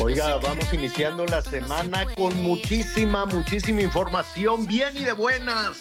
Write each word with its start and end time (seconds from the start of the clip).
Oiga, 0.00 0.36
vamos 0.36 0.72
iniciando 0.72 1.24
la 1.26 1.40
semana 1.42 2.06
con 2.14 2.36
muchísima, 2.42 3.24
muchísima 3.24 3.80
información, 3.80 4.66
bien 4.66 4.96
y 4.96 5.04
de 5.04 5.12
buenas. 5.12 5.78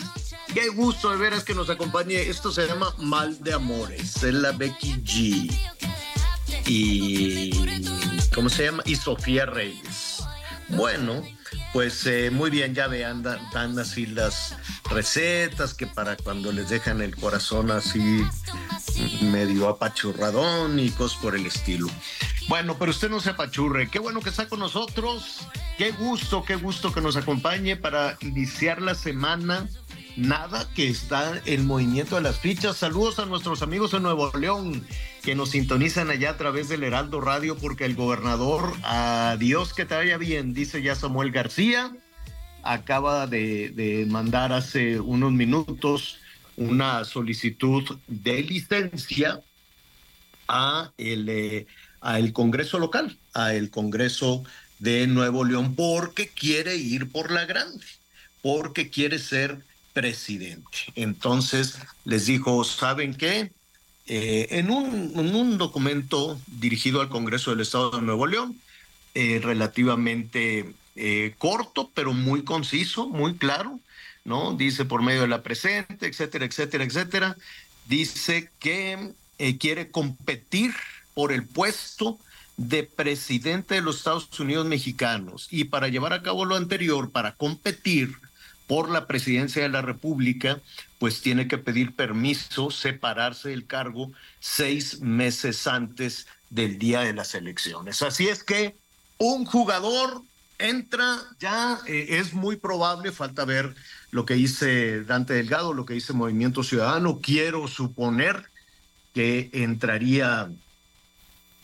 Qué 0.53 0.69
gusto 0.69 1.09
de 1.09 1.17
veras 1.17 1.43
que 1.43 1.53
nos 1.53 1.69
acompañe. 1.69 2.21
Esto 2.21 2.51
se 2.51 2.65
llama 2.65 2.93
Mal 2.97 3.43
de 3.43 3.53
Amores. 3.53 4.23
Es 4.23 4.33
la 4.33 4.53
Becky 4.53 4.93
G. 5.03 5.51
Y. 6.65 7.51
¿Cómo 8.33 8.49
se 8.49 8.65
llama? 8.65 8.83
Y 8.85 8.95
Sofía 8.95 9.45
Reyes. 9.45 10.06
Bueno, 10.69 11.23
pues 11.71 12.05
eh, 12.05 12.29
muy 12.31 12.49
bien, 12.49 12.75
ya 12.75 12.87
vean, 12.87 13.23
dan, 13.23 13.39
dan 13.53 13.79
así 13.79 14.05
las 14.05 14.55
recetas 14.89 15.73
que 15.73 15.87
para 15.87 16.17
cuando 16.17 16.51
les 16.51 16.69
dejan 16.69 17.01
el 17.01 17.15
corazón 17.15 17.71
así 17.71 18.25
medio 19.21 19.69
apachurradón 19.69 20.79
y 20.79 20.89
cosas 20.91 21.17
por 21.21 21.35
el 21.35 21.45
estilo. 21.45 21.87
Bueno, 22.47 22.77
pero 22.79 22.91
usted 22.91 23.09
no 23.09 23.19
se 23.19 23.31
apachurre. 23.31 23.89
Qué 23.89 23.99
bueno 23.99 24.21
que 24.21 24.29
está 24.29 24.47
con 24.47 24.59
nosotros. 24.59 25.47
Qué 25.77 25.91
gusto, 25.91 26.43
qué 26.43 26.55
gusto 26.55 26.93
que 26.93 27.01
nos 27.01 27.15
acompañe 27.15 27.75
para 27.75 28.17
iniciar 28.21 28.81
la 28.81 28.95
semana. 28.95 29.67
Nada 30.17 30.67
que 30.73 30.87
está 30.87 31.39
el 31.45 31.63
movimiento 31.63 32.15
de 32.15 32.23
las 32.23 32.39
fichas. 32.39 32.77
Saludos 32.77 33.19
a 33.19 33.27
nuestros 33.27 33.61
amigos 33.61 33.93
en 33.93 34.01
Nuevo 34.01 34.31
León 34.35 34.83
que 35.21 35.35
nos 35.35 35.51
sintonizan 35.51 36.09
allá 36.09 36.31
a 36.31 36.37
través 36.37 36.69
del 36.69 36.83
Heraldo 36.83 37.21
Radio 37.21 37.55
porque 37.55 37.85
el 37.85 37.93
gobernador, 37.93 38.73
adiós 38.81 39.75
que 39.75 39.85
te 39.85 39.93
vaya 39.93 40.17
bien, 40.17 40.55
dice 40.55 40.81
ya 40.81 40.95
Samuel 40.95 41.29
García, 41.29 41.95
acaba 42.63 43.27
de, 43.27 44.07
mandar 44.09 44.53
hace 44.53 44.99
unos 44.99 45.33
minutos 45.33 46.17
una 46.55 47.05
solicitud 47.05 47.99
de 48.07 48.41
licencia 48.41 49.41
a 50.47 50.93
el, 50.97 51.29
eh, 51.29 51.67
a 52.01 52.17
el 52.17 52.33
Congreso 52.33 52.79
local, 52.79 53.19
a 53.35 53.53
el 53.53 53.69
Congreso 53.69 54.43
de 54.79 55.05
Nuevo 55.05 55.45
León, 55.45 55.75
porque 55.75 56.27
quiere 56.27 56.75
ir 56.75 57.11
por 57.11 57.29
la 57.29 57.45
grande, 57.45 57.85
porque 58.41 58.89
quiere 58.89 59.19
ser 59.19 59.63
presidente. 59.97 60.77
Entonces 60.93 61.79
les 62.05 62.27
dijo, 62.27 62.63
¿saben 62.63 63.15
qué? 63.15 63.49
Eh, 64.05 64.47
en, 64.51 64.69
un, 64.69 65.11
en 65.15 65.35
un 65.35 65.57
documento 65.57 66.39
dirigido 66.45 67.01
al 67.01 67.09
Congreso 67.09 67.49
del 67.49 67.61
Estado 67.61 67.89
de 67.89 68.03
Nuevo 68.03 68.27
León, 68.27 68.55
eh, 69.15 69.39
relativamente 69.41 70.71
eh, 70.95 71.33
corto, 71.39 71.89
pero 71.95 72.13
muy 72.13 72.43
conciso, 72.43 73.09
muy 73.09 73.37
claro, 73.37 73.79
¿no? 74.23 74.53
Dice 74.53 74.85
por 74.85 75.01
medio 75.01 75.21
de 75.21 75.29
la 75.29 75.41
presente, 75.41 76.05
etcétera, 76.05 76.45
etcétera, 76.45 76.83
etcétera. 76.83 77.35
Dice 77.87 78.51
que 78.59 79.13
quiere 79.59 79.89
competir 79.89 80.75
por 81.15 81.31
el 81.31 81.43
puesto 81.43 82.19
de 82.57 82.83
presidente 82.83 83.75
de 83.75 83.81
los 83.81 83.97
Estados 83.97 84.39
Unidos 84.39 84.67
mexicanos 84.67 85.47
y 85.49 85.63
para 85.63 85.87
llevar 85.87 86.13
a 86.13 86.21
cabo 86.21 86.45
lo 86.45 86.55
anterior, 86.55 87.09
para 87.09 87.33
competir 87.33 88.15
por 88.67 88.89
la 88.89 89.07
presidencia 89.07 89.63
de 89.63 89.69
la 89.69 89.81
República, 89.81 90.61
pues 90.99 91.21
tiene 91.21 91.47
que 91.47 91.57
pedir 91.57 91.95
permiso, 91.95 92.69
separarse 92.69 93.49
del 93.49 93.65
cargo 93.65 94.11
seis 94.39 94.99
meses 95.01 95.65
antes 95.67 96.27
del 96.49 96.77
día 96.77 97.01
de 97.01 97.13
las 97.13 97.33
elecciones. 97.33 98.01
Así 98.01 98.27
es 98.27 98.43
que 98.43 98.75
un 99.17 99.45
jugador 99.45 100.21
entra, 100.59 101.17
ya 101.39 101.79
eh, 101.87 102.07
es 102.09 102.33
muy 102.33 102.57
probable, 102.57 103.11
falta 103.11 103.45
ver 103.45 103.73
lo 104.11 104.25
que 104.25 104.33
dice 104.33 105.03
Dante 105.03 105.33
Delgado, 105.33 105.73
lo 105.73 105.85
que 105.85 105.93
dice 105.93 106.13
Movimiento 106.13 106.63
Ciudadano, 106.63 107.19
quiero 107.21 107.67
suponer 107.67 108.49
que 109.13 109.49
entraría 109.53 110.49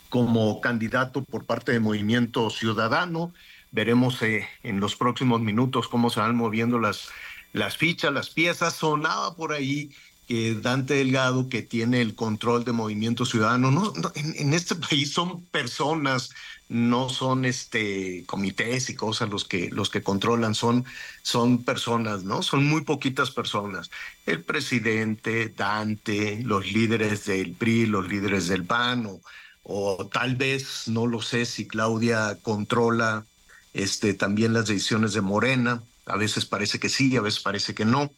como 0.08 0.60
candidato 0.60 1.24
por 1.24 1.44
parte 1.44 1.72
de 1.72 1.80
Movimiento 1.80 2.48
Ciudadano. 2.50 3.32
Veremos 3.74 4.22
eh, 4.22 4.46
en 4.62 4.78
los 4.78 4.94
próximos 4.94 5.40
minutos 5.40 5.88
cómo 5.88 6.08
se 6.08 6.20
van 6.20 6.36
moviendo 6.36 6.78
las, 6.78 7.08
las 7.52 7.76
fichas, 7.76 8.12
las 8.12 8.30
piezas. 8.30 8.74
Sonaba 8.74 9.34
por 9.34 9.52
ahí 9.52 9.90
que 10.28 10.54
Dante 10.54 10.94
Delgado, 10.94 11.48
que 11.48 11.62
tiene 11.62 12.00
el 12.00 12.14
control 12.14 12.62
de 12.64 12.70
Movimiento 12.70 13.26
Ciudadano, 13.26 13.72
no, 13.72 13.92
en, 14.14 14.34
en, 14.38 14.54
este 14.54 14.74
país 14.88 15.12
son 15.12 15.44
personas, 15.46 16.30
no 16.68 17.08
son 17.08 17.44
este 17.44 18.22
comités 18.26 18.90
y 18.90 18.94
cosas 18.94 19.28
los 19.28 19.44
que 19.44 19.70
los 19.70 19.90
que 19.90 20.04
controlan, 20.04 20.54
son, 20.54 20.84
son 21.22 21.64
personas, 21.64 22.22
¿no? 22.22 22.44
Son 22.44 22.64
muy 22.64 22.82
poquitas 22.82 23.32
personas. 23.32 23.90
El 24.24 24.44
presidente, 24.44 25.48
Dante, 25.48 26.40
los 26.44 26.72
líderes 26.72 27.24
del 27.24 27.54
PRI, 27.54 27.86
los 27.86 28.06
líderes 28.08 28.46
del 28.46 28.64
PAN, 28.64 29.06
o, 29.06 29.20
o 29.64 30.06
tal 30.06 30.36
vez, 30.36 30.86
no 30.86 31.08
lo 31.08 31.20
sé, 31.22 31.44
si 31.44 31.66
Claudia 31.66 32.38
controla 32.40 33.26
este, 33.74 34.14
también 34.14 34.54
las 34.54 34.68
decisiones 34.68 35.12
de 35.12 35.20
Morena. 35.20 35.82
A 36.06 36.16
veces 36.16 36.46
parece 36.46 36.78
que 36.78 36.88
sí, 36.88 37.14
a 37.16 37.20
veces 37.20 37.40
parece 37.40 37.74
que 37.74 37.84
no. 37.84 38.10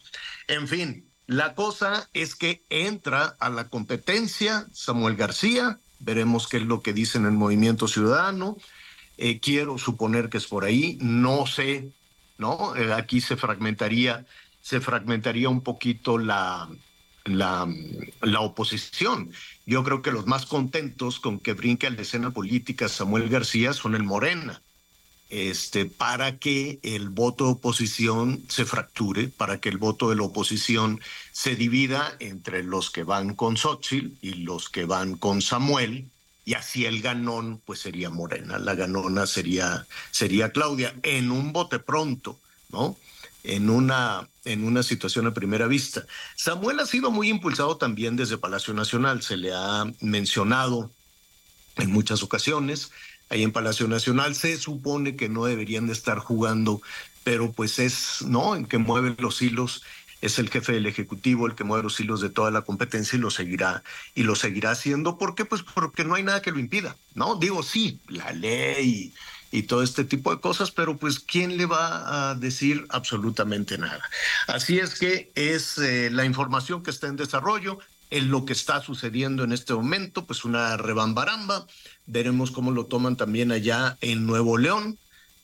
En 0.46 0.68
fin, 0.68 1.08
la 1.26 1.54
cosa 1.54 2.08
es 2.12 2.36
que 2.36 2.62
entra 2.68 3.36
a 3.40 3.48
la 3.50 3.68
competencia 3.68 4.66
Samuel 4.72 5.16
García, 5.16 5.80
veremos 5.98 6.46
qué 6.46 6.58
es 6.58 6.64
lo 6.64 6.82
que 6.82 6.92
dicen 6.92 7.22
en 7.22 7.32
el 7.32 7.38
Movimiento 7.38 7.88
Ciudadano. 7.88 8.56
Eh, 9.16 9.40
quiero 9.40 9.78
suponer 9.78 10.28
que 10.28 10.36
es 10.36 10.46
por 10.46 10.64
ahí, 10.64 10.98
no 11.00 11.46
sé, 11.46 11.90
¿no? 12.38 12.76
Eh, 12.76 12.92
aquí 12.92 13.22
se 13.22 13.36
fragmentaría, 13.36 14.26
se 14.60 14.80
fragmentaría 14.80 15.48
un 15.48 15.62
poquito 15.62 16.18
la, 16.18 16.68
la, 17.24 17.66
la, 18.20 18.40
oposición. 18.40 19.32
Yo 19.64 19.82
creo 19.84 20.02
que 20.02 20.12
los 20.12 20.26
más 20.26 20.44
contentos 20.44 21.18
con 21.18 21.40
que 21.40 21.54
brinque 21.54 21.86
a 21.86 21.90
la 21.90 22.02
escena 22.02 22.30
política 22.30 22.88
Samuel 22.88 23.30
García 23.30 23.72
son 23.72 23.94
el 23.94 24.02
Morena 24.02 24.60
este, 25.28 25.86
para 25.86 26.38
que 26.38 26.78
el 26.82 27.08
voto 27.08 27.46
de 27.46 27.50
oposición 27.52 28.44
se 28.48 28.64
fracture, 28.64 29.28
para 29.28 29.60
que 29.60 29.68
el 29.68 29.78
voto 29.78 30.10
de 30.10 30.16
la 30.16 30.22
oposición 30.22 31.00
se 31.32 31.56
divida 31.56 32.16
entre 32.20 32.62
los 32.62 32.90
que 32.90 33.02
van 33.02 33.34
con 33.34 33.56
Xochitl 33.56 34.12
y 34.22 34.34
los 34.34 34.68
que 34.68 34.84
van 34.84 35.16
con 35.16 35.42
Samuel, 35.42 36.08
y 36.44 36.54
así 36.54 36.86
el 36.86 37.02
ganón 37.02 37.60
pues 37.64 37.80
sería 37.80 38.08
Morena, 38.08 38.58
la 38.58 38.76
ganona 38.76 39.26
sería, 39.26 39.86
sería 40.12 40.52
Claudia, 40.52 40.94
en 41.02 41.32
un 41.32 41.52
bote 41.52 41.80
pronto, 41.80 42.38
¿no? 42.70 42.96
En 43.42 43.68
una, 43.68 44.28
en 44.44 44.64
una 44.64 44.82
situación 44.82 45.26
a 45.26 45.34
primera 45.34 45.66
vista. 45.66 46.06
Samuel 46.36 46.80
ha 46.80 46.86
sido 46.86 47.10
muy 47.10 47.28
impulsado 47.28 47.76
también 47.76 48.16
desde 48.16 48.38
Palacio 48.38 48.74
Nacional, 48.74 49.22
se 49.22 49.36
le 49.36 49.52
ha 49.52 49.84
mencionado 50.00 50.92
en 51.76 51.90
muchas 51.90 52.22
ocasiones, 52.22 52.90
ahí 53.28 53.42
en 53.42 53.52
Palacio 53.52 53.88
Nacional. 53.88 54.34
Se 54.34 54.56
supone 54.56 55.16
que 55.16 55.28
no 55.28 55.44
deberían 55.44 55.86
de 55.86 55.92
estar 55.92 56.18
jugando, 56.18 56.80
pero 57.24 57.52
pues 57.52 57.78
es, 57.78 58.22
¿no? 58.22 58.56
En 58.56 58.66
que 58.66 58.78
mueve 58.78 59.14
los 59.18 59.42
hilos, 59.42 59.82
es 60.20 60.38
el 60.38 60.50
jefe 60.50 60.72
del 60.72 60.86
Ejecutivo 60.86 61.46
el 61.46 61.54
que 61.54 61.64
mueve 61.64 61.84
los 61.84 62.00
hilos 62.00 62.20
de 62.20 62.30
toda 62.30 62.50
la 62.50 62.62
competencia 62.62 63.16
y 63.16 63.20
lo 63.20 63.30
seguirá, 63.30 63.82
y 64.14 64.22
lo 64.22 64.34
seguirá 64.34 64.70
haciendo. 64.72 65.18
¿Por 65.18 65.34
qué? 65.34 65.44
Pues 65.44 65.62
porque 65.62 66.04
no 66.04 66.14
hay 66.14 66.22
nada 66.22 66.42
que 66.42 66.52
lo 66.52 66.58
impida, 66.58 66.96
¿no? 67.14 67.36
Digo, 67.36 67.62
sí, 67.62 68.00
la 68.08 68.32
ley 68.32 69.12
y, 69.50 69.62
todo 69.62 69.82
este 69.82 70.04
tipo 70.04 70.34
de 70.34 70.40
cosas, 70.40 70.70
pero 70.70 70.98
pues 70.98 71.18
¿quién 71.18 71.56
le 71.56 71.64
va 71.64 72.30
a 72.30 72.34
decir 72.34 72.86
absolutamente 72.90 73.78
nada? 73.78 74.02
Así 74.48 74.78
es 74.78 74.98
que 74.98 75.32
es 75.34 75.78
eh, 75.78 76.10
la 76.10 76.26
información 76.26 76.82
que 76.82 76.90
está 76.90 77.06
en 77.06 77.16
desarrollo, 77.16 77.78
en 78.10 78.30
lo 78.30 78.44
que 78.44 78.52
está 78.52 78.82
sucediendo 78.82 79.44
en 79.44 79.52
este 79.52 79.72
momento, 79.72 80.26
pues 80.26 80.44
una 80.44 80.76
rebambaramba. 80.76 81.66
Veremos 82.06 82.50
cómo 82.50 82.70
lo 82.70 82.86
toman 82.86 83.16
también 83.16 83.52
allá 83.52 83.96
en 84.00 84.26
Nuevo 84.26 84.58
León, 84.58 84.98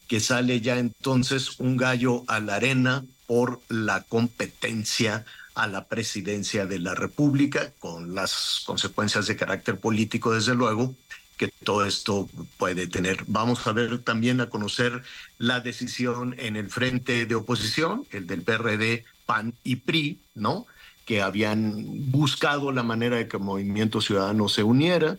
que 0.09 0.21
sale 0.21 0.61
ya 0.61 0.79
entonces 0.79 1.59
un 1.59 1.77
gallo 1.77 2.25
a 2.29 2.41
la 2.41 2.57
arena 2.57 3.05
por 3.27 3.61
la 3.69 4.03
competencia 4.03 5.25
a 5.55 5.67
la 5.67 5.87
presidencia 5.87 6.67
de 6.67 6.79
la 6.79 6.95
República, 6.95 7.73
con 7.79 8.15
las 8.15 8.63
consecuencias 8.65 9.27
de 9.27 9.37
carácter 9.37 9.79
político, 9.79 10.33
desde 10.33 10.55
luego, 10.55 10.95
que 11.37 11.49
todo 11.49 11.85
esto 11.85 12.29
puede 12.57 12.87
tener. 12.87 13.25
Vamos 13.27 13.67
a 13.67 13.73
ver 13.73 13.99
también 13.99 14.41
a 14.41 14.49
conocer 14.49 15.03
la 15.39 15.61
decisión 15.61 16.35
en 16.39 16.57
el 16.57 16.69
frente 16.69 17.27
de 17.27 17.35
oposición, 17.35 18.07
el 18.11 18.27
del 18.27 18.43
PRD, 18.43 19.05
PAN 19.27 19.55
y 19.65 19.77
PRI, 19.77 20.21
¿no? 20.35 20.67
Que 21.05 21.21
habían 21.21 22.11
buscado 22.11 22.73
la 22.73 22.83
manera 22.83 23.17
de 23.17 23.29
que 23.29 23.39
Movimiento 23.39 24.01
Ciudadano 24.01 24.49
se 24.49 24.63
uniera, 24.63 25.19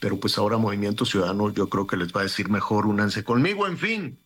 pero 0.00 0.18
pues 0.18 0.38
ahora 0.38 0.58
Movimiento 0.58 1.04
Ciudadano 1.04 1.52
yo 1.52 1.68
creo 1.68 1.86
que 1.86 1.96
les 1.96 2.12
va 2.12 2.20
a 2.20 2.24
decir 2.24 2.48
mejor 2.48 2.86
únanse 2.86 3.24
conmigo, 3.24 3.66
en 3.66 3.78
fin, 3.78 4.18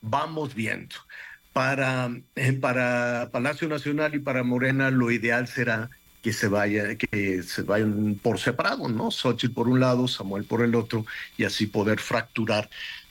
vamos 0.00 0.54
viendo 0.54 0.96
para, 1.52 2.10
eh, 2.34 2.52
para 2.52 3.30
Palacio 3.32 3.68
Nacional 3.68 4.14
y 4.14 4.18
para 4.18 4.42
Morena 4.42 4.90
lo 4.90 5.10
ideal 5.10 5.48
será 5.48 5.90
que 6.24 6.32
se 6.32 6.48
vaya, 6.48 6.96
que 6.96 7.42
se 7.42 7.62
vayan 7.62 8.18
por 8.22 8.38
separado, 8.38 8.88
¿no? 8.88 9.10
Xochitl 9.10 9.52
por 9.52 9.68
un 9.68 9.78
lado, 9.78 10.08
Samuel 10.08 10.44
por 10.44 10.62
el 10.62 10.74
otro, 10.74 11.04
y 11.36 11.44
así 11.44 11.66
poder 11.66 12.00
fracturar, 12.00 12.70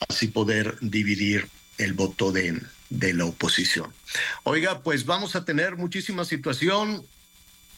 así 0.09 0.27
poder 0.27 0.77
dividir 0.81 1.47
el 1.77 1.93
voto 1.93 2.31
de, 2.31 2.59
de 2.89 3.13
la 3.13 3.25
oposición. 3.25 3.93
Oiga, 4.43 4.81
pues 4.81 5.05
vamos 5.05 5.35
a 5.35 5.45
tener 5.45 5.77
muchísima 5.77 6.25
situación. 6.25 7.03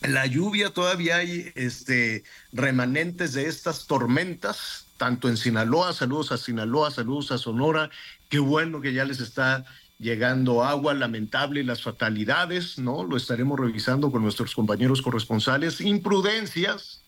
La 0.02 0.26
lluvia 0.28 0.72
todavía 0.72 1.18
hay 1.18 1.52
este, 1.56 2.24
remanentes 2.54 3.34
de 3.34 3.48
estas 3.48 3.88
tormentas, 3.88 4.86
tanto 4.98 5.30
en 5.30 5.38
Sinaloa, 5.38 5.94
saludos 5.94 6.32
a 6.32 6.38
Sinaloa, 6.38 6.92
saludos 6.92 7.32
a 7.32 7.38
Sonora. 7.38 7.90
Qué 8.30 8.40
bueno 8.40 8.82
que 8.82 8.94
ya 8.94 9.06
les 9.06 9.20
está 9.20 9.66
llegando 9.98 10.64
agua, 10.64 10.94
lamentable 10.94 11.64
las 11.64 11.82
fatalidades, 11.82 12.78
¿no? 12.78 13.04
Lo 13.04 13.18
estaremos 13.18 13.60
revisando 13.60 14.12
con 14.12 14.22
nuestros 14.22 14.54
compañeros 14.54 15.02
corresponsales. 15.02 15.82
Imprudencias, 15.82 17.02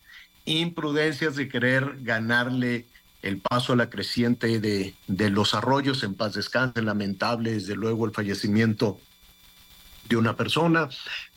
imprudencias 0.45 1.36
de 1.36 1.50
querer 1.50 1.98
ganarle 2.01 2.86
el 3.22 3.40
paso 3.40 3.74
a 3.74 3.75
la 3.75 3.90
creciente 3.90 4.60
de, 4.60 4.95
de 5.07 5.30
los 5.30 5.54
arroyos 5.54 6.04
en 6.04 6.16
paz 6.16 6.33
descanse, 6.33 6.81
lamentable 6.81 7.54
desde 7.54 7.75
luego 7.75 8.06
el 8.06 8.12
fallecimiento 8.12 9.00
de 10.07 10.18
una 10.18 10.36
persona. 10.36 10.89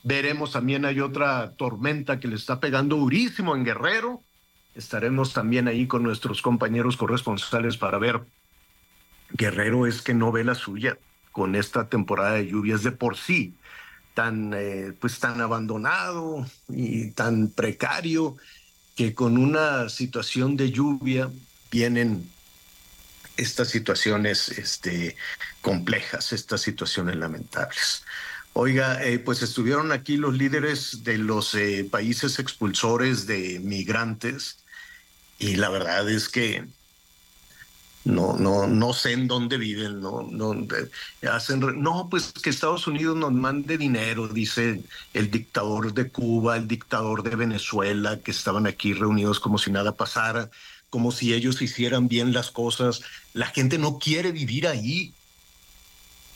Veremos 0.03 0.53
también 0.53 0.85
hay 0.85 1.01
otra 1.01 1.53
tormenta 1.57 2.21
que 2.21 2.29
le 2.29 2.37
está 2.37 2.61
pegando 2.61 2.97
durísimo 2.97 3.55
en 3.55 3.65
Guerrero. 3.65 4.23
Estaremos 4.75 5.33
también 5.33 5.69
ahí 5.69 5.87
con 5.87 6.03
nuestros 6.03 6.43
compañeros 6.43 6.97
corresponsales 6.97 7.77
para 7.77 7.99
ver. 7.99 8.21
Guerrero 9.33 9.87
es 9.87 10.03
que 10.03 10.15
no 10.15 10.33
ve 10.33 10.45
la 10.45 10.55
suya 10.55 10.99
con 11.33 11.55
esta 11.55 11.89
temporada 11.89 12.33
de 12.33 12.49
lluvias 12.49 12.83
de 12.83 12.93
por 12.93 13.17
sí 13.17 13.55
tan 14.15 14.53
eh, 14.55 14.93
pues 15.01 15.19
tan 15.19 15.41
abandonado 15.41 16.47
y 16.69 17.11
tan 17.13 17.49
precario 17.49 18.37
que 18.97 19.15
con 19.15 19.39
una 19.39 19.89
situación 19.89 20.57
de 20.57 20.71
lluvia 20.71 21.31
vienen 21.71 22.29
estas 23.37 23.69
situaciones 23.69 24.51
este, 24.51 25.17
complejas, 25.63 26.33
estas 26.33 26.61
situaciones 26.61 27.17
lamentables. 27.17 28.05
Oiga, 28.53 29.05
eh, 29.05 29.19
pues 29.19 29.43
estuvieron 29.43 29.93
aquí 29.93 30.17
los 30.17 30.37
líderes 30.37 31.05
de 31.05 31.19
los 31.19 31.55
eh, 31.55 31.87
países 31.91 32.39
expulsores 32.39 33.27
de 33.27 33.61
migrantes 33.61 34.59
y 35.39 35.57
la 35.57 35.71
verdad 35.71 36.09
es 36.11 36.29
que 36.29 36.67
no, 38.05 38.37
no, 38.37 38.67
no 38.67 38.93
sé 38.93 39.13
en 39.13 39.29
dónde 39.29 39.59
viven, 39.59 40.01
no, 40.01 40.23
no, 40.23 40.55
hacen, 41.31 41.61
no, 41.83 42.09
pues 42.11 42.33
que 42.33 42.51
Estados 42.51 42.87
Unidos 42.87 43.17
nos 43.17 43.33
mande 43.33 43.77
dinero, 43.77 44.27
dice 44.29 44.83
el 45.13 45.31
dictador 45.31 45.93
de 45.93 46.11
Cuba, 46.11 46.57
el 46.57 46.67
dictador 46.67 47.23
de 47.23 47.37
Venezuela, 47.37 48.19
que 48.19 48.31
estaban 48.31 48.67
aquí 48.67 48.95
reunidos 48.95 49.39
como 49.39 49.59
si 49.59 49.71
nada 49.71 49.93
pasara, 49.93 50.51
como 50.89 51.13
si 51.13 51.35
ellos 51.35 51.61
hicieran 51.61 52.09
bien 52.09 52.33
las 52.33 52.51
cosas. 52.51 53.03
La 53.35 53.47
gente 53.47 53.79
no 53.79 53.99
quiere 53.99 54.33
vivir 54.33 54.67
ahí. 54.67 55.15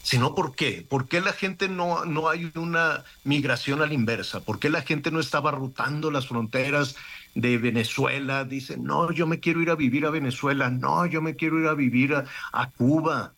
Sino 0.04 0.34
por 0.34 0.54
qué? 0.54 0.86
¿Por 0.86 1.08
qué 1.08 1.22
la 1.22 1.32
gente 1.32 1.66
no, 1.66 2.04
no 2.04 2.28
hay 2.28 2.52
una 2.56 3.04
migración 3.24 3.80
a 3.80 3.86
la 3.86 3.94
inversa? 3.94 4.40
¿Por 4.40 4.58
qué 4.58 4.68
la 4.68 4.82
gente 4.82 5.10
no 5.10 5.18
estaba 5.18 5.50
rotando 5.50 6.10
las 6.10 6.28
fronteras 6.28 6.94
de 7.34 7.58
Venezuela, 7.58 8.44
dicen, 8.44 8.84
no, 8.84 9.10
yo 9.10 9.26
me 9.26 9.40
quiero 9.40 9.60
ir 9.60 9.70
a 9.70 9.74
vivir 9.74 10.06
a 10.06 10.10
Venezuela, 10.10 10.70
no, 10.70 11.06
yo 11.06 11.20
me 11.20 11.34
quiero 11.34 11.58
ir 11.58 11.66
a 11.66 11.74
vivir 11.74 12.14
a, 12.14 12.70
Cuba. 12.76 13.32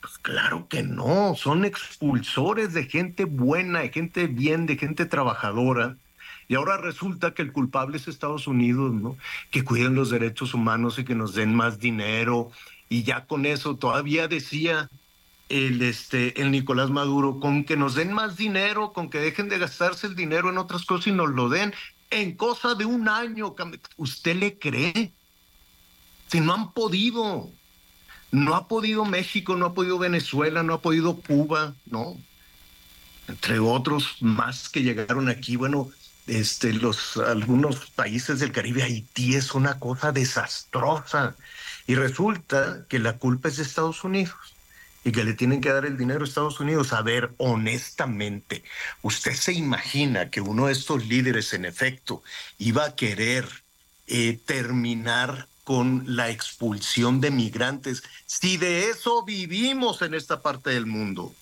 Pues 0.00 0.18
claro 0.18 0.66
que 0.68 0.82
no, 0.82 1.34
son 1.36 1.64
expulsores 1.64 2.74
de 2.74 2.84
gente 2.84 3.24
buena, 3.24 3.80
de 3.80 3.90
gente 3.90 4.26
bien, 4.26 4.66
de 4.66 4.76
gente 4.76 5.06
trabajadora. 5.06 5.96
Y 6.48 6.54
ahora 6.54 6.76
resulta 6.76 7.32
que 7.32 7.42
el 7.42 7.52
culpable 7.52 7.96
es 7.96 8.06
Estados 8.06 8.46
Unidos, 8.46 8.92
¿no? 8.92 9.16
Que 9.50 9.64
cuiden 9.64 9.94
los 9.94 10.10
derechos 10.10 10.54
humanos 10.54 10.98
y 10.98 11.04
que 11.04 11.14
nos 11.14 11.34
den 11.34 11.54
más 11.54 11.78
dinero. 11.78 12.50
Y 12.88 13.02
ya 13.02 13.24
con 13.26 13.46
eso 13.46 13.76
todavía 13.76 14.28
decía 14.28 14.88
el, 15.48 15.82
este, 15.82 16.40
el 16.40 16.50
Nicolás 16.50 16.90
Maduro, 16.90 17.38
con 17.40 17.64
que 17.64 17.76
nos 17.76 17.94
den 17.94 18.12
más 18.12 18.36
dinero, 18.36 18.92
con 18.92 19.10
que 19.10 19.18
dejen 19.18 19.48
de 19.48 19.58
gastarse 19.58 20.06
el 20.06 20.16
dinero 20.16 20.50
en 20.50 20.58
otras 20.58 20.84
cosas 20.84 21.08
y 21.08 21.12
nos 21.12 21.30
lo 21.30 21.48
den, 21.48 21.72
en 22.10 22.36
cosa 22.36 22.74
de 22.74 22.84
un 22.84 23.08
año. 23.08 23.54
¿Usted 23.96 24.36
le 24.36 24.58
cree? 24.58 25.12
Si 26.28 26.40
no 26.40 26.54
han 26.54 26.72
podido, 26.72 27.50
no 28.32 28.54
ha 28.54 28.66
podido 28.66 29.04
México, 29.04 29.56
no 29.56 29.66
ha 29.66 29.74
podido 29.74 29.98
Venezuela, 29.98 30.62
no 30.62 30.74
ha 30.74 30.82
podido 30.82 31.16
Cuba, 31.16 31.74
¿no? 31.86 32.16
Entre 33.28 33.58
otros 33.58 34.16
más 34.20 34.68
que 34.68 34.82
llegaron 34.82 35.28
aquí, 35.28 35.56
bueno, 35.56 35.90
este, 36.26 36.72
los, 36.72 37.16
algunos 37.16 37.90
países 37.90 38.40
del 38.40 38.52
Caribe, 38.52 38.82
Haití 38.82 39.34
es 39.34 39.54
una 39.54 39.78
cosa 39.78 40.10
desastrosa. 40.10 41.36
Y 41.86 41.94
resulta 41.94 42.84
que 42.88 42.98
la 42.98 43.18
culpa 43.18 43.48
es 43.48 43.58
de 43.58 43.62
Estados 43.62 44.02
Unidos 44.02 44.55
y 45.06 45.12
que 45.12 45.22
le 45.22 45.34
tienen 45.34 45.60
que 45.60 45.72
dar 45.72 45.86
el 45.86 45.96
dinero 45.96 46.22
a 46.22 46.24
Estados 46.24 46.58
Unidos. 46.58 46.92
A 46.92 47.00
ver, 47.00 47.30
honestamente, 47.36 48.64
¿usted 49.02 49.34
se 49.34 49.52
imagina 49.52 50.30
que 50.30 50.40
uno 50.40 50.66
de 50.66 50.72
estos 50.72 51.06
líderes, 51.06 51.52
en 51.52 51.64
efecto, 51.64 52.24
iba 52.58 52.84
a 52.84 52.96
querer 52.96 53.48
eh, 54.08 54.36
terminar 54.44 55.46
con 55.62 56.02
la 56.08 56.30
expulsión 56.30 57.20
de 57.20 57.30
migrantes 57.30 58.02
si 58.26 58.56
de 58.56 58.90
eso 58.90 59.24
vivimos 59.24 60.02
en 60.02 60.14
esta 60.14 60.42
parte 60.42 60.70
del 60.70 60.86
mundo? 60.86 61.32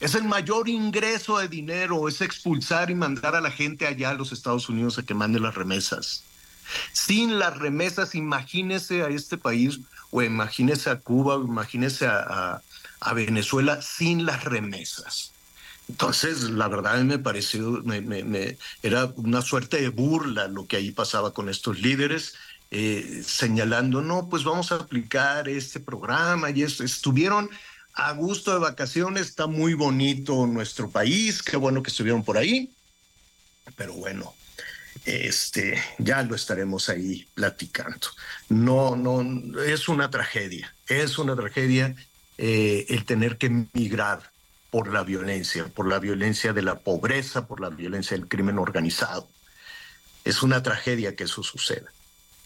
Es 0.00 0.14
el 0.14 0.24
mayor 0.24 0.68
ingreso 0.68 1.38
de 1.38 1.48
dinero, 1.48 2.08
es 2.08 2.20
expulsar 2.20 2.90
y 2.90 2.94
mandar 2.94 3.36
a 3.36 3.40
la 3.40 3.50
gente 3.50 3.86
allá 3.86 4.10
a 4.10 4.14
los 4.14 4.32
Estados 4.32 4.68
Unidos 4.68 4.98
a 4.98 5.02
que 5.02 5.14
mande 5.14 5.40
las 5.40 5.54
remesas. 5.54 6.24
Sin 6.92 7.38
las 7.38 7.56
remesas, 7.56 8.14
imagínese 8.14 9.02
a 9.02 9.08
este 9.08 9.38
país, 9.38 9.80
o 10.10 10.20
imagínese 10.20 10.90
a 10.90 10.96
Cuba, 11.00 11.36
o 11.36 11.44
imagínese 11.44 12.06
a, 12.06 12.18
a 12.18 12.62
Venezuela 13.12 13.82
sin 13.82 14.24
las 14.24 14.44
remesas. 14.44 15.32
Entonces, 15.88 16.44
la 16.44 16.68
verdad 16.68 17.02
me 17.02 17.18
pareció, 17.18 17.82
me, 17.84 18.56
era 18.82 19.12
una 19.16 19.42
suerte 19.42 19.80
de 19.82 19.90
burla 19.90 20.48
lo 20.48 20.66
que 20.66 20.76
ahí 20.76 20.90
pasaba 20.90 21.34
con 21.34 21.48
estos 21.50 21.80
líderes, 21.80 22.34
eh, 22.70 23.22
señalando, 23.24 24.00
no, 24.00 24.28
pues 24.28 24.44
vamos 24.44 24.72
a 24.72 24.76
aplicar 24.76 25.48
este 25.48 25.80
programa 25.80 26.50
y 26.50 26.62
eso. 26.62 26.82
Estuvieron 26.82 27.50
a 27.92 28.12
gusto 28.12 28.52
de 28.52 28.58
vacaciones, 28.60 29.28
está 29.28 29.46
muy 29.46 29.74
bonito 29.74 30.46
nuestro 30.46 30.90
país, 30.90 31.42
qué 31.42 31.56
bueno 31.56 31.82
que 31.82 31.90
estuvieron 31.90 32.24
por 32.24 32.38
ahí, 32.38 32.72
pero 33.76 33.92
bueno, 33.92 34.34
este, 35.04 35.82
ya 35.98 36.22
lo 36.22 36.34
estaremos 36.34 36.88
ahí 36.88 37.28
platicando. 37.34 38.08
No, 38.48 38.96
no, 38.96 39.62
es 39.62 39.88
una 39.88 40.10
tragedia, 40.10 40.74
es 40.88 41.18
una 41.18 41.36
tragedia 41.36 41.94
eh, 42.38 42.86
el 42.88 43.04
tener 43.04 43.38
que 43.38 43.66
migrar 43.72 44.30
por 44.70 44.92
la 44.92 45.04
violencia, 45.04 45.68
por 45.68 45.86
la 45.86 46.00
violencia 46.00 46.52
de 46.52 46.62
la 46.62 46.80
pobreza, 46.80 47.46
por 47.46 47.60
la 47.60 47.68
violencia 47.68 48.16
del 48.16 48.28
crimen 48.28 48.58
organizado. 48.58 49.28
Es 50.24 50.42
una 50.42 50.62
tragedia 50.62 51.14
que 51.14 51.24
eso 51.24 51.42
suceda. 51.42 51.92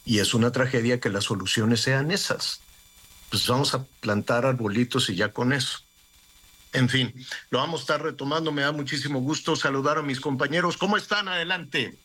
Y 0.05 0.19
es 0.19 0.35
una 0.35 0.53
tragedia 0.53 1.01
que 1.01 1.11
las 1.11 1.25
soluciones 1.25 1.81
sean 1.81 2.11
esas. 2.11 2.61
Pues 3.31 3.47
vamos 3.47 3.75
a 3.75 3.85
plantar 4.01 4.45
arbolitos 4.47 5.09
y 5.11 5.17
ya 5.17 5.33
con 5.33 5.53
eso. 5.53 5.81
En 6.73 6.89
fin, 6.89 7.15
lo 7.51 7.59
vamos 7.59 7.81
a 7.81 7.83
estar 7.83 8.03
retomando. 8.03 8.53
Me 8.53 8.63
da 8.63 8.73
muchísimo 8.73 9.21
gusto 9.21 9.57
saludar 9.57 9.99
a 9.99 10.03
mis 10.03 10.21
compañeros. 10.21 10.77
¿Cómo 10.77 10.97
están? 10.97 11.29
Adelante. 11.29 11.97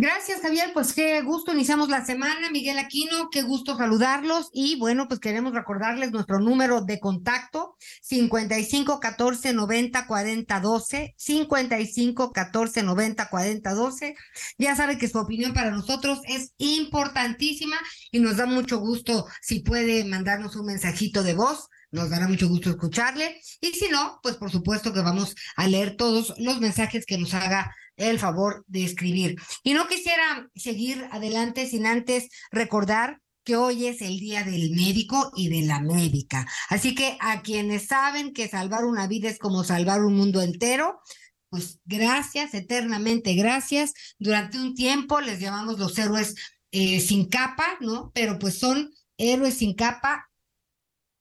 Gracias, 0.00 0.42
Javier. 0.42 0.70
Pues 0.72 0.92
qué 0.92 1.20
gusto 1.22 1.52
iniciamos 1.52 1.88
la 1.88 2.04
semana. 2.04 2.52
Miguel 2.52 2.78
Aquino, 2.78 3.30
qué 3.32 3.42
gusto 3.42 3.76
saludarlos. 3.76 4.48
Y 4.52 4.78
bueno, 4.78 5.08
pues 5.08 5.18
queremos 5.18 5.52
recordarles 5.52 6.12
nuestro 6.12 6.38
número 6.38 6.82
de 6.82 7.00
contacto: 7.00 7.74
55 8.02 9.00
14 9.00 9.52
90 9.52 10.06
40 10.06 10.60
12. 10.60 11.14
55 11.16 12.32
14 12.32 12.82
90 12.84 13.28
40 13.28 13.74
12. 13.74 14.14
Ya 14.56 14.76
sabe 14.76 14.98
que 14.98 15.08
su 15.08 15.18
opinión 15.18 15.52
para 15.52 15.72
nosotros 15.72 16.20
es 16.28 16.52
importantísima 16.58 17.76
y 18.12 18.20
nos 18.20 18.36
da 18.36 18.46
mucho 18.46 18.78
gusto 18.78 19.26
si 19.42 19.58
puede 19.62 20.04
mandarnos 20.04 20.54
un 20.54 20.66
mensajito 20.66 21.24
de 21.24 21.34
voz. 21.34 21.70
Nos 21.90 22.10
dará 22.10 22.28
mucho 22.28 22.46
gusto 22.48 22.70
escucharle. 22.70 23.40
Y 23.60 23.72
si 23.72 23.88
no, 23.88 24.20
pues 24.22 24.36
por 24.36 24.52
supuesto 24.52 24.92
que 24.92 25.00
vamos 25.00 25.34
a 25.56 25.66
leer 25.66 25.96
todos 25.96 26.34
los 26.38 26.60
mensajes 26.60 27.04
que 27.04 27.18
nos 27.18 27.34
haga 27.34 27.74
el 27.98 28.18
favor 28.18 28.64
de 28.66 28.84
escribir. 28.84 29.36
Y 29.62 29.74
no 29.74 29.86
quisiera 29.86 30.48
seguir 30.54 31.06
adelante 31.10 31.66
sin 31.66 31.86
antes 31.86 32.28
recordar 32.50 33.20
que 33.44 33.56
hoy 33.56 33.86
es 33.86 34.02
el 34.02 34.18
día 34.18 34.44
del 34.44 34.70
médico 34.70 35.32
y 35.34 35.48
de 35.48 35.66
la 35.66 35.80
médica. 35.80 36.46
Así 36.68 36.94
que 36.94 37.16
a 37.20 37.42
quienes 37.42 37.86
saben 37.86 38.32
que 38.32 38.48
salvar 38.48 38.84
una 38.84 39.06
vida 39.06 39.28
es 39.28 39.38
como 39.38 39.64
salvar 39.64 40.04
un 40.04 40.16
mundo 40.16 40.42
entero, 40.42 41.00
pues 41.48 41.80
gracias, 41.86 42.52
eternamente 42.54 43.34
gracias. 43.34 43.94
Durante 44.18 44.58
un 44.58 44.74
tiempo 44.74 45.20
les 45.20 45.40
llamamos 45.40 45.78
los 45.78 45.98
héroes 45.98 46.34
eh, 46.72 47.00
sin 47.00 47.26
capa, 47.28 47.78
¿no? 47.80 48.10
Pero 48.14 48.38
pues 48.38 48.58
son 48.58 48.90
héroes 49.16 49.54
sin 49.54 49.74
capa 49.74 50.27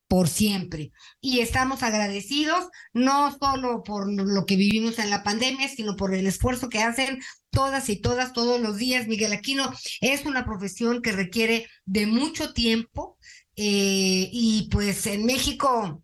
por 0.08 0.30
siempre. 0.30 0.92
Y 1.22 1.40
estamos 1.40 1.84
agradecidos 1.84 2.68
no 2.94 3.38
solo 3.38 3.84
por 3.84 4.12
lo 4.12 4.46
que 4.46 4.56
vivimos 4.56 4.98
en 5.00 5.10
la 5.10 5.24
pandemia, 5.24 5.68
sino 5.68 5.96
por 5.96 6.14
el 6.14 6.28
esfuerzo 6.28 6.70
que 6.70 6.80
hacen 6.80 7.20
todas 7.50 7.90
y 7.90 8.00
todas 8.02 8.34
todos 8.34 8.62
los 8.62 8.78
días. 8.78 9.08
Miguel 9.08 9.34
Aquino 9.34 9.72
es 10.02 10.26
una 10.26 10.46
profesión 10.46 11.02
que 11.02 11.12
requiere 11.12 11.68
de 11.86 12.06
mucho 12.08 12.54
tiempo 12.54 13.18
eh, 13.56 14.30
y 14.32 14.70
pues 14.72 15.06
en 15.08 15.26
México 15.26 16.04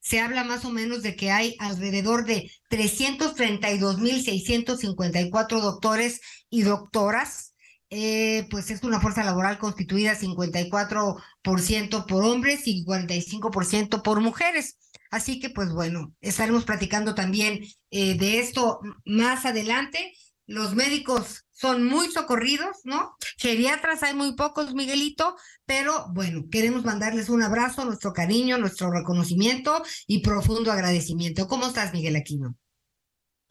se 0.00 0.20
habla 0.20 0.44
más 0.44 0.64
o 0.66 0.70
menos 0.70 1.02
de 1.02 1.16
que 1.16 1.30
hay 1.30 1.56
alrededor 1.58 2.26
de 2.26 2.50
332.654 2.70 5.60
doctores 5.60 6.20
y 6.50 6.62
doctoras 6.62 7.53
eh, 7.96 8.48
pues 8.50 8.72
es 8.72 8.82
una 8.82 9.00
fuerza 9.00 9.22
laboral 9.22 9.58
constituida 9.58 10.16
54% 10.18 12.06
por 12.06 12.24
hombres 12.24 12.62
y 12.66 12.84
45% 12.84 14.02
por 14.02 14.20
mujeres. 14.20 14.78
Así 15.12 15.38
que, 15.38 15.48
pues 15.48 15.72
bueno, 15.72 16.12
estaremos 16.20 16.64
platicando 16.64 17.14
también 17.14 17.60
eh, 17.92 18.18
de 18.18 18.40
esto 18.40 18.80
más 19.04 19.46
adelante. 19.46 20.12
Los 20.44 20.74
médicos 20.74 21.44
son 21.52 21.84
muy 21.84 22.10
socorridos, 22.10 22.78
¿no? 22.82 23.14
Geriatras 23.38 24.02
hay 24.02 24.14
muy 24.14 24.34
pocos, 24.34 24.74
Miguelito, 24.74 25.36
pero 25.64 26.06
bueno, 26.12 26.46
queremos 26.50 26.84
mandarles 26.84 27.28
un 27.28 27.44
abrazo, 27.44 27.84
nuestro 27.84 28.12
cariño, 28.12 28.58
nuestro 28.58 28.90
reconocimiento 28.90 29.84
y 30.08 30.18
profundo 30.18 30.72
agradecimiento. 30.72 31.46
¿Cómo 31.46 31.68
estás, 31.68 31.92
Miguel 31.92 32.16
Aquino? 32.16 32.56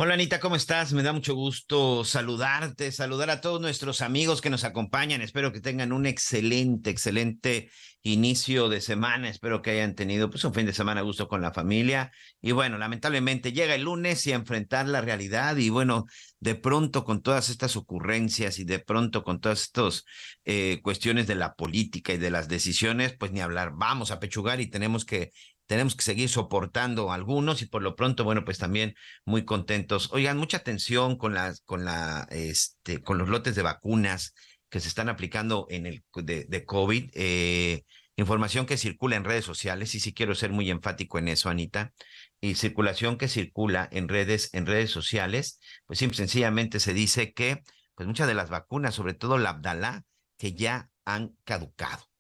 Hola 0.04 0.16
Anita, 0.16 0.42
¿cómo 0.42 0.58
estás? 0.58 0.92
Me 0.92 1.02
da 1.02 1.14
mucho 1.14 1.34
gusto 1.34 2.04
saludarte, 2.04 2.92
saludar 2.92 3.30
a 3.30 3.40
todos 3.40 3.62
nuestros 3.62 4.02
amigos 4.02 4.42
que 4.42 4.50
nos 4.50 4.66
acompañan. 4.66 5.22
Espero 5.22 5.54
que 5.54 5.62
tengan 5.62 5.94
un 5.94 6.06
excelente, 6.06 6.90
excelente 6.90 7.70
inicio 8.02 8.68
de 8.68 8.82
semana. 8.82 9.30
Espero 9.30 9.62
que 9.62 9.72
hayan 9.72 9.96
tenido 9.96 10.30
pues 10.30 10.44
un 10.44 10.54
fin 10.54 10.66
de 10.66 10.74
semana 10.74 11.00
a 11.00 11.04
gusto 11.06 11.30
con 11.30 11.42
la 11.42 11.54
familia. 11.54 12.12
Y 12.42 12.52
bueno, 12.52 12.78
lamentablemente 12.78 13.54
llega 13.54 13.76
el 13.76 13.84
lunes 13.84 14.28
y 14.28 14.34
a 14.34 14.36
enfrentar 14.36 14.90
la 14.90 15.00
realidad 15.00 15.56
y 15.56 15.70
bueno, 15.70 16.04
de 16.42 16.56
pronto 16.56 17.06
con 17.06 17.22
todas 17.22 17.48
estas 17.48 17.78
ocurrencias 17.78 18.60
y 18.60 18.66
de 18.66 18.80
pronto 18.80 19.24
con 19.24 19.40
todas 19.40 19.62
estas 19.62 20.04
eh, 20.44 20.82
cuestiones 20.84 21.28
de 21.28 21.36
la 21.36 21.54
política 21.54 22.12
y 22.12 22.18
de 22.18 22.30
las 22.30 22.50
decisiones, 22.50 23.16
pues 23.18 23.32
ni 23.32 23.40
hablar. 23.40 23.72
Vamos 23.78 24.12
a 24.12 24.20
pechugar 24.20 24.60
y 24.60 24.70
tenemos 24.70 25.06
que 25.06 25.32
tenemos 25.68 25.96
que 25.96 26.04
seguir 26.04 26.30
soportando 26.30 27.12
algunos 27.12 27.62
y 27.62 27.66
por 27.66 27.82
lo 27.82 27.96
pronto, 27.96 28.24
bueno, 28.24 28.46
pues 28.46 28.58
también 28.58 28.96
muy 29.26 29.46
contentos. 29.46 30.10
Oigan, 30.12 30.38
mucha 30.38 30.58
atención 30.58 31.18
con 31.18 31.34
las, 31.34 31.62
con 31.62 31.86
la, 31.86 32.28
este, 32.32 33.02
con 33.02 33.18
los 33.18 33.30
lotes 33.30 33.56
de 33.56 33.62
vacunas 33.62 34.34
que 34.70 34.80
se 34.80 34.88
están 34.88 35.10
aplicando 35.10 35.68
en 35.70 35.86
el 35.86 36.04
de, 36.16 36.66
COVID. 36.66 37.12
Eh, 37.14 37.84
información 38.16 38.66
que 38.66 38.78
circula 38.78 39.16
en 39.16 39.24
redes 39.24 39.46
sociales, 39.46 39.96
y 39.96 40.00
sí 40.00 40.14
quiero 40.14 40.36
ser 40.36 40.52
muy 40.52 40.70
enfático 40.70 41.18
en 41.18 41.28
eso, 41.28 41.50
Anita, 41.50 41.94
y 42.42 42.56
circulación 42.56 43.18
que 43.18 43.28
circula 43.28 43.88
en 43.92 44.08
redes, 44.08 44.50
en 44.54 44.66
redes 44.66 44.92
sociales, 44.92 45.60
pues 45.86 46.00
simple, 46.00 46.18
sencillamente 46.18 46.80
se 46.80 46.94
dice 46.94 47.34
que, 47.34 47.64
pues 47.96 48.08
muchas 48.08 48.28
de 48.28 48.34
las 48.34 48.50
vacunas, 48.50 48.96
sobre 48.96 49.14
todo 49.14 49.38
la 49.38 49.52
Abdalá, 49.52 50.04
que 50.38 50.54
ya 50.54 50.90
han 51.06 51.36
caducado 51.44 52.13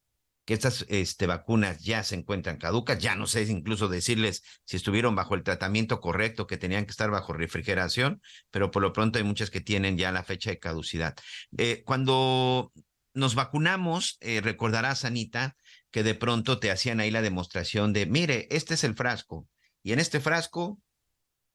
que 0.46 0.54
estas 0.54 0.86
este, 0.90 1.26
vacunas 1.26 1.80
ya 1.82 2.04
se 2.04 2.16
encuentran 2.16 2.58
caducas, 2.58 3.00
ya 3.00 3.16
no 3.16 3.28
sé 3.28 3.44
incluso 3.44 3.88
decirles 3.88 4.44
si 4.66 4.78
estuvieron 4.78 5.16
bajo 5.16 5.36
el 5.36 5.44
tratamiento 5.44 6.02
correcto, 6.02 6.48
que 6.48 6.58
tenían 6.58 6.86
que 6.86 6.92
estar 6.92 7.10
bajo 7.10 7.34
refrigeración, 7.34 8.22
pero 8.52 8.72
por 8.72 8.82
lo 8.82 8.92
pronto 8.92 9.20
hay 9.20 9.24
muchas 9.24 9.50
que 9.50 9.62
tienen 9.62 9.98
ya 9.98 10.12
la 10.12 10.24
fecha 10.24 10.50
de 10.50 10.60
caducidad. 10.60 11.16
Eh, 11.58 11.84
cuando 11.86 12.74
nos 13.14 13.36
vacunamos, 13.36 14.18
eh, 14.20 14.42
recordarás, 14.42 15.06
Anita, 15.06 15.56
que 15.92 16.04
de 16.04 16.16
pronto 16.16 16.60
te 16.60 16.72
hacían 16.72 17.00
ahí 17.00 17.12
la 17.12 17.22
demostración 17.22 17.94
de, 17.94 18.06
mire, 18.06 18.48
este 18.52 18.74
es 18.74 18.84
el 18.84 18.96
frasco, 18.96 19.48
y 19.82 19.94
en 19.94 20.00
este 20.00 20.20
frasco 20.20 20.80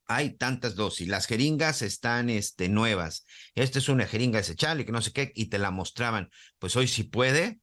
hay 0.07 0.31
tantas 0.37 0.75
dosis, 0.75 1.09
las 1.09 1.27
jeringas 1.27 1.83
están 1.83 2.31
este, 2.31 2.71
nuevas, 2.71 3.27
esta 3.55 3.79
es 3.79 3.91
una 3.91 4.07
jeringa 4.07 4.39
desechable, 4.39 4.87
que 4.87 4.93
no 4.93 5.03
sé 5.03 5.13
qué, 5.13 5.33
y 5.35 5.47
te 5.47 5.59
la 5.59 5.71
mostraban. 5.71 6.31
Pues 6.59 6.77
hoy 6.77 6.89
si 6.89 7.03
puede, 7.03 7.61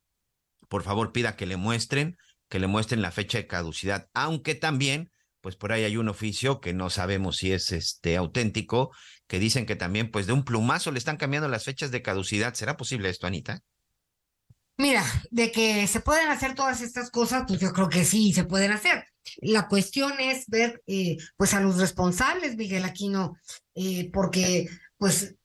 por 0.68 0.84
favor 0.84 1.12
pida 1.12 1.36
que 1.36 1.46
le 1.46 1.58
muestren, 1.58 2.18
que 2.50 2.60
le 2.60 2.68
muestren 2.68 3.02
la 3.02 3.12
fecha 3.12 3.38
de 3.38 3.48
caducidad, 3.48 4.08
aunque 4.14 4.56
también, 4.56 5.12
pues 5.42 5.56
por 5.56 5.72
ahí 5.72 5.84
hay 5.84 5.98
un 5.98 6.10
oficio 6.10 6.60
que 6.60 6.74
no 6.74 6.90
sabemos 6.90 7.38
si 7.38 7.52
es 7.52 7.72
este 7.72 8.18
auténtico, 8.18 8.92
que 9.28 9.40
dicen 9.40 9.66
que 9.66 9.76
también, 9.76 10.12
pues 10.12 10.28
de 10.28 10.34
un 10.34 10.44
plumazo 10.44 10.92
le 10.92 11.00
están 11.00 11.18
cambiando 11.18 11.48
las 11.48 11.64
fechas 11.64 11.92
de 11.92 12.02
caducidad. 12.02 12.54
¿Será 12.54 12.78
posible 12.78 13.10
esto, 13.10 13.28
Anita? 13.28 13.62
Mira, 14.78 15.06
de 15.32 15.52
que 15.52 15.88
se 15.88 16.02
pueden 16.02 16.28
hacer 16.30 16.54
todas 16.54 16.82
estas 16.82 17.10
cosas, 17.10 17.46
pues 17.48 17.60
yo 17.60 17.72
creo 17.72 17.90
que 17.90 18.04
sí, 18.04 18.34
se 18.34 18.44
pueden 18.44 18.72
hacer. 18.72 19.06
La 19.38 19.68
cuestión 19.68 20.14
es 20.20 20.48
ver, 20.48 20.84
eh, 20.86 21.18
pues 21.38 21.54
a 21.54 21.62
los 21.62 21.78
responsables, 21.78 22.58
Miguel 22.58 22.84
Aquino, 22.84 23.36
eh, 23.74 24.10
porque, 24.12 24.68
pues, 24.98 25.36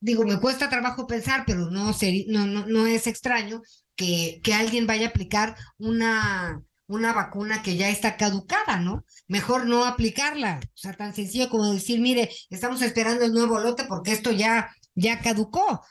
digo, 0.00 0.24
me 0.24 0.40
cuesta 0.40 0.70
trabajo 0.70 1.06
pensar, 1.06 1.44
pero 1.46 1.70
no, 1.70 1.94
no, 2.28 2.46
no, 2.46 2.66
no 2.66 2.86
es 2.86 3.06
extraño 3.06 3.62
que, 3.96 4.40
que 4.42 4.54
alguien 4.54 4.86
vaya 4.86 5.06
a 5.06 5.10
aplicar 5.10 5.56
una, 5.78 6.62
una 6.86 7.12
vacuna 7.12 7.62
que 7.62 7.76
ya 7.76 7.88
está 7.88 8.16
caducada, 8.16 8.78
¿no? 8.78 9.04
Mejor 9.28 9.66
no 9.66 9.84
aplicarla. 9.84 10.60
O 10.62 10.76
sea, 10.76 10.92
tan 10.92 11.14
sencillo 11.14 11.48
como 11.48 11.72
decir, 11.72 12.00
mire, 12.00 12.30
estamos 12.50 12.82
esperando 12.82 13.24
el 13.24 13.32
nuevo 13.32 13.60
lote 13.60 13.84
porque 13.84 14.12
esto 14.12 14.32
ya, 14.32 14.74
ya 14.94 15.20
caducó. 15.20 15.84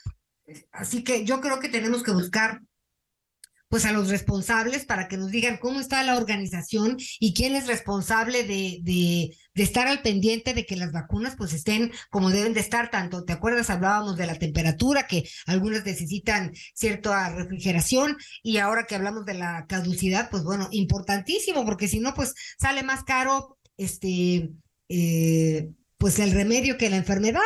Así 0.72 1.03
que 1.03 1.25
yo 1.25 1.39
creo 1.41 1.60
que 1.60 1.70
tenemos 1.70 2.03
que 2.03 2.12
buscar 2.12 2.62
pues 3.69 3.85
a 3.85 3.93
los 3.93 4.09
responsables 4.09 4.85
para 4.85 5.07
que 5.07 5.17
nos 5.17 5.31
digan 5.31 5.57
cómo 5.57 5.79
está 5.79 6.03
la 6.03 6.17
organización 6.17 6.97
y 7.19 7.33
quién 7.33 7.55
es 7.55 7.67
responsable 7.67 8.43
de, 8.43 8.79
de, 8.81 9.38
de, 9.53 9.63
estar 9.63 9.88
al 9.88 10.01
pendiente 10.01 10.53
de 10.53 10.65
que 10.65 10.75
las 10.75 10.91
vacunas 10.91 11.35
pues 11.38 11.53
estén 11.53 11.91
como 12.09 12.31
deben 12.31 12.53
de 12.53 12.59
estar 12.59 12.89
tanto, 12.89 13.23
¿te 13.23 13.33
acuerdas? 13.33 13.69
Hablábamos 13.69 14.17
de 14.17 14.25
la 14.25 14.35
temperatura, 14.35 15.07
que 15.07 15.29
algunas 15.45 15.85
necesitan 15.85 16.51
cierta 16.73 17.29
refrigeración 17.29 18.17
y 18.41 18.57
ahora 18.57 18.85
que 18.85 18.95
hablamos 18.95 19.25
de 19.25 19.35
la 19.35 19.65
caducidad, 19.67 20.29
pues 20.31 20.43
bueno, 20.43 20.67
importantísimo, 20.71 21.63
porque 21.63 21.88
si 21.88 21.99
no, 21.99 22.13
pues 22.15 22.33
sale 22.59 22.81
más 22.83 23.03
caro 23.03 23.59
este, 23.77 24.49
eh, 24.89 25.69
pues 25.97 26.17
el 26.17 26.31
remedio 26.31 26.77
que 26.77 26.89
la 26.89 26.97
enfermedad 26.97 27.41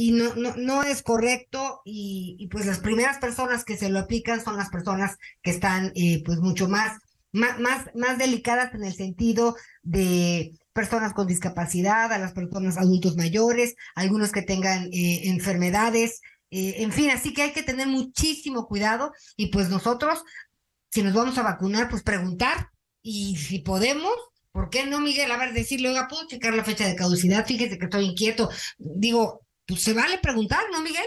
y 0.00 0.12
no, 0.12 0.32
no, 0.36 0.54
no 0.54 0.84
es 0.84 1.02
correcto 1.02 1.80
y, 1.84 2.48
pues 2.52 2.66
las 2.66 2.78
primeras 2.78 3.18
personas 3.18 3.64
que 3.64 3.76
se 3.76 3.88
lo 3.88 3.98
aplican 3.98 4.40
son 4.40 4.56
las 4.56 4.70
personas 4.70 5.16
que 5.42 5.50
están 5.50 5.90
eh, 5.96 6.22
pues 6.24 6.38
mucho 6.38 6.68
más, 6.68 7.00
más, 7.32 7.58
más, 7.58 7.90
más 7.96 8.16
delicadas 8.16 8.72
en 8.74 8.84
el 8.84 8.94
sentido 8.94 9.56
de 9.82 10.52
personas 10.72 11.14
con 11.14 11.26
discapacidad, 11.26 12.12
a 12.12 12.18
las 12.18 12.32
personas 12.32 12.78
adultos 12.78 13.16
mayores, 13.16 13.74
algunos 13.96 14.30
que 14.30 14.42
tengan 14.42 14.84
eh, 14.92 15.22
enfermedades, 15.24 16.20
eh, 16.52 16.76
en 16.78 16.92
fin, 16.92 17.10
así 17.10 17.34
que 17.34 17.42
hay 17.42 17.52
que 17.52 17.64
tener 17.64 17.88
muchísimo 17.88 18.68
cuidado 18.68 19.10
y 19.36 19.48
pues 19.48 19.68
nosotros, 19.68 20.22
si 20.92 21.02
nos 21.02 21.12
vamos 21.12 21.36
a 21.38 21.42
vacunar, 21.42 21.88
pues 21.88 22.04
preguntar 22.04 22.68
y 23.02 23.34
si 23.34 23.58
podemos, 23.58 24.14
¿por 24.52 24.70
qué 24.70 24.86
no, 24.86 25.00
Miguel? 25.00 25.32
A 25.32 25.38
ver, 25.38 25.54
decirle, 25.54 25.88
oiga, 25.88 26.06
¿puedo 26.06 26.28
checar 26.28 26.54
la 26.54 26.62
fecha 26.62 26.86
de 26.86 26.94
caducidad? 26.94 27.44
Fíjese 27.44 27.78
que 27.78 27.86
estoy 27.86 28.04
inquieto. 28.04 28.48
Digo, 28.78 29.47
pues 29.68 29.82
se 29.82 29.92
vale 29.92 30.18
preguntar, 30.18 30.64
¿no, 30.72 30.80
Miguel? 30.80 31.06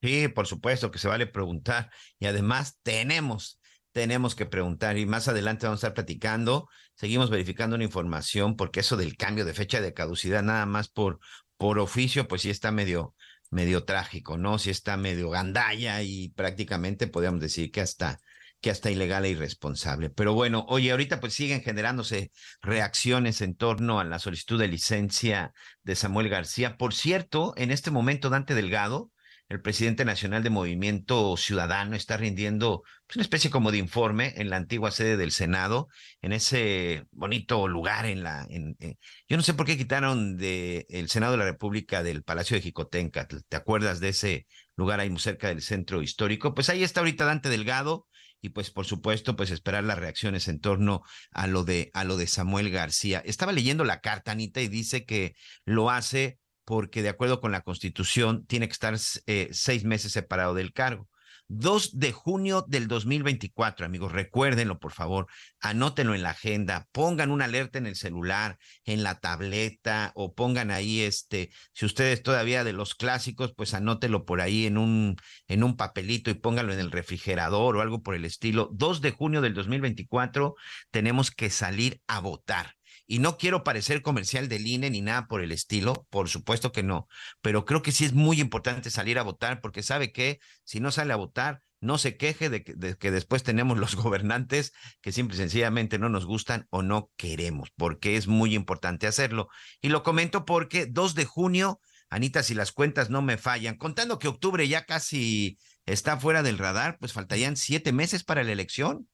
Sí, 0.00 0.28
por 0.28 0.46
supuesto 0.46 0.90
que 0.90 0.98
se 0.98 1.08
vale 1.08 1.26
preguntar. 1.26 1.90
Y 2.18 2.24
además 2.26 2.78
tenemos, 2.82 3.60
tenemos 3.92 4.34
que 4.34 4.46
preguntar. 4.46 4.96
Y 4.96 5.04
más 5.04 5.28
adelante 5.28 5.66
vamos 5.66 5.84
a 5.84 5.88
estar 5.88 5.94
platicando. 5.94 6.68
Seguimos 6.94 7.28
verificando 7.28 7.76
una 7.76 7.84
información 7.84 8.56
porque 8.56 8.80
eso 8.80 8.96
del 8.96 9.16
cambio 9.16 9.44
de 9.44 9.52
fecha 9.52 9.82
de 9.82 9.92
caducidad 9.92 10.42
nada 10.42 10.64
más 10.64 10.88
por, 10.88 11.20
por 11.58 11.78
oficio, 11.78 12.26
pues 12.26 12.42
sí 12.42 12.50
está 12.50 12.72
medio, 12.72 13.14
medio 13.50 13.84
trágico, 13.84 14.38
¿no? 14.38 14.58
Si 14.58 14.70
está 14.70 14.96
medio 14.96 15.28
gandalla 15.28 16.00
y 16.02 16.30
prácticamente 16.30 17.08
podríamos 17.08 17.40
decir 17.40 17.70
que 17.70 17.82
hasta 17.82 18.20
que 18.60 18.70
hasta 18.70 18.90
ilegal 18.90 19.24
e 19.24 19.30
irresponsable. 19.30 20.10
Pero 20.10 20.34
bueno, 20.34 20.66
oye, 20.68 20.90
ahorita 20.90 21.20
pues 21.20 21.34
siguen 21.34 21.62
generándose 21.62 22.32
reacciones 22.60 23.40
en 23.40 23.54
torno 23.54 24.00
a 24.00 24.04
la 24.04 24.18
solicitud 24.18 24.58
de 24.58 24.68
licencia 24.68 25.52
de 25.82 25.96
Samuel 25.96 26.28
García. 26.28 26.76
Por 26.76 26.94
cierto, 26.94 27.54
en 27.56 27.70
este 27.70 27.90
momento 27.90 28.30
Dante 28.30 28.54
Delgado 28.54 29.10
el 29.48 29.62
presidente 29.62 30.04
nacional 30.04 30.42
de 30.42 30.50
Movimiento 30.50 31.36
Ciudadano 31.38 31.96
está 31.96 32.18
rindiendo 32.18 32.82
pues, 33.06 33.16
una 33.16 33.22
especie 33.22 33.50
como 33.50 33.72
de 33.72 33.78
informe 33.78 34.34
en 34.36 34.50
la 34.50 34.56
antigua 34.56 34.90
sede 34.90 35.16
del 35.16 35.32
Senado, 35.32 35.88
en 36.20 36.32
ese 36.32 37.06
bonito 37.12 37.66
lugar 37.66 38.04
en 38.04 38.22
la... 38.22 38.46
Eh, 38.50 38.96
yo 39.26 39.36
no 39.38 39.42
sé 39.42 39.54
por 39.54 39.64
qué 39.64 39.78
quitaron 39.78 40.36
del 40.36 40.84
el 40.90 41.08
Senado 41.08 41.32
de 41.32 41.38
la 41.38 41.44
República 41.46 42.02
del 42.02 42.22
Palacio 42.22 42.56
de 42.56 42.62
Jicotenca. 42.62 43.26
¿Te 43.26 43.56
acuerdas 43.56 44.00
de 44.00 44.10
ese 44.10 44.46
lugar 44.76 45.00
ahí 45.00 45.08
muy 45.08 45.20
cerca 45.20 45.48
del 45.48 45.62
centro 45.62 46.02
histórico? 46.02 46.54
Pues 46.54 46.68
ahí 46.68 46.84
está 46.84 47.00
ahorita 47.00 47.24
Dante 47.24 47.48
Delgado 47.48 48.06
y 48.40 48.50
pues 48.50 48.70
por 48.70 48.86
supuesto 48.86 49.36
pues 49.36 49.50
esperar 49.50 49.84
las 49.84 49.98
reacciones 49.98 50.48
en 50.48 50.60
torno 50.60 51.02
a 51.30 51.46
lo 51.46 51.64
de 51.64 51.90
a 51.94 52.04
lo 52.04 52.16
de 52.16 52.26
Samuel 52.26 52.70
García. 52.70 53.22
Estaba 53.24 53.52
leyendo 53.52 53.84
la 53.84 54.00
carta 54.00 54.32
Anita 54.32 54.60
y 54.60 54.68
dice 54.68 55.04
que 55.04 55.34
lo 55.64 55.90
hace 55.90 56.38
porque 56.64 57.02
de 57.02 57.08
acuerdo 57.08 57.40
con 57.40 57.50
la 57.50 57.62
Constitución 57.62 58.44
tiene 58.46 58.68
que 58.68 58.72
estar 58.72 58.96
eh, 59.26 59.48
seis 59.52 59.84
meses 59.84 60.12
separado 60.12 60.54
del 60.54 60.72
cargo. 60.72 61.08
2 61.48 61.98
de 61.98 62.12
junio 62.12 62.64
del 62.68 62.88
2024, 62.88 63.86
amigos, 63.86 64.12
recuérdenlo, 64.12 64.78
por 64.78 64.92
favor, 64.92 65.26
anótenlo 65.60 66.14
en 66.14 66.22
la 66.22 66.30
agenda, 66.30 66.86
pongan 66.92 67.30
una 67.30 67.46
alerta 67.46 67.78
en 67.78 67.86
el 67.86 67.96
celular, 67.96 68.58
en 68.84 69.02
la 69.02 69.18
tableta, 69.18 70.12
o 70.14 70.34
pongan 70.34 70.70
ahí, 70.70 71.00
este, 71.00 71.50
si 71.72 71.86
ustedes 71.86 72.22
todavía 72.22 72.64
de 72.64 72.72
los 72.72 72.94
clásicos, 72.94 73.54
pues 73.54 73.74
anótelo 73.74 74.24
por 74.24 74.40
ahí 74.40 74.66
en 74.66 74.78
un, 74.78 75.16
en 75.46 75.64
un 75.64 75.76
papelito 75.76 76.30
y 76.30 76.34
pónganlo 76.34 76.72
en 76.72 76.80
el 76.80 76.90
refrigerador 76.90 77.76
o 77.76 77.80
algo 77.80 78.02
por 78.02 78.14
el 78.14 78.24
estilo. 78.24 78.68
2 78.72 79.00
de 79.00 79.10
junio 79.10 79.40
del 79.40 79.54
2024, 79.54 80.54
tenemos 80.90 81.30
que 81.30 81.50
salir 81.50 82.00
a 82.06 82.20
votar. 82.20 82.77
Y 83.10 83.20
no 83.20 83.38
quiero 83.38 83.64
parecer 83.64 84.02
comercial 84.02 84.48
del 84.48 84.66
INE 84.66 84.90
ni 84.90 85.00
nada 85.00 85.26
por 85.26 85.40
el 85.40 85.50
estilo, 85.50 86.06
por 86.10 86.28
supuesto 86.28 86.72
que 86.72 86.82
no, 86.82 87.08
pero 87.40 87.64
creo 87.64 87.82
que 87.82 87.90
sí 87.90 88.04
es 88.04 88.12
muy 88.12 88.38
importante 88.38 88.90
salir 88.90 89.18
a 89.18 89.22
votar 89.22 89.60
porque 89.62 89.82
sabe 89.82 90.12
que 90.12 90.38
si 90.62 90.78
no 90.78 90.90
sale 90.90 91.14
a 91.14 91.16
votar, 91.16 91.62
no 91.80 91.96
se 91.96 92.18
queje 92.18 92.50
de 92.50 92.62
que, 92.62 93.10
después 93.10 93.42
tenemos 93.42 93.78
los 93.78 93.96
gobernantes 93.96 94.72
que 95.00 95.12
simple 95.12 95.36
y 95.36 95.38
sencillamente 95.38 95.98
no 95.98 96.10
nos 96.10 96.26
gustan 96.26 96.66
o 96.68 96.82
no 96.82 97.10
queremos, 97.16 97.70
porque 97.76 98.16
es 98.16 98.26
muy 98.26 98.54
importante 98.54 99.06
hacerlo. 99.06 99.48
Y 99.80 99.88
lo 99.88 100.02
comento 100.02 100.44
porque 100.44 100.84
2 100.86 101.14
de 101.14 101.24
junio, 101.24 101.80
Anita, 102.10 102.42
si 102.42 102.54
las 102.54 102.72
cuentas 102.72 103.08
no 103.08 103.22
me 103.22 103.38
fallan, 103.38 103.76
contando 103.76 104.18
que 104.18 104.28
octubre 104.28 104.68
ya 104.68 104.84
casi 104.84 105.58
está 105.86 106.18
fuera 106.18 106.42
del 106.42 106.58
radar, 106.58 106.98
pues 106.98 107.14
faltarían 107.14 107.56
siete 107.56 107.92
meses 107.92 108.22
para 108.22 108.44
la 108.44 108.52
elección. 108.52 109.08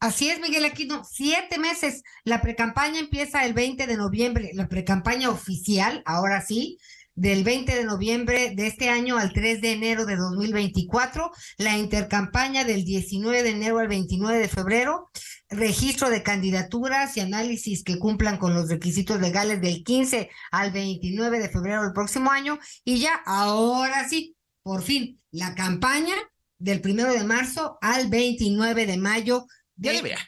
Así 0.00 0.30
es, 0.30 0.40
Miguel 0.40 0.64
Aquino, 0.64 1.04
siete 1.04 1.58
meses. 1.58 2.02
La 2.24 2.40
precampaña 2.40 3.00
empieza 3.00 3.44
el 3.44 3.52
20 3.52 3.86
de 3.86 3.98
noviembre, 3.98 4.50
la 4.54 4.66
precampaña 4.66 5.28
oficial, 5.28 6.02
ahora 6.06 6.40
sí, 6.40 6.78
del 7.14 7.44
20 7.44 7.74
de 7.74 7.84
noviembre 7.84 8.54
de 8.56 8.66
este 8.66 8.88
año 8.88 9.18
al 9.18 9.34
3 9.34 9.60
de 9.60 9.72
enero 9.72 10.06
de 10.06 10.16
2024, 10.16 11.30
la 11.58 11.76
intercampaña 11.76 12.64
del 12.64 12.86
19 12.86 13.42
de 13.42 13.50
enero 13.50 13.78
al 13.78 13.88
29 13.88 14.38
de 14.38 14.48
febrero, 14.48 15.10
registro 15.50 16.08
de 16.08 16.22
candidaturas 16.22 17.14
y 17.18 17.20
análisis 17.20 17.84
que 17.84 17.98
cumplan 17.98 18.38
con 18.38 18.54
los 18.54 18.70
requisitos 18.70 19.20
legales 19.20 19.60
del 19.60 19.84
15 19.84 20.30
al 20.50 20.72
29 20.72 21.40
de 21.40 21.50
febrero 21.50 21.82
del 21.82 21.92
próximo 21.92 22.30
año 22.30 22.58
y 22.84 23.00
ya 23.00 23.20
ahora 23.26 24.08
sí, 24.08 24.34
por 24.62 24.80
fin, 24.80 25.20
la 25.30 25.54
campaña 25.54 26.14
del 26.58 26.80
1 26.82 27.12
de 27.12 27.24
marzo 27.24 27.76
al 27.82 28.08
29 28.08 28.86
de 28.86 28.96
mayo 28.96 29.46
ya 29.80 29.92
debería. 29.92 30.18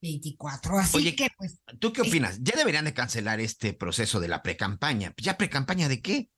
24. 0.00 0.78
Así 0.78 0.96
Oye, 0.96 1.14
que, 1.14 1.28
pues. 1.36 1.60
¿Tú 1.78 1.92
qué 1.92 2.02
opinas? 2.02 2.38
¿Ya 2.40 2.56
deberían 2.56 2.84
de 2.84 2.94
cancelar 2.94 3.40
este 3.40 3.72
proceso 3.72 4.20
de 4.20 4.28
la 4.28 4.42
precampaña? 4.42 5.14
¿Ya 5.16 5.38
precampaña 5.38 5.88
de 5.88 6.02
qué? 6.02 6.30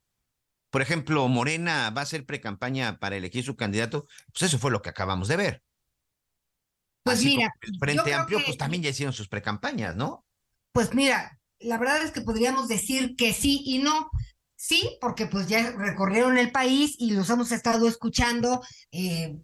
Por 0.70 0.82
ejemplo, 0.82 1.26
Morena 1.28 1.90
va 1.90 2.02
a 2.02 2.04
hacer 2.04 2.26
precampaña 2.26 2.98
para 2.98 3.16
elegir 3.16 3.44
su 3.44 3.56
candidato. 3.56 4.06
Pues 4.32 4.42
eso 4.42 4.58
fue 4.58 4.70
lo 4.70 4.82
que 4.82 4.90
acabamos 4.90 5.28
de 5.28 5.36
ver. 5.36 5.62
Pues 7.04 7.22
mira. 7.22 7.54
El 7.60 7.78
Frente 7.78 8.14
Amplio, 8.14 8.40
pues 8.44 8.58
también 8.58 8.82
ya 8.82 8.90
hicieron 8.90 9.12
sus 9.12 9.28
precampañas, 9.28 9.94
¿no? 9.94 10.24
Pues 10.72 10.94
mira, 10.94 11.38
la 11.60 11.78
verdad 11.78 12.02
es 12.02 12.10
que 12.10 12.22
podríamos 12.22 12.68
decir 12.68 13.14
que 13.16 13.32
sí 13.32 13.62
y 13.64 13.78
no. 13.78 14.10
Sí, 14.56 14.98
porque 15.00 15.26
pues 15.26 15.46
ya 15.46 15.72
recorrieron 15.72 16.38
el 16.38 16.50
país 16.50 16.96
y 16.98 17.12
los 17.12 17.28
hemos 17.30 17.52
estado 17.52 17.86
escuchando. 17.86 18.62
Eh, 18.90 19.36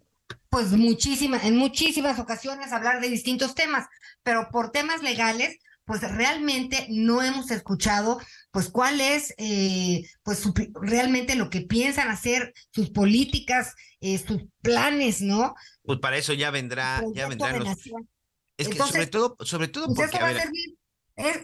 pues 0.49 0.71
muchísimas, 0.71 1.43
en 1.43 1.57
muchísimas 1.57 2.19
ocasiones 2.19 2.71
hablar 2.71 3.01
de 3.01 3.09
distintos 3.09 3.55
temas, 3.55 3.87
pero 4.23 4.49
por 4.51 4.71
temas 4.71 5.01
legales, 5.01 5.57
pues 5.85 6.01
realmente 6.01 6.87
no 6.89 7.21
hemos 7.21 7.51
escuchado, 7.51 8.19
pues 8.51 8.69
cuál 8.69 9.01
es, 9.01 9.33
eh, 9.37 10.03
pues 10.23 10.43
realmente 10.81 11.35
lo 11.35 11.49
que 11.49 11.61
piensan 11.61 12.09
hacer, 12.09 12.53
sus 12.69 12.91
políticas, 12.91 13.73
eh, 13.99 14.17
sus 14.17 14.43
planes, 14.61 15.21
¿no? 15.21 15.55
Pues 15.83 15.99
para 15.99 16.17
eso 16.17 16.33
ya 16.33 16.51
vendrá, 16.51 17.03
ya 17.13 17.27
vendrán 17.27 17.59
los... 17.59 17.77
Es 18.57 18.69
que 18.69 18.77
sobre 18.77 19.07
todo, 19.07 19.35
sobre 19.41 19.67
todo 19.67 19.87
pues 19.87 19.97
porque... 19.97 20.17
Eso, 20.17 20.25
va 20.25 20.29
a 20.29 20.41
servir, 20.41 20.77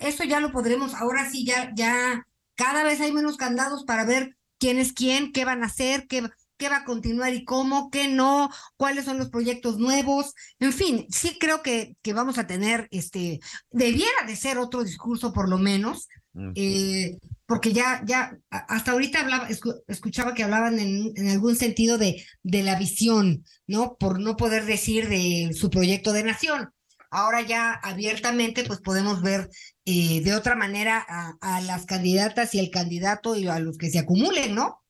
eso 0.02 0.24
ya 0.24 0.40
lo 0.40 0.52
podremos, 0.52 0.94
ahora 0.94 1.30
sí, 1.30 1.46
ya, 1.46 1.72
ya, 1.76 2.26
cada 2.56 2.84
vez 2.84 3.02
hay 3.02 3.12
menos 3.12 3.38
candados 3.38 3.86
para 3.86 4.06
ver 4.06 4.38
quién 4.60 4.78
es 4.78 4.94
quién, 4.94 5.32
qué 5.32 5.46
van 5.46 5.64
a 5.64 5.68
hacer, 5.68 6.08
qué 6.08 6.30
qué 6.58 6.70
va 6.70 6.78
a 6.78 6.86
continuar 6.86 7.34
y 7.34 7.46
cómo, 7.46 7.90
qué 7.90 8.08
no, 8.08 8.50
cuáles 8.76 9.06
son 9.06 9.18
los 9.18 9.30
proyectos 9.30 9.78
nuevos. 9.78 10.34
En 10.60 10.74
fin, 10.74 11.06
sí 11.10 11.38
creo 11.40 11.62
que, 11.62 11.96
que 12.02 12.14
vamos 12.14 12.38
a 12.38 12.48
tener, 12.48 12.88
este, 12.92 13.40
debiera 13.72 14.26
de 14.26 14.36
ser 14.36 14.58
otro 14.58 14.84
discurso 14.84 15.34
por 15.34 15.50
lo 15.50 15.58
menos, 15.58 16.08
eh, 16.54 17.18
porque 17.48 17.74
ya, 17.74 18.04
ya, 18.06 18.38
hasta 18.50 18.92
ahorita 18.92 19.22
hablaba, 19.22 19.48
escuchaba 19.88 20.36
que 20.36 20.44
hablaban 20.44 20.78
en, 20.78 21.12
en, 21.16 21.30
algún 21.30 21.56
sentido 21.56 21.98
de, 21.98 22.24
de 22.44 22.62
la 22.62 22.78
visión, 22.78 23.44
¿no? 23.66 23.96
Por 23.98 24.20
no 24.20 24.36
poder 24.36 24.66
decir 24.66 25.10
de 25.10 25.52
su 25.54 25.72
proyecto 25.72 26.14
de 26.14 26.24
nación. 26.24 26.70
Ahora 27.10 27.42
ya 27.42 27.72
abiertamente, 27.72 28.66
pues 28.66 28.82
podemos 28.82 29.22
ver 29.22 29.50
eh, 29.86 30.22
de 30.22 30.36
otra 30.36 30.56
manera 30.56 31.04
a, 31.08 31.38
a 31.42 31.62
las 31.62 31.86
candidatas 31.86 32.54
y 32.54 32.60
el 32.60 32.70
candidato 32.70 33.36
y 33.36 33.48
a 33.48 33.60
los 33.60 33.78
que 33.78 33.90
se 33.90 34.00
acumulen, 34.00 34.54
¿no? 34.54 34.84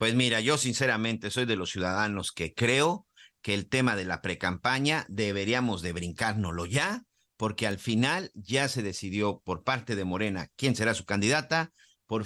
Pues 0.00 0.14
mira, 0.14 0.40
yo 0.40 0.56
sinceramente 0.56 1.30
soy 1.30 1.44
de 1.44 1.56
los 1.56 1.72
ciudadanos 1.72 2.32
que 2.32 2.54
creo 2.54 3.06
que 3.42 3.52
el 3.52 3.68
tema 3.68 3.96
de 3.96 4.06
la 4.06 4.22
precampaña 4.22 5.04
deberíamos 5.10 5.82
de 5.82 5.92
brincárnoslo 5.92 6.64
ya, 6.64 7.04
porque 7.36 7.66
al 7.66 7.78
final 7.78 8.30
ya 8.32 8.68
se 8.68 8.82
decidió 8.82 9.42
por 9.44 9.62
parte 9.62 9.96
de 9.96 10.06
Morena 10.06 10.48
quién 10.56 10.74
será 10.74 10.94
su 10.94 11.04
candidata, 11.04 11.74
por, 12.06 12.24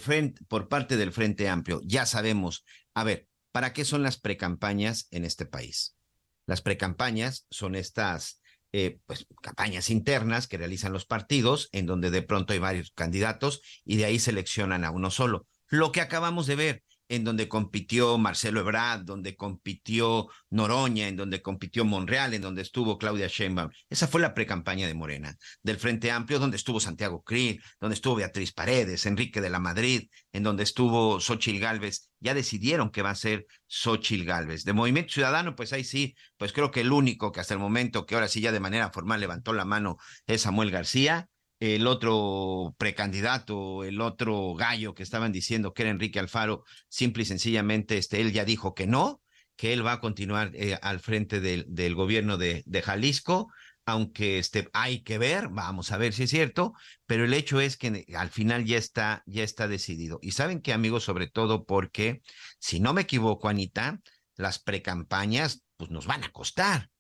parte 0.69 0.97
del 0.97 1.11
Frente 1.11 1.49
Amplio. 1.49 1.81
Ya 1.85 2.07
sabemos, 2.07 2.65
a 2.95 3.03
ver, 3.03 3.27
¿para 3.51 3.73
qué 3.73 3.85
son 3.85 4.05
las 4.05 4.21
precampañas 4.21 5.09
en 5.11 5.25
este 5.25 5.45
país? 5.45 5.97
Las 6.47 6.63
precampañas 6.63 7.49
son 7.51 7.75
estas 7.75 8.41
eh, 8.71 9.01
pues, 9.05 9.27
campañas 9.43 9.91
internas 9.91 10.47
que 10.47 10.59
realizan 10.59 10.93
los 10.93 11.07
partidos, 11.07 11.71
en 11.73 11.87
donde 11.87 12.13
de 12.13 12.23
pronto 12.23 12.53
hay 12.53 12.61
varios 12.61 12.93
candidatos 12.93 13.63
y 13.85 13.97
de 13.97 14.05
ahí 14.05 14.21
seleccionan 14.21 14.85
a 14.85 14.93
uno 14.93 15.11
solo. 15.11 15.49
Lo 15.67 15.91
que 15.91 16.01
acabamos 16.01 16.47
de 16.47 16.55
ver, 16.55 16.85
en 17.15 17.25
donde 17.25 17.49
compitió 17.49 18.19
Marcelo 18.19 18.61
Ebrard, 18.61 19.05
donde 19.05 19.37
compitió 19.37 20.29
Noroña, 20.51 21.09
en 21.09 21.17
donde 21.17 21.43
compitió 21.43 21.85
Monreal, 21.85 22.35
en 22.35 22.43
donde 22.43 22.63
estuvo 22.63 22.99
Claudia 22.99 23.29
Sheinbaum. 23.29 23.71
Esa 23.89 24.09
fue 24.09 24.21
la 24.21 24.35
precampaña 24.35 24.87
de 24.87 24.95
Morena, 24.95 25.37
del 25.63 25.79
Frente 25.79 26.11
Amplio, 26.11 26.39
donde 26.39 26.57
estuvo 26.57 26.81
Santiago 26.81 27.23
Krill, 27.23 27.63
donde 27.81 27.95
estuvo 27.95 28.17
Beatriz 28.17 28.53
Paredes, 28.53 29.07
Enrique 29.07 29.41
de 29.41 29.51
la 29.51 29.61
Madrid, 29.61 30.09
en 30.33 30.43
donde 30.43 30.63
estuvo 30.63 31.21
Xochil 31.21 31.61
Gálvez. 31.61 32.11
Ya 32.21 32.35
decidieron 32.35 32.91
que 32.91 33.03
va 33.03 33.11
a 33.11 33.15
ser 33.15 33.47
Xochil 33.67 34.25
Gálvez. 34.25 34.65
De 34.65 34.73
Movimiento 34.73 35.13
Ciudadano, 35.13 35.55
pues 35.55 35.73
ahí 35.73 35.85
sí, 35.85 36.15
pues 36.37 36.53
creo 36.53 36.71
que 36.71 36.81
el 36.81 36.93
único 36.93 37.33
que 37.33 37.41
hasta 37.41 37.55
el 37.55 37.61
momento, 37.61 38.07
que 38.07 38.15
ahora 38.15 38.29
sí 38.29 38.41
ya 38.41 38.53
de 38.53 38.61
manera 38.61 38.91
formal 38.91 39.21
levantó 39.21 39.53
la 39.53 39.65
mano, 39.65 39.97
es 40.27 40.43
Samuel 40.43 40.71
García 40.71 41.29
el 41.65 41.87
otro 41.87 42.75
precandidato, 42.79 43.85
el 43.85 44.01
otro 44.01 44.55
gallo 44.55 44.95
que 44.95 45.03
estaban 45.03 45.33
diciendo 45.33 45.73
que 45.73 45.83
era 45.83 45.91
Enrique 45.91 46.19
Alfaro, 46.19 46.65
simple 46.89 47.23
y 47.23 47.27
sencillamente, 47.27 47.97
este, 47.97 48.21
él 48.21 48.33
ya 48.33 48.45
dijo 48.45 48.75
que 48.75 48.87
no, 48.87 49.23
que 49.57 49.73
él 49.73 49.87
va 49.87 49.93
a 49.93 50.01
continuar 50.01 50.51
eh, 50.55 50.79
al 50.83 51.01
frente 51.01 51.41
del, 51.41 51.65
del 51.69 51.95
gobierno 51.95 52.37
de, 52.37 52.63
de, 52.67 52.83
Jalisco, 52.83 53.53
aunque 53.87 54.39
este, 54.39 54.69
hay 54.73 55.03
que 55.03 55.19
ver, 55.19 55.49
vamos 55.49 55.93
a 55.93 55.97
ver 55.97 56.13
si 56.13 56.25
es 56.25 56.31
cierto, 56.31 56.75
pero 57.07 57.25
el 57.25 57.35
hecho 57.35 57.61
es 57.61 57.77
que 57.77 58.05
al 58.17 58.31
final 58.31 58.65
ya 58.65 58.79
está, 58.79 59.23
ya 59.27 59.45
está 59.45 59.69
decidido. 59.69 60.19
Y 60.23 60.33
saben 60.33 60.61
que, 60.61 60.73
amigos, 60.73 61.05
sobre 61.05 61.29
todo 61.29 61.65
porque, 61.65 62.23
si 62.59 62.81
no 62.81 62.93
me 62.93 63.03
equivoco, 63.03 63.49
Anita, 63.49 64.01
las 64.37 64.59
precampañas, 64.59 65.63
pues 65.77 65.91
nos 65.91 66.07
van 66.07 66.25
a 66.25 66.33
costar 66.33 66.91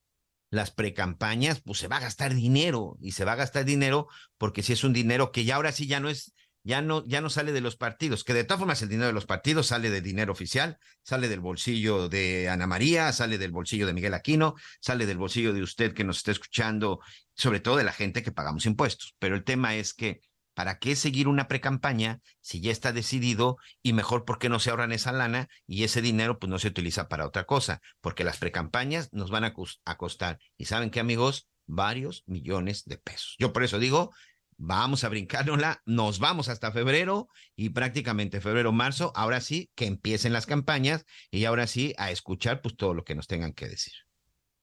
las 0.54 0.70
precampañas, 0.70 1.60
pues 1.60 1.78
se 1.78 1.88
va 1.88 1.96
a 1.96 2.00
gastar 2.00 2.34
dinero 2.34 2.96
y 3.00 3.12
se 3.12 3.24
va 3.24 3.32
a 3.32 3.36
gastar 3.36 3.64
dinero 3.64 4.08
porque 4.38 4.62
si 4.62 4.72
es 4.72 4.84
un 4.84 4.92
dinero 4.92 5.32
que 5.32 5.44
ya 5.44 5.56
ahora 5.56 5.72
sí 5.72 5.86
ya 5.86 6.00
no 6.00 6.08
es 6.08 6.32
ya 6.64 6.80
no, 6.80 7.04
ya 7.04 7.20
no 7.20 7.28
sale 7.28 7.52
de 7.52 7.60
los 7.60 7.76
partidos, 7.76 8.24
que 8.24 8.32
de 8.32 8.42
todas 8.42 8.58
formas 8.58 8.80
el 8.80 8.88
dinero 8.88 9.08
de 9.08 9.12
los 9.12 9.26
partidos 9.26 9.66
sale 9.66 9.90
de 9.90 10.00
dinero 10.00 10.32
oficial, 10.32 10.78
sale 11.02 11.28
del 11.28 11.40
bolsillo 11.40 12.08
de 12.08 12.48
Ana 12.48 12.66
María, 12.66 13.12
sale 13.12 13.36
del 13.36 13.52
bolsillo 13.52 13.86
de 13.86 13.92
Miguel 13.92 14.14
Aquino, 14.14 14.54
sale 14.80 15.04
del 15.04 15.18
bolsillo 15.18 15.52
de 15.52 15.62
usted 15.62 15.92
que 15.92 16.04
nos 16.04 16.16
está 16.16 16.32
escuchando, 16.32 17.00
sobre 17.34 17.60
todo 17.60 17.76
de 17.76 17.84
la 17.84 17.92
gente 17.92 18.22
que 18.22 18.32
pagamos 18.32 18.64
impuestos. 18.64 19.14
Pero 19.18 19.36
el 19.36 19.44
tema 19.44 19.74
es 19.74 19.92
que, 19.92 20.22
¿para 20.54 20.78
qué 20.78 20.96
seguir 20.96 21.28
una 21.28 21.48
precampaña 21.48 22.20
si 22.40 22.60
ya 22.60 22.72
está 22.72 22.92
decidido 22.92 23.58
y 23.82 23.92
mejor 23.92 24.24
por 24.24 24.38
qué 24.38 24.48
no 24.48 24.58
se 24.58 24.70
ahorran 24.70 24.92
esa 24.92 25.12
lana 25.12 25.48
y 25.66 25.84
ese 25.84 26.00
dinero 26.00 26.38
pues 26.38 26.48
no 26.50 26.58
se 26.58 26.68
utiliza 26.68 27.08
para 27.08 27.26
otra 27.26 27.44
cosa? 27.44 27.80
Porque 28.00 28.24
las 28.24 28.38
precampañas 28.38 29.08
nos 29.12 29.30
van 29.30 29.44
a, 29.44 29.52
costar, 29.96 30.38
y 30.56 30.64
saben 30.64 30.90
qué 30.90 31.00
amigos, 31.00 31.48
varios 31.66 32.22
millones 32.26 32.84
de 32.84 32.98
pesos. 32.98 33.36
Yo 33.38 33.52
por 33.52 33.64
eso 33.64 33.78
digo, 33.78 34.12
vamos 34.56 35.04
a 35.04 35.08
brincárnosla, 35.08 35.82
nos 35.84 36.18
vamos 36.18 36.48
hasta 36.48 36.72
febrero 36.72 37.28
y 37.56 37.70
prácticamente 37.70 38.40
febrero, 38.40 38.72
marzo, 38.72 39.12
ahora 39.14 39.40
sí 39.40 39.70
que 39.74 39.86
empiecen 39.86 40.32
las 40.32 40.46
campañas 40.46 41.04
y 41.30 41.44
ahora 41.44 41.66
sí 41.66 41.94
a 41.98 42.10
escuchar 42.10 42.62
pues 42.62 42.76
todo 42.76 42.94
lo 42.94 43.04
que 43.04 43.14
nos 43.14 43.26
tengan 43.26 43.52
que 43.52 43.68
decir. 43.68 43.94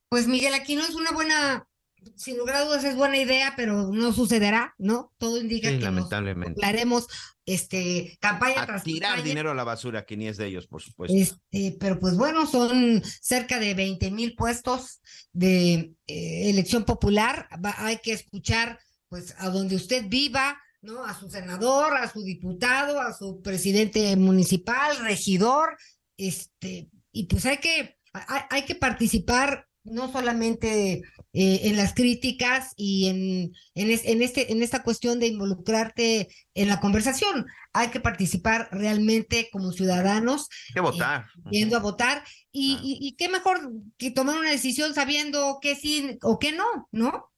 Pues 0.10 0.27
Miguel, 0.27 0.54
aquí 0.54 0.75
no 0.75 0.84
es 0.84 0.93
una 0.95 1.12
buena, 1.12 1.67
sin 2.16 2.38
lugar 2.38 2.56
a 2.56 2.66
dudas 2.66 2.84
es 2.84 2.96
buena 2.96 3.18
idea, 3.18 3.54
pero 3.56 3.90
no 3.92 4.12
sucederá, 4.14 4.74
¿no? 4.78 5.14
Todo 5.18 5.40
indica 5.40 5.70
Sí, 5.70 5.78
que 5.78 5.84
lamentablemente. 5.84 6.66
haremos 6.66 7.08
este, 7.46 8.18
campaña 8.20 8.62
A 8.64 8.66
tras 8.66 8.84
tirar 8.84 9.12
campaña. 9.12 9.28
dinero 9.28 9.52
a 9.52 9.56
la 9.56 9.64
basura, 9.64 10.06
que 10.06 10.18
ni 10.18 10.28
es 10.28 10.38
de 10.38 10.48
ellos, 10.48 10.68
por 10.68 10.82
supuesto. 10.82 11.16
Este, 11.18 11.76
pero 11.80 12.00
pues 12.00 12.16
bueno, 12.16 12.46
son 12.48 13.02
cerca 13.22 13.60
de 13.60 13.74
20 13.74 14.10
mil 14.12 14.36
puestos 14.36 15.02
de 15.34 15.94
eh, 16.08 16.50
elección 16.50 16.86
popular. 16.86 17.48
Va- 17.64 17.76
hay 17.78 17.98
que 17.98 18.14
escuchar, 18.14 18.80
pues, 19.10 19.36
a 19.38 19.50
donde 19.50 19.76
usted 19.76 20.06
viva, 20.08 20.58
¿no? 20.82 21.04
A 21.06 21.14
su 21.20 21.30
senador, 21.30 21.96
a 21.98 22.10
su 22.10 22.24
diputado, 22.24 23.00
a 23.02 23.14
su 23.14 23.42
presidente 23.42 24.16
municipal, 24.16 24.98
regidor, 25.04 25.78
este, 26.18 26.90
y 27.12 27.26
pues 27.26 27.46
hay 27.46 27.58
que, 27.58 27.98
hay, 28.14 28.42
hay 28.50 28.66
que 28.66 28.76
participar 28.76 29.68
no 29.84 30.12
solamente 30.12 31.02
eh, 31.34 31.60
en 31.63 31.78
las 31.78 31.94
críticas 31.94 32.74
y 32.76 33.08
en, 33.08 33.52
en, 33.76 33.91
es- 33.91 34.06
en 34.06 34.22
este, 34.22 34.52
en 34.52 34.62
esta 34.63 34.84
cuestión 34.84 35.20
de 35.20 35.28
involucrarte 35.28 36.28
en 36.54 36.67
la 36.70 36.80
conversación, 36.80 37.46
hay 37.74 37.89
que 37.89 38.00
participar 38.00 38.70
realmente 38.72 39.50
como 39.52 39.72
ciudadanos 39.72 40.48
Hay 40.70 40.74
que 40.76 40.80
votar. 40.82 41.26
yendo 41.50 41.78
a 41.78 41.80
votar 41.80 42.24
y, 42.52 42.76
Claro. 42.76 42.86
y, 42.86 42.98
y 43.08 43.15
qué 43.15 43.30
mejor 43.30 43.60
que 43.98 44.12
tomar 44.12 44.38
una 44.38 44.52
decisión 44.52 44.94
sabiendo 44.94 45.60
que 45.62 45.76
sí 45.76 46.17
o 46.22 46.38
que 46.39 46.52
no, 46.52 46.65
¿no? 46.91 47.32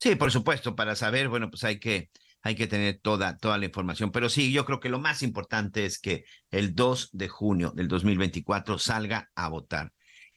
Sí, 0.00 0.16
por 0.16 0.32
supuesto, 0.32 0.74
para 0.74 0.96
saber, 0.96 1.28
bueno, 1.28 1.48
pues 1.50 1.62
hay 1.64 1.78
que, 1.78 2.10
hay 2.42 2.56
que 2.56 2.66
tener 2.66 2.98
toda, 3.00 3.36
toda 3.38 3.56
la 3.58 3.66
información. 3.66 4.10
Pero 4.10 4.28
sí, 4.28 4.52
yo 4.52 4.64
creo 4.64 4.80
que 4.80 4.88
lo 4.88 4.98
más 4.98 5.22
importante 5.22 5.84
es 5.86 5.98
que 6.00 6.24
el 6.50 6.74
2 6.74 7.10
de 7.12 7.28
junio 7.28 7.70
del 7.74 7.86
2024 7.88 8.78
salga 8.78 9.30
a 9.36 9.48
votar. 9.48 9.92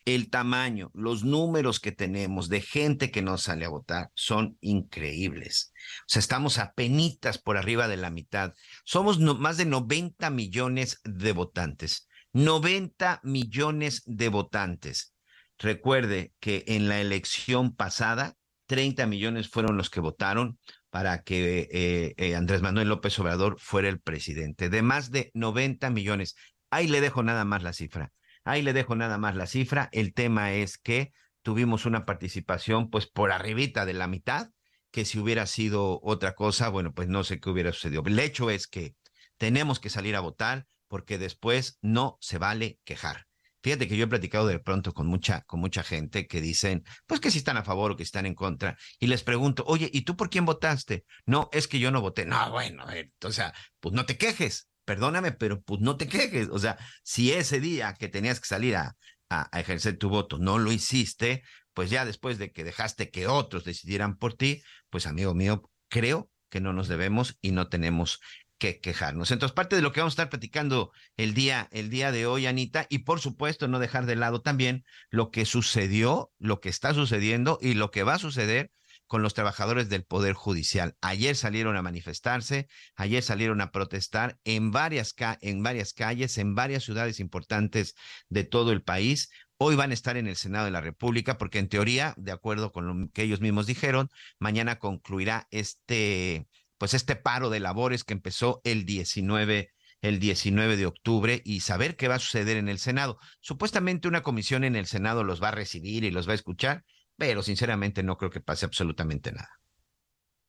El 0.05 0.29
tamaño, 0.29 0.91
los 0.93 1.23
números 1.23 1.79
que 1.79 1.91
tenemos 1.91 2.47
de 2.47 2.61
gente 2.61 3.09
que 3.09 3.23
no 3.23 3.39
sale 3.39 3.65
a 3.65 3.69
votar 3.69 4.11
son 4.13 4.55
increíbles. 4.61 5.73
O 6.01 6.03
sea, 6.05 6.19
estamos 6.19 6.59
a 6.59 6.73
penitas 6.73 7.39
por 7.39 7.57
arriba 7.57 7.87
de 7.87 7.97
la 7.97 8.11
mitad. 8.11 8.53
Somos 8.83 9.19
más 9.19 9.57
de 9.57 9.65
90 9.65 10.29
millones 10.29 11.01
de 11.03 11.31
votantes. 11.31 12.07
90 12.33 13.21
millones 13.23 14.03
de 14.05 14.29
votantes. 14.29 15.15
Recuerde 15.57 16.33
que 16.39 16.63
en 16.67 16.87
la 16.87 17.01
elección 17.01 17.75
pasada, 17.75 18.35
30 18.67 19.07
millones 19.07 19.49
fueron 19.49 19.75
los 19.75 19.89
que 19.89 20.01
votaron 20.01 20.59
para 20.91 21.23
que 21.23 21.67
eh, 21.71 22.13
eh, 22.17 22.35
Andrés 22.35 22.61
Manuel 22.61 22.89
López 22.89 23.17
Obrador 23.19 23.59
fuera 23.59 23.89
el 23.89 23.99
presidente. 23.99 24.69
De 24.69 24.81
más 24.83 25.09
de 25.09 25.31
90 25.33 25.89
millones. 25.89 26.35
Ahí 26.69 26.87
le 26.87 27.01
dejo 27.01 27.23
nada 27.23 27.43
más 27.43 27.63
la 27.63 27.73
cifra. 27.73 28.11
Ahí 28.45 28.61
le 28.61 28.73
dejo 28.73 28.95
nada 28.95 29.17
más 29.17 29.35
la 29.35 29.47
cifra. 29.47 29.89
El 29.91 30.13
tema 30.13 30.53
es 30.53 30.77
que 30.77 31.11
tuvimos 31.41 31.85
una 31.85 32.05
participación 32.05 32.89
pues 32.89 33.07
por 33.07 33.31
arribita 33.31 33.85
de 33.85 33.93
la 33.93 34.07
mitad, 34.07 34.51
que 34.91 35.03
si 35.03 35.19
hubiera 35.19 35.45
sido 35.47 35.99
otra 36.01 36.35
cosa, 36.35 36.69
bueno, 36.69 36.93
pues 36.93 37.09
no 37.09 37.23
sé 37.23 37.39
qué 37.39 37.49
hubiera 37.49 37.73
sucedido. 37.73 38.03
El 38.05 38.17
hecho 38.19 38.49
es 38.49 38.67
que 38.67 38.95
tenemos 39.37 39.79
que 39.79 39.89
salir 39.89 40.15
a 40.15 40.21
votar 40.21 40.67
porque 40.87 41.17
después 41.17 41.79
no 41.81 42.17
se 42.21 42.37
vale 42.37 42.79
quejar. 42.85 43.25
Fíjate 43.63 43.87
que 43.87 43.97
yo 43.97 44.05
he 44.05 44.07
platicado 44.07 44.45
de 44.45 44.59
pronto 44.59 44.93
con 44.93 45.07
mucha, 45.07 45.41
con 45.41 45.59
mucha 45.59 45.81
gente 45.81 46.27
que 46.27 46.39
dicen, 46.39 46.83
pues 47.07 47.19
que 47.19 47.31
si 47.31 47.39
están 47.39 47.57
a 47.57 47.63
favor 47.63 47.91
o 47.91 47.95
que 47.97 48.03
están 48.03 48.27
en 48.27 48.35
contra, 48.35 48.77
y 48.99 49.07
les 49.07 49.23
pregunto, 49.23 49.63
oye, 49.65 49.89
¿y 49.91 50.03
tú 50.03 50.15
por 50.15 50.29
quién 50.29 50.45
votaste? 50.45 51.03
No, 51.25 51.49
es 51.51 51.67
que 51.67 51.79
yo 51.79 51.89
no 51.89 51.99
voté. 51.99 52.27
No, 52.27 52.51
bueno, 52.51 52.85
ver, 52.85 53.11
o 53.23 53.31
sea, 53.31 53.55
pues 53.79 53.95
no 53.95 54.05
te 54.05 54.19
quejes, 54.19 54.69
perdóname, 54.85 55.31
pero 55.31 55.61
pues 55.61 55.81
no 55.81 55.97
te 55.97 56.07
quejes. 56.07 56.49
O 56.51 56.59
sea, 56.59 56.77
si 57.03 57.33
ese 57.33 57.59
día 57.59 57.95
que 57.99 58.07
tenías 58.07 58.39
que 58.39 58.47
salir 58.47 58.75
a, 58.75 58.95
a, 59.29 59.59
ejercer 59.59 59.97
tu 59.97 60.09
voto 60.09 60.37
no 60.37 60.57
lo 60.57 60.71
hiciste, 60.71 61.43
pues 61.73 61.89
ya 61.89 62.05
después 62.05 62.37
de 62.37 62.51
que 62.51 62.63
dejaste 62.63 63.09
que 63.09 63.27
otros 63.27 63.65
decidieran 63.65 64.17
por 64.17 64.33
ti, 64.35 64.63
pues 64.89 65.07
amigo 65.07 65.33
mío, 65.33 65.69
creo 65.89 66.29
que 66.49 66.61
no 66.61 66.73
nos 66.73 66.87
debemos 66.87 67.37
y 67.41 67.51
no 67.51 67.67
tenemos 67.67 68.19
que 68.57 68.79
quejarnos. 68.79 69.31
Entonces, 69.31 69.53
parte 69.53 69.75
de 69.75 69.81
lo 69.81 69.91
que 69.91 69.99
vamos 69.99 70.13
a 70.13 70.15
estar 70.15 70.29
platicando 70.29 70.91
el 71.17 71.33
día, 71.33 71.67
el 71.71 71.89
día 71.89 72.11
de 72.11 72.25
hoy, 72.25 72.45
Anita, 72.45 72.85
y 72.89 72.99
por 72.99 73.19
supuesto 73.19 73.67
no 73.67 73.79
dejar 73.79 74.05
de 74.05 74.15
lado 74.15 74.41
también 74.41 74.85
lo 75.09 75.29
que 75.31 75.45
sucedió, 75.45 76.31
lo 76.39 76.61
que 76.61 76.69
está 76.69 76.93
sucediendo 76.93 77.59
y 77.61 77.73
lo 77.73 77.91
que 77.91 78.03
va 78.03 78.13
a 78.13 78.19
suceder 78.19 78.71
con 79.07 79.21
los 79.21 79.33
trabajadores 79.33 79.89
del 79.89 80.03
Poder 80.03 80.33
Judicial. 80.33 80.95
Ayer 81.01 81.35
salieron 81.35 81.75
a 81.77 81.81
manifestarse, 81.81 82.67
ayer 82.95 83.23
salieron 83.23 83.61
a 83.61 83.71
protestar 83.71 84.39
en 84.43 84.71
varias, 84.71 85.15
en 85.41 85.63
varias 85.63 85.93
calles, 85.93 86.37
en 86.37 86.55
varias 86.55 86.83
ciudades 86.83 87.19
importantes 87.19 87.95
de 88.29 88.43
todo 88.43 88.71
el 88.71 88.81
país. 88.81 89.29
Hoy 89.57 89.75
van 89.75 89.91
a 89.91 89.93
estar 89.93 90.17
en 90.17 90.27
el 90.27 90.35
Senado 90.35 90.65
de 90.65 90.71
la 90.71 90.81
República 90.81 91.37
porque 91.37 91.59
en 91.59 91.69
teoría, 91.69 92.13
de 92.17 92.31
acuerdo 92.31 92.71
con 92.71 92.87
lo 92.87 93.09
que 93.11 93.23
ellos 93.23 93.41
mismos 93.41 93.67
dijeron, 93.67 94.09
mañana 94.39 94.79
concluirá 94.79 95.47
este, 95.51 96.47
pues 96.77 96.93
este 96.93 97.15
paro 97.15 97.49
de 97.49 97.59
labores 97.59 98.03
que 98.03 98.13
empezó 98.13 98.61
el 98.63 98.85
19 98.85 99.71
el 100.01 100.19
19 100.19 100.77
de 100.77 100.85
octubre 100.85 101.41
y 101.45 101.61
saber 101.61 101.95
qué 101.95 102.07
va 102.07 102.15
a 102.15 102.19
suceder 102.19 102.57
en 102.57 102.69
el 102.69 102.79
Senado. 102.79 103.17
Supuestamente 103.39 104.07
una 104.07 104.23
comisión 104.23 104.63
en 104.63 104.75
el 104.75 104.85
Senado 104.85 105.23
los 105.23 105.41
va 105.41 105.49
a 105.49 105.51
recibir 105.51 106.03
y 106.03 106.11
los 106.11 106.27
va 106.27 106.33
a 106.33 106.35
escuchar, 106.35 106.85
pero 107.17 107.43
sinceramente 107.43 108.03
no 108.03 108.17
creo 108.17 108.31
que 108.31 108.41
pase 108.41 108.65
absolutamente 108.65 109.31
nada. 109.31 109.59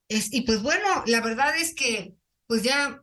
Y 0.08 0.42
pues 0.42 0.62
bueno, 0.62 1.02
la 1.06 1.20
verdad 1.20 1.56
es 1.56 1.74
que 1.74 2.14
pues 2.46 2.62
ya 2.62 3.02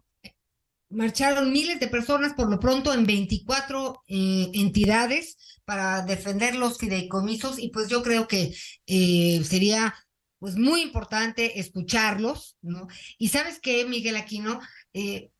marcharon 0.89 1.51
miles 1.51 1.79
de 1.79 1.87
personas 1.87 2.33
por 2.33 2.49
lo 2.49 2.59
pronto 2.59 2.93
en 2.93 3.05
24 3.05 4.03
eh, 4.07 4.51
entidades 4.53 5.59
para 5.65 6.01
defender 6.03 6.55
los 6.55 6.77
fideicomisos 6.77 7.59
y 7.59 7.69
pues 7.69 7.89
yo 7.89 8.03
creo 8.03 8.27
que 8.27 8.55
eh, 8.85 9.43
sería 9.43 9.93
pues 10.39 10.55
muy 10.55 10.81
importante 10.81 11.59
escucharlos, 11.59 12.57
¿no? 12.61 12.87
Y 13.17 13.29
sabes 13.29 13.59
qué, 13.61 13.85
Miguel 13.85 14.17
Aquino, 14.17 14.59
eh, 14.93 15.31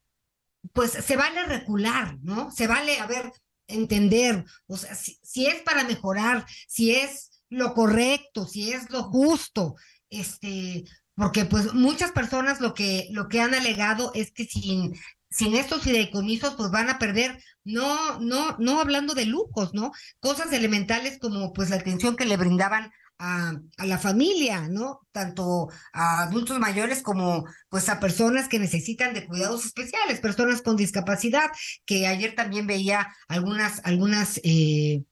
pues 0.72 0.92
se 0.92 1.18
vale 1.18 1.44
recular, 1.44 2.18
¿no? 2.22 2.52
Se 2.52 2.68
vale, 2.68 3.00
a 3.00 3.06
ver, 3.06 3.30
entender, 3.68 4.46
o 4.66 4.78
sea, 4.78 4.96
si 4.96 5.46
es 5.46 5.62
para 5.64 5.84
mejorar, 5.84 6.46
si 6.68 6.96
es 6.96 7.33
lo 7.54 7.74
correcto, 7.74 8.48
si 8.48 8.72
es 8.72 8.90
lo 8.90 9.04
justo, 9.04 9.76
este, 10.10 10.84
porque 11.16 11.46
pues 11.46 11.74
muchas 11.74 12.12
personas 12.12 12.62
lo 12.62 12.74
que, 12.74 13.08
lo 13.12 13.28
que 13.28 13.42
han 13.42 13.54
alegado 13.54 14.12
es 14.16 14.32
que 14.32 14.46
sin, 14.46 14.94
sin 15.30 15.56
estos 15.56 15.84
fideicomisos 15.84 16.56
pues 16.56 16.72
van 16.72 16.90
a 16.90 17.00
perder, 17.00 17.42
no, 17.64 18.20
no, 18.20 18.56
no 18.60 18.80
hablando 18.80 19.14
de 19.14 19.26
lujos, 19.26 19.74
¿no? 19.74 19.92
Cosas 20.20 20.52
elementales 20.52 21.20
como 21.20 21.54
pues 21.54 21.70
la 21.70 21.78
atención 21.78 22.16
que 22.16 22.26
le 22.26 22.38
brindaban 22.38 22.92
a, 23.20 23.54
a, 23.78 23.86
la 23.86 24.00
familia, 24.00 24.68
¿no? 24.70 25.02
Tanto 25.12 25.70
a 25.94 26.24
adultos 26.24 26.60
mayores 26.60 27.04
como 27.04 27.46
pues 27.70 27.88
a 27.90 28.00
personas 28.00 28.48
que 28.48 28.60
necesitan 28.60 29.14
de 29.14 29.26
cuidados 29.28 29.66
especiales, 29.66 30.20
personas 30.20 30.62
con 30.62 30.76
discapacidad, 30.76 31.50
que 31.86 32.08
ayer 32.08 32.36
también 32.36 32.68
veía 32.68 33.14
algunas, 33.28 33.82
algunas, 33.86 34.40
eh, 34.44 35.04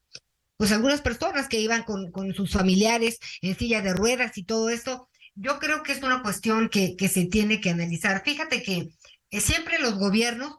pues 0.62 0.70
algunas 0.70 1.00
personas 1.00 1.48
que 1.48 1.58
iban 1.58 1.82
con, 1.82 2.12
con 2.12 2.32
sus 2.34 2.52
familiares 2.52 3.18
en 3.40 3.58
silla 3.58 3.82
de 3.82 3.94
ruedas 3.94 4.38
y 4.38 4.44
todo 4.44 4.70
esto. 4.70 5.08
Yo 5.34 5.58
creo 5.58 5.82
que 5.82 5.90
es 5.90 6.04
una 6.04 6.22
cuestión 6.22 6.68
que, 6.68 6.94
que 6.94 7.08
se 7.08 7.26
tiene 7.26 7.60
que 7.60 7.70
analizar. 7.70 8.22
Fíjate 8.24 8.62
que 8.62 8.90
eh, 9.32 9.40
siempre 9.40 9.80
los 9.80 9.98
gobiernos 9.98 10.58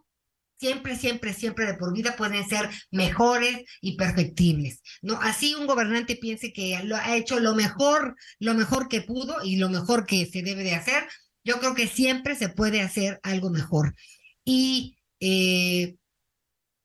siempre, 0.59 0.97
siempre, 0.97 1.31
siempre 1.31 1.67
de 1.67 1.75
por 1.75 1.93
vida 1.93 2.17
pueden 2.17 2.45
ser 2.45 2.69
mejores 2.91 3.63
y 3.79 3.95
perfectibles, 3.95 4.81
¿no? 5.01 5.17
Así 5.21 5.55
un 5.55 5.67
gobernante 5.67 6.17
piense 6.17 6.51
que 6.51 6.75
ha 6.75 7.15
hecho 7.15 7.39
lo 7.39 7.55
mejor, 7.55 8.17
lo 8.39 8.55
mejor 8.55 8.89
que 8.89 9.03
pudo 9.03 9.37
y 9.41 9.55
lo 9.55 9.69
mejor 9.69 10.05
que 10.05 10.25
se 10.25 10.41
debe 10.41 10.63
de 10.63 10.75
hacer, 10.75 11.07
yo 11.45 11.59
creo 11.59 11.75
que 11.75 11.87
siempre 11.87 12.35
se 12.35 12.49
puede 12.49 12.81
hacer 12.81 13.21
algo 13.23 13.51
mejor. 13.51 13.95
Y 14.43 14.97
eh, 15.21 15.95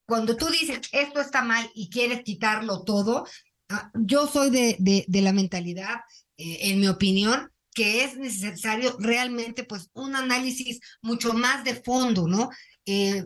cuando 0.09 0.37
tú 0.39 0.47
dices 0.47 0.81
esto 0.93 1.21
está 1.21 1.43
mal 1.43 1.71
y 1.75 1.91
quieres 1.91 2.23
quitarlo 2.23 2.83
todo, 2.83 3.27
yo 3.93 4.27
soy 4.27 4.49
de, 4.49 4.77
de, 4.79 5.05
de 5.07 5.21
la 5.21 5.35
mentalidad, 5.35 5.97
eh, 6.39 6.71
en 6.71 6.81
mi 6.81 6.89
opinión, 6.89 7.53
que 7.75 8.05
es 8.05 8.17
necesario 8.17 8.97
realmente 8.99 9.65
pues 9.65 9.91
un 9.93 10.17
análisis 10.17 10.81
mucho 11.03 11.35
más 11.35 11.63
de 11.63 11.75
fondo, 11.75 12.27
¿no? 12.27 12.49
Eh, 12.87 13.23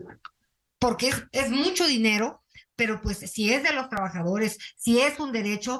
porque 0.77 1.07
es, 1.07 1.23
es 1.31 1.49
mucho 1.49 1.87
dinero, 1.87 2.43
pero 2.75 2.99
pues 3.01 3.19
si 3.31 3.53
es 3.53 3.63
de 3.63 3.71
los 3.71 3.87
trabajadores, 3.87 4.57
si 4.75 4.99
es 4.99 5.17
un 5.21 5.31
derecho, 5.31 5.79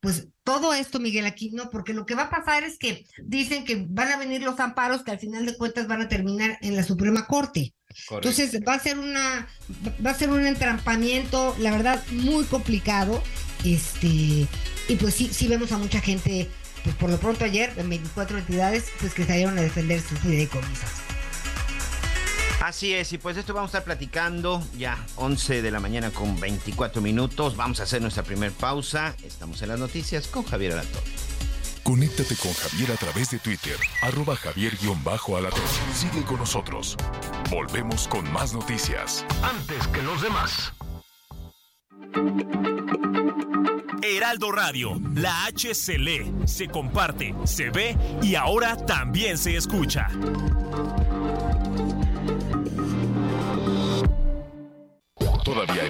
pues 0.00 0.28
todo 0.44 0.74
esto, 0.74 1.00
Miguel 1.00 1.26
Aquino, 1.26 1.70
porque 1.70 1.92
lo 1.92 2.06
que 2.06 2.14
va 2.14 2.24
a 2.24 2.30
pasar 2.30 2.62
es 2.62 2.78
que 2.78 3.04
dicen 3.24 3.64
que 3.64 3.84
van 3.88 4.12
a 4.12 4.16
venir 4.16 4.42
los 4.42 4.60
amparos 4.60 5.02
que 5.02 5.10
al 5.10 5.18
final 5.18 5.44
de 5.44 5.56
cuentas 5.56 5.88
van 5.88 6.02
a 6.02 6.08
terminar 6.08 6.58
en 6.60 6.76
la 6.76 6.84
Suprema 6.84 7.26
Corte. 7.26 7.74
Entonces 8.10 8.60
va 8.66 8.74
a 8.74 8.78
ser 8.78 8.98
una, 8.98 9.48
va 10.04 10.10
a 10.10 10.14
ser 10.14 10.30
un 10.30 10.46
entrampamiento, 10.46 11.56
la 11.58 11.72
verdad, 11.72 12.04
muy 12.12 12.44
complicado. 12.44 13.22
Este, 13.64 14.06
y 14.88 14.96
pues 15.00 15.14
sí, 15.14 15.30
sí 15.32 15.48
vemos 15.48 15.72
a 15.72 15.78
mucha 15.78 16.00
gente, 16.00 16.48
pues 16.84 16.94
por 16.96 17.10
lo 17.10 17.18
pronto 17.18 17.44
ayer, 17.44 17.72
en 17.76 17.88
24 17.88 18.38
entidades, 18.38 18.86
pues 19.00 19.14
que 19.14 19.24
salieron 19.24 19.58
a 19.58 19.62
defender 19.62 20.00
sus 20.00 20.18
fideicomisos. 20.20 21.07
Así 22.60 22.92
es, 22.92 23.12
y 23.12 23.18
pues 23.18 23.36
esto 23.36 23.54
vamos 23.54 23.68
a 23.68 23.78
estar 23.78 23.84
platicando 23.84 24.62
ya 24.76 24.98
11 25.16 25.62
de 25.62 25.70
la 25.70 25.78
mañana 25.78 26.10
con 26.10 26.38
24 26.40 27.00
minutos. 27.00 27.56
Vamos 27.56 27.78
a 27.80 27.84
hacer 27.84 28.02
nuestra 28.02 28.24
primera 28.24 28.52
pausa. 28.52 29.14
Estamos 29.22 29.62
en 29.62 29.68
las 29.68 29.78
noticias 29.78 30.26
con 30.26 30.42
Javier 30.44 30.72
Alatorre. 30.72 31.06
Conéctate 31.84 32.36
con 32.36 32.52
Javier 32.52 32.92
a 32.92 32.96
través 32.96 33.30
de 33.30 33.38
Twitter, 33.38 33.76
arroba 34.02 34.36
javier-alatorre. 34.36 35.62
Sigue 35.94 36.22
con 36.24 36.36
nosotros. 36.38 36.96
Volvemos 37.48 38.06
con 38.08 38.30
más 38.30 38.52
noticias. 38.52 39.24
Antes 39.42 39.86
que 39.88 40.02
los 40.02 40.20
demás. 40.20 40.72
Heraldo 44.02 44.52
Radio, 44.52 45.00
la 45.14 45.46
H 45.46 45.74
se 45.74 45.98
lee, 45.98 46.30
se 46.44 46.68
comparte, 46.68 47.34
se 47.44 47.70
ve 47.70 47.96
y 48.20 48.34
ahora 48.34 48.76
también 48.76 49.38
se 49.38 49.56
escucha. 49.56 50.08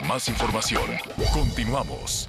Más 0.08 0.28
información. 0.28 0.90
Continuamos. 1.34 2.28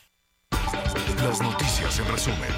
Las 1.23 1.39
noticias 1.39 1.99
en 1.99 2.07
resumen. 2.07 2.49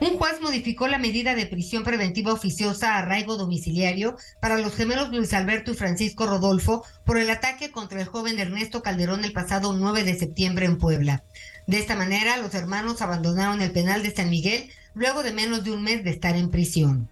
Un 0.00 0.18
juez 0.18 0.40
modificó 0.40 0.88
la 0.88 0.98
medida 0.98 1.36
de 1.36 1.46
prisión 1.46 1.84
preventiva 1.84 2.32
oficiosa 2.32 2.94
a 2.94 2.98
arraigo 2.98 3.36
domiciliario 3.36 4.16
para 4.40 4.58
los 4.58 4.74
gemelos 4.74 5.10
Luis 5.10 5.32
Alberto 5.34 5.70
y 5.70 5.76
Francisco 5.76 6.26
Rodolfo 6.26 6.84
por 7.04 7.16
el 7.16 7.30
ataque 7.30 7.70
contra 7.70 8.00
el 8.00 8.08
joven 8.08 8.40
Ernesto 8.40 8.82
Calderón 8.82 9.24
el 9.24 9.32
pasado 9.32 9.72
9 9.72 10.02
de 10.02 10.18
septiembre 10.18 10.66
en 10.66 10.78
Puebla. 10.78 11.22
De 11.68 11.78
esta 11.78 11.94
manera, 11.94 12.36
los 12.38 12.52
hermanos 12.54 13.02
abandonaron 13.02 13.62
el 13.62 13.70
penal 13.70 14.02
de 14.02 14.12
San 14.12 14.28
Miguel 14.28 14.68
luego 14.94 15.22
de 15.22 15.32
menos 15.32 15.62
de 15.62 15.70
un 15.70 15.84
mes 15.84 16.02
de 16.02 16.10
estar 16.10 16.34
en 16.34 16.50
prisión. 16.50 17.08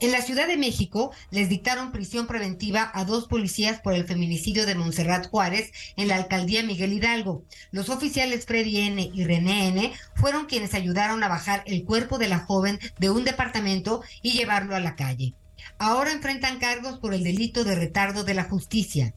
En 0.00 0.10
la 0.10 0.22
Ciudad 0.22 0.48
de 0.48 0.56
México 0.56 1.12
les 1.30 1.48
dictaron 1.48 1.92
prisión 1.92 2.26
preventiva 2.26 2.90
a 2.94 3.04
dos 3.04 3.26
policías 3.26 3.80
por 3.80 3.94
el 3.94 4.04
feminicidio 4.04 4.66
de 4.66 4.74
Montserrat 4.74 5.28
Juárez 5.28 5.72
en 5.96 6.08
la 6.08 6.16
alcaldía 6.16 6.62
Miguel 6.62 6.92
Hidalgo. 6.92 7.44
Los 7.70 7.88
oficiales 7.88 8.44
Freddy 8.44 8.80
N. 8.80 9.10
y 9.14 9.24
René 9.24 9.68
N. 9.68 9.92
fueron 10.14 10.46
quienes 10.46 10.74
ayudaron 10.74 11.22
a 11.22 11.28
bajar 11.28 11.62
el 11.66 11.84
cuerpo 11.84 12.18
de 12.18 12.28
la 12.28 12.40
joven 12.40 12.78
de 12.98 13.10
un 13.10 13.24
departamento 13.24 14.02
y 14.20 14.32
llevarlo 14.32 14.74
a 14.74 14.80
la 14.80 14.96
calle. 14.96 15.34
Ahora 15.78 16.12
enfrentan 16.12 16.58
cargos 16.58 16.98
por 16.98 17.14
el 17.14 17.22
delito 17.22 17.64
de 17.64 17.76
retardo 17.76 18.24
de 18.24 18.34
la 18.34 18.44
justicia. 18.44 19.14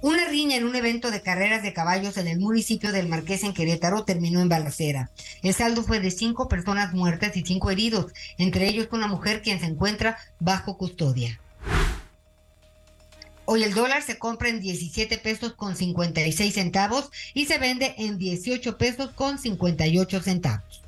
Una 0.00 0.28
riña 0.28 0.56
en 0.56 0.64
un 0.64 0.76
evento 0.76 1.10
de 1.10 1.22
carreras 1.22 1.64
de 1.64 1.72
caballos 1.72 2.18
en 2.18 2.28
el 2.28 2.38
municipio 2.38 2.92
del 2.92 3.08
Marqués 3.08 3.42
en 3.42 3.52
Querétaro 3.52 4.04
terminó 4.04 4.40
en 4.40 4.48
balacera. 4.48 5.10
El 5.42 5.54
saldo 5.54 5.82
fue 5.82 5.98
de 5.98 6.12
cinco 6.12 6.48
personas 6.48 6.92
muertas 6.92 7.36
y 7.36 7.42
cinco 7.42 7.68
heridos, 7.72 8.12
entre 8.38 8.68
ellos 8.68 8.86
una 8.92 9.08
mujer 9.08 9.42
quien 9.42 9.58
se 9.58 9.66
encuentra 9.66 10.16
bajo 10.38 10.78
custodia. 10.78 11.40
Hoy 13.44 13.64
el 13.64 13.74
dólar 13.74 14.02
se 14.02 14.18
compra 14.18 14.50
en 14.50 14.60
17 14.60 15.18
pesos 15.18 15.54
con 15.54 15.74
56 15.74 16.54
centavos 16.54 17.10
y 17.34 17.46
se 17.46 17.58
vende 17.58 17.96
en 17.98 18.18
18 18.18 18.78
pesos 18.78 19.10
con 19.16 19.36
58 19.38 20.22
centavos. 20.22 20.87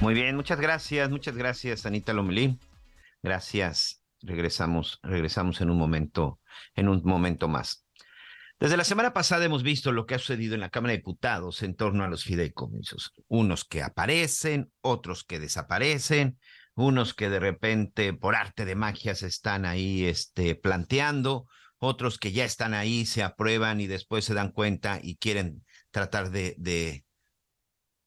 Muy 0.00 0.14
bien, 0.14 0.36
muchas 0.36 0.58
gracias, 0.58 1.10
muchas 1.10 1.36
gracias, 1.36 1.84
Anita 1.84 2.14
Lomelí. 2.14 2.58
Gracias. 3.22 4.02
Regresamos, 4.22 5.00
regresamos 5.02 5.60
en 5.60 5.68
un 5.68 5.76
momento, 5.76 6.40
en 6.74 6.88
un 6.88 7.02
momento 7.04 7.46
más. 7.46 7.86
Desde 8.58 8.78
la 8.78 8.84
semana 8.84 9.12
pasada 9.12 9.44
hemos 9.44 9.62
visto 9.62 9.92
lo 9.92 10.06
que 10.06 10.14
ha 10.14 10.18
sucedido 10.18 10.54
en 10.54 10.60
la 10.60 10.70
Cámara 10.70 10.92
de 10.92 10.98
Diputados 10.98 11.62
en 11.62 11.74
torno 11.74 12.02
a 12.02 12.08
los 12.08 12.24
fideicomisos. 12.24 13.12
Unos 13.28 13.66
que 13.66 13.82
aparecen, 13.82 14.72
otros 14.80 15.24
que 15.24 15.40
desaparecen, 15.40 16.38
unos 16.74 17.12
que 17.12 17.28
de 17.28 17.38
repente 17.38 18.14
por 18.14 18.34
arte 18.34 18.64
de 18.64 18.76
magia 18.76 19.14
se 19.14 19.26
están 19.26 19.66
ahí 19.66 20.06
este, 20.06 20.54
planteando, 20.54 21.48
otros 21.82 22.18
que 22.18 22.32
ya 22.32 22.44
están 22.44 22.74
ahí, 22.74 23.06
se 23.06 23.22
aprueban 23.22 23.80
y 23.80 23.88
después 23.88 24.24
se 24.24 24.34
dan 24.34 24.52
cuenta 24.52 25.00
y 25.02 25.16
quieren 25.16 25.64
tratar 25.90 26.30
de, 26.30 27.04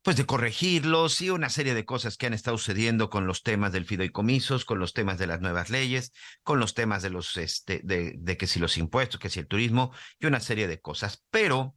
pues 0.01 0.15
de 0.15 0.25
corregirlos 0.25 1.19
y 1.19 1.29
una 1.29 1.49
serie 1.49 1.73
de 1.73 1.83
cosas 1.83 2.15
que 2.15 2.25
han 2.25 2.33
estado 2.33 2.57
sucediendo 2.57 3.09
con 3.09 3.27
los 3.27 3.43
temas 3.43 3.73
del 3.73 3.85
fideicomisos, 3.85 4.63
con 4.63 4.79
los 4.79 4.93
temas 4.93 5.17
de 5.17 5.27
las 5.27 5.41
nuevas 5.41 5.69
leyes, 5.69 6.13
con 6.43 6.59
los 6.59 6.73
temas 6.73 7.03
de 7.03 7.09
los 7.09 7.35
este 7.35 7.81
de, 7.83 8.15
de 8.17 8.37
que 8.37 8.47
si 8.47 8.59
los 8.59 8.77
impuestos, 8.77 9.19
que 9.19 9.29
si 9.29 9.41
el 9.41 9.47
turismo 9.47 9.91
y 10.19 10.25
una 10.25 10.39
serie 10.39 10.67
de 10.67 10.79
cosas. 10.79 11.25
Pero 11.29 11.75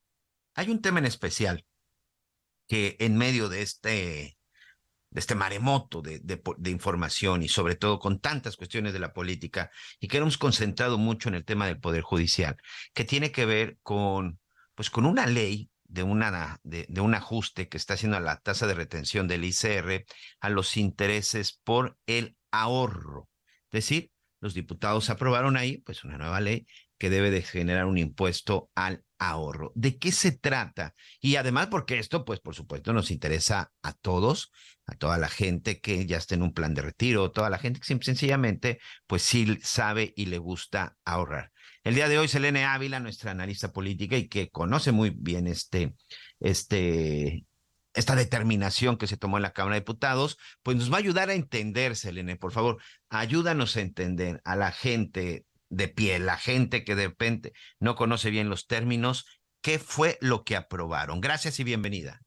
hay 0.54 0.70
un 0.70 0.80
tema 0.80 1.00
en 1.00 1.06
especial 1.06 1.66
que 2.68 2.96
en 3.00 3.16
medio 3.16 3.48
de 3.48 3.62
este 3.62 4.38
de 5.11 5.21
este 5.21 5.35
maremoto 5.35 6.03
de, 6.03 6.21
de, 6.21 6.71
información 6.71 7.42
y 7.42 7.49
sobre 7.49 7.77
todo 7.77 7.99
con 7.99 8.21
tantas 8.21 8.57
cuestiones 8.57 8.92
de 8.92 8.99
la 8.99 9.12
política 9.12 9.71
y 10.01 10.09
que 10.09 10.18
hemos 10.18 10.37
concentrado 10.37 10.99
mucho 10.99 11.29
en 11.29 11.35
el 11.35 11.44
tema 11.44 11.66
del 11.66 11.81
Poder 11.81 12.03
Judicial, 12.03 12.57
que 12.92 13.05
tiene 13.05 13.33
que 13.33 13.47
ver 13.47 13.79
con, 13.83 14.38
pues, 14.75 14.90
con 14.90 15.07
una 15.07 15.27
ley 15.27 15.71
de, 15.85 16.03
una, 16.03 16.61
de 16.62 17.01
un 17.01 17.14
ajuste 17.14 17.68
que 17.68 17.79
está 17.79 17.94
haciendo 17.94 18.18
a 18.18 18.21
la 18.21 18.38
tasa 18.40 18.66
de 18.66 18.75
retención 18.75 19.27
del 19.29 19.44
ICR 19.44 20.05
a 20.40 20.51
los 20.51 20.77
intereses 20.77 21.59
por 21.64 21.97
el 22.07 22.37
ahorro. 22.51 23.29
Es 23.71 23.85
decir, 23.85 24.11
los 24.40 24.55
diputados 24.55 25.11
aprobaron 25.11 25.57
ahí 25.57 25.79
pues 25.79 26.05
una 26.05 26.18
nueva 26.18 26.40
ley 26.40 26.66
que 26.99 27.11
debe 27.11 27.31
de 27.31 27.42
generar 27.42 27.87
un 27.87 27.99
impuesto 27.99 28.71
al 28.75 29.05
ahorro. 29.18 29.72
¿De 29.74 29.98
qué 29.98 30.12
se 30.12 30.33
trata? 30.33 30.94
Y 31.20 31.37
además 31.37 31.68
porque 31.68 31.98
esto, 31.98 32.24
pues 32.24 32.40
por 32.40 32.54
supuesto, 32.54 32.92
nos 32.92 33.11
interesa 33.11 33.72
a 33.83 33.92
todos, 33.92 34.52
a 34.87 34.94
toda 34.94 35.18
la 35.18 35.28
gente 35.28 35.81
que 35.81 36.07
ya 36.07 36.16
está 36.16 36.35
en 36.35 36.42
un 36.42 36.52
plan 36.52 36.74
de 36.74 36.83
retiro, 36.83 37.31
toda 37.31 37.50
la 37.50 37.59
gente 37.59 37.81
que 37.81 38.04
sencillamente, 38.04 38.78
pues 39.07 39.22
sí 39.22 39.59
sabe 39.62 40.12
y 40.16 40.26
le 40.26 40.38
gusta 40.38 40.96
ahorrar. 41.04 41.52
El 41.85 41.94
día 41.94 42.09
de 42.09 42.18
hoy, 42.18 42.28
Selene 42.28 42.64
Ávila, 42.64 43.00
nuestra 43.00 43.31
analista 43.31 43.72
política 43.72 44.16
y 44.16 44.28
que 44.28 44.50
conoce 44.50 44.92
muy 44.92 45.11
bien 45.11 45.46
este, 45.46 45.94
este, 46.40 47.46
esta 47.94 48.14
determinación 48.14 48.96
que 48.96 49.07
se 49.07 49.16
tomó 49.16 49.38
en 49.38 49.42
la 49.42 49.52
Cámara 49.52 49.74
de 49.74 49.81
Diputados, 49.81 50.38
pues 50.62 50.76
nos 50.76 50.92
va 50.92 50.96
a 50.96 51.00
ayudar 51.00 51.31
a 51.31 51.35
entender, 51.35 51.96
Selene, 51.96 52.37
por 52.37 52.52
favor, 52.52 52.83
ayúdanos 53.09 53.76
a 53.76 53.81
entender 53.81 54.40
a 54.44 54.57
la 54.57 54.70
gente 54.70 55.46
de 55.68 55.88
pie, 55.88 56.18
la 56.18 56.37
gente 56.37 56.85
que 56.85 56.94
de 56.94 57.09
repente 57.09 57.52
no 57.78 57.94
conoce 57.94 58.31
bien 58.31 58.48
los 58.48 58.66
términos, 58.66 59.40
¿qué 59.62 59.78
fue 59.78 60.18
lo 60.20 60.44
que 60.44 60.57
aprobaron? 60.57 61.20
Gracias 61.20 61.61
y 61.61 61.64
bienvenida. 61.64 62.20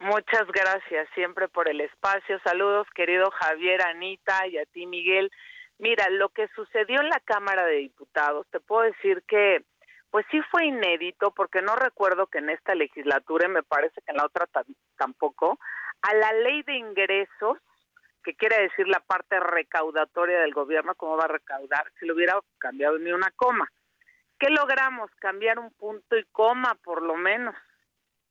Muchas 0.00 0.46
gracias 0.46 1.08
siempre 1.14 1.48
por 1.48 1.68
el 1.68 1.80
espacio. 1.80 2.38
Saludos, 2.44 2.86
querido 2.94 3.30
Javier, 3.32 3.82
Anita 3.82 4.46
y 4.46 4.58
a 4.58 4.64
ti, 4.66 4.86
Miguel. 4.86 5.30
Mira, 5.78 6.08
lo 6.08 6.28
que 6.28 6.48
sucedió 6.54 7.00
en 7.00 7.08
la 7.08 7.20
Cámara 7.20 7.64
de 7.66 7.76
Diputados, 7.76 8.46
te 8.50 8.60
puedo 8.60 8.82
decir 8.82 9.22
que, 9.26 9.64
pues 10.10 10.24
sí 10.30 10.40
fue 10.50 10.66
inédito, 10.66 11.32
porque 11.32 11.62
no 11.62 11.74
recuerdo 11.74 12.28
que 12.28 12.38
en 12.38 12.50
esta 12.50 12.74
legislatura, 12.74 13.46
y 13.46 13.50
me 13.50 13.62
parece 13.62 14.00
que 14.02 14.12
en 14.12 14.18
la 14.18 14.26
otra 14.26 14.48
tampoco, 14.96 15.58
a 16.02 16.14
la 16.14 16.32
ley 16.32 16.62
de 16.62 16.76
ingresos, 16.76 17.58
que 18.22 18.34
quiere 18.34 18.60
decir 18.62 18.88
la 18.88 19.00
parte 19.00 19.40
recaudatoria 19.40 20.40
del 20.40 20.54
gobierno, 20.54 20.94
cómo 20.94 21.16
va 21.16 21.24
a 21.24 21.28
recaudar, 21.28 21.90
si 21.98 22.06
lo 22.06 22.14
hubiera 22.14 22.38
cambiado 22.58 22.98
ni 22.98 23.12
una 23.12 23.30
coma. 23.32 23.70
¿Qué 24.38 24.50
logramos? 24.50 25.10
Cambiar 25.16 25.58
un 25.58 25.72
punto 25.72 26.16
y 26.16 26.24
coma, 26.32 26.76
por 26.82 27.02
lo 27.02 27.16
menos 27.16 27.54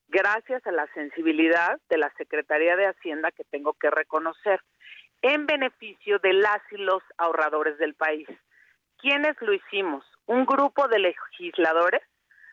gracias 0.08 0.66
a 0.66 0.72
la 0.72 0.88
sensibilidad 0.94 1.80
de 1.90 1.98
la 1.98 2.12
Secretaría 2.18 2.76
de 2.76 2.88
Hacienda 2.88 3.32
que 3.32 3.44
tengo 3.46 3.74
que 3.74 3.90
reconocer, 3.90 4.62
en 5.22 5.46
beneficio 5.46 6.20
de 6.20 6.34
las 6.34 6.62
y 6.72 6.78
los 6.78 7.04
ahorradores 7.18 7.78
del 7.78 7.96
país. 7.96 8.28
¿Quiénes 8.98 9.36
lo 9.42 9.54
hicimos? 9.54 10.06
Un 10.26 10.46
grupo 10.46 10.88
de 10.88 11.00
legisladores 11.00 12.02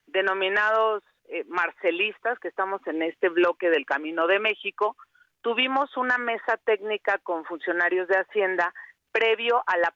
denominados 0.06 1.02
eh, 1.28 1.44
marcelistas 1.48 2.38
que 2.38 2.48
estamos 2.48 2.86
en 2.86 3.02
este 3.02 3.28
bloque 3.28 3.70
del 3.70 3.86
Camino 3.86 4.26
de 4.26 4.38
México, 4.38 4.96
tuvimos 5.44 5.94
una 5.98 6.16
mesa 6.16 6.56
técnica 6.64 7.18
con 7.18 7.44
funcionarios 7.44 8.08
de 8.08 8.16
Hacienda 8.16 8.72
previo 9.12 9.62
a 9.66 9.76
la 9.76 9.94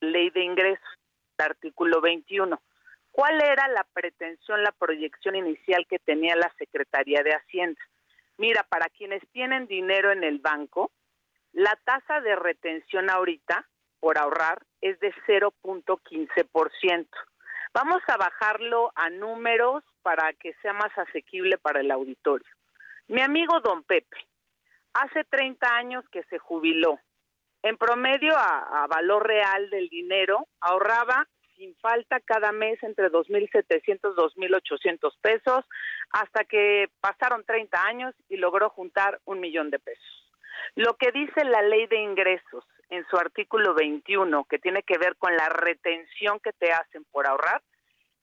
ley 0.00 0.30
de 0.30 0.42
ingresos, 0.42 0.88
el 1.38 1.44
artículo 1.44 2.00
21 2.00 2.58
¿Cuál 3.12 3.42
era 3.42 3.68
la 3.68 3.84
pretensión, 3.92 4.62
la 4.62 4.72
proyección 4.72 5.36
inicial 5.36 5.86
que 5.86 5.98
tenía 5.98 6.34
la 6.34 6.50
Secretaría 6.58 7.22
de 7.22 7.34
Hacienda? 7.34 7.80
Mira, 8.38 8.62
para 8.62 8.88
quienes 8.88 9.22
tienen 9.32 9.66
dinero 9.66 10.10
en 10.10 10.24
el 10.24 10.38
banco, 10.38 10.90
la 11.52 11.78
tasa 11.84 12.20
de 12.22 12.36
retención 12.36 13.10
ahorita 13.10 13.68
por 14.00 14.18
ahorrar 14.18 14.62
es 14.80 14.98
de 15.00 15.12
0.15%. 15.26 17.06
Vamos 17.74 18.02
a 18.06 18.16
bajarlo 18.16 18.92
a 18.94 19.10
números 19.10 19.84
para 20.02 20.32
que 20.34 20.54
sea 20.62 20.72
más 20.72 20.96
asequible 20.96 21.58
para 21.58 21.80
el 21.80 21.90
auditorio. 21.90 22.48
Mi 23.08 23.20
amigo 23.20 23.60
don 23.60 23.84
Pepe, 23.84 24.16
hace 24.94 25.22
30 25.24 25.76
años 25.76 26.04
que 26.10 26.24
se 26.24 26.38
jubiló. 26.38 26.98
En 27.62 27.76
promedio, 27.76 28.34
a, 28.36 28.86
valor 28.88 29.26
real 29.26 29.70
del 29.70 29.88
dinero, 29.88 30.48
ahorraba 30.60 31.28
sin 31.56 31.76
falta 31.76 32.20
cada 32.20 32.50
mes 32.50 32.82
entre 32.82 33.10
2.700 33.10 34.14
2.800 34.14 35.12
pesos 35.22 35.64
hasta 36.10 36.44
que 36.44 36.90
pasaron 37.00 37.44
30 37.44 37.80
años 37.80 38.14
y 38.28 38.36
logró 38.36 38.70
juntar 38.70 39.20
un 39.24 39.40
millón 39.40 39.70
de 39.70 39.78
pesos. 39.78 40.32
Lo 40.74 40.96
que 40.96 41.12
dice 41.12 41.44
la 41.44 41.62
ley 41.62 41.86
de 41.86 42.00
ingresos 42.00 42.64
en 42.90 43.06
su 43.08 43.16
artículo 43.16 43.74
21, 43.74 44.44
que 44.44 44.58
tiene 44.58 44.82
que 44.82 44.98
ver 44.98 45.16
con 45.16 45.34
la 45.36 45.48
retención 45.48 46.40
que 46.40 46.52
te 46.52 46.72
hacen 46.72 47.04
por 47.12 47.26
ahorrar, 47.26 47.62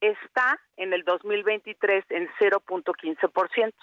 está 0.07 0.59
en 0.77 0.93
el 0.93 1.03
2023 1.03 2.05
en 2.09 2.29
0.15%. 2.39 3.73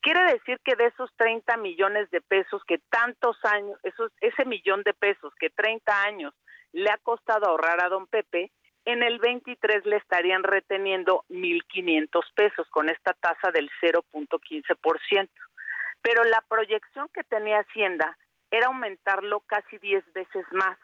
Quiere 0.00 0.32
decir 0.32 0.60
que 0.64 0.76
de 0.76 0.86
esos 0.86 1.10
30 1.16 1.56
millones 1.56 2.10
de 2.10 2.20
pesos 2.20 2.62
que 2.64 2.78
tantos 2.90 3.36
años, 3.44 3.78
ese 4.20 4.44
millón 4.44 4.82
de 4.84 4.94
pesos 4.94 5.32
que 5.38 5.50
30 5.50 6.02
años 6.02 6.34
le 6.72 6.90
ha 6.90 6.98
costado 6.98 7.46
ahorrar 7.46 7.82
a 7.84 7.88
don 7.88 8.06
Pepe, 8.06 8.50
en 8.84 9.02
el 9.02 9.18
23 9.18 9.86
le 9.86 9.96
estarían 9.96 10.42
reteniendo 10.42 11.24
1.500 11.30 12.22
pesos 12.34 12.68
con 12.70 12.88
esta 12.88 13.14
tasa 13.14 13.50
del 13.50 13.70
0.15%. 13.80 15.28
Pero 16.02 16.22
la 16.24 16.42
proyección 16.48 17.08
que 17.14 17.24
tenía 17.24 17.60
Hacienda 17.60 18.16
era 18.50 18.66
aumentarlo 18.66 19.40
casi 19.40 19.78
10 19.78 20.12
veces 20.12 20.44
más. 20.52 20.78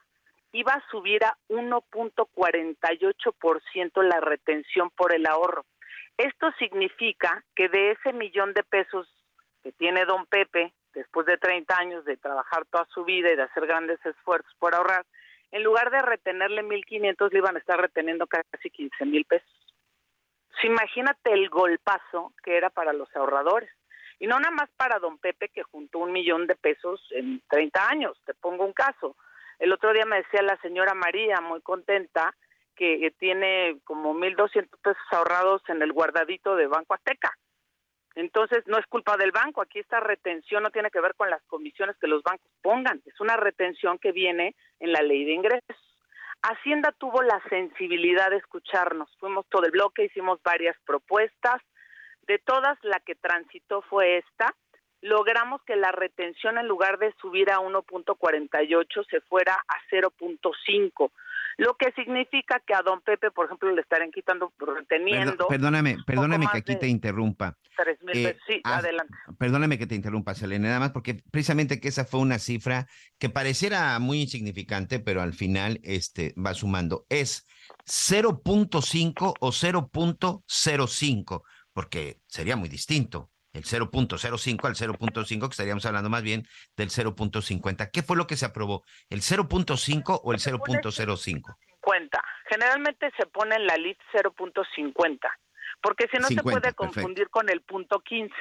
Iba 0.52 0.74
a 0.74 0.84
subir 0.90 1.24
a 1.24 1.38
1.48% 1.48 4.02
la 4.02 4.20
retención 4.20 4.90
por 4.90 5.14
el 5.14 5.26
ahorro. 5.26 5.64
Esto 6.16 6.50
significa 6.58 7.44
que 7.54 7.68
de 7.68 7.92
ese 7.92 8.12
millón 8.12 8.52
de 8.52 8.64
pesos 8.64 9.06
que 9.62 9.70
tiene 9.72 10.04
don 10.04 10.26
Pepe, 10.26 10.72
después 10.92 11.24
de 11.26 11.38
30 11.38 11.78
años 11.78 12.04
de 12.04 12.16
trabajar 12.16 12.66
toda 12.66 12.84
su 12.92 13.04
vida 13.04 13.30
y 13.30 13.36
de 13.36 13.42
hacer 13.42 13.64
grandes 13.66 14.04
esfuerzos 14.04 14.52
por 14.58 14.74
ahorrar, 14.74 15.06
en 15.52 15.62
lugar 15.62 15.90
de 15.90 16.02
retenerle 16.02 16.62
1.500, 16.62 17.32
le 17.32 17.38
iban 17.38 17.56
a 17.56 17.58
estar 17.58 17.80
reteniendo 17.80 18.26
casi 18.26 18.70
15 18.70 19.04
mil 19.06 19.24
pesos. 19.24 19.48
imagínate 20.62 21.32
el 21.32 21.48
golpazo 21.48 22.34
que 22.42 22.56
era 22.56 22.70
para 22.70 22.92
los 22.92 23.14
ahorradores. 23.16 23.70
Y 24.18 24.26
no 24.26 24.38
nada 24.38 24.50
más 24.50 24.68
para 24.76 24.98
don 24.98 25.16
Pepe, 25.18 25.48
que 25.48 25.62
juntó 25.62 26.00
un 26.00 26.12
millón 26.12 26.46
de 26.46 26.54
pesos 26.54 27.00
en 27.12 27.40
30 27.48 27.88
años. 27.88 28.20
Te 28.26 28.34
pongo 28.34 28.66
un 28.66 28.74
caso. 28.74 29.16
El 29.60 29.72
otro 29.72 29.92
día 29.92 30.06
me 30.06 30.16
decía 30.16 30.42
la 30.42 30.56
señora 30.62 30.94
María, 30.94 31.40
muy 31.40 31.60
contenta, 31.60 32.34
que 32.74 33.12
tiene 33.18 33.78
como 33.84 34.14
1.200 34.14 34.68
pesos 34.82 35.02
ahorrados 35.10 35.62
en 35.68 35.82
el 35.82 35.92
guardadito 35.92 36.56
de 36.56 36.66
Banco 36.66 36.94
Azteca. 36.94 37.30
Entonces, 38.14 38.66
no 38.66 38.78
es 38.78 38.86
culpa 38.86 39.18
del 39.18 39.32
banco, 39.32 39.60
aquí 39.60 39.78
esta 39.78 40.00
retención 40.00 40.62
no 40.62 40.70
tiene 40.70 40.90
que 40.90 41.00
ver 41.00 41.14
con 41.14 41.28
las 41.28 41.42
comisiones 41.42 41.96
que 41.98 42.08
los 42.08 42.22
bancos 42.22 42.50
pongan, 42.62 43.02
es 43.04 43.20
una 43.20 43.36
retención 43.36 43.98
que 43.98 44.12
viene 44.12 44.56
en 44.80 44.92
la 44.92 45.02
ley 45.02 45.24
de 45.24 45.32
ingresos. 45.32 45.76
Hacienda 46.42 46.92
tuvo 46.92 47.22
la 47.22 47.40
sensibilidad 47.50 48.30
de 48.30 48.38
escucharnos, 48.38 49.14
fuimos 49.18 49.46
todo 49.48 49.66
el 49.66 49.72
bloque, 49.72 50.06
hicimos 50.06 50.42
varias 50.42 50.76
propuestas, 50.86 51.60
de 52.22 52.38
todas 52.38 52.78
la 52.82 52.98
que 53.00 53.14
transitó 53.14 53.82
fue 53.82 54.18
esta, 54.18 54.54
logramos 55.02 55.62
que 55.62 55.76
la 55.76 55.92
retención 55.92 56.58
en 56.58 56.68
lugar 56.68 56.98
de 56.98 57.12
subir 57.20 57.50
a 57.50 57.58
1.48 57.58 59.06
se 59.08 59.20
fuera 59.22 59.54
a 59.54 59.74
0.5 59.90 61.10
lo 61.60 61.76
que 61.76 61.92
significa 61.92 62.62
que 62.66 62.72
a 62.72 62.80
don 62.80 63.02
Pepe, 63.02 63.30
por 63.30 63.44
ejemplo, 63.44 63.70
le 63.70 63.82
estarían 63.82 64.10
quitando, 64.10 64.50
reteniendo. 64.58 65.46
perdóname, 65.46 65.98
perdóname 66.06 66.46
que 66.50 66.58
aquí 66.58 66.76
te 66.76 66.88
interrumpa. 66.88 67.54
Eh, 68.14 68.38
sí, 68.46 68.62
adelante. 68.64 69.12
Perdóname 69.38 69.76
que 69.76 69.86
te 69.86 69.94
interrumpa, 69.94 70.34
Selene, 70.34 70.68
nada 70.68 70.80
más 70.80 70.92
porque 70.92 71.22
precisamente 71.30 71.78
que 71.78 71.88
esa 71.88 72.06
fue 72.06 72.20
una 72.20 72.38
cifra 72.38 72.86
que 73.18 73.28
pareciera 73.28 73.98
muy 73.98 74.22
insignificante, 74.22 75.00
pero 75.00 75.20
al 75.20 75.34
final 75.34 75.80
este, 75.82 76.34
va 76.34 76.54
sumando. 76.54 77.04
Es 77.10 77.46
0.5 77.84 79.34
o 79.38 79.50
0.05, 79.50 81.42
porque 81.74 82.20
sería 82.26 82.56
muy 82.56 82.70
distinto 82.70 83.30
el 83.52 83.64
0.05 83.64 84.64
al 84.64 84.74
0.5, 84.74 85.40
que 85.40 85.46
estaríamos 85.46 85.84
hablando 85.86 86.10
más 86.10 86.22
bien 86.22 86.46
del 86.76 86.90
0.50. 86.90 87.90
¿Qué 87.92 88.02
fue 88.02 88.16
lo 88.16 88.26
que 88.26 88.36
se 88.36 88.46
aprobó? 88.46 88.84
¿El 89.08 89.20
0.5 89.20 90.20
o 90.22 90.32
el 90.32 90.38
0.05? 90.38 91.56
50. 91.82 92.24
Generalmente 92.48 93.10
se 93.18 93.26
pone 93.26 93.56
en 93.56 93.66
la 93.66 93.76
LIT 93.76 93.98
0.50, 94.12 95.18
porque 95.82 96.06
si 96.12 96.18
no 96.18 96.28
se 96.28 96.42
puede 96.42 96.72
confundir 96.74 97.28
con 97.30 97.48
el 97.48 97.62
punto 97.62 98.00
15. 98.00 98.34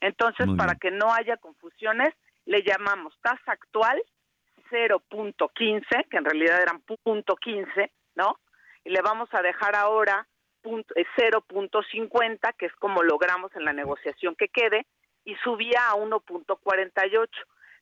Entonces, 0.00 0.46
para 0.56 0.74
que 0.74 0.90
no 0.90 1.12
haya 1.12 1.36
confusiones, 1.36 2.14
le 2.46 2.62
llamamos 2.62 3.14
tasa 3.22 3.52
actual 3.52 4.02
0.15, 4.70 6.08
que 6.08 6.16
en 6.16 6.24
realidad 6.24 6.60
eran 6.60 6.80
punto 6.80 7.36
15, 7.36 7.92
¿no? 8.16 8.38
Y 8.84 8.90
le 8.90 9.00
vamos 9.00 9.28
a 9.32 9.40
dejar 9.40 9.76
ahora 9.76 10.26
0.50, 10.64 12.56
que 12.56 12.66
es 12.66 12.72
como 12.74 13.02
logramos 13.02 13.54
en 13.54 13.64
la 13.64 13.72
negociación 13.72 14.34
que 14.34 14.48
quede, 14.48 14.86
y 15.24 15.34
subía 15.36 15.90
a 15.90 15.94
1.48. 15.94 17.28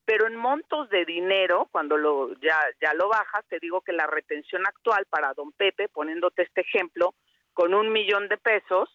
Pero 0.04 0.26
en 0.26 0.36
montos 0.36 0.88
de 0.90 1.04
dinero, 1.04 1.68
cuando 1.70 1.96
lo, 1.96 2.34
ya, 2.40 2.58
ya 2.80 2.92
lo 2.94 3.08
bajas, 3.08 3.44
te 3.48 3.60
digo 3.60 3.82
que 3.82 3.92
la 3.92 4.06
retención 4.06 4.66
actual 4.66 5.06
para 5.06 5.32
don 5.34 5.52
Pepe, 5.52 5.88
poniéndote 5.88 6.42
este 6.42 6.62
ejemplo, 6.62 7.14
con 7.54 7.72
un 7.74 7.92
millón 7.92 8.28
de 8.28 8.36
pesos, 8.36 8.88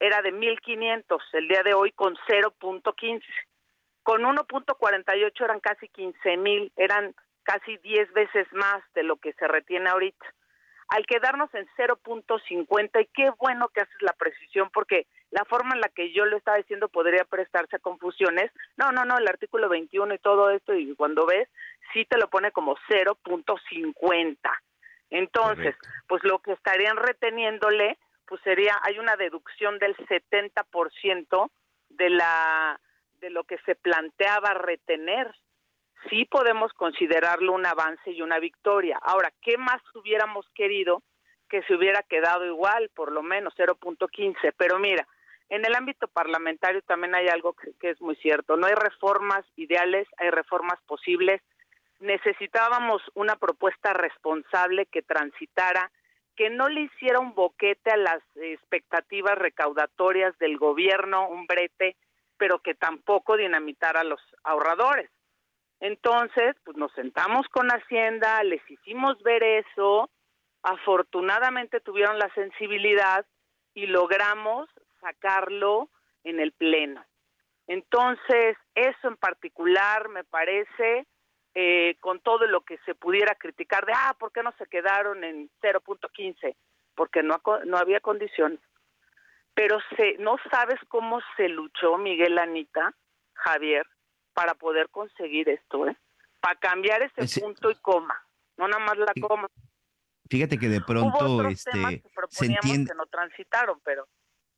era 0.00 0.22
de 0.22 0.32
1.500, 0.32 1.20
el 1.34 1.48
día 1.48 1.62
de 1.62 1.74
hoy 1.74 1.92
con 1.92 2.16
0.15. 2.28 3.22
Con 4.02 4.22
1.48 4.22 5.44
eran 5.44 5.60
casi 5.60 5.88
15.000, 5.88 6.72
eran 6.76 7.14
casi 7.42 7.76
10 7.78 8.12
veces 8.12 8.46
más 8.52 8.82
de 8.94 9.02
lo 9.02 9.16
que 9.16 9.32
se 9.34 9.46
retiene 9.46 9.90
ahorita 9.90 10.34
al 10.88 11.06
quedarnos 11.06 11.52
en 11.54 11.66
0.50 11.76 13.02
y 13.02 13.06
qué 13.06 13.30
bueno 13.38 13.68
que 13.68 13.80
haces 13.80 14.02
la 14.02 14.12
precisión 14.12 14.70
porque 14.72 15.06
la 15.30 15.44
forma 15.44 15.74
en 15.74 15.80
la 15.80 15.88
que 15.88 16.12
yo 16.12 16.24
lo 16.26 16.36
estaba 16.36 16.56
diciendo 16.56 16.88
podría 16.88 17.24
prestarse 17.24 17.76
a 17.76 17.80
confusiones. 17.80 18.50
No, 18.76 18.92
no, 18.92 19.04
no, 19.04 19.18
el 19.18 19.28
artículo 19.28 19.68
21 19.68 20.14
y 20.14 20.18
todo 20.18 20.50
esto 20.50 20.74
y 20.74 20.94
cuando 20.94 21.26
ves 21.26 21.48
sí 21.92 22.04
te 22.04 22.18
lo 22.18 22.28
pone 22.28 22.52
como 22.52 22.76
0.50. 22.88 24.36
Entonces, 25.10 25.76
pues 26.08 26.24
lo 26.24 26.40
que 26.40 26.52
estarían 26.52 26.96
reteniéndole 26.96 27.98
pues 28.26 28.40
sería 28.42 28.78
hay 28.82 28.98
una 28.98 29.16
deducción 29.16 29.78
del 29.78 29.96
70% 29.96 31.50
de 31.90 32.10
la 32.10 32.80
de 33.20 33.30
lo 33.30 33.44
que 33.44 33.58
se 33.58 33.74
planteaba 33.74 34.54
retener 34.54 35.34
sí 36.10 36.24
podemos 36.24 36.72
considerarlo 36.72 37.52
un 37.52 37.66
avance 37.66 38.10
y 38.10 38.22
una 38.22 38.38
victoria. 38.38 38.98
Ahora, 39.02 39.32
¿qué 39.42 39.56
más 39.58 39.80
hubiéramos 39.94 40.48
querido 40.54 41.02
que 41.48 41.62
se 41.64 41.74
hubiera 41.74 42.02
quedado 42.02 42.44
igual, 42.46 42.90
por 42.94 43.12
lo 43.12 43.22
menos 43.22 43.54
0.15? 43.56 44.54
Pero 44.56 44.78
mira, 44.78 45.06
en 45.48 45.64
el 45.64 45.74
ámbito 45.74 46.08
parlamentario 46.08 46.82
también 46.82 47.14
hay 47.14 47.28
algo 47.28 47.54
que, 47.54 47.90
es 47.90 48.00
muy 48.00 48.16
cierto. 48.16 48.56
No 48.56 48.66
hay 48.66 48.74
reformas 48.74 49.44
ideales, 49.56 50.08
hay 50.16 50.30
reformas 50.30 50.80
posibles. 50.86 51.42
Necesitábamos 52.00 53.02
una 53.14 53.36
propuesta 53.36 53.92
responsable 53.92 54.86
que 54.86 55.02
transitara, 55.02 55.90
que 56.36 56.50
no 56.50 56.68
le 56.68 56.82
hiciera 56.82 57.20
un 57.20 57.34
boquete 57.34 57.90
a 57.90 57.96
las 57.96 58.22
expectativas 58.36 59.38
recaudatorias 59.38 60.36
del 60.38 60.58
gobierno, 60.58 61.28
un 61.28 61.46
brete, 61.46 61.96
pero 62.36 62.58
que 62.58 62.74
tampoco 62.74 63.36
dinamitara 63.36 64.00
a 64.00 64.04
los 64.04 64.20
ahorradores. 64.42 65.08
Entonces, 65.84 66.56
pues 66.64 66.78
nos 66.78 66.90
sentamos 66.92 67.46
con 67.48 67.68
Hacienda, 67.68 68.42
les 68.42 68.62
hicimos 68.70 69.22
ver 69.22 69.42
eso, 69.42 70.08
afortunadamente 70.62 71.78
tuvieron 71.80 72.18
la 72.18 72.32
sensibilidad 72.32 73.26
y 73.74 73.84
logramos 73.84 74.66
sacarlo 75.02 75.90
en 76.22 76.40
el 76.40 76.52
Pleno. 76.52 77.04
Entonces, 77.66 78.56
eso 78.74 79.08
en 79.08 79.18
particular 79.18 80.08
me 80.08 80.24
parece, 80.24 81.06
eh, 81.54 81.96
con 82.00 82.18
todo 82.20 82.46
lo 82.46 82.62
que 82.62 82.78
se 82.86 82.94
pudiera 82.94 83.34
criticar 83.34 83.84
de, 83.84 83.92
ah, 83.94 84.16
¿por 84.18 84.32
qué 84.32 84.42
no 84.42 84.52
se 84.52 84.64
quedaron 84.64 85.22
en 85.22 85.50
0.15? 85.60 86.56
Porque 86.94 87.22
no, 87.22 87.42
no 87.66 87.76
había 87.76 88.00
condiciones. 88.00 88.60
Pero 89.52 89.78
se, 89.98 90.16
no 90.16 90.36
sabes 90.50 90.80
cómo 90.88 91.20
se 91.36 91.50
luchó 91.50 91.98
Miguel 91.98 92.38
Anita, 92.38 92.94
Javier, 93.34 93.86
para 94.34 94.54
poder 94.54 94.88
conseguir 94.90 95.48
esto, 95.48 95.86
¿eh? 95.88 95.96
Para 96.40 96.58
cambiar 96.58 97.02
ese, 97.02 97.22
ese, 97.22 97.40
punto 97.40 97.70
y 97.70 97.76
coma, 97.76 98.14
no 98.58 98.68
nada 98.68 98.84
más 98.84 98.98
la 98.98 99.12
coma. 99.20 99.48
Fíjate 100.28 100.58
que 100.58 100.68
de 100.68 100.80
pronto 100.80 101.48
este, 101.48 102.02
se 102.28 102.46
entiende 102.46 102.90
que 102.90 102.96
no 102.96 103.06
transitaron, 103.06 103.80
pero 103.84 104.06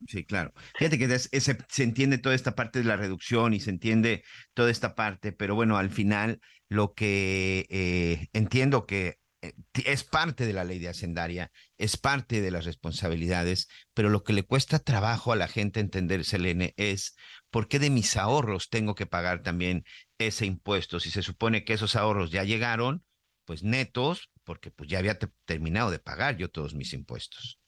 Sí, 0.05 0.25
claro. 0.25 0.53
Fíjate 0.77 0.97
que 0.99 1.05
ese, 1.05 1.57
se 1.67 1.83
entiende 1.83 2.17
toda 2.17 2.35
esta 2.35 2.55
parte 2.55 2.79
de 2.79 2.85
la 2.85 2.97
reducción 2.97 3.53
y 3.53 3.59
se 3.59 3.71
entiende 3.71 4.23
toda 4.53 4.69
esta 4.69 4.95
parte, 4.95 5.31
pero 5.31 5.55
bueno, 5.55 5.77
al 5.77 5.89
final 5.89 6.39
lo 6.69 6.93
que 6.93 7.65
eh, 7.69 8.27
entiendo 8.33 8.85
que 8.85 9.17
eh, 9.41 9.53
es 9.85 10.03
parte 10.03 10.45
de 10.45 10.53
la 10.53 10.63
ley 10.63 10.77
de 10.79 10.89
hacendaria, 10.89 11.51
es 11.77 11.97
parte 11.97 12.41
de 12.41 12.51
las 12.51 12.65
responsabilidades, 12.65 13.69
pero 13.93 14.09
lo 14.09 14.23
que 14.23 14.33
le 14.33 14.43
cuesta 14.43 14.79
trabajo 14.79 15.31
a 15.31 15.35
la 15.35 15.47
gente 15.47 15.79
entender, 15.79 16.25
Selene, 16.25 16.73
es 16.77 17.15
por 17.49 17.67
qué 17.67 17.79
de 17.79 17.89
mis 17.89 18.17
ahorros 18.17 18.69
tengo 18.69 18.95
que 18.95 19.05
pagar 19.05 19.41
también 19.43 19.83
ese 20.17 20.45
impuesto. 20.45 20.99
Si 20.99 21.09
se 21.09 21.21
supone 21.21 21.63
que 21.63 21.73
esos 21.73 21.95
ahorros 21.95 22.31
ya 22.31 22.43
llegaron, 22.43 23.03
pues 23.45 23.63
netos, 23.63 24.29
porque 24.43 24.71
pues 24.71 24.89
ya 24.89 24.99
había 24.99 25.17
terminado 25.45 25.91
de 25.91 25.99
pagar 25.99 26.37
yo 26.37 26.49
todos 26.49 26.73
mis 26.73 26.93
impuestos. 26.93 27.59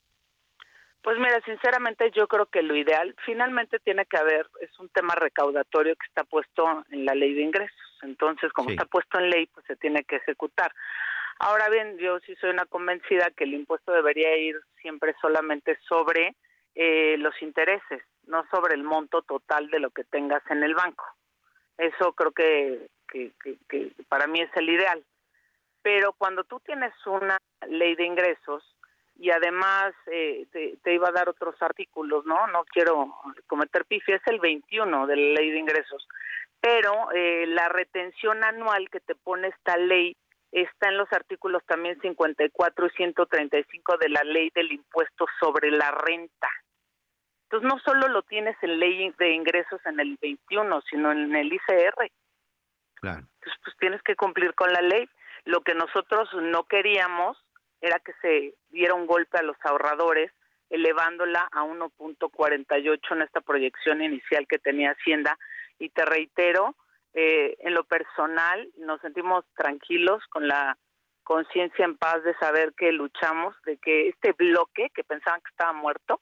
Pues 1.01 1.17
mira, 1.17 1.41
sinceramente 1.45 2.11
yo 2.13 2.27
creo 2.27 2.47
que 2.47 2.61
lo 2.61 2.75
ideal 2.75 3.15
finalmente 3.25 3.79
tiene 3.79 4.05
que 4.05 4.17
haber, 4.17 4.47
es 4.61 4.77
un 4.79 4.89
tema 4.89 5.15
recaudatorio 5.15 5.95
que 5.95 6.05
está 6.07 6.25
puesto 6.25 6.83
en 6.91 7.05
la 7.05 7.15
ley 7.15 7.33
de 7.33 7.41
ingresos. 7.41 7.77
Entonces, 8.01 8.51
como 8.51 8.69
sí. 8.69 8.75
está 8.75 8.85
puesto 8.85 9.17
en 9.17 9.29
ley, 9.29 9.47
pues 9.47 9.65
se 9.65 9.77
tiene 9.77 10.03
que 10.03 10.17
ejecutar. 10.17 10.73
Ahora 11.39 11.69
bien, 11.69 11.97
yo 11.97 12.19
sí 12.19 12.35
soy 12.35 12.49
una 12.49 12.65
convencida 12.65 13.31
que 13.31 13.45
el 13.45 13.53
impuesto 13.53 13.93
debería 13.93 14.37
ir 14.37 14.59
siempre 14.81 15.15
solamente 15.21 15.77
sobre 15.87 16.35
eh, 16.75 17.17
los 17.17 17.39
intereses, 17.41 18.03
no 18.27 18.45
sobre 18.51 18.75
el 18.75 18.83
monto 18.83 19.21
total 19.21 19.69
de 19.69 19.79
lo 19.79 19.89
que 19.91 20.03
tengas 20.03 20.43
en 20.49 20.63
el 20.63 20.75
banco. 20.75 21.05
Eso 21.77 22.13
creo 22.13 22.31
que, 22.31 22.87
para 24.07 24.27
mí 24.27 24.41
es 24.41 24.49
el 24.55 24.69
ideal. 24.69 25.03
Pero 25.81 26.13
cuando 26.13 26.43
tú 26.43 26.59
tienes 26.59 26.93
una 27.05 27.37
ley 27.67 27.95
de 27.95 28.05
ingresos, 28.05 28.75
y 29.17 29.31
además 29.31 29.93
eh, 30.07 30.45
te, 30.51 30.77
te, 30.81 30.93
iba 30.93 31.09
a 31.09 31.13
dar 31.13 31.27
otros 31.27 31.55
artículos, 31.61 32.25
¿no? 32.25 32.47
No 32.47 32.63
quiero 32.65 33.15
cometer 33.47 33.85
pifia, 33.85 34.15
es 34.15 34.27
el 34.27 34.39
21 34.39 35.07
de 35.07 35.15
la 35.15 35.39
ley 35.41 35.51
de 35.51 35.59
ingresos, 35.59 36.07
pero 36.61 37.11
eh, 37.13 37.45
la 37.47 37.69
retención 37.69 38.43
anual 38.43 38.89
que 38.89 38.99
te 38.99 39.15
pone 39.15 39.49
esta 39.49 39.77
ley 39.77 40.15
está 40.51 40.89
en 40.89 40.97
los 40.97 41.11
artículos 41.11 41.63
también 41.65 41.99
54 42.01 42.87
y 42.87 42.89
135 42.91 43.97
de 43.97 44.09
la 44.09 44.23
ley 44.23 44.49
del 44.53 44.71
impuesto 44.71 45.25
sobre 45.39 45.71
la 45.71 45.91
renta. 45.91 46.49
Entonces 47.43 47.67
no 47.67 47.79
solo 47.79 48.07
lo 48.07 48.21
tienes 48.23 48.55
en 48.61 48.79
ley 48.79 49.13
de 49.17 49.31
ingresos 49.31 49.79
en 49.85 49.99
el 49.99 50.17
21, 50.21 50.81
sino 50.89 51.11
en 51.11 51.35
el 51.35 51.51
ICR. 51.51 52.11
Claro. 52.95 53.19
Entonces 53.19 53.61
pues 53.63 53.77
tienes 53.79 54.01
que 54.03 54.15
cumplir 54.15 54.53
con 54.53 54.71
la 54.71 54.81
ley. 54.81 55.09
Lo 55.45 55.61
que 55.61 55.73
nosotros 55.73 56.29
no 56.33 56.65
queríamos 56.65 57.37
era 57.81 57.99
que 57.99 58.13
se 58.21 58.55
diera 58.69 58.93
un 58.93 59.07
golpe 59.07 59.37
a 59.37 59.43
los 59.43 59.57
ahorradores, 59.63 60.31
elevándola 60.69 61.47
a 61.51 61.63
1.48 61.63 62.99
en 63.11 63.21
esta 63.21 63.41
proyección 63.41 64.03
inicial 64.03 64.45
que 64.47 64.59
tenía 64.59 64.91
Hacienda. 64.91 65.37
Y 65.79 65.89
te 65.89 66.05
reitero, 66.05 66.75
eh, 67.13 67.55
en 67.59 67.73
lo 67.73 67.83
personal 67.83 68.69
nos 68.77 69.01
sentimos 69.01 69.45
tranquilos 69.55 70.23
con 70.29 70.47
la 70.47 70.77
conciencia 71.23 71.85
en 71.85 71.97
paz 71.97 72.23
de 72.23 72.33
saber 72.35 72.73
que 72.75 72.91
luchamos, 72.91 73.55
de 73.65 73.77
que 73.77 74.09
este 74.09 74.33
bloque 74.33 74.89
que 74.93 75.03
pensaban 75.03 75.41
que 75.41 75.49
estaba 75.49 75.73
muerto, 75.73 76.21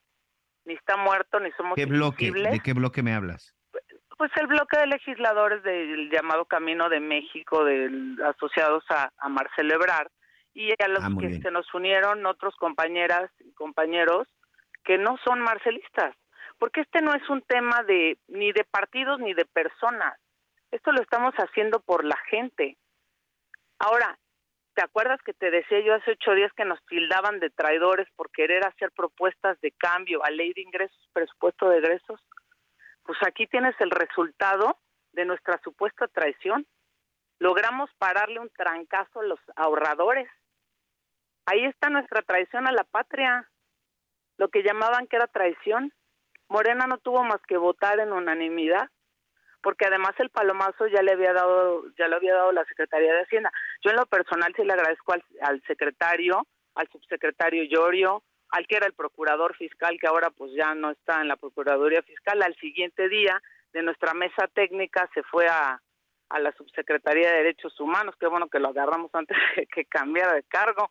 ni 0.65 0.73
está 0.73 0.97
muerto, 0.97 1.39
ni 1.39 1.51
somos 1.51 1.75
¿Qué 1.75 1.85
bloque? 1.85 2.31
¿De 2.31 2.59
qué 2.59 2.73
bloque 2.73 3.01
me 3.03 3.13
hablas? 3.13 3.55
Pues 4.17 4.31
el 4.35 4.47
bloque 4.47 4.77
de 4.79 4.88
legisladores 4.88 5.61
del 5.63 6.09
llamado 6.09 6.45
Camino 6.45 6.89
de 6.89 6.99
México, 6.99 7.63
del, 7.63 8.17
asociados 8.23 8.83
a, 8.89 9.11
a 9.17 9.29
Marcelo 9.29 9.75
Ebrard, 9.75 10.09
y 10.57 10.71
a 10.81 10.88
los 10.88 11.03
Ah, 11.03 11.09
que 11.19 11.27
bien. 11.27 11.41
se 11.41 11.51
nos 11.51 11.71
unieron 11.75 12.25
otros 12.25 12.55
compañeras 12.55 13.29
y 13.39 13.51
compañeros 13.53 14.27
que 14.83 14.97
no 14.97 15.17
son 15.23 15.39
marcelistas, 15.39 16.15
porque 16.57 16.81
este 16.81 17.01
no 17.01 17.13
es 17.13 17.29
un 17.29 17.43
tema 17.43 17.83
de 17.83 18.17
ni 18.27 18.51
de 18.51 18.63
partidos 18.63 19.19
ni 19.19 19.35
de 19.35 19.45
personas. 19.45 20.17
Esto 20.72 20.91
lo 20.91 21.01
estamos 21.01 21.34
haciendo 21.36 21.80
por 21.80 22.03
la 22.03 22.18
gente. 22.30 22.78
Ahora, 23.80 24.20
¿te 24.74 24.84
acuerdas 24.84 25.22
que 25.24 25.34
te 25.34 25.49
decía 25.49 25.80
yo 25.80 25.93
hace 25.93 26.11
ocho 26.11 26.34
días 26.34 26.51
que 26.53 26.65
nos 26.65 26.84
tildaban 26.86 27.39
de 27.39 27.49
traidores 27.49 28.07
por 28.15 28.32
querer 28.32 28.65
hacer 28.65 28.91
propuestas 28.91 29.59
de 29.61 29.72
cambio 29.72 30.24
a 30.24 30.30
ley 30.30 30.53
de 30.53 30.61
ingresos, 30.61 31.09
presupuesto 31.13 31.70
de 31.70 31.78
egresos? 31.78 32.22
Pues 33.03 33.18
aquí 33.26 33.47
tienes 33.47 33.76
el 33.80 33.91
resultado 33.91 34.78
de 35.13 35.26
nuestra 35.26 35.59
supuesta 35.63 36.07
traición. 36.07 36.68
Logramos 37.39 37.89
pararle 37.97 38.39
un 38.39 38.49
trancazo 38.49 39.22
a 39.22 39.26
los 39.26 39.39
ahorradores. 39.55 40.30
Ahí 41.45 41.63
está 41.63 41.89
nuestra 41.89 42.24
traición 42.24 42.68
a 42.68 42.74
la 42.74 42.84
patria, 42.84 43.49
lo 44.38 44.49
que 44.49 44.63
llamaban 44.63 45.07
que 45.07 45.15
era 45.15 45.28
traición. 45.28 45.93
Morena 46.49 46.88
no 46.88 46.97
tuvo 46.97 47.24
más 47.24 47.41
que 47.47 47.57
votar 47.57 47.99
en 47.99 48.11
unanimidad, 48.11 48.89
porque 49.62 49.86
además 49.86 50.14
el 50.20 50.30
palomazo 50.30 50.88
ya 50.88 51.01
le 51.01 51.14
había 51.14 51.34
dado, 51.34 51.84
ya 51.97 52.08
lo 52.08 52.18
había 52.18 52.34
dado 52.34 52.51
la 52.51 52.66
Secretaría 52.66 53.14
de 53.14 53.22
Hacienda. 53.22 53.51
Yo 53.84 53.91
en 53.91 53.97
lo 53.97 54.05
personal 54.05 54.53
sí 54.55 54.64
le 54.64 54.74
agradezco 54.74 55.14
al, 55.14 55.62
secretario, 55.68 56.45
al 56.76 56.88
subsecretario 56.89 57.64
Llorio, 57.64 58.24
al 58.49 58.68
que 58.68 58.78
era 58.78 58.86
el 58.86 58.93
procurador 58.93 59.55
fiscal, 59.55 59.97
que 59.99 60.08
ahora 60.08 60.30
pues 60.30 60.51
ya 60.53 60.74
no 60.76 60.91
está 60.91 61.22
en 61.22 61.28
la 61.28 61.36
Procuraduría 61.36 62.01
Fiscal, 62.01 62.41
al 62.41 62.55
siguiente 62.55 63.10
día 63.10 63.41
de 63.74 63.84
nuestra 63.84 64.14
mesa 64.14 64.47
técnica 64.53 65.10
se 65.14 65.24
fue 65.24 65.47
a, 65.47 65.82
a 66.30 66.39
la 66.39 66.51
Subsecretaría 66.53 67.30
de 67.30 67.38
Derechos 67.38 67.78
Humanos, 67.80 68.16
qué 68.20 68.28
bueno 68.28 68.47
que 68.47 68.60
lo 68.60 68.70
agarramos 68.70 69.14
antes 69.14 69.38
de 69.55 69.66
que 69.68 69.86
cambiara 69.86 70.34
de 70.34 70.43
cargo. 70.43 70.89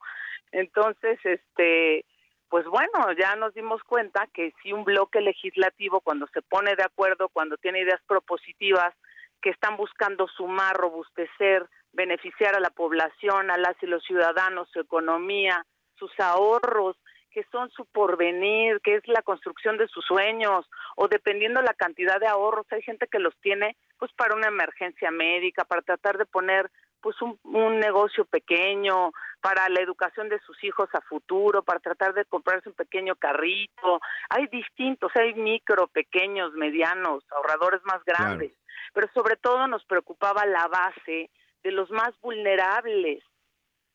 Entonces, 0.53 1.19
este, 1.25 2.05
pues 2.49 2.65
bueno, 2.67 3.13
ya 3.19 3.35
nos 3.37 3.55
dimos 3.55 3.83
cuenta 3.85 4.29
que 4.33 4.53
si 4.63 4.73
un 4.73 4.85
bloque 4.85 5.21
legislativo 5.21 6.01
cuando 6.01 6.27
se 6.29 6.43
pone 6.43 6.77
de 6.77 6.85
acuerdo, 6.85 7.29
cuando 7.29 7.57
tiene 7.57 7.81
ideas 7.81 8.01
propositivas 8.07 8.95
que 9.43 9.51
están 9.51 9.77
buscando 9.77 10.29
sumar, 10.29 10.77
robustecer, 10.77 11.67
beneficiar 11.93 12.55
a 12.55 12.61
la 12.61 12.71
población, 12.71 13.51
a 13.51 13.57
las 13.57 13.75
y 13.83 13.87
los 13.87 14.05
ciudadanos, 14.05 14.69
su 14.73 14.81
economía, 14.81 15.65
sus 15.99 16.11
ahorros, 16.21 16.97
que 17.31 17.45
son 17.53 17.71
su 17.71 17.85
porvenir, 17.85 18.81
que 18.81 18.95
es 18.95 19.07
la 19.09 19.21
construcción 19.23 19.77
de 19.77 19.89
sus 19.89 20.05
sueños, 20.07 20.67
o 20.97 21.09
dependiendo 21.09 21.61
la 21.61 21.75
cantidad 21.75 22.19
de 22.19 22.27
ahorros, 22.27 22.67
hay 22.71 22.81
gente 22.81 23.09
que 23.09 23.19
los 23.19 23.37
tiene 23.43 23.77
pues 23.99 24.11
para 24.15 24.35
una 24.35 24.49
emergencia 24.49 25.11
médica, 25.11 25.65
para 25.65 25.83
tratar 25.83 26.17
de 26.17 26.27
poner 26.27 26.71
pues 27.07 27.23
un, 27.23 27.39
un 27.45 27.79
negocio 27.79 28.25
pequeño, 28.25 29.13
para 29.41 29.69
la 29.69 29.81
educación 29.81 30.29
de 30.29 30.41
sus 30.41 30.65
hijos 30.65 30.89
a 30.93 31.01
futuro, 31.03 31.63
para 31.63 31.79
tratar 31.79 32.15
de 32.15 32.25
comprarse 32.25 32.69
un 32.69 32.75
pequeño 32.75 33.15
carrito. 33.15 34.01
Hay 34.29 34.49
distintos, 34.49 35.13
hay 35.15 35.35
micro, 35.35 35.87
pequeños, 35.87 36.53
medianos, 36.55 37.23
ahorradores 37.31 37.81
más 37.85 38.03
grandes, 38.05 38.51
pero 38.93 39.07
sobre 39.15 39.37
todo 39.37 39.69
nos 39.69 39.85
preocupaba 39.85 40.45
la 40.47 40.67
base 40.67 41.31
de 41.63 41.71
los 41.71 41.89
más 41.93 42.11
vulnerables, 42.23 43.23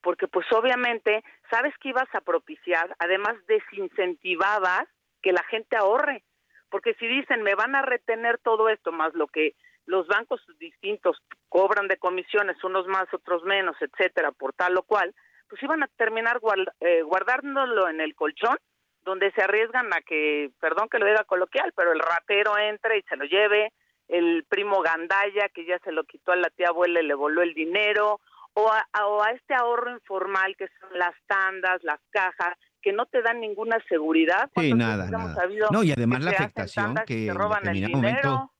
porque 0.01 0.29
pues 0.29 0.45
obviamente 0.53 1.21
sabes 1.49 1.77
que 1.79 1.89
ibas 1.89 2.07
a 2.15 2.21
propiciar, 2.21 2.95
además 2.97 3.35
desincentivabas 3.45 4.87
que 5.21 5.33
la 5.33 5.43
gente 5.49 5.75
ahorre, 5.75 6.23
porque 6.69 6.93
si 6.93 7.07
dicen 7.07 7.43
me 7.43 7.55
van 7.55 7.75
a 7.75 7.81
retener 7.81 8.37
todo 8.37 8.69
esto 8.69 8.93
más 8.93 9.13
lo 9.15 9.27
que 9.27 9.53
los 9.85 10.07
bancos 10.07 10.41
distintos 10.59 11.17
cobran 11.49 11.87
de 11.87 11.97
comisiones, 11.97 12.63
unos 12.63 12.87
más, 12.87 13.05
otros 13.13 13.43
menos, 13.43 13.75
etcétera, 13.79 14.31
por 14.31 14.53
tal 14.53 14.77
o 14.77 14.83
cual, 14.83 15.13
pues 15.49 15.61
iban 15.63 15.83
a 15.83 15.87
terminar 15.87 16.39
eh, 16.79 17.01
guardándolo 17.01 17.89
en 17.89 17.99
el 17.99 18.15
colchón, 18.15 18.57
donde 19.03 19.31
se 19.31 19.41
arriesgan 19.41 19.91
a 19.93 20.01
que, 20.01 20.51
perdón 20.59 20.87
que 20.89 20.99
lo 20.99 21.05
diga 21.05 21.23
coloquial, 21.23 21.73
pero 21.75 21.91
el 21.91 21.99
ratero 21.99 22.57
entre 22.57 22.99
y 22.99 23.01
se 23.03 23.17
lo 23.17 23.25
lleve, 23.25 23.73
el 24.07 24.45
primo 24.47 24.81
Gandaya 24.81 25.49
que 25.49 25.65
ya 25.65 25.79
se 25.79 25.91
lo 25.91 26.03
quitó 26.03 26.31
a 26.31 26.35
la 26.35 26.49
tía 26.49 26.69
abuela 26.69 27.01
y 27.01 27.05
le 27.05 27.13
voló 27.13 27.41
el 27.41 27.53
dinero, 27.53 28.19
o 28.53 28.69
a, 28.69 28.85
o 29.07 29.23
a 29.23 29.31
este 29.31 29.53
ahorro 29.53 29.91
informal 29.91 30.55
que 30.57 30.67
son 30.79 30.97
las 30.97 31.15
tandas, 31.27 31.83
las 31.83 31.99
cajas, 32.11 32.57
que 32.81 32.91
no 32.91 33.05
te 33.05 33.21
dan 33.21 33.39
ninguna 33.39 33.77
seguridad. 33.87 34.49
Sí, 34.55 34.73
nada, 34.73 35.09
nada. 35.09 35.47
No, 35.71 35.83
y 35.83 35.91
además 35.91 36.23
la 36.23 36.31
afectación 36.31 36.95
que, 37.05 37.31
roban 37.33 37.67
el 37.67 37.85
dinero. 37.85 38.51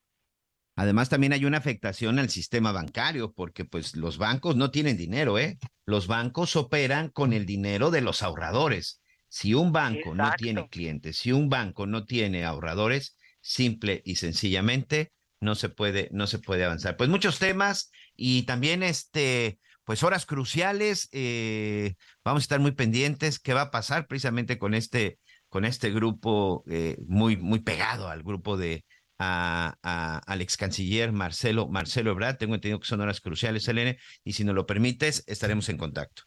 Además, 0.76 1.10
también 1.10 1.34
hay 1.34 1.46
una 1.46 1.58
afectación 1.58 2.18
al 2.20 2.30
sistema 2.30 2.72
bancario, 2.72 3.34
porque 3.34 3.66
pues 3.66 3.96
los 3.96 4.18
bancos 4.18 4.56
no 4.56 4.72
tienen 4.72 4.98
dinero, 4.98 5.38
¿eh? 5.38 5.60
Los 5.86 6.08
bancos 6.08 6.56
operan 6.56 7.10
con 7.10 7.34
el 7.34 7.46
dinero 7.46 7.92
de 7.92 8.02
los 8.02 8.24
ahorradores. 8.24 9.02
Si 9.28 9.54
un 9.54 9.72
banco 9.72 10.16
no 10.16 10.32
tiene 10.38 10.68
clientes, 10.70 11.18
si 11.18 11.32
un 11.32 11.50
banco 11.50 11.88
no 11.88 12.06
tiene 12.06 12.44
ahorradores, 12.46 13.16
simple 13.42 14.02
y 14.06 14.16
sencillamente 14.18 15.12
no 15.40 15.56
se 15.56 15.70
puede, 15.70 16.10
no 16.12 16.28
se 16.28 16.40
puede 16.40 16.64
avanzar. 16.64 16.98
Pues 16.98 17.10
muchos 17.10 17.40
temas 17.40 17.92
y 18.16 18.44
también 18.44 18.84
este, 18.84 19.60
pues 19.84 20.04
horas 20.04 20.26
cruciales. 20.26 21.10
Eh, 21.12 21.96
vamos 22.24 22.42
a 22.42 22.46
estar 22.46 22.60
muy 22.60 22.72
pendientes 22.72 23.40
qué 23.40 23.54
va 23.54 23.64
a 23.64 23.72
pasar 23.72 24.08
precisamente 24.08 24.58
con 24.58 24.74
este, 24.74 25.20
con 25.50 25.66
este 25.66 25.92
grupo 25.92 26.64
eh, 26.70 26.98
muy, 27.08 27.38
muy 27.38 27.60
pegado 27.60 28.08
al 28.08 28.24
grupo 28.24 28.58
de 28.58 28.86
a, 29.22 30.22
al 30.26 30.42
ex 30.42 30.58
canciller 30.58 31.12
Marcelo, 31.12 31.68
Marcelo 31.68 32.12
Ebrard. 32.12 32.38
Tengo 32.38 32.56
entendido 32.56 32.80
que 32.80 32.88
son 32.88 33.02
horas 33.02 33.22
cruciales, 33.22 33.68
Elene, 33.68 33.98
y 34.24 34.34
si 34.34 34.44
nos 34.44 34.56
lo 34.56 34.66
permites, 34.66 35.24
estaremos 35.28 35.70
en 35.70 35.78
contacto. 35.78 36.24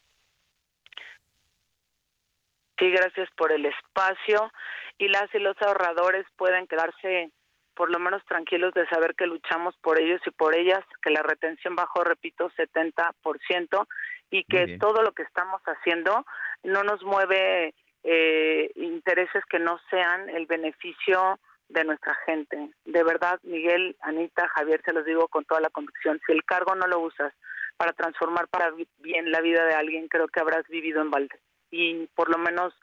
Sí, 2.79 2.89
gracias 2.89 3.29
por 3.37 3.51
el 3.51 3.65
espacio. 3.65 4.51
Y 4.97 5.09
las 5.09 5.33
y 5.33 5.39
los 5.39 5.55
ahorradores 5.61 6.25
pueden 6.37 6.67
quedarse 6.67 7.31
por 7.75 7.91
lo 7.91 7.99
menos 7.99 8.23
tranquilos 8.25 8.73
de 8.73 8.87
saber 8.87 9.15
que 9.15 9.27
luchamos 9.27 9.75
por 9.81 9.99
ellos 9.99 10.21
y 10.25 10.31
por 10.31 10.55
ellas, 10.55 10.79
que 11.01 11.09
la 11.09 11.21
retención 11.21 11.75
bajó, 11.75 12.05
repito, 12.05 12.49
70% 12.51 13.87
y 14.31 14.45
que 14.45 14.77
todo 14.77 15.03
lo 15.03 15.11
que 15.11 15.23
estamos 15.23 15.61
haciendo 15.65 16.25
no 16.63 16.83
nos 16.83 17.03
mueve 17.03 17.73
eh, 18.03 18.71
intereses 18.75 19.43
que 19.49 19.59
no 19.59 19.77
sean 19.89 20.29
el 20.29 20.45
beneficio 20.45 21.37
de 21.69 21.83
nuestra 21.83 22.15
gente. 22.25 22.71
De 22.85 23.03
verdad, 23.03 23.39
Miguel, 23.43 23.95
Anita, 24.01 24.47
Javier, 24.49 24.81
se 24.85 24.93
los 24.93 25.05
digo 25.05 25.27
con 25.27 25.45
toda 25.45 25.61
la 25.61 25.69
convicción, 25.69 26.19
si 26.25 26.33
el 26.33 26.43
cargo 26.43 26.75
no 26.75 26.87
lo 26.87 26.99
usas 26.99 27.33
para 27.77 27.93
transformar 27.93 28.47
para 28.47 28.71
bien 28.99 29.31
la 29.31 29.41
vida 29.41 29.65
de 29.65 29.73
alguien, 29.73 30.07
creo 30.07 30.27
que 30.27 30.39
habrás 30.39 30.67
vivido 30.67 31.01
en 31.01 31.11
balde. 31.11 31.39
Y 31.71 32.07
por 32.15 32.29
lo 32.29 32.37
menos 32.37 32.73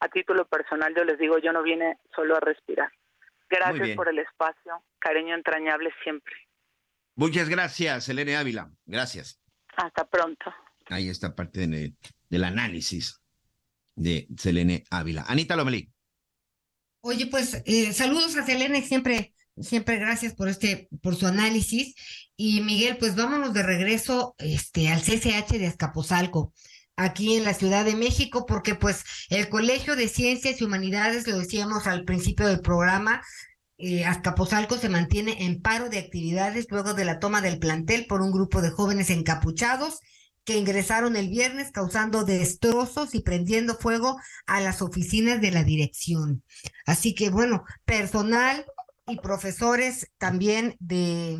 a 0.00 0.08
título 0.08 0.46
personal 0.46 0.94
yo 0.94 1.04
les 1.04 1.18
digo, 1.18 1.38
yo 1.38 1.52
no 1.52 1.62
vine 1.62 1.98
solo 2.14 2.36
a 2.36 2.40
respirar. 2.40 2.92
Gracias 3.48 3.96
por 3.96 4.08
el 4.08 4.18
espacio, 4.18 4.82
cariño 4.98 5.34
entrañable 5.34 5.92
siempre. 6.02 6.34
Muchas 7.14 7.48
gracias, 7.48 8.04
Selene 8.04 8.36
Ávila. 8.36 8.70
Gracias. 8.84 9.40
Hasta 9.76 10.04
pronto. 10.08 10.52
Ahí 10.90 11.08
está 11.08 11.34
parte 11.34 11.66
del 12.28 12.44
análisis 12.44 13.20
de 13.94 14.26
Selene 14.36 14.84
Ávila. 14.90 15.24
Anita 15.28 15.56
Lomelí. 15.56 15.93
Oye, 17.06 17.26
pues 17.26 17.60
eh, 17.66 17.92
saludos 17.92 18.34
a 18.34 18.46
Selene, 18.46 18.80
siempre, 18.80 19.34
siempre 19.60 19.98
gracias 19.98 20.32
por 20.32 20.48
este, 20.48 20.88
por 21.02 21.16
su 21.16 21.26
análisis. 21.26 21.94
Y 22.34 22.62
Miguel, 22.62 22.96
pues 22.96 23.14
vámonos 23.14 23.52
de 23.52 23.62
regreso 23.62 24.34
este, 24.38 24.88
al 24.88 25.02
CCH 25.02 25.58
de 25.58 25.66
Azcapotzalco, 25.66 26.54
aquí 26.96 27.36
en 27.36 27.44
la 27.44 27.52
Ciudad 27.52 27.84
de 27.84 27.94
México, 27.94 28.46
porque 28.46 28.74
pues 28.74 29.04
el 29.28 29.50
Colegio 29.50 29.96
de 29.96 30.08
Ciencias 30.08 30.62
y 30.62 30.64
Humanidades, 30.64 31.26
lo 31.26 31.38
decíamos 31.38 31.86
al 31.86 32.04
principio 32.04 32.46
del 32.46 32.60
programa, 32.60 33.20
eh, 33.76 34.06
Azcapotzalco 34.06 34.78
se 34.78 34.88
mantiene 34.88 35.44
en 35.44 35.60
paro 35.60 35.90
de 35.90 35.98
actividades 35.98 36.68
luego 36.70 36.94
de 36.94 37.04
la 37.04 37.18
toma 37.18 37.42
del 37.42 37.58
plantel 37.58 38.06
por 38.06 38.22
un 38.22 38.32
grupo 38.32 38.62
de 38.62 38.70
jóvenes 38.70 39.10
encapuchados 39.10 40.00
que 40.44 40.56
ingresaron 40.56 41.16
el 41.16 41.28
viernes 41.28 41.70
causando 41.72 42.24
destrozos 42.24 43.14
y 43.14 43.20
prendiendo 43.20 43.74
fuego 43.74 44.18
a 44.46 44.60
las 44.60 44.82
oficinas 44.82 45.40
de 45.40 45.50
la 45.50 45.64
dirección. 45.64 46.42
Así 46.86 47.14
que 47.14 47.30
bueno, 47.30 47.64
personal 47.84 48.64
y 49.06 49.16
profesores 49.18 50.10
también 50.18 50.76
de 50.80 51.38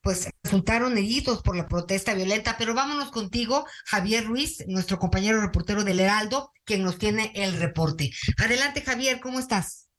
pues 0.00 0.30
resultaron 0.42 0.96
heridos 0.96 1.42
por 1.42 1.56
la 1.56 1.66
protesta 1.66 2.14
violenta, 2.14 2.56
pero 2.56 2.72
vámonos 2.72 3.10
contigo, 3.10 3.66
Javier 3.84 4.24
Ruiz, 4.24 4.64
nuestro 4.66 4.98
compañero 4.98 5.40
reportero 5.40 5.84
del 5.84 6.00
Heraldo, 6.00 6.52
quien 6.64 6.82
nos 6.82 6.98
tiene 6.98 7.32
el 7.34 7.58
reporte. 7.58 8.10
Adelante, 8.38 8.80
Javier, 8.80 9.20
¿cómo 9.20 9.38
estás? 9.38 9.90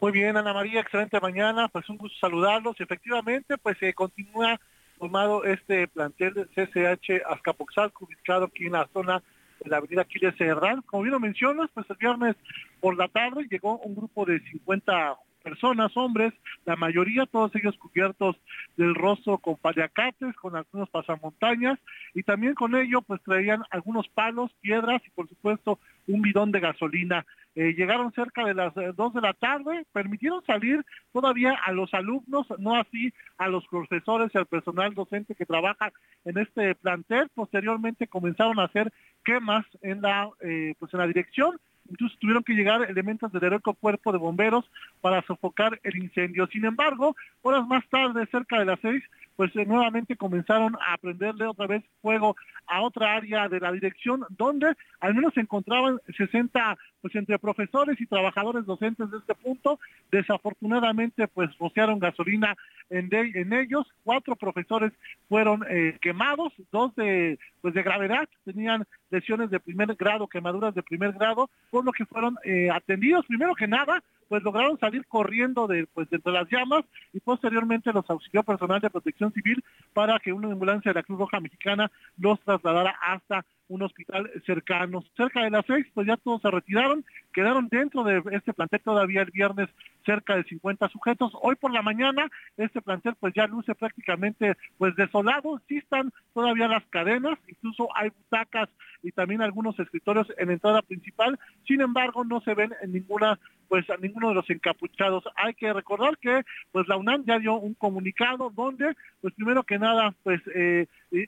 Muy 0.00 0.10
bien, 0.10 0.36
Ana 0.36 0.52
María, 0.52 0.80
excelente 0.80 1.20
mañana, 1.20 1.68
pues 1.68 1.88
un 1.88 1.96
gusto 1.96 2.18
saludarlos. 2.18 2.74
Efectivamente, 2.80 3.56
pues 3.58 3.78
se 3.78 3.94
continúa 3.94 4.58
formado 5.02 5.42
este 5.42 5.88
plantel 5.88 6.32
del 6.32 6.48
CCH 6.50 7.26
Azcapotzalco, 7.28 8.04
ubicado 8.04 8.44
aquí 8.44 8.66
en 8.66 8.74
la 8.74 8.88
zona 8.92 9.20
de 9.58 9.68
la 9.68 9.78
avenida 9.78 10.02
Aquiles 10.02 10.36
Serrán. 10.38 10.80
Como 10.82 11.02
bien 11.02 11.10
lo 11.10 11.18
mencionas, 11.18 11.68
pues 11.74 11.90
el 11.90 11.96
viernes 11.96 12.36
por 12.78 12.96
la 12.96 13.08
tarde 13.08 13.48
llegó 13.50 13.78
un 13.78 13.96
grupo 13.96 14.24
de 14.24 14.38
50 14.38 15.16
personas, 15.42 15.96
hombres, 15.96 16.32
la 16.64 16.76
mayoría, 16.76 17.26
todos 17.26 17.54
ellos 17.54 17.76
cubiertos 17.76 18.36
del 18.76 18.94
rostro 18.94 19.38
con 19.38 19.56
paliacates, 19.56 20.34
con 20.36 20.56
algunos 20.56 20.88
pasamontañas, 20.90 21.78
y 22.14 22.22
también 22.22 22.54
con 22.54 22.74
ello 22.74 23.02
pues 23.02 23.20
traían 23.22 23.62
algunos 23.70 24.08
palos, 24.08 24.50
piedras 24.60 25.02
y 25.06 25.10
por 25.10 25.28
supuesto 25.28 25.78
un 26.06 26.22
bidón 26.22 26.52
de 26.52 26.60
gasolina. 26.60 27.26
Eh, 27.54 27.74
llegaron 27.74 28.12
cerca 28.12 28.46
de 28.46 28.54
las 28.54 28.74
eh, 28.78 28.92
dos 28.96 29.12
de 29.12 29.20
la 29.20 29.34
tarde, 29.34 29.84
permitieron 29.92 30.42
salir 30.46 30.84
todavía 31.12 31.52
a 31.66 31.72
los 31.72 31.92
alumnos, 31.92 32.46
no 32.58 32.76
así 32.76 33.12
a 33.36 33.48
los 33.48 33.66
profesores 33.66 34.30
y 34.34 34.38
al 34.38 34.46
personal 34.46 34.94
docente 34.94 35.34
que 35.34 35.44
trabaja 35.44 35.92
en 36.24 36.38
este 36.38 36.74
plantel. 36.76 37.28
Posteriormente 37.34 38.06
comenzaron 38.06 38.58
a 38.58 38.64
hacer 38.64 38.90
quemas 39.22 39.66
en 39.82 40.00
la, 40.00 40.30
eh, 40.40 40.74
pues 40.78 40.94
en 40.94 41.00
la 41.00 41.06
dirección 41.06 41.58
incluso 41.92 42.16
tuvieron 42.18 42.42
que 42.42 42.54
llegar 42.54 42.82
elementos 42.90 43.30
del 43.30 43.44
heroico 43.44 43.74
cuerpo 43.74 44.12
de 44.12 44.18
bomberos 44.18 44.64
para 45.00 45.22
sofocar 45.22 45.78
el 45.82 45.96
incendio. 45.96 46.46
Sin 46.48 46.64
embargo, 46.64 47.14
horas 47.42 47.66
más 47.66 47.86
tarde, 47.88 48.26
cerca 48.30 48.58
de 48.58 48.64
las 48.64 48.80
seis, 48.80 49.02
pues 49.36 49.54
eh, 49.56 49.64
nuevamente 49.64 50.16
comenzaron 50.16 50.76
a 50.86 50.96
prenderle 50.98 51.46
otra 51.46 51.66
vez 51.66 51.82
fuego 52.00 52.36
a 52.66 52.82
otra 52.82 53.14
área 53.14 53.48
de 53.48 53.60
la 53.60 53.72
dirección 53.72 54.24
donde 54.30 54.74
al 55.00 55.14
menos 55.14 55.34
se 55.34 55.40
encontraban 55.40 55.98
60 56.16 56.76
pues 57.00 57.14
entre 57.16 57.38
profesores 57.38 58.00
y 58.00 58.06
trabajadores 58.06 58.64
docentes 58.66 59.10
de 59.10 59.18
este 59.18 59.34
punto 59.34 59.80
desafortunadamente 60.10 61.28
pues 61.28 61.50
rociaron 61.58 61.98
gasolina 61.98 62.56
en, 62.90 63.08
en 63.12 63.52
ellos 63.52 63.86
cuatro 64.04 64.36
profesores 64.36 64.92
fueron 65.28 65.64
eh, 65.68 65.98
quemados 66.00 66.52
dos 66.70 66.94
de 66.94 67.38
pues 67.60 67.74
de 67.74 67.82
gravedad 67.82 68.28
tenían 68.44 68.86
lesiones 69.12 69.50
de 69.50 69.60
primer 69.60 69.94
grado 69.94 70.26
quemaduras 70.26 70.74
de 70.74 70.82
primer 70.82 71.12
grado 71.12 71.50
por 71.70 71.84
lo 71.84 71.92
que 71.92 72.06
fueron 72.06 72.36
eh, 72.44 72.70
atendidos. 72.70 73.26
Primero 73.26 73.54
que 73.54 73.68
nada 73.68 74.02
pues 74.28 74.42
lograron 74.42 74.78
salir 74.78 75.06
corriendo 75.06 75.66
de, 75.66 75.86
pues, 75.92 76.08
de 76.08 76.18
las 76.24 76.48
llamas 76.50 76.84
y 77.12 77.20
posteriormente 77.20 77.92
los 77.92 78.08
auxilió 78.08 78.42
personal 78.42 78.80
de 78.80 78.88
protección 78.88 79.30
civil 79.30 79.62
para 79.92 80.18
que 80.20 80.32
una 80.32 80.50
ambulancia 80.50 80.90
de 80.90 80.94
la 80.94 81.02
Cruz 81.02 81.18
Roja 81.18 81.38
Mexicana 81.38 81.90
los 82.16 82.40
trasladara 82.40 82.96
hasta 83.02 83.44
un 83.68 83.82
hospital 83.82 84.30
cercano. 84.44 85.04
Cerca 85.16 85.42
de 85.42 85.50
las 85.50 85.64
seis, 85.66 85.86
pues 85.94 86.06
ya 86.06 86.16
todos 86.16 86.42
se 86.42 86.50
retiraron, 86.50 87.04
quedaron 87.32 87.68
dentro 87.68 88.04
de 88.04 88.22
este 88.32 88.52
plantel 88.52 88.80
todavía 88.80 89.22
el 89.22 89.30
viernes 89.30 89.68
cerca 90.04 90.36
de 90.36 90.44
50 90.44 90.88
sujetos. 90.88 91.32
Hoy 91.40 91.54
por 91.56 91.72
la 91.72 91.82
mañana 91.82 92.28
este 92.56 92.82
plantel 92.82 93.14
pues 93.18 93.34
ya 93.34 93.46
luce 93.46 93.74
prácticamente 93.74 94.56
pues 94.78 94.94
desolado, 94.96 95.60
sí 95.68 95.78
están 95.78 96.12
todavía 96.34 96.68
las 96.68 96.84
cadenas, 96.86 97.38
incluso 97.46 97.88
hay 97.96 98.10
butacas 98.10 98.68
y 99.02 99.12
también 99.12 99.42
algunos 99.42 99.78
escritorios 99.78 100.28
en 100.38 100.50
entrada 100.50 100.82
principal, 100.82 101.38
sin 101.66 101.80
embargo 101.80 102.24
no 102.24 102.40
se 102.40 102.54
ven 102.54 102.72
en 102.82 102.92
ninguna 102.92 103.38
pues 103.68 103.88
a 103.90 103.96
ninguno 103.96 104.28
de 104.28 104.34
los 104.34 104.48
encapuchados. 104.50 105.24
Hay 105.36 105.54
que 105.54 105.72
recordar 105.72 106.18
que 106.18 106.42
pues 106.70 106.86
la 106.88 106.96
UNAM 106.96 107.24
ya 107.24 107.38
dio 107.38 107.54
un 107.54 107.74
comunicado 107.74 108.50
donde 108.50 108.94
pues 109.20 109.34
primero 109.34 109.62
que 109.62 109.78
nada 109.78 110.14
pues 110.22 110.40
eh, 110.54 110.86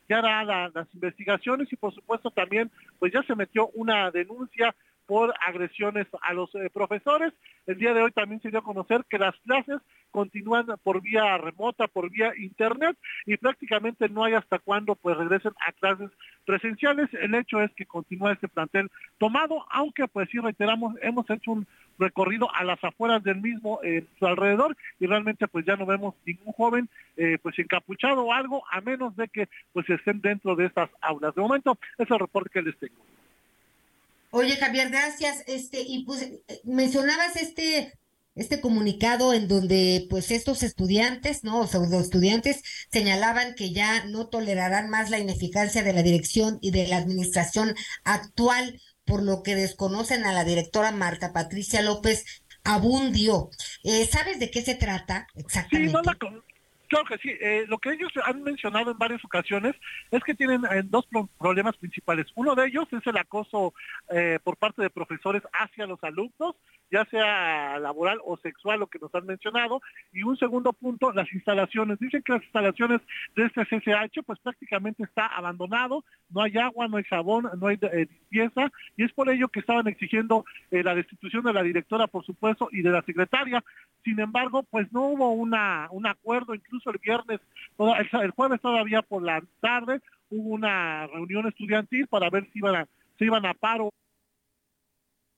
ya 0.09 0.19
hará 0.19 0.69
las 0.73 0.93
investigaciones 0.93 1.71
y 1.71 1.75
por 1.75 1.93
supuesto 1.93 2.31
también 2.31 2.71
pues 2.99 3.13
ya 3.13 3.23
se 3.23 3.35
metió 3.35 3.67
una 3.69 4.11
denuncia 4.11 4.75
por 5.05 5.33
agresiones 5.39 6.07
a 6.21 6.33
los 6.33 6.53
eh, 6.55 6.69
profesores. 6.73 7.33
El 7.67 7.77
día 7.77 7.93
de 7.93 8.01
hoy 8.01 8.11
también 8.11 8.41
se 8.41 8.49
dio 8.49 8.59
a 8.59 8.63
conocer 8.63 9.05
que 9.09 9.17
las 9.17 9.35
clases 9.45 9.77
continúan 10.11 10.65
por 10.83 11.01
vía 11.01 11.37
remota, 11.37 11.87
por 11.87 12.09
vía 12.09 12.31
internet 12.37 12.97
y 13.25 13.37
prácticamente 13.37 14.07
no 14.09 14.23
hay 14.23 14.33
hasta 14.33 14.59
cuándo 14.59 14.95
pues 14.95 15.17
regresen 15.17 15.51
a 15.65 15.71
clases 15.73 16.09
presenciales. 16.45 17.09
El 17.13 17.35
hecho 17.35 17.61
es 17.61 17.71
que 17.75 17.85
continúa 17.85 18.33
este 18.33 18.47
plantel 18.47 18.89
tomado, 19.17 19.65
aunque 19.71 20.07
pues 20.07 20.29
sí 20.31 20.39
reiteramos, 20.39 20.95
hemos 21.01 21.29
hecho 21.29 21.51
un, 21.51 21.67
recorrido 21.97 22.53
a 22.53 22.63
las 22.63 22.83
afueras 22.83 23.23
del 23.23 23.41
mismo 23.41 23.79
en 23.83 24.07
su 24.19 24.25
alrededor 24.25 24.75
y 24.99 25.07
realmente 25.07 25.47
pues 25.47 25.65
ya 25.65 25.75
no 25.75 25.85
vemos 25.85 26.15
ningún 26.25 26.53
joven 26.53 26.89
eh, 27.17 27.37
pues 27.41 27.57
encapuchado 27.59 28.23
o 28.25 28.33
algo 28.33 28.63
a 28.71 28.81
menos 28.81 29.15
de 29.15 29.27
que 29.27 29.49
pues 29.73 29.89
estén 29.89 30.21
dentro 30.21 30.55
de 30.55 30.65
estas 30.65 30.89
aulas. 31.01 31.33
De 31.35 31.41
momento 31.41 31.77
es 31.97 32.09
el 32.09 32.19
reporte 32.19 32.49
que 32.53 32.61
les 32.61 32.77
tengo. 32.77 33.05
Oye, 34.31 34.57
Javier, 34.57 34.89
gracias. 34.89 35.43
Este, 35.47 35.81
y 35.81 36.03
pues 36.03 36.23
eh, 36.23 36.41
mencionabas 36.65 37.37
este, 37.37 37.93
este 38.35 38.59
comunicado 38.59 39.33
en 39.33 39.47
donde 39.47 40.07
pues 40.09 40.29
estos 40.29 40.61
estudiantes, 40.61 41.45
¿no? 41.45 41.61
O 41.61 41.67
pseudo 41.67 42.01
estudiantes 42.01 42.61
señalaban 42.91 43.55
que 43.55 43.71
ya 43.71 44.05
no 44.05 44.27
tolerarán 44.27 44.89
más 44.89 45.09
la 45.09 45.19
ineficacia 45.19 45.83
de 45.83 45.93
la 45.93 46.03
dirección 46.03 46.57
y 46.61 46.71
de 46.71 46.87
la 46.87 46.97
administración 46.97 47.75
actual, 48.03 48.81
por 49.05 49.23
lo 49.23 49.43
que 49.43 49.55
desconocen 49.55 50.25
a 50.25 50.33
la 50.33 50.43
directora 50.43 50.91
Marta 50.91 51.33
Patricia 51.33 51.81
López 51.81 52.43
Abundio. 52.63 53.49
Eh, 53.83 54.05
¿Sabes 54.05 54.39
de 54.39 54.49
qué 54.49 54.61
se 54.61 54.75
trata 54.75 55.27
exactamente? 55.35 55.89
Sí, 55.89 55.93
no 55.93 56.01
la, 56.01 56.43
Claro 56.87 57.05
que 57.05 57.17
sí. 57.17 57.29
Eh, 57.41 57.65
lo 57.67 57.77
que 57.77 57.91
ellos 57.91 58.11
han 58.23 58.43
mencionado 58.43 58.91
en 58.91 58.97
varias 58.97 59.23
ocasiones 59.25 59.75
es 60.11 60.23
que 60.23 60.35
tienen 60.35 60.63
eh, 60.65 60.83
dos 60.83 61.05
pro 61.07 61.27
problemas 61.39 61.75
principales. 61.77 62.27
Uno 62.35 62.55
de 62.55 62.67
ellos 62.67 62.87
es 62.91 63.05
el 63.07 63.17
acoso 63.17 63.73
eh, 64.09 64.39
por 64.43 64.57
parte 64.57 64.81
de 64.81 64.89
profesores 64.89 65.41
hacia 65.53 65.87
los 65.87 66.03
alumnos, 66.03 66.55
ya 66.91 67.05
sea 67.05 67.79
laboral 67.79 68.19
o 68.23 68.37
sexual, 68.37 68.79
lo 68.79 68.87
que 68.87 68.99
nos 68.99 69.13
han 69.15 69.25
mencionado. 69.25 69.81
Y 70.13 70.23
un 70.23 70.37
segundo 70.37 70.73
punto, 70.73 71.11
las 71.11 71.31
instalaciones. 71.33 71.99
Dicen 71.99 72.21
que 72.23 72.33
las 72.33 72.43
instalaciones 72.43 73.01
de 73.35 73.45
este 73.45 73.65
CCH 73.65 74.23
pues 74.25 74.39
prácticamente 74.39 75.03
está 75.03 75.27
abandonado, 75.27 76.03
no 76.29 76.41
hay 76.41 76.57
agua, 76.57 76.87
no 76.87 76.97
hay 76.97 77.03
jabón, 77.03 77.49
no 77.59 77.67
hay 77.67 77.77
eh, 77.81 78.07
limpieza, 78.09 78.71
y 78.97 79.03
es 79.03 79.11
por 79.13 79.29
ello 79.29 79.47
que 79.47 79.59
estaban 79.59 79.87
exigiendo 79.87 80.45
eh, 80.71 80.83
la 80.83 80.95
destitución 80.95 81.43
de 81.43 81.53
la 81.53 81.63
directora, 81.63 82.07
por 82.07 82.25
supuesto, 82.25 82.69
y 82.71 82.81
de 82.81 82.91
la 82.91 83.01
secretaria. 83.01 83.63
Sin 84.03 84.19
embargo, 84.19 84.63
pues 84.63 84.91
no 84.91 85.07
hubo 85.07 85.31
una, 85.31 85.87
un 85.91 86.05
acuerdo, 86.07 86.53
incluso 86.53 86.91
el 86.91 86.99
viernes, 86.99 87.39
el, 88.21 88.31
jueves 88.31 88.61
todavía 88.61 89.01
por 89.01 89.23
la 89.23 89.41
tarde, 89.59 90.01
hubo 90.29 90.49
una 90.49 91.07
reunión 91.07 91.47
estudiantil 91.47 92.07
para 92.07 92.29
ver 92.29 92.45
si 92.51 92.59
iban 92.59 92.87
se 93.17 93.25
iban 93.25 93.45
a 93.45 93.53
paro 93.53 93.93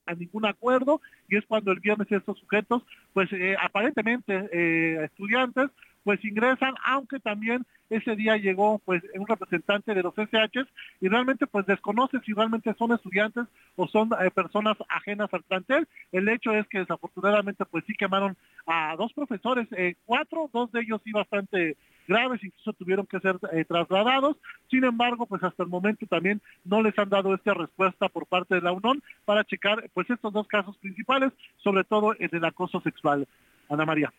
a 0.07 0.15
ningún 0.15 0.45
acuerdo 0.45 1.01
y 1.29 1.37
es 1.37 1.45
cuando 1.45 1.71
el 1.71 1.79
viernes 1.79 2.11
estos 2.11 2.39
sujetos, 2.39 2.83
pues 3.13 3.31
eh, 3.33 3.55
aparentemente 3.61 4.49
eh, 4.51 5.03
estudiantes, 5.05 5.69
pues 6.07 6.23
ingresan, 6.23 6.73
aunque 6.85 7.19
también 7.19 7.65
ese 7.89 8.15
día 8.15 8.37
llegó 8.37 8.79
pues 8.85 9.03
un 9.13 9.27
representante 9.27 9.93
de 9.93 10.01
los 10.01 10.13
SHs 10.15 10.65
y 11.01 11.09
realmente 11.09 11.47
pues 11.47 11.65
desconoce 11.65 12.21
si 12.25 12.31
realmente 12.31 12.73
son 12.79 12.93
estudiantes 12.93 13.43
o 13.75 13.89
son 13.89 14.11
eh, 14.13 14.31
personas 14.31 14.77
ajenas 14.87 15.27
al 15.33 15.43
plantel. 15.43 15.85
El 16.13 16.29
hecho 16.29 16.53
es 16.53 16.65
que 16.67 16.79
desafortunadamente 16.79 17.65
pues 17.65 17.83
sí 17.85 17.93
quemaron 17.93 18.37
a 18.65 18.95
dos 18.95 19.11
profesores, 19.11 19.67
eh, 19.73 19.95
cuatro, 20.05 20.49
dos 20.53 20.71
de 20.71 20.79
ellos 20.79 21.01
sí 21.03 21.11
bastante 21.11 21.75
graves, 22.07 22.41
incluso 22.41 22.71
tuvieron 22.71 23.05
que 23.05 23.19
ser 23.19 23.37
eh, 23.51 23.65
trasladados. 23.65 24.37
Sin 24.69 24.85
embargo, 24.85 25.25
pues 25.25 25.43
hasta 25.43 25.63
el 25.63 25.67
momento 25.67 26.05
también 26.07 26.41
no 26.63 26.81
les 26.81 26.97
han 26.97 27.09
dado 27.09 27.35
esta 27.35 27.53
respuesta 27.53 28.07
por 28.07 28.27
parte 28.27 28.55
de 28.55 28.61
la 28.61 28.71
UNON 28.71 29.03
para 29.25 29.43
checar 29.43 29.89
pues 29.93 30.09
estos 30.09 30.31
dos 30.31 30.47
casos 30.47 30.77
principales, 30.77 31.33
sobre 31.57 31.83
todo 31.83 32.13
el 32.17 32.29
del 32.29 32.45
acoso 32.45 32.79
sexual. 32.79 33.27
Ana 33.67 33.85
María. 33.85 34.13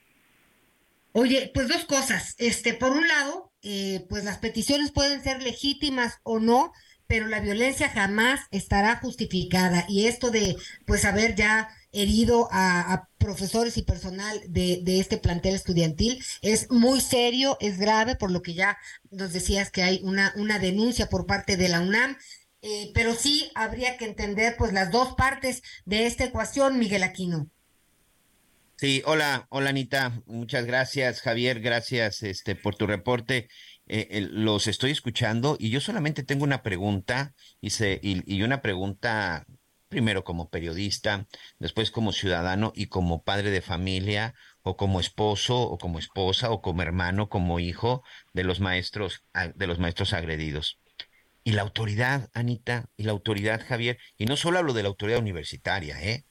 Oye, 1.18 1.50
pues 1.52 1.66
dos 1.66 1.84
cosas. 1.84 2.36
Este, 2.38 2.74
por 2.74 2.92
un 2.92 3.08
lado, 3.08 3.52
eh, 3.62 4.06
pues 4.08 4.22
las 4.22 4.38
peticiones 4.38 4.92
pueden 4.92 5.20
ser 5.20 5.42
legítimas 5.42 6.20
o 6.22 6.38
no, 6.38 6.70
pero 7.08 7.26
la 7.26 7.40
violencia 7.40 7.88
jamás 7.88 8.40
estará 8.52 9.00
justificada. 9.00 9.84
Y 9.88 10.06
esto 10.06 10.30
de, 10.30 10.56
pues, 10.86 11.04
haber 11.04 11.34
ya 11.34 11.70
herido 11.90 12.48
a, 12.52 13.08
profesores 13.18 13.76
y 13.76 13.82
personal 13.82 14.40
de, 14.48 14.80
este 15.00 15.18
plantel 15.18 15.56
estudiantil 15.56 16.22
es 16.40 16.70
muy 16.70 17.00
serio, 17.00 17.56
es 17.60 17.78
grave, 17.78 18.14
por 18.14 18.30
lo 18.30 18.40
que 18.40 18.54
ya 18.54 18.78
nos 19.10 19.32
decías 19.32 19.70
que 19.72 19.82
hay 19.82 20.00
una, 20.04 20.32
una 20.36 20.60
denuncia 20.60 21.08
por 21.08 21.26
parte 21.26 21.56
de 21.56 21.68
la 21.68 21.80
UNAM. 21.80 22.16
Eh, 22.62 22.92
pero 22.94 23.14
sí 23.16 23.50
habría 23.56 23.96
que 23.96 24.04
entender, 24.04 24.54
pues, 24.56 24.72
las 24.72 24.92
dos 24.92 25.14
partes 25.16 25.62
de 25.84 26.06
esta 26.06 26.24
ecuación, 26.24 26.78
Miguel 26.78 27.02
Aquino. 27.02 27.50
Sí, 28.80 29.02
hola, 29.06 29.48
hola 29.50 29.70
Anita, 29.70 30.22
muchas 30.26 30.64
gracias 30.64 31.20
Javier, 31.20 31.58
gracias 31.58 32.22
este 32.22 32.54
por 32.54 32.76
tu 32.76 32.86
reporte. 32.86 33.48
Eh, 33.88 34.24
los 34.30 34.68
estoy 34.68 34.92
escuchando 34.92 35.56
y 35.58 35.70
yo 35.70 35.80
solamente 35.80 36.22
tengo 36.22 36.44
una 36.44 36.62
pregunta 36.62 37.34
y, 37.60 37.72
y, 38.00 38.42
una 38.42 38.62
pregunta 38.62 39.46
primero 39.88 40.22
como 40.22 40.48
periodista, 40.48 41.26
después 41.58 41.90
como 41.90 42.12
ciudadano 42.12 42.72
y 42.72 42.86
como 42.86 43.24
padre 43.24 43.50
de 43.50 43.62
familia 43.62 44.34
o 44.62 44.76
como 44.76 45.00
esposo 45.00 45.60
o 45.60 45.76
como 45.76 45.98
esposa 45.98 46.52
o 46.52 46.62
como 46.62 46.82
hermano, 46.82 47.28
como 47.28 47.58
hijo 47.58 48.04
de 48.32 48.44
los 48.44 48.60
maestros 48.60 49.24
de 49.56 49.66
los 49.66 49.80
maestros 49.80 50.12
agredidos. 50.12 50.78
Y 51.42 51.52
la 51.52 51.62
autoridad, 51.62 52.30
Anita, 52.32 52.90
y 52.96 53.02
la 53.02 53.12
autoridad, 53.12 53.60
Javier, 53.66 53.98
y 54.16 54.26
no 54.26 54.36
solo 54.36 54.60
hablo 54.60 54.72
de 54.72 54.84
la 54.84 54.88
autoridad 54.88 55.18
universitaria, 55.18 56.00
¿eh? 56.00 56.26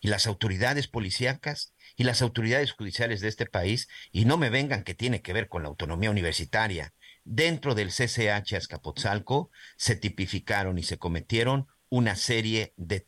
Y 0.00 0.08
las 0.08 0.26
autoridades 0.26 0.86
policíacas 0.88 1.72
y 1.96 2.04
las 2.04 2.22
autoridades 2.22 2.72
judiciales 2.72 3.20
de 3.20 3.28
este 3.28 3.46
país, 3.46 3.88
y 4.12 4.24
no 4.24 4.36
me 4.36 4.50
vengan 4.50 4.84
que 4.84 4.94
tiene 4.94 5.22
que 5.22 5.32
ver 5.32 5.48
con 5.48 5.62
la 5.62 5.68
autonomía 5.68 6.10
universitaria. 6.10 6.92
Dentro 7.24 7.74
del 7.74 7.90
CCH 7.90 8.54
Azcapotzalco 8.54 9.50
se 9.76 9.96
tipificaron 9.96 10.78
y 10.78 10.82
se 10.82 10.98
cometieron 10.98 11.66
una 11.88 12.16
serie 12.16 12.74
de, 12.76 13.04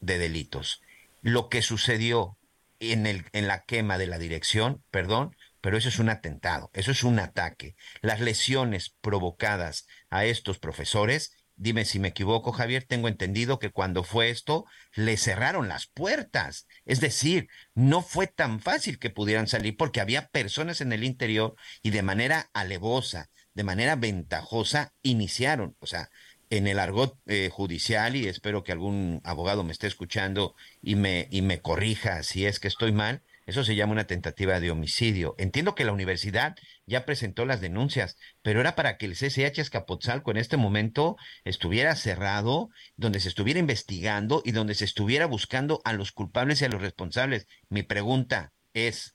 de 0.00 0.18
delitos. 0.18 0.82
Lo 1.20 1.48
que 1.48 1.62
sucedió 1.62 2.38
en, 2.80 3.06
el, 3.06 3.24
en 3.32 3.46
la 3.46 3.64
quema 3.64 3.98
de 3.98 4.06
la 4.06 4.18
dirección, 4.18 4.82
perdón, 4.90 5.36
pero 5.60 5.76
eso 5.76 5.88
es 5.88 5.98
un 6.00 6.08
atentado, 6.08 6.70
eso 6.74 6.90
es 6.90 7.04
un 7.04 7.20
ataque. 7.20 7.76
Las 8.00 8.20
lesiones 8.20 8.96
provocadas 9.00 9.86
a 10.10 10.24
estos 10.24 10.58
profesores 10.58 11.36
Dime 11.56 11.84
si 11.84 11.98
me 11.98 12.08
equivoco, 12.08 12.52
Javier, 12.52 12.84
tengo 12.84 13.08
entendido 13.08 13.58
que 13.58 13.70
cuando 13.70 14.02
fue 14.02 14.30
esto, 14.30 14.64
le 14.94 15.16
cerraron 15.16 15.68
las 15.68 15.86
puertas. 15.86 16.66
Es 16.84 17.00
decir, 17.00 17.48
no 17.74 18.02
fue 18.02 18.26
tan 18.26 18.60
fácil 18.60 18.98
que 18.98 19.10
pudieran 19.10 19.46
salir 19.46 19.76
porque 19.76 20.00
había 20.00 20.28
personas 20.28 20.80
en 20.80 20.92
el 20.92 21.04
interior 21.04 21.54
y 21.82 21.90
de 21.90 22.02
manera 22.02 22.50
alevosa, 22.52 23.30
de 23.54 23.64
manera 23.64 23.96
ventajosa, 23.96 24.92
iniciaron. 25.02 25.76
O 25.78 25.86
sea, 25.86 26.10
en 26.50 26.66
el 26.66 26.78
argot 26.78 27.18
eh, 27.26 27.48
judicial, 27.50 28.14
y 28.16 28.28
espero 28.28 28.62
que 28.62 28.72
algún 28.72 29.20
abogado 29.24 29.64
me 29.64 29.72
esté 29.72 29.86
escuchando 29.86 30.54
y 30.82 30.96
me, 30.96 31.28
y 31.30 31.42
me 31.42 31.60
corrija 31.60 32.22
si 32.22 32.44
es 32.44 32.60
que 32.60 32.68
estoy 32.68 32.92
mal, 32.92 33.22
eso 33.46 33.64
se 33.64 33.74
llama 33.74 33.92
una 33.92 34.06
tentativa 34.06 34.60
de 34.60 34.70
homicidio. 34.70 35.34
Entiendo 35.38 35.74
que 35.74 35.84
la 35.84 35.92
universidad 35.92 36.54
ya 36.86 37.04
presentó 37.04 37.44
las 37.44 37.60
denuncias, 37.60 38.16
pero 38.42 38.60
era 38.60 38.74
para 38.74 38.96
que 38.96 39.06
el 39.06 39.14
CCH 39.14 39.58
Escapotzalco 39.58 40.30
en 40.30 40.36
este 40.36 40.56
momento 40.56 41.16
estuviera 41.44 41.96
cerrado, 41.96 42.70
donde 42.96 43.20
se 43.20 43.28
estuviera 43.28 43.60
investigando 43.60 44.42
y 44.44 44.52
donde 44.52 44.74
se 44.74 44.84
estuviera 44.84 45.26
buscando 45.26 45.80
a 45.84 45.92
los 45.92 46.12
culpables 46.12 46.62
y 46.62 46.66
a 46.66 46.68
los 46.68 46.82
responsables. 46.82 47.46
Mi 47.68 47.82
pregunta 47.82 48.52
es, 48.74 49.14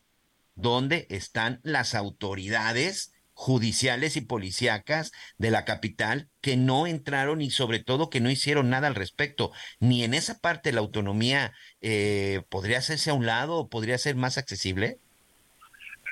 ¿dónde 0.54 1.06
están 1.10 1.60
las 1.62 1.94
autoridades? 1.94 3.12
Judiciales 3.38 4.16
y 4.16 4.20
policíacas 4.20 5.12
de 5.38 5.52
la 5.52 5.64
capital 5.64 6.28
que 6.40 6.56
no 6.56 6.88
entraron 6.88 7.40
y 7.40 7.50
sobre 7.50 7.78
todo 7.78 8.10
que 8.10 8.20
no 8.20 8.32
hicieron 8.32 8.68
nada 8.68 8.88
al 8.88 8.96
respecto. 8.96 9.52
Ni 9.78 10.02
en 10.02 10.12
esa 10.12 10.40
parte 10.40 10.72
la 10.72 10.80
autonomía 10.80 11.52
eh, 11.80 12.42
podría 12.50 12.78
hacerse 12.78 13.10
a 13.10 13.14
un 13.14 13.26
lado 13.26 13.54
o 13.54 13.68
podría 13.68 13.96
ser 13.96 14.16
más 14.16 14.38
accesible. 14.38 14.98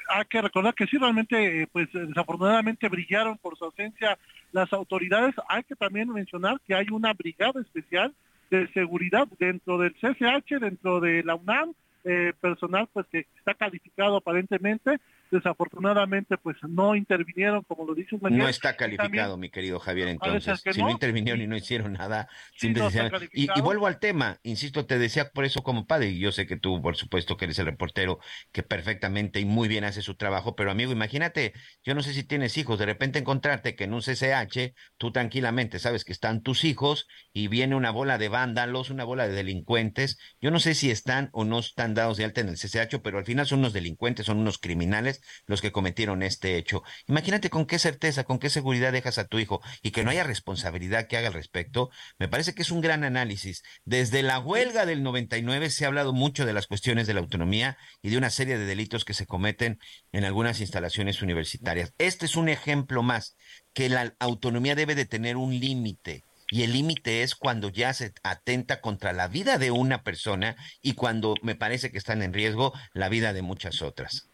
Hay 0.08 0.24
que 0.26 0.40
recordar 0.40 0.72
que 0.74 0.86
sí, 0.86 0.98
realmente, 0.98 1.62
eh, 1.62 1.66
pues 1.72 1.88
desafortunadamente 1.92 2.88
brillaron 2.88 3.36
por 3.38 3.58
su 3.58 3.64
ausencia 3.64 4.16
las 4.52 4.72
autoridades. 4.72 5.34
Hay 5.48 5.64
que 5.64 5.74
también 5.74 6.08
mencionar 6.10 6.60
que 6.64 6.76
hay 6.76 6.86
una 6.92 7.12
brigada 7.12 7.60
especial 7.60 8.14
de 8.52 8.68
seguridad 8.72 9.26
dentro 9.40 9.78
del 9.78 9.96
CCH, 9.96 10.60
dentro 10.60 11.00
de 11.00 11.24
la 11.24 11.34
UNAM, 11.34 11.74
eh, 12.04 12.34
personal 12.40 12.88
pues 12.92 13.04
que 13.10 13.26
está 13.36 13.54
calificado 13.54 14.14
aparentemente 14.14 15.00
desafortunadamente 15.30 16.36
pues 16.38 16.56
no 16.68 16.94
intervinieron 16.94 17.62
como 17.62 17.84
lo 17.84 17.94
dices 17.94 18.20
no 18.22 18.48
está 18.48 18.76
calificado 18.76 19.36
mi 19.36 19.50
querido 19.50 19.78
Javier 19.78 20.08
entonces. 20.08 20.62
si 20.70 20.82
no, 20.82 20.90
intervinieron 20.90 21.40
y 21.40 21.46
no 21.46 21.56
hicieron 21.56 21.94
nada 21.94 22.28
y, 23.32 23.48
y, 23.54 23.60
vuelvo 23.60 23.86
al 23.86 23.98
tema 23.98 24.38
insisto 24.42 24.86
te 24.86 24.98
decía 24.98 25.30
por 25.30 25.44
eso 25.44 25.62
como 25.62 25.86
padre 25.86 26.10
y 26.10 26.18
yo 26.18 26.32
sé 26.32 26.46
que 26.46 26.56
tú 26.56 26.80
por 26.80 26.96
supuesto 26.96 27.36
que 27.36 27.46
eres 27.46 27.58
el 27.58 27.66
reportero 27.66 28.18
que 28.52 28.62
perfectamente 28.62 29.40
y 29.40 29.44
muy 29.44 29.68
bien 29.68 29.84
hace 29.84 30.02
su 30.02 30.16
trabajo 30.16 30.56
pero 30.56 30.70
amigo 30.70 30.92
imagínate 30.92 31.52
yo 31.84 31.94
no 31.94 32.02
sé 32.02 32.12
si 32.12 32.24
tienes 32.24 32.56
hijos 32.56 32.78
de 32.78 32.86
repente 32.86 33.18
encontrarte 33.18 33.74
que 33.74 33.84
en 33.84 33.94
un 33.94 34.00
CCH 34.00 34.74
tú 34.96 35.12
tranquilamente 35.12 35.78
sabes 35.78 36.04
que 36.04 36.12
están 36.12 36.42
tus 36.42 36.64
hijos 36.64 37.06
y 37.32 37.48
viene 37.48 37.74
una 37.74 37.90
bola 37.90 38.18
de 38.18 38.28
vándalos 38.28 38.90
una 38.90 39.04
bola 39.04 39.28
de 39.28 39.34
delincuentes. 39.34 40.18
Yo 40.40 40.50
no 40.50 40.60
sé 40.60 40.74
si 40.74 40.90
están 40.90 41.30
o 41.32 41.44
no 41.44 41.58
están 41.58 41.94
dados 41.94 42.16
de 42.16 42.24
alta 42.24 42.40
en 42.40 42.48
el 42.48 42.56
CCH 42.56 43.00
pero 43.02 43.18
al 43.18 43.24
final 43.24 43.46
son 43.46 43.60
unos 43.60 43.72
delincuentes 43.72 44.26
son 44.26 44.38
unos 44.38 44.58
criminales 44.58 45.15
los 45.46 45.60
que 45.60 45.72
cometieron 45.72 46.22
este 46.22 46.56
hecho. 46.56 46.82
Imagínate 47.06 47.50
con 47.50 47.66
qué 47.66 47.78
certeza, 47.78 48.24
con 48.24 48.38
qué 48.38 48.50
seguridad 48.50 48.92
dejas 48.92 49.18
a 49.18 49.26
tu 49.26 49.38
hijo 49.38 49.60
y 49.82 49.90
que 49.90 50.04
no 50.04 50.10
haya 50.10 50.24
responsabilidad 50.24 51.06
que 51.08 51.16
haga 51.16 51.28
al 51.28 51.34
respecto. 51.34 51.90
Me 52.18 52.28
parece 52.28 52.54
que 52.54 52.62
es 52.62 52.70
un 52.70 52.80
gran 52.80 53.04
análisis. 53.04 53.62
Desde 53.84 54.22
la 54.22 54.38
huelga 54.38 54.86
del 54.86 55.02
99 55.02 55.70
se 55.70 55.84
ha 55.84 55.88
hablado 55.88 56.12
mucho 56.12 56.46
de 56.46 56.52
las 56.52 56.66
cuestiones 56.66 57.06
de 57.06 57.14
la 57.14 57.20
autonomía 57.20 57.78
y 58.02 58.10
de 58.10 58.18
una 58.18 58.30
serie 58.30 58.58
de 58.58 58.66
delitos 58.66 59.04
que 59.04 59.14
se 59.14 59.26
cometen 59.26 59.78
en 60.12 60.24
algunas 60.24 60.60
instalaciones 60.60 61.22
universitarias. 61.22 61.92
Este 61.98 62.26
es 62.26 62.36
un 62.36 62.48
ejemplo 62.48 63.02
más 63.02 63.36
que 63.72 63.88
la 63.88 64.14
autonomía 64.18 64.74
debe 64.74 64.94
de 64.94 65.06
tener 65.06 65.36
un 65.36 65.58
límite 65.58 66.24
y 66.50 66.62
el 66.62 66.72
límite 66.72 67.22
es 67.22 67.34
cuando 67.34 67.70
ya 67.70 67.92
se 67.92 68.12
atenta 68.22 68.80
contra 68.80 69.12
la 69.12 69.28
vida 69.28 69.58
de 69.58 69.70
una 69.70 70.02
persona 70.02 70.56
y 70.80 70.94
cuando 70.94 71.34
me 71.42 71.56
parece 71.56 71.90
que 71.90 71.98
están 71.98 72.22
en 72.22 72.32
riesgo 72.32 72.72
la 72.92 73.08
vida 73.08 73.32
de 73.32 73.42
muchas 73.42 73.82
otras. 73.82 74.28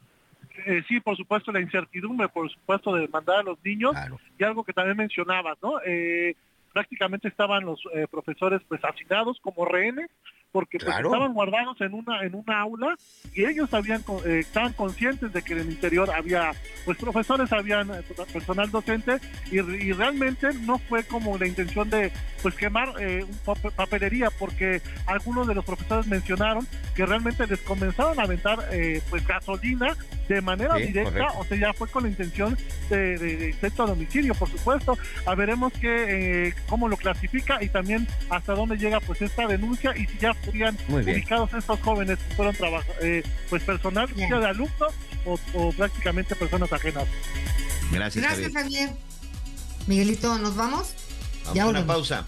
Eh, 0.66 0.82
sí, 0.88 1.00
por 1.00 1.16
supuesto, 1.16 1.52
la 1.52 1.60
incertidumbre, 1.60 2.28
por 2.28 2.50
supuesto, 2.50 2.94
de 2.94 3.08
mandar 3.08 3.40
a 3.40 3.42
los 3.42 3.58
niños 3.64 3.94
y 4.38 4.44
algo 4.44 4.64
que 4.64 4.72
también 4.72 4.96
mencionabas, 4.96 5.58
¿no? 5.62 5.80
Eh, 5.84 6.34
prácticamente 6.72 7.28
estaban 7.28 7.64
los 7.64 7.80
eh, 7.94 8.06
profesores 8.10 8.62
pues 8.68 8.82
asignados 8.84 9.38
como 9.40 9.64
rehenes 9.64 10.10
porque 10.52 10.78
pues, 10.78 10.94
estaban 10.94 11.32
guardados 11.32 11.80
en 11.80 11.94
una 11.94 12.22
en 12.22 12.34
una 12.34 12.60
aula 12.60 12.96
y 13.34 13.44
ellos 13.44 13.72
habían 13.72 14.04
eh, 14.24 14.40
estaban 14.40 14.72
conscientes 14.74 15.32
de 15.32 15.42
que 15.42 15.54
en 15.54 15.60
el 15.60 15.70
interior 15.70 16.10
había 16.10 16.52
pues 16.84 16.98
profesores 16.98 17.50
habían 17.52 17.90
eh, 17.90 18.02
personal 18.32 18.70
docente 18.70 19.18
y, 19.50 19.60
realmente 19.92 20.52
no 20.54 20.78
fue 20.78 21.04
como 21.04 21.38
la 21.38 21.46
intención 21.46 21.88
de 21.88 22.12
pues 22.42 22.54
quemar 22.54 22.92
eh, 23.00 23.24
papelería 23.76 24.30
porque 24.38 24.82
algunos 25.06 25.46
de 25.46 25.54
los 25.54 25.64
profesores 25.64 26.06
mencionaron 26.06 26.66
que 26.94 27.06
realmente 27.06 27.46
les 27.46 27.60
comenzaron 27.60 28.18
a 28.18 28.24
aventar 28.24 28.58
pues 29.10 29.26
gasolina 29.26 29.96
de 30.28 30.40
manera 30.40 30.74
directa 30.76 31.28
o 31.38 31.44
sea 31.44 31.56
ya 31.56 31.72
fue 31.72 31.88
con 31.88 32.02
la 32.02 32.08
intención 32.08 32.56
de, 32.90 33.18
de, 33.18 33.50
intento 33.50 33.86
de 33.86 33.92
homicidio 33.92 34.34
por 34.34 34.48
supuesto. 34.48 34.98
A 35.26 35.34
veremos 35.34 35.72
que 35.74 36.54
cómo 36.68 36.88
lo 36.88 36.96
clasifica 36.96 37.62
y 37.62 37.68
también 37.68 38.06
hasta 38.30 38.54
dónde 38.54 38.76
llega 38.76 39.00
pues 39.00 39.22
esta 39.22 39.46
denuncia 39.46 39.96
y 39.96 40.06
si 40.06 40.18
ya 40.18 40.34
serían 40.44 40.76
ubicados 40.88 41.52
estos 41.54 41.80
jóvenes 41.80 42.18
que 42.18 42.34
fueron 42.34 42.56
eh, 43.00 43.22
pues 43.48 43.62
personal, 43.62 44.08
de 44.14 44.46
alumnos 44.46 44.92
o, 45.24 45.72
prácticamente 45.72 46.34
personas 46.34 46.72
ajenas. 46.72 47.06
Gracias, 47.90 48.24
Gracias 48.24 48.52
Javier. 48.52 48.90
Miguelito, 49.86 50.38
¿nos 50.38 50.56
vamos? 50.56 50.94
ya 51.54 51.66
una 51.66 51.84
pausa. 51.86 52.26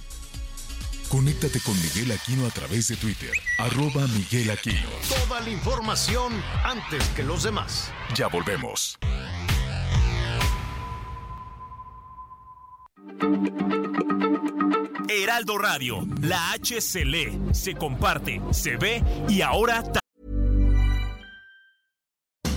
Conéctate 1.09 1.61
con 1.61 1.81
Miguel 1.81 2.11
Aquino 2.13 2.47
a 2.47 2.51
través 2.51 2.89
de 2.89 2.97
Twitter, 2.97 3.31
arroba 3.59 4.07
Miguel 4.09 4.51
Aquino. 4.51 4.89
Toda 5.09 5.41
la 5.41 5.51
información 5.51 6.33
antes 6.65 7.05
que 7.11 7.23
los 7.23 7.45
demás. 7.45 7.93
Ya 8.17 8.27
volvemos. 8.27 8.99
Heraldo 15.09 15.59
Radio, 15.59 16.07
la 16.21 16.53
H 16.55 16.81
se 16.81 17.05
lee, 17.05 17.39
se 17.53 17.75
comparte, 17.75 18.41
se 18.53 18.77
ve 18.77 19.03
y 19.29 19.43
ahora 19.43 19.83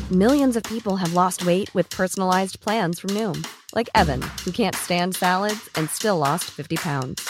Millions 0.09 0.55
of 0.55 0.63
people 0.63 0.95
have 0.95 1.13
lost 1.13 1.45
weight 1.45 1.69
with 1.75 1.89
personalized 1.89 2.61
plans 2.61 2.97
from 2.97 3.09
Noom, 3.09 3.45
like 3.75 3.89
Evan, 3.93 4.21
who 4.45 4.51
can't 4.51 4.73
stand 4.73 5.17
salads 5.17 5.69
and 5.75 5.89
still 5.89 6.17
lost 6.17 6.45
50 6.45 6.77
pounds. 6.77 7.29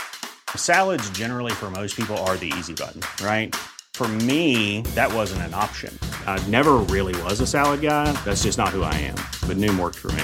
Salads 0.55 1.09
generally 1.09 1.51
for 1.51 1.71
most 1.71 1.95
people 1.95 2.15
are 2.19 2.37
the 2.37 2.53
easy 2.55 2.75
button, 2.75 3.01
right? 3.25 3.55
For 3.95 4.07
me, 4.07 4.81
that 4.93 5.11
wasn't 5.11 5.41
an 5.41 5.55
option. 5.55 5.91
I 6.27 6.37
never 6.49 6.73
really 6.75 7.19
was 7.23 7.39
a 7.39 7.47
salad 7.47 7.81
guy. 7.81 8.11
That's 8.23 8.43
just 8.43 8.59
not 8.59 8.69
who 8.69 8.83
I 8.83 8.93
am. 8.93 9.15
But 9.47 9.57
Noom 9.57 9.79
worked 9.79 9.97
for 9.97 10.11
me. 10.11 10.23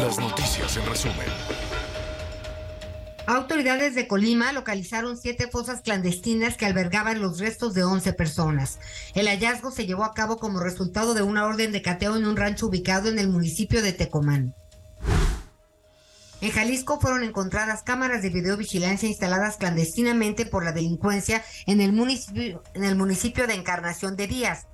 Las 0.00 0.18
noticias 0.18 0.76
en 0.76 0.86
resumen. 0.86 1.26
Autoridades 3.26 3.94
de 3.94 4.08
Colima 4.08 4.52
localizaron 4.52 5.16
siete 5.16 5.48
fosas 5.48 5.80
clandestinas 5.80 6.56
que 6.56 6.66
albergaban 6.66 7.20
los 7.20 7.38
restos 7.38 7.72
de 7.72 7.84
11 7.84 8.12
personas. 8.14 8.78
El 9.14 9.28
hallazgo 9.28 9.70
se 9.70 9.86
llevó 9.86 10.04
a 10.04 10.12
cabo 10.12 10.38
como 10.38 10.60
resultado 10.60 11.14
de 11.14 11.22
una 11.22 11.46
orden 11.46 11.70
de 11.70 11.82
cateo 11.82 12.16
en 12.16 12.26
un 12.26 12.36
rancho 12.36 12.66
ubicado 12.66 13.08
en 13.08 13.18
el 13.18 13.28
municipio 13.28 13.80
de 13.80 13.92
Tecomán. 13.92 14.54
En 16.40 16.50
Jalisco 16.50 16.98
fueron 16.98 17.22
encontradas 17.22 17.84
cámaras 17.84 18.22
de 18.22 18.30
videovigilancia 18.30 19.08
instaladas 19.08 19.56
clandestinamente 19.56 20.44
por 20.44 20.64
la 20.64 20.72
delincuencia 20.72 21.44
en 21.66 21.80
el 21.80 21.92
municipio, 21.92 22.64
en 22.74 22.82
el 22.82 22.96
municipio 22.96 23.46
de 23.46 23.54
Encarnación 23.54 24.16
de 24.16 24.26
Díaz. 24.26 24.66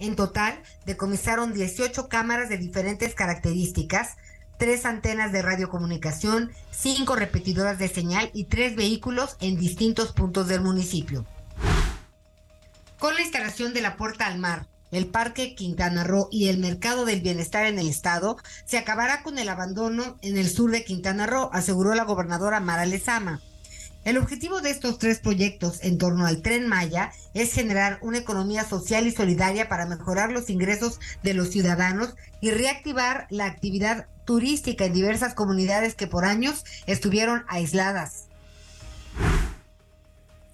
En 0.00 0.16
total, 0.16 0.60
decomisaron 0.86 1.52
18 1.52 2.08
cámaras 2.08 2.48
de 2.48 2.58
diferentes 2.58 3.14
características, 3.14 4.16
tres 4.58 4.84
antenas 4.84 5.32
de 5.32 5.42
radiocomunicación, 5.42 6.52
cinco 6.70 7.16
repetidoras 7.16 7.78
de 7.78 7.88
señal 7.88 8.30
y 8.32 8.44
tres 8.44 8.76
vehículos 8.76 9.36
en 9.40 9.56
distintos 9.56 10.12
puntos 10.12 10.48
del 10.48 10.60
municipio. 10.60 11.24
Con 12.98 13.14
la 13.14 13.22
instalación 13.22 13.74
de 13.74 13.82
la 13.82 13.96
Puerta 13.96 14.26
al 14.26 14.38
Mar, 14.38 14.66
el 14.90 15.06
Parque 15.06 15.54
Quintana 15.54 16.04
Roo 16.04 16.28
y 16.30 16.48
el 16.48 16.58
Mercado 16.58 17.04
del 17.04 17.20
Bienestar 17.20 17.66
en 17.66 17.78
el 17.78 17.88
Estado, 17.88 18.36
se 18.64 18.78
acabará 18.78 19.22
con 19.22 19.38
el 19.38 19.48
abandono 19.48 20.16
en 20.22 20.38
el 20.38 20.48
sur 20.48 20.70
de 20.70 20.84
Quintana 20.84 21.26
Roo, 21.26 21.50
aseguró 21.52 21.94
la 21.94 22.04
gobernadora 22.04 22.60
Mara 22.60 22.86
Lezama. 22.86 23.40
El 24.04 24.18
objetivo 24.18 24.60
de 24.60 24.68
estos 24.68 24.98
tres 24.98 25.18
proyectos 25.18 25.78
en 25.82 25.96
torno 25.96 26.26
al 26.26 26.42
tren 26.42 26.68
Maya 26.68 27.10
es 27.32 27.54
generar 27.54 27.98
una 28.02 28.18
economía 28.18 28.62
social 28.64 29.06
y 29.06 29.12
solidaria 29.12 29.66
para 29.70 29.86
mejorar 29.86 30.30
los 30.30 30.50
ingresos 30.50 31.00
de 31.22 31.32
los 31.32 31.48
ciudadanos 31.48 32.14
y 32.42 32.50
reactivar 32.50 33.26
la 33.30 33.46
actividad 33.46 34.06
turística 34.26 34.84
en 34.84 34.92
diversas 34.92 35.32
comunidades 35.32 35.94
que 35.94 36.06
por 36.06 36.26
años 36.26 36.64
estuvieron 36.86 37.44
aisladas. 37.48 38.26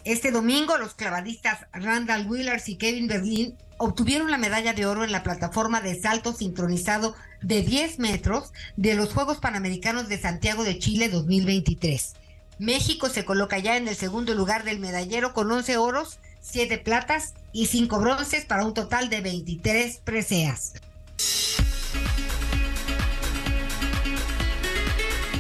Este 0.05 0.31
domingo 0.31 0.79
los 0.79 0.95
clavadistas 0.95 1.67
Randall 1.73 2.31
Willers 2.31 2.69
y 2.69 2.77
Kevin 2.77 3.09
Berlin 3.09 3.57
obtuvieron 3.79 4.31
la 4.31 4.39
medalla 4.39 4.75
de 4.75 4.87
oro 4.87 5.03
en 5.03 5.11
la 5.11 5.25
plataforma 5.25 5.81
de 5.81 6.01
salto 6.01 6.33
sincronizado 6.33 7.17
de 7.43 7.63
10 7.63 7.99
metros 7.99 8.53
de 8.77 8.95
los 8.95 9.13
Juegos 9.13 9.39
Panamericanos 9.39 10.09
de 10.09 10.21
Santiago 10.21 10.63
de 10.63 10.79
Chile 10.79 11.09
2023. 11.09 12.15
México 12.61 13.09
se 13.09 13.25
coloca 13.25 13.59
ya 13.59 13.79
en 13.79 13.89
el 13.89 13.97
segundo 13.97 14.35
lugar 14.35 14.65
del 14.65 14.81
medallero 14.81 15.33
con 15.33 15.51
11 15.51 15.79
oros, 15.79 16.19
7 16.43 16.77
platas 16.77 17.33
y 17.55 17.69
5 17.69 17.99
bronces 17.99 18.45
para 18.45 18.67
un 18.67 18.75
total 18.75 19.09
de 19.09 19.23
23 19.23 19.97
preseas. 20.05 20.75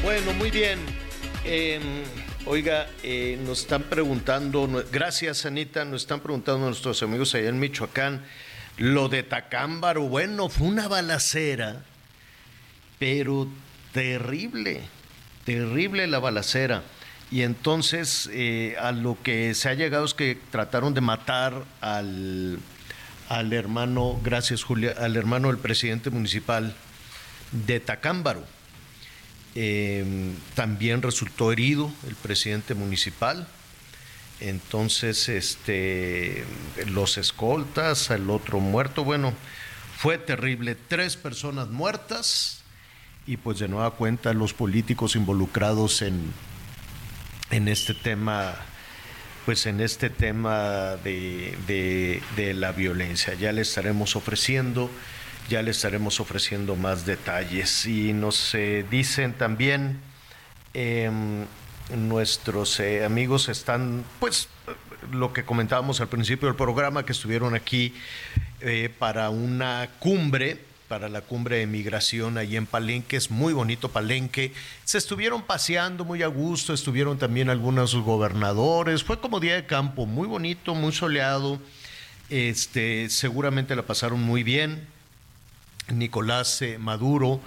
Bueno, 0.02 0.32
muy 0.32 0.50
bien. 0.50 0.78
Em, 1.44 1.82
oiga, 2.46 2.88
eh, 3.02 3.38
nos 3.44 3.60
están 3.60 3.82
preguntando, 3.82 4.82
gracias 4.90 5.44
Anita, 5.44 5.84
nos 5.84 6.02
están 6.02 6.20
preguntando 6.20 6.64
nuestros 6.64 7.02
amigos 7.02 7.34
allá 7.34 7.50
en 7.50 7.60
Michoacán, 7.60 8.24
lo 8.78 9.10
de 9.10 9.24
Tacámbaro, 9.24 10.04
bueno, 10.04 10.48
fue 10.48 10.68
una 10.68 10.88
balacera, 10.88 11.84
pero 12.98 13.46
terrible, 13.92 14.80
terrible 15.44 16.06
la 16.06 16.18
balacera. 16.18 16.82
Y 17.30 17.42
entonces 17.42 18.28
eh, 18.32 18.76
a 18.80 18.92
lo 18.92 19.16
que 19.22 19.54
se 19.54 19.68
ha 19.68 19.74
llegado 19.74 20.04
es 20.04 20.14
que 20.14 20.36
trataron 20.50 20.94
de 20.94 21.00
matar 21.00 21.64
al, 21.80 22.58
al 23.28 23.52
hermano, 23.52 24.20
gracias 24.24 24.64
Julia, 24.64 24.94
al 24.98 25.16
hermano 25.16 25.48
del 25.48 25.58
presidente 25.58 26.10
municipal 26.10 26.74
de 27.52 27.78
Tacámbaro. 27.78 28.44
Em, 29.54 30.34
también 30.54 31.02
resultó 31.02 31.52
herido 31.52 31.90
el 32.08 32.16
presidente 32.16 32.74
municipal. 32.74 33.46
Entonces, 34.40 35.28
este, 35.28 36.44
los 36.86 37.18
escoltas, 37.18 38.10
el 38.10 38.30
otro 38.30 38.58
muerto, 38.58 39.04
bueno, 39.04 39.34
fue 39.96 40.18
terrible. 40.18 40.76
Tres 40.76 41.16
personas 41.16 41.68
muertas 41.68 42.62
y 43.26 43.36
pues 43.36 43.58
de 43.58 43.68
nueva 43.68 43.92
cuenta 43.92 44.32
los 44.32 44.54
políticos 44.54 45.14
involucrados 45.14 46.00
en, 46.02 46.32
en 47.51 47.68
este 47.68 47.94
tema, 47.94 48.55
pues 49.46 49.66
en 49.66 49.80
este 49.80 50.11
tema 50.11 50.96
de, 51.05 52.22
de, 52.36 52.55
la 52.55 52.72
violencia. 52.72 53.34
Ya 53.34 53.53
le 53.53 53.62
estaremos 53.62 54.16
ofreciendo, 54.16 54.90
ya 55.48 55.62
le 55.62 55.70
estaremos 55.70 56.20
ofreciendo 56.20 56.76
más 56.76 57.07
detalles. 57.07 57.86
Y 57.86 58.12
nos 58.12 58.55
eh, 58.55 58.84
dicen 58.90 59.34
también... 59.34 60.01
em, 60.74 61.46
nuestros 61.96 62.78
eh, 62.80 63.05
amigos 63.05 63.48
están, 63.48 64.05
pues, 64.18 64.48
lo 65.12 65.32
que 65.32 65.44
comentábamos 65.44 66.01
al 66.01 66.09
principio 66.09 66.48
del 66.48 66.57
programa, 66.57 67.05
que 67.05 67.12
estuvieron 67.12 67.55
aquí 67.55 67.94
eh, 68.61 68.90
para 68.98 69.30
una 69.30 69.88
cumbre, 69.98 70.61
para 70.91 71.09
la 71.09 71.20
cumbre 71.20 71.59
de 71.59 71.68
migración 71.68 72.36
ahí 72.36 72.57
en 72.57 72.66
Palenque, 72.66 73.16
es 73.16 73.30
muy 73.30 73.53
bonito 73.53 73.91
Palenque. 73.91 74.53
Se 74.84 74.99
estuvieron 74.99 75.43
paseando 75.43 76.05
muy 76.05 76.24
a 76.24 76.26
gusto, 76.26 76.74
estuvieron 76.74 77.16
también 77.16 77.49
algunos 77.49 77.95
gobernadores, 77.95 79.05
fue 79.05 79.20
como 79.20 79.38
día 79.38 79.55
de 79.55 79.66
campo, 79.66 80.05
muy 80.05 80.26
bonito, 80.26 80.74
muy 80.74 80.91
soleado. 80.91 81.61
Este, 82.28 83.09
seguramente 83.09 83.76
la 83.76 83.86
pasaron 83.86 84.20
muy 84.20 84.43
bien. 84.43 84.84
Nicolás 85.93 86.61
eh, 86.61 86.76
Maduro 86.76 87.41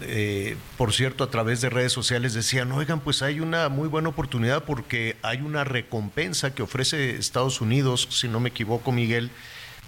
eh, 0.00 0.56
por 0.78 0.94
cierto, 0.94 1.24
a 1.24 1.30
través 1.30 1.60
de 1.60 1.68
redes 1.68 1.92
sociales 1.92 2.32
decían, 2.32 2.72
oigan, 2.72 3.00
pues 3.00 3.20
hay 3.20 3.40
una 3.40 3.68
muy 3.68 3.88
buena 3.88 4.08
oportunidad 4.08 4.64
porque 4.64 5.16
hay 5.20 5.42
una 5.42 5.64
recompensa 5.64 6.54
que 6.54 6.62
ofrece 6.62 7.16
Estados 7.16 7.60
Unidos, 7.60 8.08
si 8.10 8.26
no 8.26 8.40
me 8.40 8.48
equivoco, 8.48 8.90
Miguel, 8.90 9.30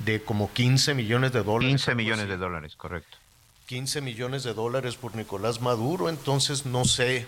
de 0.05 0.23
como 0.23 0.53
15 0.53 0.95
millones 0.95 1.33
de 1.33 1.43
dólares. 1.43 1.85
15 1.85 1.95
millones 1.95 2.29
de 2.29 2.37
dólares, 2.37 2.75
correcto. 2.77 3.19
15 3.67 4.01
millones 4.01 4.43
de 4.43 4.55
dólares 4.55 4.97
por 4.97 5.15
Nicolás 5.15 5.61
Maduro, 5.61 6.09
entonces 6.09 6.67
no 6.67 6.85
sé 6.85 7.27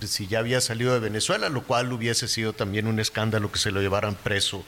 si 0.00 0.26
ya 0.26 0.40
había 0.40 0.60
salido 0.60 0.92
de 0.92 1.00
Venezuela, 1.00 1.48
lo 1.48 1.62
cual 1.62 1.92
hubiese 1.92 2.26
sido 2.26 2.52
también 2.52 2.86
un 2.86 2.98
escándalo 2.98 3.52
que 3.52 3.58
se 3.58 3.70
lo 3.70 3.80
llevaran 3.80 4.16
preso 4.16 4.64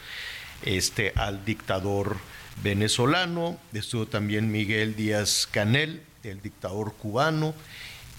este, 0.62 1.12
al 1.16 1.44
dictador 1.44 2.16
venezolano. 2.62 3.58
Estuvo 3.72 4.06
también 4.06 4.52
Miguel 4.52 4.94
Díaz 4.94 5.48
Canel, 5.50 6.02
el 6.22 6.40
dictador 6.40 6.94
cubano. 6.94 7.54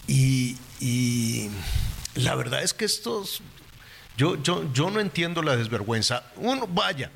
Y, 0.07 0.57
y 0.79 1.49
la 2.15 2.35
verdad 2.35 2.61
es 2.61 2.73
que 2.73 2.85
estos, 2.85 3.41
yo, 4.17 4.41
yo, 4.43 4.71
yo 4.73 4.91
no 4.91 4.99
entiendo 4.99 5.41
la 5.41 5.55
desvergüenza. 5.55 6.23
Uno, 6.35 6.67
vaya, 6.67 7.11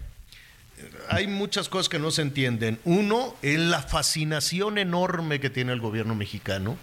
hay 1.09 1.27
muchas 1.27 1.69
cosas 1.69 1.89
que 1.89 1.99
no 1.99 2.11
se 2.11 2.21
entienden. 2.21 2.79
Uno 2.83 3.35
es 3.41 3.59
la 3.59 3.81
fascinación 3.81 4.77
enorme 4.77 5.39
que 5.39 5.49
tiene 5.49 5.73
el 5.73 5.79
gobierno 5.79 6.15
mexicano. 6.15 6.77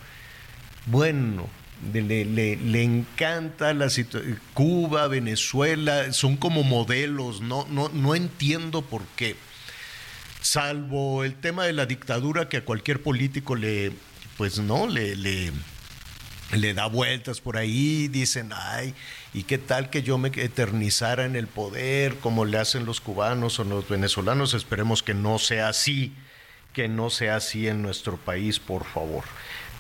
Bueno, 0.86 1.48
le, 1.92 2.24
le, 2.24 2.56
le 2.56 2.82
encanta 2.82 3.74
la 3.74 3.90
situación. 3.90 4.40
Cuba, 4.54 5.08
Venezuela, 5.08 6.12
son 6.12 6.36
como 6.36 6.62
modelos. 6.62 7.40
No, 7.40 7.66
no, 7.70 7.88
no 7.88 8.14
entiendo 8.14 8.82
por 8.82 9.02
qué 9.16 9.36
salvo 10.46 11.24
el 11.24 11.34
tema 11.34 11.64
de 11.64 11.72
la 11.72 11.86
dictadura 11.86 12.48
que 12.48 12.58
a 12.58 12.64
cualquier 12.64 13.02
político 13.02 13.56
le, 13.56 13.92
pues 14.36 14.58
no, 14.58 14.86
le, 14.86 15.16
le, 15.16 15.52
le 16.52 16.74
da 16.74 16.86
vueltas 16.86 17.40
por 17.40 17.56
ahí, 17.56 18.08
dicen, 18.08 18.50
ay, 18.54 18.94
¿y 19.34 19.42
qué 19.42 19.58
tal 19.58 19.90
que 19.90 20.02
yo 20.02 20.18
me 20.18 20.28
eternizara 20.28 21.24
en 21.24 21.36
el 21.36 21.46
poder 21.46 22.16
como 22.16 22.44
le 22.44 22.58
hacen 22.58 22.86
los 22.86 23.00
cubanos 23.00 23.58
o 23.58 23.64
los 23.64 23.88
venezolanos? 23.88 24.54
Esperemos 24.54 25.02
que 25.02 25.14
no 25.14 25.38
sea 25.38 25.68
así, 25.68 26.14
que 26.72 26.88
no 26.88 27.10
sea 27.10 27.36
así 27.36 27.66
en 27.66 27.82
nuestro 27.82 28.16
país, 28.16 28.60
por 28.60 28.84
favor. 28.84 29.24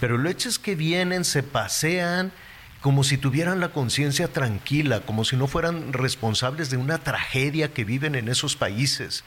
Pero 0.00 0.16
el 0.16 0.26
hecho 0.26 0.48
es 0.48 0.58
que 0.58 0.74
vienen, 0.74 1.24
se 1.24 1.42
pasean 1.42 2.32
como 2.80 3.04
si 3.04 3.16
tuvieran 3.16 3.60
la 3.60 3.70
conciencia 3.70 4.28
tranquila, 4.28 5.00
como 5.00 5.24
si 5.24 5.36
no 5.36 5.46
fueran 5.46 5.92
responsables 5.92 6.70
de 6.70 6.76
una 6.76 6.98
tragedia 6.98 7.72
que 7.72 7.84
viven 7.84 8.14
en 8.14 8.28
esos 8.28 8.54
países 8.56 9.24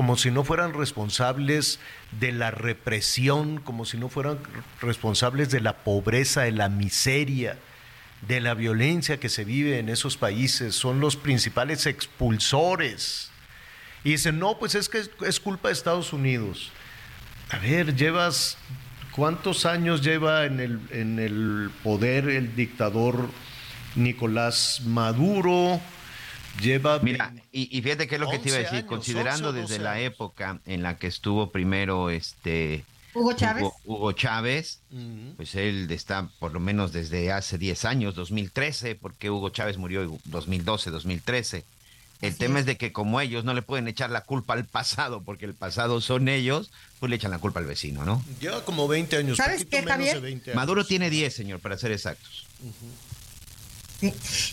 como 0.00 0.16
si 0.16 0.30
no 0.30 0.44
fueran 0.44 0.72
responsables 0.72 1.78
de 2.18 2.32
la 2.32 2.50
represión, 2.50 3.60
como 3.60 3.84
si 3.84 3.98
no 3.98 4.08
fueran 4.08 4.38
responsables 4.80 5.50
de 5.50 5.60
la 5.60 5.76
pobreza, 5.84 6.40
de 6.40 6.52
la 6.52 6.70
miseria, 6.70 7.58
de 8.26 8.40
la 8.40 8.54
violencia 8.54 9.20
que 9.20 9.28
se 9.28 9.44
vive 9.44 9.78
en 9.78 9.90
esos 9.90 10.16
países. 10.16 10.74
Son 10.74 11.00
los 11.00 11.16
principales 11.16 11.84
expulsores. 11.84 13.30
Y 14.02 14.12
dicen, 14.12 14.38
no, 14.38 14.58
pues 14.58 14.74
es 14.74 14.88
que 14.88 15.02
es 15.26 15.38
culpa 15.38 15.68
de 15.68 15.74
Estados 15.74 16.14
Unidos. 16.14 16.72
A 17.50 17.58
ver, 17.58 17.94
llevas, 17.94 18.56
¿cuántos 19.12 19.66
años 19.66 20.00
lleva 20.00 20.46
en 20.46 20.60
el, 20.60 20.80
en 20.92 21.18
el 21.18 21.70
poder 21.82 22.30
el 22.30 22.56
dictador 22.56 23.28
Nicolás 23.96 24.80
Maduro? 24.82 25.78
Lleva 26.60 26.98
Mira, 27.00 27.32
y, 27.52 27.76
y 27.76 27.82
fíjate 27.82 28.06
qué 28.06 28.16
es 28.16 28.20
lo 28.20 28.28
que 28.30 28.38
te 28.38 28.48
iba 28.48 28.58
a 28.58 28.60
decir, 28.60 28.78
años, 28.78 28.88
considerando 28.88 29.48
11 29.48 29.58
o 29.58 29.62
desde 29.62 29.74
12 29.78 29.84
la 29.84 29.92
años. 29.92 30.06
época 30.12 30.60
en 30.66 30.82
la 30.82 30.96
que 30.98 31.06
estuvo 31.06 31.50
primero 31.50 32.10
este 32.10 32.84
Hugo 33.14 33.32
Chávez. 33.32 33.62
Hugo, 33.64 33.76
Hugo 33.84 34.12
Chávez, 34.12 34.80
pues 35.36 35.54
él 35.54 35.90
está 35.90 36.28
por 36.38 36.52
lo 36.52 36.60
menos 36.60 36.92
desde 36.92 37.32
hace 37.32 37.58
10 37.58 37.84
años, 37.86 38.14
2013, 38.14 38.94
porque 38.94 39.30
Hugo 39.30 39.50
Chávez 39.50 39.78
murió 39.78 40.02
en 40.02 40.20
2012, 40.24 40.90
2013. 40.90 41.64
El 42.20 42.36
tema 42.36 42.60
es 42.60 42.66
de 42.66 42.76
que 42.76 42.92
como 42.92 43.18
ellos 43.20 43.44
no 43.44 43.54
le 43.54 43.62
pueden 43.62 43.88
echar 43.88 44.10
la 44.10 44.20
culpa 44.20 44.52
al 44.52 44.66
pasado, 44.66 45.22
porque 45.22 45.46
el 45.46 45.54
pasado 45.54 46.02
son 46.02 46.28
ellos, 46.28 46.70
pues 46.98 47.08
le 47.08 47.16
echan 47.16 47.30
la 47.30 47.38
culpa 47.38 47.60
al 47.60 47.66
vecino, 47.66 48.04
¿no? 48.04 48.22
Lleva 48.40 48.62
como 48.62 48.86
20 48.86 49.16
años. 49.16 49.38
¿Sabes 49.38 49.64
poquito 49.64 49.70
qué, 49.70 49.76
menos 49.82 49.92
Javier? 49.92 50.14
de 50.16 50.20
20 50.20 50.50
años. 50.50 50.56
Maduro 50.56 50.84
tiene 50.84 51.08
10, 51.08 51.34
señor, 51.34 51.60
para 51.60 51.78
ser 51.78 51.92
exactos. 51.92 52.46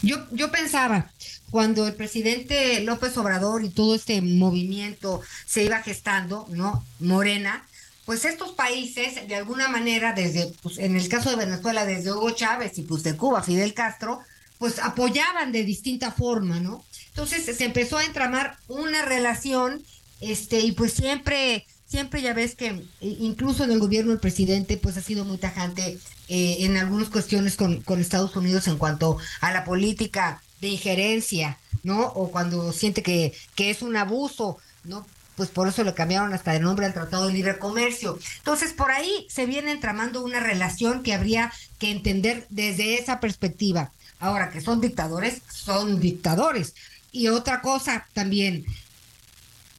Yo, 0.01 0.25
yo 0.31 0.51
pensaba, 0.51 1.11
cuando 1.49 1.87
el 1.87 1.93
presidente 1.93 2.81
López 2.81 3.17
Obrador 3.17 3.63
y 3.63 3.69
todo 3.69 3.95
este 3.95 4.21
movimiento 4.21 5.21
se 5.45 5.63
iba 5.63 5.81
gestando, 5.81 6.45
¿no? 6.49 6.83
Morena, 6.99 7.65
pues 8.05 8.23
estos 8.25 8.53
países, 8.53 9.27
de 9.27 9.35
alguna 9.35 9.67
manera, 9.67 10.13
desde, 10.13 10.53
pues, 10.61 10.77
en 10.77 10.95
el 10.95 11.09
caso 11.09 11.29
de 11.29 11.35
Venezuela, 11.45 11.85
desde 11.85 12.13
Hugo 12.13 12.31
Chávez 12.31 12.77
y 12.77 12.83
pues 12.83 13.03
de 13.03 13.17
Cuba, 13.17 13.43
Fidel 13.43 13.73
Castro, 13.73 14.21
pues 14.57 14.79
apoyaban 14.79 15.51
de 15.51 15.63
distinta 15.63 16.11
forma, 16.11 16.59
¿no? 16.59 16.83
Entonces 17.09 17.43
se 17.43 17.65
empezó 17.65 17.97
a 17.97 18.05
entramar 18.05 18.57
una 18.67 19.03
relación, 19.03 19.83
este, 20.21 20.59
y 20.61 20.71
pues 20.71 20.93
siempre, 20.93 21.65
siempre 21.87 22.21
ya 22.21 22.33
ves 22.33 22.55
que 22.55 22.67
eh, 22.67 22.83
incluso 23.01 23.63
en 23.63 23.71
el 23.71 23.79
gobierno 23.79 24.11
del 24.11 24.19
presidente, 24.19 24.77
pues 24.77 24.97
ha 24.97 25.01
sido 25.01 25.25
muy 25.25 25.37
tajante 25.37 25.97
eh, 26.27 26.57
en 26.59 26.77
algunas 26.77 27.09
cuestiones 27.09 27.55
con, 27.55 27.81
con 27.81 27.99
Estados 27.99 28.35
Unidos 28.35 28.67
en 28.67 28.77
cuanto 28.77 29.17
a 29.41 29.51
la 29.51 29.63
política 29.63 30.41
de 30.61 30.69
injerencia, 30.69 31.57
¿no? 31.83 32.01
O 32.07 32.31
cuando 32.31 32.71
siente 32.73 33.03
que, 33.03 33.33
que 33.55 33.69
es 33.69 33.81
un 33.81 33.95
abuso, 33.95 34.57
¿no? 34.83 35.05
Pues 35.35 35.49
por 35.49 35.67
eso 35.67 35.83
le 35.83 35.93
cambiaron 35.93 36.33
hasta 36.33 36.55
el 36.55 36.63
nombre 36.63 36.87
al 36.87 36.93
Tratado 36.93 37.27
de 37.27 37.33
Libre 37.33 37.59
Comercio. 37.59 38.17
Entonces, 38.39 38.73
por 38.73 38.89
ahí 38.89 39.27
se 39.29 39.45
viene 39.45 39.71
entramando 39.71 40.23
una 40.23 40.39
relación 40.39 41.03
que 41.03 41.13
habría 41.13 41.53
que 41.77 41.91
entender 41.91 42.47
desde 42.49 42.95
esa 42.99 43.19
perspectiva. 43.19 43.91
Ahora, 44.19 44.49
que 44.49 44.61
son 44.61 44.81
dictadores, 44.81 45.43
son 45.47 45.99
dictadores. 45.99 46.73
Y 47.11 47.27
otra 47.27 47.61
cosa 47.61 48.07
también, 48.13 48.65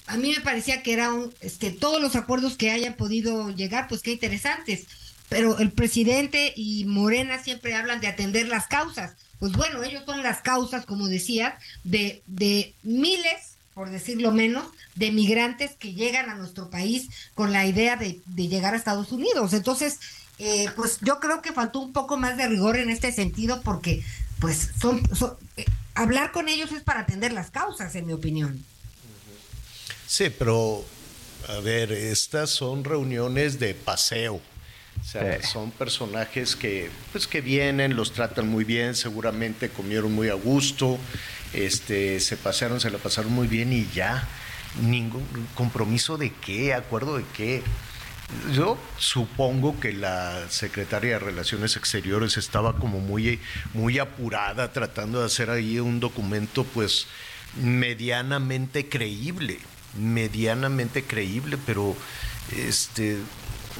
a 0.08 0.16
mí 0.16 0.32
me 0.36 0.40
parecía 0.40 0.82
que 0.82 0.92
era 0.92 1.12
un, 1.12 1.32
este, 1.40 1.70
todos 1.70 2.00
los 2.00 2.16
acuerdos 2.16 2.56
que 2.56 2.70
hayan 2.70 2.94
podido 2.94 3.50
llegar, 3.50 3.88
pues 3.88 4.02
qué 4.02 4.12
interesantes. 4.12 4.86
Pero 5.28 5.58
el 5.58 5.70
presidente 5.70 6.52
y 6.56 6.84
Morena 6.86 7.42
siempre 7.42 7.74
hablan 7.74 8.00
de 8.00 8.08
atender 8.08 8.48
las 8.48 8.66
causas. 8.66 9.12
Pues 9.38 9.52
bueno, 9.52 9.82
ellos 9.84 10.02
son 10.06 10.22
las 10.22 10.40
causas, 10.40 10.86
como 10.86 11.06
decía, 11.06 11.58
de, 11.84 12.22
de 12.26 12.74
miles, 12.82 13.56
por 13.74 13.90
decirlo 13.90 14.32
menos, 14.32 14.64
de 14.96 15.12
migrantes 15.12 15.72
que 15.78 15.92
llegan 15.94 16.30
a 16.30 16.34
nuestro 16.34 16.70
país 16.70 17.08
con 17.34 17.52
la 17.52 17.66
idea 17.66 17.96
de, 17.96 18.20
de 18.26 18.48
llegar 18.48 18.74
a 18.74 18.78
Estados 18.78 19.12
Unidos. 19.12 19.52
Entonces, 19.52 19.98
eh, 20.38 20.66
pues 20.74 20.98
yo 21.02 21.20
creo 21.20 21.42
que 21.42 21.52
faltó 21.52 21.78
un 21.80 21.92
poco 21.92 22.16
más 22.16 22.36
de 22.36 22.48
rigor 22.48 22.76
en 22.78 22.90
este 22.90 23.12
sentido 23.12 23.60
porque, 23.62 24.02
pues, 24.40 24.70
son- 24.80 25.02
eh, 25.56 25.66
hablar 25.94 26.32
con 26.32 26.48
ellos 26.48 26.72
es 26.72 26.82
para 26.82 27.00
atender 27.00 27.32
las 27.32 27.50
causas, 27.50 27.94
en 27.94 28.06
mi 28.06 28.14
opinión. 28.14 28.64
Sí, 30.08 30.30
pero 30.30 30.82
a 31.48 31.60
ver, 31.60 31.92
estas 31.92 32.48
son 32.48 32.82
reuniones 32.82 33.60
de 33.60 33.74
paseo. 33.74 34.40
O 35.00 35.04
sea, 35.04 35.40
son 35.42 35.70
personajes 35.70 36.56
que, 36.56 36.90
pues, 37.12 37.26
que 37.26 37.42
vienen, 37.42 37.94
los 37.94 38.12
tratan 38.12 38.48
muy 38.48 38.64
bien, 38.64 38.96
seguramente 38.96 39.68
comieron 39.68 40.12
muy 40.12 40.30
a 40.30 40.34
gusto, 40.34 40.98
este, 41.52 42.20
se 42.20 42.38
pasearon, 42.38 42.80
se 42.80 42.90
la 42.90 42.96
pasaron 42.96 43.32
muy 43.32 43.46
bien 43.46 43.70
y 43.72 43.86
ya. 43.94 44.26
Ningún 44.82 45.26
compromiso 45.54 46.16
de 46.16 46.32
qué, 46.32 46.72
acuerdo 46.72 47.18
de 47.18 47.24
qué. 47.36 47.62
Yo 48.52 48.78
supongo 48.96 49.78
que 49.78 49.92
la 49.92 50.48
secretaria 50.48 51.12
de 51.12 51.18
Relaciones 51.18 51.76
Exteriores 51.76 52.38
estaba 52.38 52.76
como 52.76 52.98
muy, 52.98 53.40
muy 53.74 53.98
apurada 53.98 54.72
tratando 54.72 55.20
de 55.20 55.26
hacer 55.26 55.50
ahí 55.50 55.78
un 55.78 56.00
documento 56.00 56.64
pues 56.64 57.06
medianamente 57.56 58.88
creíble, 58.88 59.58
medianamente 59.94 61.04
creíble, 61.04 61.58
pero 61.64 61.96
este 62.56 63.18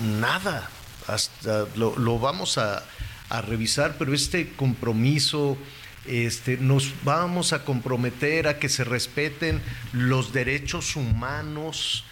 nada, 0.01 0.71
hasta 1.07 1.67
lo, 1.77 2.19
vamos 2.19 2.59
a, 2.59 2.85
a 3.29 3.43
revisar, 3.43 3.97
pero 3.99 4.15
este 4.15 4.53
compromiso 4.53 5.57
este, 6.09 6.57
nos 6.57 6.93
vamos 7.05 7.53
a 7.53 7.65
comprometer 7.65 8.49
a 8.49 8.59
que 8.59 8.69
se 8.69 8.83
respeten 8.85 9.61
los 9.93 10.33
derechos 10.33 10.97
humanos, 10.97 12.05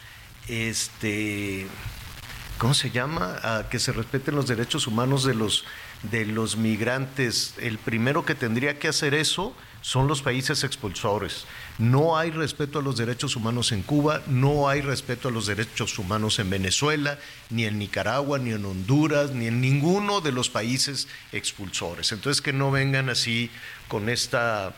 este, 0.49 1.67
¿cómo 2.59 2.75
se 2.75 2.91
llama? 2.91 3.39
A 3.43 3.69
que 3.71 3.79
se 3.79 3.93
respeten 3.93 4.35
los 4.35 4.47
derechos 4.47 4.87
humanos 4.87 5.25
de 5.25 5.35
los, 5.35 5.65
de 6.03 6.27
los 6.27 6.59
migrantes. 6.59 7.55
El 7.59 7.79
primero 7.79 8.27
que 8.27 8.35
tendría 8.35 8.79
que 8.79 8.89
hacer 8.89 9.15
eso 9.15 9.57
son 9.87 10.09
los 10.09 10.21
países 10.21 10.65
expulsores. 10.65 11.45
No 11.79 12.19
hay 12.19 12.33
respeto 12.33 12.81
a 12.81 12.83
los 12.83 12.97
derechos 12.97 13.37
humanos 13.37 13.71
en 13.71 13.83
Cuba, 13.83 14.21
no 14.27 14.69
hay 14.69 14.81
respeto 14.81 15.29
a 15.29 15.31
los 15.31 15.47
derechos 15.47 16.01
humanos 16.01 16.41
en 16.41 16.51
Venezuela, 16.51 17.21
ni 17.51 17.67
en 17.67 17.79
Nicaragua, 17.79 18.41
ni 18.41 18.51
en 18.51 18.65
Honduras, 18.65 19.31
ni 19.31 19.47
en 19.47 19.61
ninguno 19.61 20.21
de 20.21 20.33
los 20.33 20.51
países 20.51 21.07
expulsores. 21.31 22.11
Entonces 22.11 22.43
que 22.43 22.53
no 22.53 22.73
vengan 22.73 23.11
así 23.11 23.49
con 23.87 24.09
esta 24.09 24.75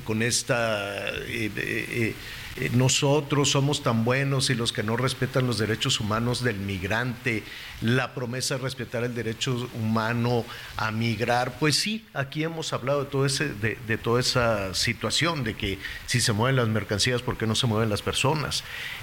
con 0.00 0.22
esta 0.22 1.08
eh, 1.08 1.50
eh, 1.56 2.14
eh, 2.56 2.70
nosotros 2.72 3.50
somos 3.50 3.82
tan 3.82 4.04
buenos 4.04 4.48
y 4.48 4.54
los 4.54 4.72
que 4.72 4.84
no 4.84 4.96
respetan 4.96 5.46
los 5.46 5.58
derechos 5.58 5.98
humanos 5.98 6.44
del 6.44 6.56
migrante, 6.56 7.42
la 7.80 8.14
promesa 8.14 8.54
de 8.56 8.62
respetar 8.62 9.02
el 9.02 9.14
derecho 9.14 9.68
humano 9.74 10.44
a 10.76 10.92
migrar, 10.92 11.58
pues 11.58 11.76
sí, 11.76 12.06
aquí 12.14 12.44
hemos 12.44 12.72
hablado 12.72 13.04
de, 13.04 13.10
todo 13.10 13.26
ese, 13.26 13.48
de, 13.48 13.98
toda 13.98 14.20
esa 14.20 14.72
situación, 14.72 15.42
de 15.42 15.56
que 15.56 15.80
si 16.06 16.20
se 16.20 16.32
mueven 16.32 16.54
las 16.54 16.68
mercancías, 16.68 17.22
¿por 17.22 17.36
qué 17.36 17.46
no 17.46 17.56
se 17.56 17.66
mueven 17.66 17.90
las 17.90 18.02
personas? 18.02 18.62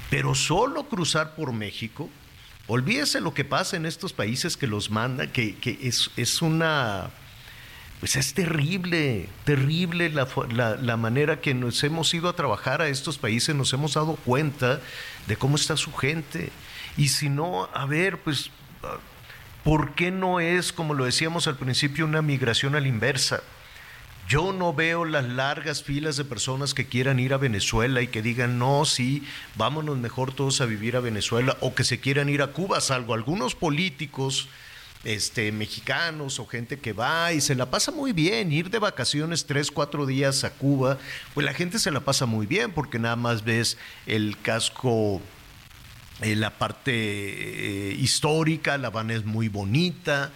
Pero 0.09 0.33
solo 0.33 0.87
cruzar 0.87 1.35
por 1.35 1.51
México, 1.51 2.09
olvídese 2.67 3.19
lo 3.19 3.33
que 3.33 3.43
pasa 3.43 3.75
en 3.75 3.85
estos 3.85 4.13
países 4.13 4.55
que 4.55 4.67
los 4.67 4.89
mandan, 4.89 5.29
que, 5.29 5.57
que 5.57 5.77
es, 5.81 6.09
es 6.15 6.41
una 6.41 7.09
pues 8.01 8.15
es 8.15 8.33
terrible, 8.33 9.29
terrible 9.43 10.09
la, 10.09 10.27
la, 10.75 10.97
manera 10.97 11.39
que 11.39 11.53
nos 11.53 11.83
hemos 11.83 12.11
ido 12.15 12.29
a 12.29 12.35
trabajar 12.35 12.81
a 12.81 12.87
estos 12.87 13.19
países, 13.19 13.55
nos 13.55 13.71
hemos 13.73 13.93
dado 13.93 14.15
cuenta 14.15 14.81
de 15.27 15.35
cómo 15.35 15.55
está 15.55 15.77
su 15.77 15.93
gente. 15.93 16.49
Y 16.97 17.09
si 17.09 17.29
no, 17.29 17.69
a 17.75 17.85
ver, 17.85 18.17
pues, 18.17 18.49
¿por 19.63 19.93
qué 19.93 20.09
no 20.09 20.39
es, 20.39 20.73
como 20.73 20.95
lo 20.95 21.05
decíamos 21.05 21.45
al 21.45 21.57
principio, 21.57 22.05
una 22.05 22.23
migración 22.23 22.75
a 22.75 22.79
la 22.79 22.87
inversa? 22.87 23.43
Yo 24.27 24.51
no 24.51 24.73
veo 24.73 25.05
las 25.05 25.25
largas 25.25 25.83
filas 25.83 26.17
de 26.17 26.25
personas 26.25 26.73
que 26.73 26.87
quieran 26.87 27.19
ir 27.19 27.35
a 27.35 27.37
Venezuela 27.37 28.01
y 28.01 28.07
que 28.07 28.23
digan, 28.23 28.57
no, 28.57 28.83
sí, 28.85 29.27
vámonos 29.57 29.99
mejor 29.99 30.33
todos 30.33 30.59
a 30.61 30.65
vivir 30.65 30.95
a 30.95 31.01
Venezuela, 31.01 31.55
o 31.61 31.75
que 31.75 31.83
se 31.83 31.99
quieran 31.99 32.29
ir 32.29 32.41
a 32.41 32.47
Cuba, 32.47 32.81
salvo 32.81 33.13
algunos 33.13 33.53
políticos 33.53 34.49
este, 35.03 35.51
mexicanos 35.51 36.39
o 36.39 36.45
gente 36.45 36.79
que 36.79 36.93
va 36.93 37.33
y 37.33 37.41
se 37.41 37.55
la 37.55 37.69
pasa 37.69 37.91
muy 37.91 38.13
bien. 38.13 38.51
Ir 38.51 38.69
de 38.69 38.79
vacaciones 38.79 39.45
tres, 39.45 39.71
cuatro 39.71 40.05
días 40.05 40.43
a 40.43 40.51
Cuba, 40.51 40.97
pues 41.33 41.45
la 41.45 41.53
gente 41.53 41.79
se 41.79 41.91
la 41.91 42.01
pasa 42.01 42.25
muy 42.25 42.45
bien 42.45 42.71
porque 42.71 42.99
nada 42.99 43.15
más 43.15 43.43
ves 43.43 43.77
el 44.05 44.37
casco, 44.41 45.21
eh, 46.21 46.35
la 46.35 46.51
parte 46.51 46.91
eh, 46.93 47.93
histórica, 47.93 48.77
La 48.77 48.87
Habana 48.87 49.13
es 49.13 49.25
muy 49.25 49.47
bonita. 49.47 50.31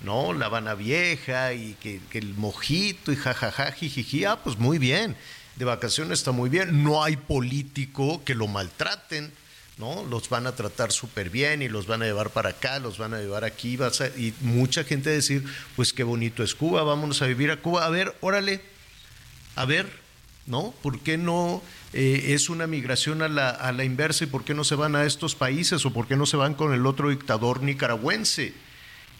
¿no? 0.00 0.32
La 0.32 0.46
Habana 0.46 0.74
Vieja 0.74 1.52
y 1.54 1.74
que, 1.74 2.00
que 2.10 2.18
el 2.18 2.34
mojito 2.34 3.10
y 3.10 3.16
jajaja, 3.16 3.72
jijiji, 3.72 4.24
ah, 4.26 4.38
pues 4.42 4.56
muy 4.56 4.78
bien, 4.78 5.16
de 5.56 5.64
vacaciones 5.64 6.20
está 6.20 6.30
muy 6.30 6.48
bien, 6.48 6.84
no 6.84 7.02
hay 7.02 7.16
político 7.16 8.22
que 8.24 8.36
lo 8.36 8.46
maltraten, 8.46 9.32
¿no? 9.78 10.04
Los 10.04 10.28
van 10.28 10.46
a 10.46 10.54
tratar 10.54 10.92
súper 10.92 11.30
bien 11.30 11.62
y 11.62 11.68
los 11.68 11.86
van 11.86 12.02
a 12.02 12.06
llevar 12.06 12.30
para 12.30 12.50
acá, 12.50 12.78
los 12.78 12.98
van 12.98 13.14
a 13.14 13.20
llevar 13.20 13.44
aquí, 13.44 13.78
y 14.16 14.34
mucha 14.40 14.84
gente 14.84 15.10
decir, 15.10 15.44
pues 15.76 15.92
qué 15.92 16.02
bonito 16.02 16.42
es 16.42 16.54
Cuba, 16.54 16.82
vámonos 16.82 17.22
a 17.22 17.26
vivir 17.26 17.50
a 17.50 17.58
Cuba, 17.58 17.86
a 17.86 17.88
ver, 17.88 18.14
órale, 18.20 18.60
a 19.54 19.64
ver, 19.64 19.88
¿no? 20.46 20.74
¿Por 20.82 21.00
qué 21.00 21.16
no 21.16 21.62
eh, 21.92 22.26
es 22.28 22.48
una 22.48 22.66
migración 22.66 23.22
a 23.22 23.28
la, 23.28 23.50
a 23.50 23.70
la 23.72 23.84
inversa 23.84 24.24
y 24.24 24.26
por 24.26 24.44
qué 24.44 24.54
no 24.54 24.64
se 24.64 24.74
van 24.74 24.96
a 24.96 25.04
estos 25.04 25.34
países 25.34 25.86
o 25.86 25.92
por 25.92 26.08
qué 26.08 26.16
no 26.16 26.26
se 26.26 26.36
van 26.36 26.54
con 26.54 26.74
el 26.74 26.84
otro 26.86 27.10
dictador 27.10 27.62
nicaragüense? 27.62 28.54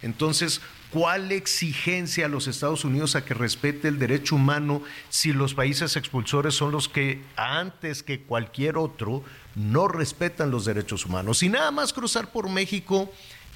Entonces, 0.03 0.61
¿cuál 0.93 1.33
exigencia 1.33 2.27
a 2.27 2.29
los 2.29 2.47
Estados 2.47 2.85
Unidos 2.85 3.17
a 3.17 3.25
que 3.25 3.35
respete 3.35 3.89
el 3.89 3.99
derecho 3.99 4.37
humano 4.37 4.83
si 5.09 5.33
los 5.33 5.55
países 5.55 5.97
expulsores 5.97 6.55
son 6.55 6.73
los 6.73 6.89
que 6.89 7.23
antes 7.37 8.03
que 8.03 8.23
cualquier 8.23 8.77
otro 8.77 9.23
no 9.55 9.89
respetan 9.89 10.51
los 10.51 10.65
derechos 10.65 11.07
humanos? 11.07 11.43
Y 11.43 11.49
nada 11.49 11.71
más 11.71 11.93
cruzar 11.93 12.33
por 12.33 12.49
México 12.49 13.13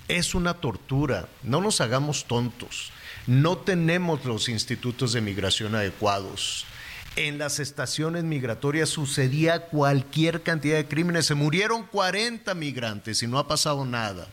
es 0.08 0.34
una 0.34 0.54
tortura, 0.54 1.28
no 1.42 1.60
nos 1.60 1.80
hagamos 1.80 2.26
tontos, 2.26 2.92
no 3.26 3.58
tenemos 3.58 4.24
los 4.24 4.48
institutos 4.48 5.12
de 5.12 5.20
migración 5.20 5.74
adecuados. 5.74 6.66
En 7.14 7.38
las 7.38 7.60
estaciones 7.60 8.24
migratorias 8.24 8.88
sucedía 8.88 9.66
cualquier 9.66 10.42
cantidad 10.42 10.76
de 10.76 10.88
crímenes, 10.88 11.26
se 11.26 11.34
murieron 11.34 11.84
40 11.84 12.54
migrantes 12.54 13.22
y 13.22 13.26
no 13.26 13.38
ha 13.38 13.46
pasado 13.46 13.84
nada 13.84 14.28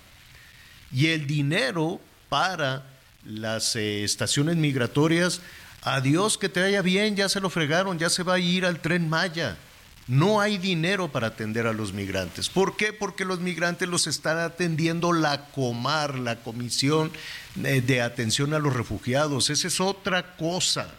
y 0.91 1.07
el 1.07 1.27
dinero 1.27 1.99
para 2.29 2.83
las 3.23 3.75
eh, 3.75 4.03
estaciones 4.03 4.55
migratorias, 4.55 5.41
adiós 5.81 6.37
que 6.37 6.49
te 6.49 6.61
vaya 6.61 6.81
bien, 6.81 7.15
ya 7.15 7.29
se 7.29 7.39
lo 7.39 7.49
fregaron, 7.49 7.99
ya 7.99 8.09
se 8.09 8.23
va 8.23 8.35
a 8.35 8.39
ir 8.39 8.65
al 8.65 8.79
tren 8.79 9.09
Maya. 9.09 9.57
No 10.07 10.41
hay 10.41 10.57
dinero 10.57 11.11
para 11.11 11.27
atender 11.27 11.67
a 11.67 11.73
los 11.73 11.93
migrantes. 11.93 12.49
¿Por 12.49 12.75
qué? 12.75 12.93
Porque 12.93 13.25
los 13.25 13.41
migrantes 13.41 13.87
los 13.87 14.07
están 14.07 14.39
atendiendo 14.39 15.13
la 15.13 15.45
Comar, 15.51 16.17
la 16.17 16.37
Comisión 16.37 17.11
eh, 17.63 17.81
de 17.81 18.01
Atención 18.01 18.55
a 18.55 18.59
los 18.59 18.75
Refugiados. 18.75 19.51
Esa 19.51 19.67
es 19.67 19.79
otra 19.79 20.35
cosa. 20.35 20.89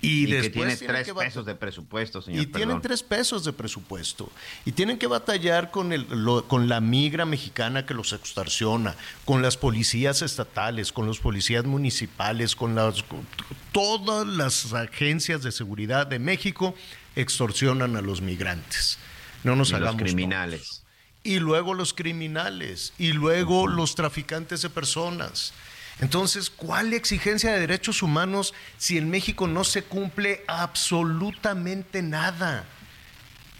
Y, 0.00 0.22
Y, 0.22 0.26
que 0.26 0.34
después 0.34 0.52
tiene 0.52 0.76
tienen 0.76 0.94
tres 0.94 1.06
que 1.08 1.14
pesos 1.14 1.44
de 1.44 1.54
presupuesto, 1.56 2.22
señor. 2.22 2.42
y 2.42 2.46
tienen 2.46 2.80
tres 2.80 3.02
pesos 3.02 3.44
de 3.44 3.52
presupuesto. 3.52 4.30
Y 4.64 4.70
tienen 4.72 4.96
que 4.96 5.08
batallar 5.08 5.72
con, 5.72 5.92
el, 5.92 6.06
lo- 6.08 6.46
con 6.46 6.68
la 6.68 6.80
migra 6.80 7.24
mexicana 7.24 7.84
que 7.84 7.94
los 7.94 8.12
extorsiona, 8.12 8.94
con 9.24 9.42
las 9.42 9.56
policías 9.56 10.22
estatales, 10.22 10.92
con 10.92 11.06
los 11.06 11.18
policías 11.18 11.64
municipales, 11.64 12.54
con 12.54 12.76
las 12.76 13.02
con 13.02 13.26
todas 13.72 14.24
las 14.26 14.72
agencias 14.72 15.42
de 15.42 15.50
seguridad 15.50 16.06
de 16.06 16.18
México 16.20 16.74
extorsionan 17.16 17.96
a 17.96 18.00
los 18.00 18.20
migrantes. 18.20 18.98
No 19.42 19.56
nos 19.56 19.70
Y 19.70 19.72
los 19.72 19.80
hagamos 19.80 20.02
criminales. 20.02 20.60
tontos. 20.60 20.82
Y 21.24 21.40
luego 21.40 21.74
los 21.74 21.92
criminales, 21.92 22.92
y 22.98 23.12
luego 23.12 23.66
los 23.66 23.94
traficantes 23.96 24.62
de 24.62 24.70
personas. 24.70 25.52
Entonces, 26.00 26.48
¿cuál 26.50 26.92
exigencia 26.92 27.52
de 27.52 27.60
derechos 27.60 28.02
humanos 28.02 28.54
si 28.76 28.98
en 28.98 29.10
México 29.10 29.46
no 29.48 29.64
se 29.64 29.82
cumple 29.82 30.44
absolutamente 30.46 32.02
nada? 32.02 32.64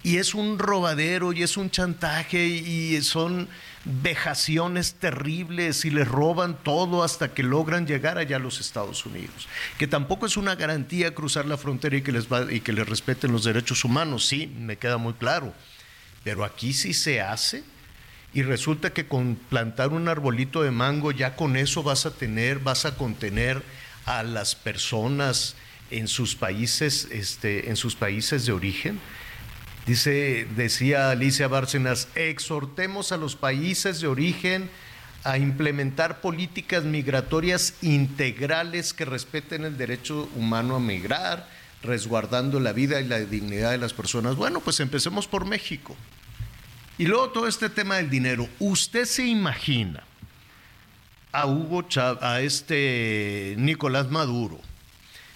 Y 0.05 0.18
es 0.18 0.34
un 0.34 0.59
robadero 0.61 1.32
y 1.32 1.43
es 1.43 1.57
un 1.57 1.70
chantaje 1.70 2.47
y 2.47 3.01
son 3.03 3.49
vejaciones 3.84 4.95
terribles 4.95 5.84
y 5.84 5.91
les 5.91 6.07
roban 6.07 6.57
todo 6.62 7.03
hasta 7.03 7.34
que 7.34 7.43
logran 7.43 7.86
llegar 7.86 8.16
allá 8.18 8.36
a 8.36 8.41
los 8.41 8.61
Estados 8.61 9.05
Unidos. 9.05 9.49
Que 9.76 9.89
tampoco 9.89 10.26
es 10.26 10.36
una 10.36 10.55
garantía 10.55 11.14
cruzar 11.14 11.47
la 11.47 11.57
frontera 11.59 11.97
y 11.97 12.03
que 12.03 12.12
les, 12.12 12.28
va- 12.32 12.51
y 12.53 12.61
que 12.61 12.72
les 12.72 12.89
respeten 12.89 13.32
los 13.32 13.45
derechos 13.45 13.84
humanos, 13.84 14.26
sí, 14.26 14.47
me 14.47 14.76
queda 14.78 14.99
muy 14.99 15.14
claro. 15.14 15.53
Pero 16.22 16.45
aquí 16.45 16.72
sí 16.72 16.95
se 16.95 17.20
hace 17.20 17.64
y 18.35 18.43
resulta 18.43 18.93
que 18.93 19.07
con 19.07 19.37
plantar 19.37 19.91
un 19.91 20.09
arbolito 20.09 20.62
de 20.62 20.70
mango 20.70 21.12
ya 21.12 21.35
con 21.35 21.57
eso 21.57 21.83
vas 21.83 22.07
a 22.07 22.12
tener, 22.12 22.59
vas 22.59 22.85
a 22.85 22.97
contener 22.97 23.62
a 24.05 24.22
las 24.22 24.55
personas 24.55 25.55
en 25.91 26.09
sus 26.09 26.35
países, 26.35 27.09
este, 27.11 27.70
en 27.70 27.76
sus 27.76 27.97
países 27.97 28.45
de 28.45 28.53
origen. 28.53 29.01
Dice, 29.87 30.47
decía 30.55 31.11
Alicia 31.11 31.49
Bárcenas, 31.49 32.09
exhortemos 32.14 33.12
a 33.12 33.16
los 33.16 33.37
países 33.37 34.01
de 34.01 34.07
origen 34.07 34.68
a 35.24 35.39
implementar 35.39 36.20
políticas 36.20 36.85
migratorias 36.85 37.74
integrales 37.81 38.93
que 38.93 39.05
respeten 39.05 39.64
el 39.64 39.79
derecho 39.79 40.29
humano 40.37 40.76
a 40.76 40.81
migrar, 40.81 41.49
resguardando 41.83 42.61
la 42.61 42.72
vida 42.72 43.01
y 43.01 43.07
la 43.07 43.18
dignidad 43.20 43.70
de 43.70 43.79
las 43.79 43.95
personas. 43.95 44.37
Bueno, 44.37 44.61
pues 44.61 44.81
empecemos 44.81 45.26
por 45.26 45.47
México. 45.47 45.97
Y 46.99 47.07
luego 47.07 47.31
todo 47.31 47.47
este 47.47 47.71
tema 47.71 47.97
del 47.97 48.11
dinero. 48.11 48.49
¿Usted 48.59 49.05
se 49.05 49.25
imagina 49.25 50.03
a 51.31 51.47
Hugo 51.47 51.83
Chávez, 51.83 52.23
a 52.23 52.41
este 52.41 53.55
Nicolás 53.57 54.11
Maduro, 54.11 54.61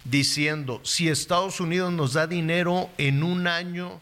diciendo, 0.05 0.81
si 0.83 1.09
Estados 1.09 1.61
Unidos 1.61 1.93
nos 1.93 2.15
da 2.15 2.27
dinero 2.27 2.91
en 2.99 3.23
un 3.23 3.47
año, 3.47 4.01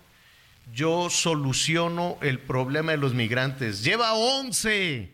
yo 0.75 1.11
soluciono 1.11 2.17
el 2.23 2.39
problema 2.39 2.93
de 2.93 2.99
los 2.99 3.13
migrantes. 3.13 3.85
Lleva 3.85 4.15
11. 4.15 5.11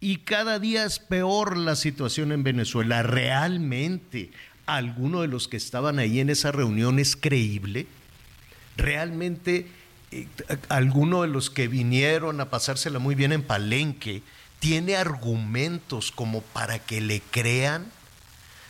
Y 0.00 0.18
cada 0.18 0.58
día 0.58 0.84
es 0.84 0.98
peor 0.98 1.56
la 1.56 1.76
situación 1.76 2.32
en 2.32 2.42
Venezuela. 2.42 3.02
¿Realmente 3.02 4.30
alguno 4.66 5.22
de 5.22 5.28
los 5.28 5.48
que 5.48 5.56
estaban 5.56 5.98
ahí 5.98 6.20
en 6.20 6.28
esa 6.28 6.52
reunión 6.52 6.98
es 6.98 7.16
creíble? 7.16 7.86
¿Realmente 8.76 9.66
alguno 10.68 11.22
de 11.22 11.28
los 11.28 11.50
que 11.50 11.68
vinieron 11.68 12.40
a 12.40 12.50
pasársela 12.50 12.98
muy 12.98 13.14
bien 13.14 13.32
en 13.32 13.42
Palenque 13.42 14.22
tiene 14.58 14.96
argumentos 14.96 16.12
como 16.12 16.40
para 16.40 16.78
que 16.78 17.00
le 17.00 17.20
crean? 17.20 17.90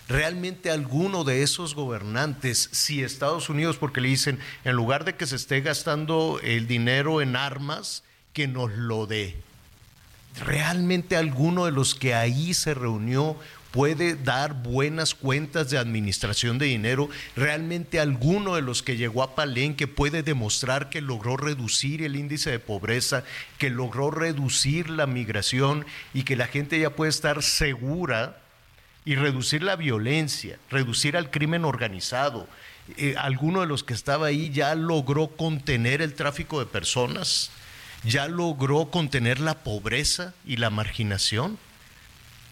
realmente 0.09 0.71
alguno 0.71 1.25
de 1.25 1.43
esos 1.43 1.75
gobernantes, 1.75 2.69
si 2.73 3.03
Estados 3.03 3.49
Unidos, 3.49 3.77
porque 3.77 4.01
le 4.01 4.09
dicen, 4.09 4.39
en 4.65 4.77
lugar 4.77 5.05
de 5.05 5.17
que 5.17 5.27
se 5.27 5.37
esté 5.37 5.61
gastando 5.61 6.41
el 6.43 6.67
dinero 6.67 7.21
en 7.21 7.37
armas, 7.37 8.05
que 8.33 8.47
nos 8.47 8.71
lo 8.73 9.07
dé. 9.07 9.37
¿Realmente 10.45 11.17
alguno 11.17 11.65
de 11.65 11.73
los 11.73 11.95
que 11.95 12.15
ahí 12.15 12.53
se 12.53 12.75
reunió 12.75 13.37
puede 13.77 14.17
dar 14.17 14.55
buenas 14.55 15.15
cuentas 15.15 15.69
de 15.69 15.77
administración 15.77 16.57
de 16.57 16.65
dinero? 16.65 17.11
¿Realmente 17.37 18.01
alguno 18.01 18.55
de 18.55 18.63
los 18.63 18.83
que 18.83 18.97
llegó 18.97 19.23
a 19.23 19.35
Palenque 19.35 19.87
puede 19.87 20.23
demostrar 20.23 20.89
que 20.89 21.03
logró 21.03 21.37
reducir 21.37 22.03
el 22.03 22.17
índice 22.17 22.51
de 22.51 22.59
pobreza, 22.59 23.23
que 23.59 23.69
logró 23.69 24.11
reducir 24.11 24.89
la 24.89 25.07
migración 25.07 25.85
y 26.15 26.23
que 26.23 26.37
la 26.37 26.47
gente 26.47 26.81
ya 26.81 26.97
puede 26.97 27.11
estar 27.11 27.43
segura 27.43 28.39
y 29.05 29.15
reducir 29.15 29.63
la 29.63 29.77
violencia, 29.77 30.59
reducir 30.71 31.15
al 31.15 31.31
crimen 31.31 31.67
organizado. 31.67 32.49
Eh, 32.97 33.15
¿Alguno 33.19 33.61
de 33.61 33.67
los 33.67 33.85
que 33.85 33.93
estaba 33.93 34.29
ahí 34.29 34.51
ya 34.55 34.75
logró 34.75 35.29
contener 35.29 36.01
el 36.01 36.15
tráfico 36.15 36.61
de 36.61 36.67
personas? 36.67 37.51
¿Ya 38.05 38.27
logró 38.27 38.87
contener 38.87 39.39
la 39.39 39.63
pobreza 39.63 40.33
y 40.47 40.57
la 40.57 40.71
marginación? 40.71 41.59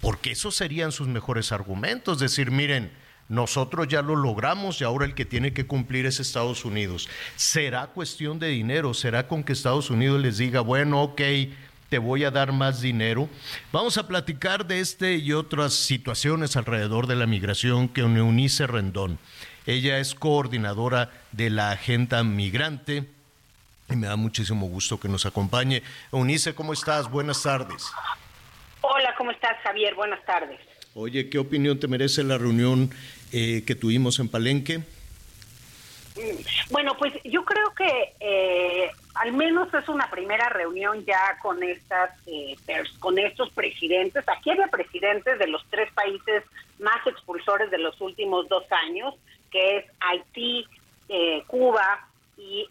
Porque 0.04 0.32
esos 0.32 0.54
serían 0.54 0.92
sus 0.92 1.08
mejores 1.08 1.50
argumentos, 1.50 2.18
decir, 2.18 2.50
miren, 2.50 2.92
nosotros 3.30 3.88
ya 3.88 4.02
lo 4.02 4.16
logramos 4.16 4.78
y 4.80 4.84
ahora 4.84 5.06
el 5.06 5.14
que 5.14 5.24
tiene 5.24 5.54
que 5.54 5.66
cumplir 5.66 6.04
es 6.04 6.20
Estados 6.20 6.66
Unidos. 6.66 7.08
¿Será 7.36 7.86
cuestión 7.86 8.38
de 8.38 8.48
dinero? 8.48 8.92
¿Será 8.92 9.26
con 9.26 9.42
que 9.42 9.54
Estados 9.54 9.88
Unidos 9.88 10.20
les 10.20 10.36
diga, 10.36 10.60
bueno, 10.60 11.02
ok, 11.02 11.22
te 11.88 11.98
voy 11.98 12.24
a 12.24 12.30
dar 12.30 12.52
más 12.52 12.82
dinero. 12.82 13.30
Vamos 13.72 13.96
a 13.96 14.06
platicar 14.06 14.66
de 14.66 14.80
este 14.80 15.16
y 15.16 15.32
otras 15.32 15.72
situaciones 15.72 16.56
alrededor 16.56 17.06
de 17.06 17.16
la 17.16 17.26
migración 17.26 17.88
que 17.88 18.02
Eunice 18.02 18.66
Rendón. 18.66 19.18
Ella 19.64 19.98
es 19.98 20.14
coordinadora 20.14 21.10
de 21.32 21.48
la 21.48 21.70
Agenda 21.70 22.22
Migrante 22.24 23.08
y 23.88 23.96
me 23.96 24.06
da 24.06 24.16
muchísimo 24.16 24.66
gusto 24.66 25.00
que 25.00 25.08
nos 25.08 25.24
acompañe. 25.24 25.82
Eunice, 26.12 26.54
¿cómo 26.54 26.74
estás? 26.74 27.10
Buenas 27.10 27.42
tardes. 27.42 27.86
Hola, 28.86 29.14
¿cómo 29.16 29.30
estás, 29.30 29.56
Javier? 29.62 29.94
Buenas 29.94 30.22
tardes. 30.26 30.60
Oye, 30.94 31.30
¿qué 31.30 31.38
opinión 31.38 31.80
te 31.80 31.88
merece 31.88 32.22
la 32.22 32.36
reunión 32.36 32.90
eh, 33.32 33.64
que 33.66 33.74
tuvimos 33.74 34.18
en 34.18 34.28
Palenque? 34.28 34.82
Bueno, 36.70 36.94
pues 36.98 37.14
yo 37.24 37.46
creo 37.46 37.74
que 37.74 38.12
eh, 38.20 38.90
al 39.14 39.32
menos 39.32 39.72
es 39.72 39.88
una 39.88 40.10
primera 40.10 40.50
reunión 40.50 41.02
ya 41.06 41.38
con 41.40 41.62
estas 41.62 42.10
eh, 42.26 42.56
con 43.00 43.18
estos 43.18 43.50
presidentes. 43.52 44.22
Aquí 44.28 44.50
había 44.50 44.66
presidentes 44.66 45.38
de 45.38 45.46
los 45.46 45.64
tres 45.70 45.90
países 45.94 46.44
más 46.78 47.06
expulsores 47.06 47.70
de 47.70 47.78
los 47.78 47.98
últimos 48.02 48.46
dos 48.50 48.64
años, 48.86 49.14
que 49.50 49.78
es 49.78 49.86
Haití, 50.00 50.66
eh, 51.08 51.42
Cuba 51.46 52.06
y 52.36 52.66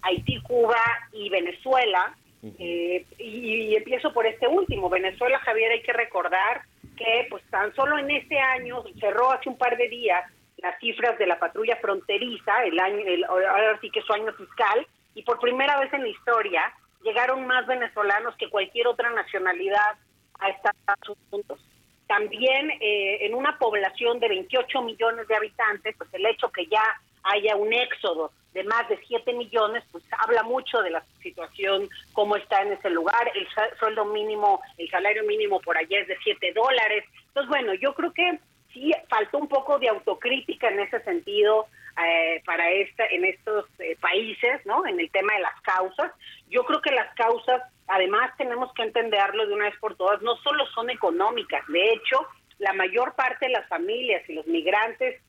Haití, 0.00 0.40
Cuba 0.40 0.80
y 1.12 1.28
Venezuela. 1.28 2.16
Y, 2.58 3.04
y, 3.18 3.76
empiezo 3.76 4.12
por 4.12 4.26
este 4.26 4.46
último, 4.46 4.88
Venezuela, 4.88 5.38
Javier, 5.40 5.72
hay 5.72 5.82
que 5.82 5.92
recordar 5.92 6.62
que 6.96 7.26
pues 7.30 7.42
tan 7.50 7.74
solo 7.74 7.98
en 7.98 8.10
este 8.10 8.38
año 8.38 8.82
cerró 8.98 9.32
hace 9.32 9.48
un 9.48 9.58
par 9.58 9.76
de 9.76 9.88
días 9.88 10.24
las 10.58 10.78
cifras 10.80 11.18
de 11.18 11.26
la 11.26 11.38
patrulla 11.38 11.76
fronteriza, 11.76 12.64
el 12.64 12.78
año, 12.80 13.04
el, 13.06 13.24
ahora 13.24 13.78
sí 13.80 13.90
que 13.90 14.02
su 14.02 14.12
año 14.12 14.32
fiscal, 14.32 14.86
y 15.14 15.22
por 15.22 15.38
primera 15.38 15.78
vez 15.78 15.92
en 15.92 16.02
la 16.02 16.08
historia 16.08 16.62
llegaron 17.02 17.46
más 17.46 17.66
venezolanos 17.66 18.34
que 18.36 18.50
cualquier 18.50 18.86
otra 18.88 19.10
nacionalidad 19.10 19.96
a 20.40 20.48
Estados 20.50 21.18
Unidos. 21.30 21.60
También 22.06 22.70
eh, 22.80 23.26
en 23.26 23.34
una 23.34 23.58
población 23.58 24.20
de 24.20 24.28
28 24.28 24.82
millones 24.82 25.26
de 25.28 25.36
habitantes, 25.36 25.94
pues 25.98 26.12
el 26.14 26.26
hecho 26.26 26.50
que 26.50 26.66
ya 26.66 26.82
haya 27.24 27.56
un 27.56 27.72
éxodo 27.72 28.30
de 28.52 28.64
más 28.64 28.88
de 28.88 28.98
7 29.06 29.34
millones, 29.34 29.84
pues 29.92 30.02
habla 30.18 30.42
mucho 30.42 30.80
de 30.80 30.90
la 30.90 31.02
situación, 31.20 31.88
cómo 32.14 32.36
está 32.36 32.62
en 32.62 32.72
ese 32.72 32.88
lugar. 32.88 33.30
El 33.34 33.46
sueldo 33.78 34.06
mínimo, 34.06 34.62
el 34.78 34.88
salario 34.88 35.24
mínimo 35.24 35.60
por 35.60 35.76
allá 35.76 36.00
es 36.00 36.08
de 36.08 36.16
7 36.22 36.52
dólares. 36.54 37.04
Entonces, 37.28 37.50
bueno, 37.50 37.74
yo 37.74 37.92
creo 37.94 38.12
que 38.14 38.38
sí 38.72 38.92
faltó 39.08 39.38
un 39.38 39.48
poco 39.48 39.78
de 39.78 39.88
autocrítica 39.88 40.68
en 40.68 40.80
ese 40.80 41.00
sentido 41.00 41.66
eh, 42.02 42.42
para 42.46 42.70
esta, 42.70 43.06
en 43.06 43.24
estos 43.24 43.66
eh, 43.78 43.96
países, 44.00 44.64
¿no? 44.64 44.86
En 44.86 45.00
el 45.00 45.10
tema 45.10 45.34
de 45.34 45.40
las 45.40 45.60
causas. 45.62 46.12
Yo 46.48 46.64
creo 46.64 46.80
que 46.80 46.92
las 46.92 47.14
causas, 47.14 47.62
además 47.88 48.32
tenemos 48.36 48.72
que 48.74 48.82
entenderlo 48.82 49.46
de 49.46 49.54
una 49.54 49.66
vez 49.66 49.78
por 49.78 49.96
todas, 49.96 50.20
no 50.22 50.36
solo 50.36 50.66
son 50.74 50.90
económicas. 50.90 51.62
De 51.68 51.92
hecho, 51.92 52.26
la 52.58 52.72
mayor 52.72 53.14
parte 53.14 53.46
de 53.46 53.52
las 53.52 53.68
familias 53.68 54.22
y 54.28 54.34
los 54.34 54.46
migrantes 54.46 55.20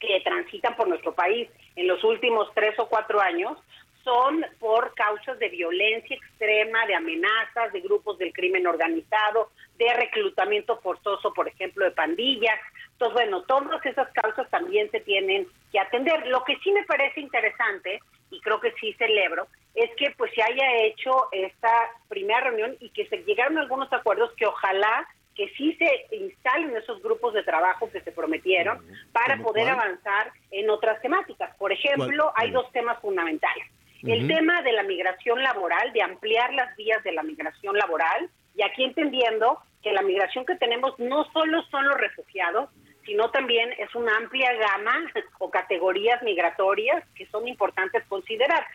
que 0.00 0.20
transitan 0.20 0.76
por 0.76 0.88
nuestro 0.88 1.14
país 1.14 1.48
en 1.76 1.86
los 1.86 2.02
últimos 2.04 2.52
tres 2.54 2.78
o 2.78 2.88
cuatro 2.88 3.20
años 3.20 3.58
son 4.02 4.44
por 4.58 4.94
causas 4.94 5.38
de 5.38 5.48
violencia 5.48 6.16
extrema, 6.16 6.86
de 6.86 6.94
amenazas, 6.94 7.72
de 7.72 7.80
grupos 7.80 8.18
del 8.18 8.32
crimen 8.34 8.66
organizado, 8.66 9.50
de 9.78 9.92
reclutamiento 9.94 10.78
forzoso, 10.80 11.32
por 11.32 11.48
ejemplo, 11.48 11.84
de 11.86 11.90
pandillas. 11.92 12.60
Entonces, 12.92 13.14
bueno, 13.14 13.42
todas 13.44 13.84
esas 13.86 14.08
causas 14.12 14.48
también 14.50 14.90
se 14.90 15.00
tienen 15.00 15.48
que 15.72 15.80
atender. 15.80 16.26
Lo 16.26 16.44
que 16.44 16.56
sí 16.58 16.70
me 16.70 16.84
parece 16.84 17.20
interesante, 17.20 18.00
y 18.30 18.40
creo 18.40 18.60
que 18.60 18.72
sí 18.80 18.92
celebro, 18.94 19.46
es 19.74 19.90
que 19.96 20.12
pues 20.16 20.32
se 20.34 20.42
haya 20.42 20.84
hecho 20.84 21.28
esta 21.32 21.72
primera 22.08 22.40
reunión 22.40 22.76
y 22.80 22.90
que 22.90 23.06
se 23.08 23.18
llegaron 23.24 23.58
a 23.58 23.62
algunos 23.62 23.92
acuerdos 23.92 24.32
que 24.36 24.46
ojalá 24.46 25.06
que 25.34 25.48
sí 25.56 25.76
se 25.76 26.16
instalen 26.16 26.76
esos 26.76 27.02
grupos 27.02 27.34
de 27.34 27.42
trabajo 27.42 27.90
que 27.90 28.00
se 28.00 28.12
prometieron 28.12 28.78
para 29.12 29.36
poder 29.38 29.68
avanzar 29.68 30.32
en 30.52 30.70
otras 30.70 31.00
temáticas. 31.02 31.54
Por 31.56 31.72
ejemplo, 31.72 32.32
hay 32.36 32.50
dos 32.52 32.70
temas 32.72 33.00
fundamentales. 33.00 33.66
El 34.02 34.28
tema 34.28 34.62
de 34.62 34.72
la 34.72 34.82
migración 34.82 35.42
laboral, 35.42 35.92
de 35.92 36.02
ampliar 36.02 36.52
las 36.52 36.76
vías 36.76 37.02
de 37.02 37.12
la 37.12 37.22
migración 37.22 37.76
laboral, 37.76 38.28
y 38.54 38.62
aquí 38.62 38.84
entendiendo 38.84 39.58
que 39.82 39.92
la 39.92 40.02
migración 40.02 40.44
que 40.44 40.56
tenemos 40.56 40.98
no 40.98 41.24
solo 41.32 41.62
son 41.70 41.88
los 41.88 41.96
refugiados, 41.96 42.68
sino 43.04 43.30
también 43.30 43.72
es 43.78 43.94
una 43.94 44.16
amplia 44.16 44.52
gama 44.54 45.10
o 45.38 45.50
categorías 45.50 46.22
migratorias 46.22 47.04
que 47.14 47.26
son 47.26 47.46
importantes 47.48 48.04
considerar. 48.08 48.66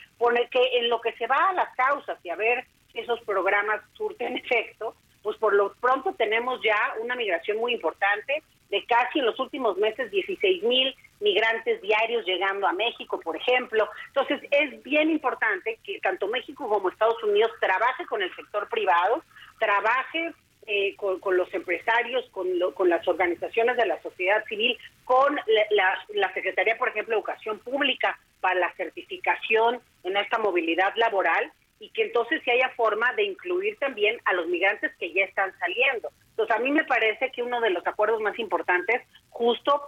que 0.52 0.80
en 0.80 0.90
lo 0.90 1.02
que 1.02 1.14
se 1.14 1.28
va 1.28 1.50
a 1.50 1.54
las 1.54 1.76
causas 1.76 2.18
y 2.24 2.30
a 2.30 2.36
ver 2.36 2.66
si 2.92 3.00
esos 3.00 3.20
programas 3.22 3.82
surten 3.94 4.38
efecto, 4.44 4.96
pues 5.22 5.38
por 5.38 5.54
lo 5.54 5.74
pronto 5.76 6.14
tenemos 6.14 6.62
ya 6.64 6.96
una 7.02 7.16
migración 7.16 7.58
muy 7.58 7.74
importante 7.74 8.42
de 8.70 8.86
casi 8.86 9.20
en 9.20 9.26
los 9.26 9.40
últimos 9.40 9.78
meses 9.78 10.12
16 10.12 10.64
mil 10.64 10.96
migrantes 11.20 11.82
diarios 11.82 12.26
llegando 12.26 12.68
a 12.68 12.74
México, 12.74 13.20
por 13.20 13.36
ejemplo. 13.36 13.90
Entonces, 14.08 14.42
es 14.52 14.82
bien 14.84 15.10
importante 15.10 15.80
que 15.84 16.00
tanto 16.00 16.28
México 16.28 16.70
como 16.70 16.90
Estados 16.90 17.22
Unidos 17.24 17.52
trabaje 17.60 18.06
con 18.06 18.22
el 18.22 18.34
sector 18.36 18.70
privado, 18.70 19.24
trabaje 19.60 20.34
eh, 20.72 20.96
con, 20.98 21.36
los 21.36 21.52
empresarios, 21.52 22.30
con, 22.30 22.48
con, 22.76 22.90
las 22.90 23.08
organizaciones 23.08 23.76
de 23.76 23.88
la 23.88 24.00
sociedad 24.04 24.46
civil, 24.46 24.78
con 25.04 25.36
la, 25.72 26.06
la, 26.10 26.32
Secretaría, 26.36 26.78
por 26.78 26.90
ejemplo, 26.90 27.16
de 27.16 27.20
Educación 27.20 27.58
Pública 27.58 28.20
para 28.40 28.60
la 28.60 28.72
certificación 28.74 29.80
en 30.04 30.16
esta 30.16 30.38
movilidad 30.38 30.94
laboral 30.96 31.52
y 31.80 31.90
que 31.90 32.04
entonces 32.04 32.44
si 32.44 32.52
haya 32.52 32.70
forma 32.78 33.12
de 33.14 33.24
incluir 33.24 33.78
también 33.80 34.20
a 34.26 34.34
los 34.34 34.46
migrantes 34.46 34.92
que 35.00 35.12
ya 35.12 35.24
están 35.24 35.52
saliendo. 35.58 36.12
Entonces, 36.30 36.56
a 36.56 36.60
mí 36.60 36.70
me 36.70 36.84
parece 36.84 37.32
que 37.32 37.42
uno 37.42 37.62
de 37.62 37.72
los 37.72 37.88
acuerdos 37.88 38.22
más 38.22 38.38
importantes 38.38 39.02
justo 39.32 39.88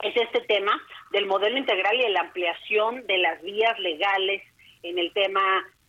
es 0.00 0.16
este 0.16 0.40
tema 0.46 0.80
del 1.10 1.26
modelo 1.26 1.58
integral 1.58 1.94
y 1.94 2.04
de 2.04 2.08
la 2.08 2.20
ampliación 2.20 3.06
de 3.06 3.18
las 3.18 3.42
vías 3.42 3.78
legales 3.80 4.42
en 4.82 4.98
el 4.98 5.12
tema 5.12 5.42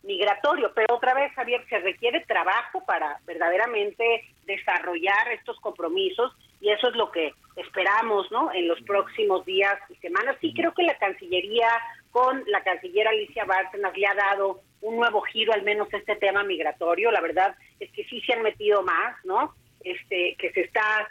migratorio. 0.03 0.73
Pero 0.75 0.95
otra 0.95 1.13
vez, 1.13 1.31
Javier, 1.33 1.65
se 1.69 1.79
requiere 1.79 2.25
trabajo 2.25 2.83
para 2.85 3.19
verdaderamente 3.25 4.32
desarrollar 4.45 5.31
estos 5.31 5.59
compromisos 5.59 6.31
y 6.61 6.69
eso 6.69 6.89
es 6.89 6.95
lo 6.95 7.11
que 7.11 7.33
esperamos, 7.55 8.31
¿no? 8.31 8.51
En 8.53 8.67
los 8.67 8.81
próximos 8.81 9.45
días 9.45 9.77
y 9.89 9.95
semanas. 9.95 10.37
Sí, 10.41 10.53
creo 10.55 10.73
que 10.73 10.83
la 10.83 10.97
Cancillería 10.97 11.67
con 12.13 12.43
la 12.47 12.63
canciller 12.63 13.07
Alicia 13.07 13.43
Bárcenas 13.43 13.97
le 13.97 14.05
ha 14.05 14.13
dado 14.13 14.61
un 14.81 14.97
nuevo 14.97 15.21
giro, 15.21 15.51
al 15.51 15.63
menos 15.63 15.91
este 15.91 16.15
tema 16.15 16.43
migratorio. 16.43 17.11
La 17.11 17.21
verdad 17.21 17.55
es 17.79 17.91
que 17.91 18.05
sí 18.05 18.21
se 18.21 18.33
han 18.33 18.43
metido 18.43 18.83
más, 18.83 19.15
¿no? 19.25 19.55
Este, 19.83 20.35
que 20.37 20.51
se 20.53 20.61
está 20.61 21.09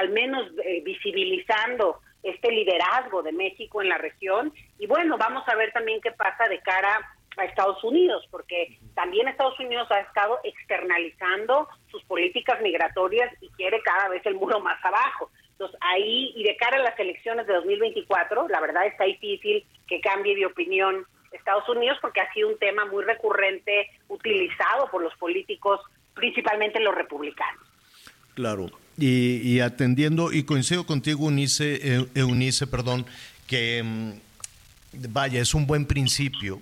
al 0.00 0.08
menos 0.08 0.50
eh, 0.64 0.80
visibilizando 0.84 2.00
este 2.22 2.50
liderazgo 2.50 3.22
de 3.22 3.32
México 3.32 3.82
en 3.82 3.90
la 3.90 3.98
región. 3.98 4.52
Y 4.78 4.86
bueno, 4.86 5.18
vamos 5.18 5.46
a 5.46 5.54
ver 5.54 5.70
también 5.72 6.00
qué 6.00 6.12
pasa 6.12 6.48
de 6.48 6.60
cara 6.60 6.98
a 7.38 7.44
Estados 7.44 7.82
Unidos, 7.84 8.26
porque 8.30 8.78
también 8.94 9.28
Estados 9.28 9.58
Unidos 9.60 9.88
ha 9.90 10.00
estado 10.00 10.38
externalizando 10.44 11.68
sus 11.90 12.02
políticas 12.04 12.60
migratorias 12.62 13.32
y 13.40 13.48
quiere 13.50 13.80
cada 13.82 14.08
vez 14.08 14.24
el 14.26 14.34
muro 14.34 14.60
más 14.60 14.82
abajo. 14.84 15.30
Entonces 15.52 15.78
ahí, 15.80 16.32
y 16.36 16.44
de 16.44 16.56
cara 16.56 16.76
a 16.76 16.82
las 16.82 16.98
elecciones 16.98 17.46
de 17.46 17.54
2024, 17.54 18.48
la 18.48 18.60
verdad 18.60 18.86
está 18.86 19.04
difícil 19.04 19.64
que 19.86 20.00
cambie 20.00 20.36
de 20.36 20.46
opinión 20.46 21.04
Estados 21.32 21.68
Unidos 21.68 21.98
porque 22.00 22.20
ha 22.20 22.32
sido 22.32 22.48
un 22.48 22.58
tema 22.58 22.86
muy 22.86 23.04
recurrente 23.04 23.90
utilizado 24.08 24.90
por 24.90 25.02
los 25.02 25.14
políticos, 25.16 25.80
principalmente 26.14 26.80
los 26.80 26.94
republicanos. 26.94 27.62
Claro, 28.34 28.66
y, 28.96 29.60
atendiendo, 29.60 30.32
y 30.32 30.44
coincido 30.44 30.86
contigo, 30.86 31.26
Unice, 31.26 32.06
Eunice, 32.14 32.66
perdón, 32.66 33.04
que 33.46 33.82
mm, 33.84 34.12
vaya, 35.10 35.40
es 35.40 35.54
un 35.54 35.66
buen 35.66 35.86
principio 35.86 36.60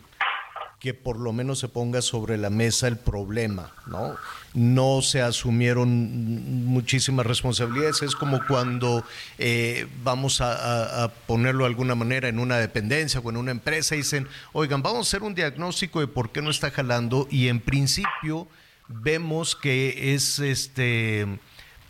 que 0.86 0.94
por 0.94 1.18
lo 1.18 1.32
menos 1.32 1.58
se 1.58 1.66
ponga 1.66 2.00
sobre 2.00 2.38
la 2.38 2.48
mesa 2.48 2.86
el 2.86 2.96
problema, 2.96 3.72
¿no? 3.86 4.14
No 4.54 5.02
se 5.02 5.20
asumieron 5.20 6.64
muchísimas 6.64 7.26
responsabilidades, 7.26 8.02
es 8.02 8.14
como 8.14 8.46
cuando 8.46 9.02
eh, 9.36 9.88
vamos 10.04 10.40
a, 10.40 11.10
ponerlo 11.26 11.64
de 11.64 11.70
alguna 11.70 11.96
manera 11.96 12.28
en 12.28 12.38
una 12.38 12.58
dependencia 12.58 13.18
o 13.18 13.30
en 13.30 13.36
una 13.36 13.50
empresa 13.50 13.96
y 13.96 13.98
dicen, 13.98 14.28
oigan, 14.52 14.80
vamos 14.80 14.98
a 14.98 15.10
hacer 15.10 15.24
un 15.24 15.34
diagnóstico 15.34 15.98
de 15.98 16.06
por 16.06 16.30
qué 16.30 16.40
no 16.40 16.50
está 16.50 16.70
jalando 16.70 17.26
y 17.32 17.48
en 17.48 17.58
principio 17.58 18.46
vemos 18.86 19.56
que 19.56 20.14
es 20.14 20.38
este 20.38 21.26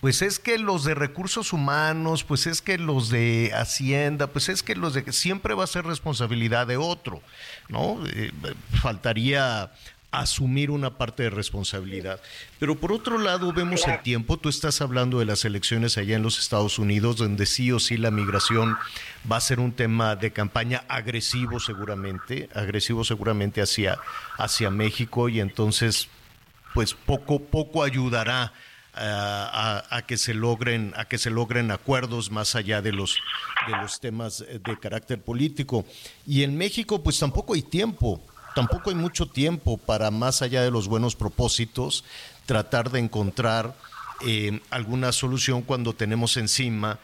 pues 0.01 0.23
es 0.23 0.39
que 0.39 0.59
los 0.59 0.85
de 0.85 0.95
recursos 0.95 1.53
humanos, 1.53 2.25
pues 2.25 2.47
es 2.47 2.63
que 2.63 2.79
los 2.79 3.09
de 3.09 3.53
Hacienda, 3.55 4.27
pues 4.27 4.49
es 4.49 4.63
que 4.63 4.77
los 4.77 4.95
de 4.95 5.11
siempre 5.13 5.55
va 5.55 5.65
a 5.65 5.69
ser 5.69 5.85
responsabilidad 5.85 6.67
de 6.67 6.77
otro, 6.77 7.23
¿no? 7.69 7.99
Eh, 8.07 8.33
faltaría 8.81 9.73
asumir 10.11 10.71
una 10.71 10.97
parte 10.97 11.25
de 11.25 11.31
responsabilidad. 11.31 12.21
Pero 12.59 12.77
por 12.77 12.93
otro 12.93 13.19
lado 13.19 13.53
vemos 13.53 13.87
el 13.87 14.01
tiempo, 14.03 14.39
tú 14.39 14.49
estás 14.49 14.81
hablando 14.81 15.19
de 15.19 15.27
las 15.27 15.45
elecciones 15.45 15.99
allá 15.99 16.17
en 16.17 16.23
los 16.23 16.39
Estados 16.39 16.79
Unidos, 16.79 17.17
donde 17.17 17.45
sí 17.45 17.71
o 17.73 17.79
sí 17.79 17.97
la 17.97 18.11
migración 18.11 18.77
va 19.31 19.37
a 19.37 19.41
ser 19.41 19.61
un 19.61 19.73
tema 19.73 20.17
de 20.17 20.33
campaña 20.33 20.85
agresivo 20.89 21.61
seguramente, 21.61 22.49
agresivo 22.55 23.05
seguramente 23.05 23.61
hacia, 23.61 23.99
hacia 24.39 24.71
México 24.71 25.29
y 25.29 25.41
entonces 25.41 26.09
pues 26.73 26.95
poco, 26.95 27.41
poco 27.41 27.83
ayudará 27.83 28.53
a, 28.97 30.03
que 30.07 30.17
se 30.17 30.35
logren 30.35 30.93
a 30.97 31.05
que 31.05 31.19
se 31.19 31.31
logren 31.31 31.71
acuerdos 31.71 32.31
más 32.31 32.55
allá 32.57 32.83
de 32.83 32.93
los 32.93 33.19
de 33.67 33.77
los 33.77 34.01
temas 34.01 34.45
de 34.47 34.79
carácter 34.79 35.21
político 35.21 35.85
y 36.27 36.43
en 36.43 36.57
México 36.57 37.03
pues 37.03 37.19
tampoco 37.19 37.55
hay 37.55 37.63
tiempo 37.63 38.23
tampoco 38.55 38.91
hay 38.91 38.97
mucho 38.97 39.27
tiempo 39.27 39.77
para 39.77 40.11
más 40.11 40.43
allá 40.43 40.63
de 40.63 40.71
los 40.71 40.89
buenos 40.89 41.15
propósitos 41.15 42.05
tratar 42.47 42.91
de 42.91 43.01
encontrar 43.01 43.75
eh, 44.27 44.61
alguna 44.71 45.13
solución 45.13 45.63
cuando 45.63 45.93
tenemos 45.93 46.37
encima 46.37 46.99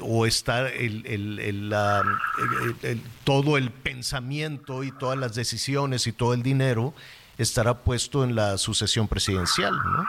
o 0.00 0.26
está 0.26 0.68
el, 0.68 1.06
el, 1.06 3.00
todo 3.24 3.58
el 3.58 3.70
pensamiento 3.70 4.82
y 4.82 4.90
todas 4.92 5.18
las 5.18 5.34
decisiones 5.34 6.06
y 6.06 6.12
todo 6.12 6.32
el 6.34 6.42
dinero 6.42 6.94
estará 7.36 7.74
puesto 7.74 8.24
en 8.24 8.34
la 8.34 8.56
sucesión 8.58 9.08
presidencial, 9.08 9.74
¿no? 9.74 10.04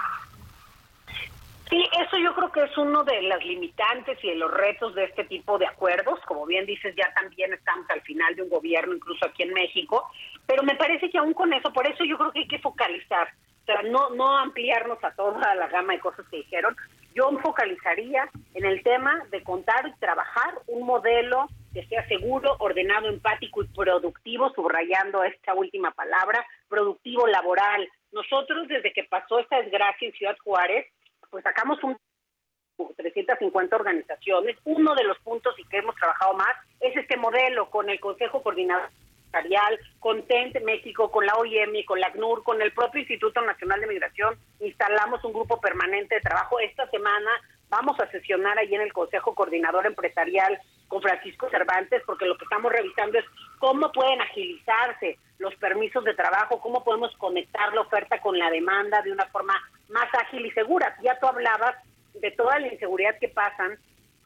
Sí, 1.70 1.84
eso 2.00 2.18
yo 2.18 2.34
creo 2.36 2.52
que 2.52 2.64
uno 2.78 3.04
de 3.04 3.22
las 3.24 3.44
limitantes 3.44 4.18
y 4.24 4.30
de 4.30 4.36
los 4.36 4.52
retos 4.52 4.96
de 4.96 5.06
este 5.06 5.24
tipo 5.26 5.58
de 5.58 5.68
acuerdos. 5.68 6.20
Como 6.28 6.46
bien 6.46 6.66
dices, 6.66 6.96
ya 6.96 7.14
también 7.14 7.54
estamos 7.54 7.90
al 7.90 8.02
final 8.02 8.36
de 8.36 8.44
un 8.44 8.50
gobierno, 8.50 8.94
incluso 8.94 9.26
aquí 9.26 9.44
en 9.44 9.54
México, 9.54 10.10
pero 10.46 10.64
me 10.64 10.76
parece 10.76 11.10
que 11.10 11.18
aún 11.18 11.34
con 11.34 11.54
eso, 11.54 11.72
por 11.74 11.88
eso 11.88 12.04
yo 12.04 12.18
creo 12.18 12.32
que 12.32 12.40
hay 12.40 12.48
que 12.48 12.60
focalizar, 12.60 13.28
o 13.62 13.66
sea, 13.66 13.82
no, 13.84 14.10
no 14.12 14.38
ampliarnos 14.38 15.04
a 15.04 15.12
toda 15.16 15.56
la 15.56 15.68
gama 15.68 15.94
de 15.94 16.00
cosas 16.00 16.26
que 16.30 16.38
dijeron. 16.38 16.76
Yo 17.16 17.32
me 17.32 17.42
focalizaría 17.42 18.30
en 18.54 18.66
el 18.66 18.84
tema 18.84 19.24
de 19.32 19.42
contar 19.42 19.88
y 19.88 20.00
trabajar 20.00 20.54
un 20.68 20.86
modelo 20.86 21.48
que 21.74 21.86
sea 21.88 22.08
seguro, 22.08 22.56
ordenado, 22.60 23.08
empático 23.08 23.64
y 23.64 23.68
productivo, 23.68 24.52
subrayando 24.54 25.24
esta 25.24 25.54
última 25.54 25.92
palabra, 25.92 26.46
productivo 26.68 27.26
laboral. 27.28 27.88
Nosotros, 28.12 28.68
desde 28.68 28.94
que 28.94 29.04
pasó 29.06 29.40
esta 29.40 29.62
desgracia 29.62 30.08
en 30.08 30.14
Ciudad 30.14 30.38
Juárez, 30.44 30.86
pues 31.30 31.44
sacamos 31.44 31.84
un 31.84 31.98
350 32.98 33.76
organizaciones. 33.76 34.58
Uno 34.66 34.96
de 34.96 35.04
los 35.04 35.18
puntos 35.20 35.58
y 35.58 35.66
que 35.66 35.78
hemos 35.78 35.96
trabajado 35.96 36.34
más 36.34 36.56
es 36.80 36.96
este 36.96 37.18
modelo 37.18 37.70
con 37.70 37.90
el 37.90 38.00
Consejo 38.00 38.42
Coordinador 38.42 38.90
con 40.00 40.24
TENT 40.24 40.62
México, 40.64 41.12
con 41.12 41.26
la 41.26 41.34
OIM, 41.36 41.84
con 41.86 42.00
la 42.00 42.08
ACNUR, 42.08 42.44
con 42.44 42.62
el 42.62 42.72
propio 42.72 43.02
Instituto 43.02 43.42
Nacional 43.42 43.82
de 43.82 43.88
Migración, 43.88 44.38
instalamos 44.62 45.24
un 45.24 45.34
grupo 45.34 45.60
permanente 45.60 46.16
de 46.16 46.22
trabajo. 46.22 46.60
Esta 46.60 46.90
semana 46.90 47.30
vamos 47.70 48.00
a 48.00 48.10
sesionar 48.12 48.58
ahí 48.58 48.74
en 48.74 48.82
el 48.82 48.94
Consejo 48.94 49.36
Coordinador 49.36 49.86
Empresarial 49.86 50.60
con 50.88 51.02
Francisco 51.02 51.50
Cervantes, 51.50 52.02
porque 52.06 52.26
lo 52.26 52.38
que 52.38 52.46
estamos 52.46 52.72
revisando 52.72 53.20
es 53.20 53.26
cómo 53.60 53.92
pueden 53.92 54.22
agilizarse 54.22 55.18
los 55.40 55.54
permisos 55.56 56.04
de 56.06 56.14
trabajo, 56.14 56.62
cómo 56.62 56.84
podemos 56.84 57.12
conectar 57.18 57.74
la 57.74 57.82
oferta 57.82 58.22
con 58.22 58.38
la 58.38 58.50
demanda 58.50 59.02
de 59.02 59.12
una 59.12 59.26
forma 59.26 59.54
más 59.90 60.08
ágil 60.14 60.46
y 60.46 60.52
segura. 60.52 60.96
Ya 61.04 61.20
tú 61.20 61.28
hablabas 61.28 61.76
de 62.22 62.32
toda 62.32 62.60
la 62.60 62.68
inseguridad 62.68 63.18
que 63.20 63.30
pasan 63.30 63.78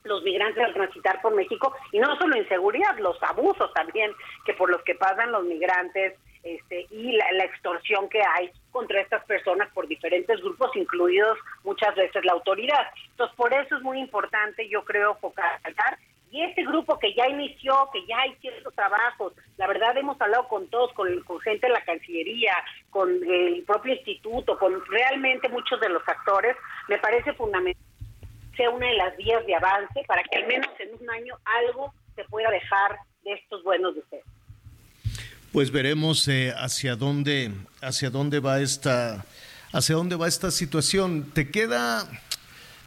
los 0.04 0.22
migrantes 0.22 0.64
al 0.64 0.72
transitar 0.72 1.20
por 1.20 1.34
México 1.34 1.74
y 1.92 1.98
no 1.98 2.16
solo 2.16 2.36
inseguridad, 2.36 2.98
los 2.98 3.22
abusos 3.22 3.72
también 3.74 4.12
que 4.46 4.54
por 4.54 4.70
los 4.70 4.82
que 4.82 4.94
pasan 4.94 5.32
los 5.32 5.44
migrantes 5.44 6.14
este, 6.42 6.86
y 6.90 7.12
la, 7.12 7.26
la, 7.32 7.44
extorsión 7.44 8.08
que 8.08 8.22
hay 8.22 8.50
contra 8.70 9.02
estas 9.02 9.22
personas 9.26 9.68
por 9.74 9.86
diferentes 9.86 10.40
grupos, 10.40 10.74
incluidos 10.74 11.36
muchas 11.64 11.94
veces 11.94 12.24
la 12.24 12.32
autoridad. 12.32 12.86
Entonces, 13.10 13.36
por 13.36 13.52
eso 13.52 13.76
es 13.76 13.82
muy 13.82 13.98
importante, 13.98 14.66
yo 14.66 14.82
creo, 14.82 15.16
focalizar. 15.16 15.98
Y 16.30 16.42
este 16.42 16.64
grupo 16.64 16.98
que 16.98 17.12
ya 17.14 17.28
inició, 17.28 17.88
que 17.92 18.06
ya 18.06 18.20
hay 18.20 18.34
ciertos 18.40 18.72
trabajos, 18.74 19.32
la 19.56 19.66
verdad 19.66 19.96
hemos 19.96 20.20
hablado 20.20 20.46
con 20.46 20.68
todos, 20.68 20.92
con, 20.92 21.20
con 21.22 21.40
gente 21.40 21.66
de 21.66 21.72
la 21.72 21.84
Cancillería, 21.84 22.54
con 22.90 23.10
el 23.10 23.64
propio 23.64 23.94
instituto, 23.94 24.56
con 24.58 24.84
realmente 24.86 25.48
muchos 25.48 25.80
de 25.80 25.88
los 25.88 26.06
actores, 26.06 26.56
me 26.88 26.98
parece 26.98 27.32
fundamental 27.32 27.82
sea 28.56 28.70
una 28.70 28.86
de 28.86 28.94
las 28.94 29.16
vías 29.16 29.44
de 29.46 29.54
avance 29.54 30.02
para 30.06 30.22
que 30.22 30.38
al 30.38 30.46
menos 30.46 30.68
en 30.78 30.90
un 31.00 31.10
año 31.10 31.34
algo 31.44 31.94
se 32.14 32.24
pueda 32.24 32.50
dejar 32.50 32.98
de 33.24 33.32
estos 33.32 33.62
buenos 33.62 33.94
deseos. 33.94 34.24
Pues 35.52 35.70
veremos 35.70 36.28
eh, 36.28 36.52
hacia 36.56 36.94
dónde 36.94 37.52
hacia 37.80 38.10
dónde 38.10 38.40
va 38.40 38.60
esta 38.60 39.24
hacia 39.72 39.96
dónde 39.96 40.16
va 40.16 40.28
esta 40.28 40.50
situación. 40.50 41.30
Te 41.32 41.50
queda 41.50 42.06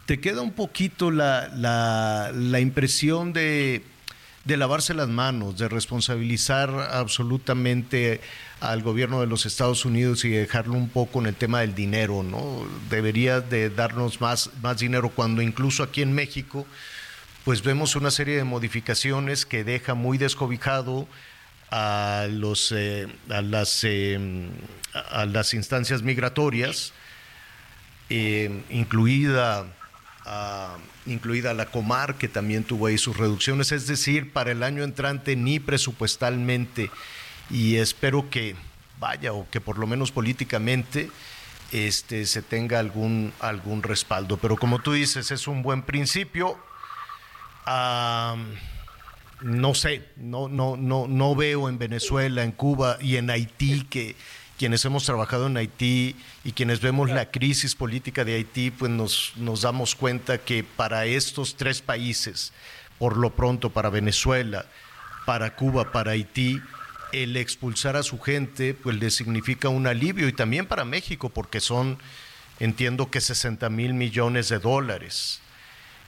te 0.05 0.19
queda 0.19 0.41
un 0.41 0.53
poquito 0.53 1.11
la, 1.11 1.49
la, 1.55 2.31
la 2.33 2.59
impresión 2.59 3.33
de 3.33 3.83
de 4.45 4.57
lavarse 4.57 4.93
las 4.93 5.07
manos, 5.07 5.57
de 5.57 5.69
responsabilizar 5.69 6.69
absolutamente 6.91 8.19
al 8.59 8.81
gobierno 8.81 9.21
de 9.21 9.27
los 9.27 9.45
Estados 9.45 9.85
Unidos 9.85 10.25
y 10.25 10.29
dejarlo 10.29 10.73
un 10.73 10.89
poco 10.89 11.21
en 11.21 11.27
el 11.27 11.35
tema 11.35 11.61
del 11.61 11.75
dinero, 11.75 12.23
¿no? 12.23 12.67
Debería 12.89 13.39
de 13.39 13.69
darnos 13.69 14.19
más, 14.19 14.49
más 14.61 14.79
dinero 14.79 15.09
cuando 15.09 15.41
incluso 15.41 15.83
aquí 15.83 16.01
en 16.01 16.13
México 16.13 16.65
pues 17.45 17.61
vemos 17.61 17.95
una 17.95 18.11
serie 18.11 18.37
de 18.37 18.43
modificaciones 18.43 19.45
que 19.45 19.63
deja 19.63 19.95
muy 19.95 20.17
descobijado 20.17 21.07
a, 21.71 22.27
los, 22.29 22.73
eh, 22.73 23.07
a, 23.29 23.41
las, 23.41 23.83
eh, 23.83 24.17
a 24.93 25.25
las 25.25 25.53
instancias 25.53 26.03
migratorias, 26.03 26.93
eh, 28.09 28.63
incluida 28.69 29.65
incluida 31.05 31.53
la 31.53 31.65
Comar, 31.65 32.15
que 32.15 32.27
también 32.27 32.63
tuvo 32.63 32.87
ahí 32.87 32.97
sus 32.97 33.17
reducciones, 33.17 33.71
es 33.71 33.87
decir, 33.87 34.31
para 34.31 34.51
el 34.51 34.63
año 34.63 34.83
entrante 34.83 35.35
ni 35.35 35.59
presupuestalmente, 35.59 36.89
y 37.49 37.75
espero 37.75 38.29
que 38.29 38.55
vaya, 38.99 39.33
o 39.33 39.49
que 39.49 39.59
por 39.59 39.77
lo 39.77 39.87
menos 39.87 40.11
políticamente 40.11 41.09
este, 41.73 42.25
se 42.25 42.41
tenga 42.41 42.79
algún, 42.79 43.33
algún 43.39 43.83
respaldo. 43.83 44.37
Pero 44.37 44.55
como 44.55 44.79
tú 44.79 44.93
dices, 44.93 45.31
es 45.31 45.47
un 45.47 45.61
buen 45.61 45.81
principio. 45.81 46.57
no 49.41 49.73
sé, 49.73 50.07
no, 50.15 50.47
no, 50.47 50.77
no, 50.77 51.07
no 51.07 51.35
veo 51.35 51.67
en 51.67 51.77
Venezuela, 51.77 52.43
en 52.43 52.51
Cuba 52.51 52.97
y 53.01 53.17
en 53.17 53.29
Haití 53.29 53.83
que 53.89 54.15
quienes 54.63 54.85
hemos 54.85 55.03
trabajado 55.03 55.47
en 55.47 55.57
Haití 55.57 56.15
y 56.45 56.53
quienes 56.53 56.79
vemos 56.79 57.09
la 57.09 57.31
crisis 57.31 57.75
política 57.75 58.23
de 58.23 58.35
Haití, 58.35 58.71
pues 58.71 58.89
nos, 58.89 59.33
nos 59.35 59.63
damos 59.63 59.93
cuenta 59.93 60.37
que 60.37 60.63
para 60.63 61.05
estos 61.05 61.57
tres 61.57 61.81
países, 61.81 62.53
por 62.97 63.17
lo 63.17 63.31
pronto 63.31 63.71
para 63.71 63.89
Venezuela, 63.89 64.65
para 65.25 65.57
Cuba, 65.57 65.91
para 65.91 66.11
Haití, 66.11 66.61
el 67.11 67.35
expulsar 67.35 67.97
a 67.97 68.03
su 68.03 68.21
gente, 68.21 68.73
pues 68.73 68.95
le 68.95 69.11
significa 69.11 69.67
un 69.67 69.85
alivio 69.85 70.29
y 70.29 70.31
también 70.31 70.65
para 70.65 70.85
México, 70.85 71.27
porque 71.27 71.59
son, 71.59 71.97
entiendo 72.61 73.11
que 73.11 73.19
60 73.19 73.69
mil 73.69 73.93
millones 73.93 74.47
de 74.47 74.59
dólares. 74.59 75.41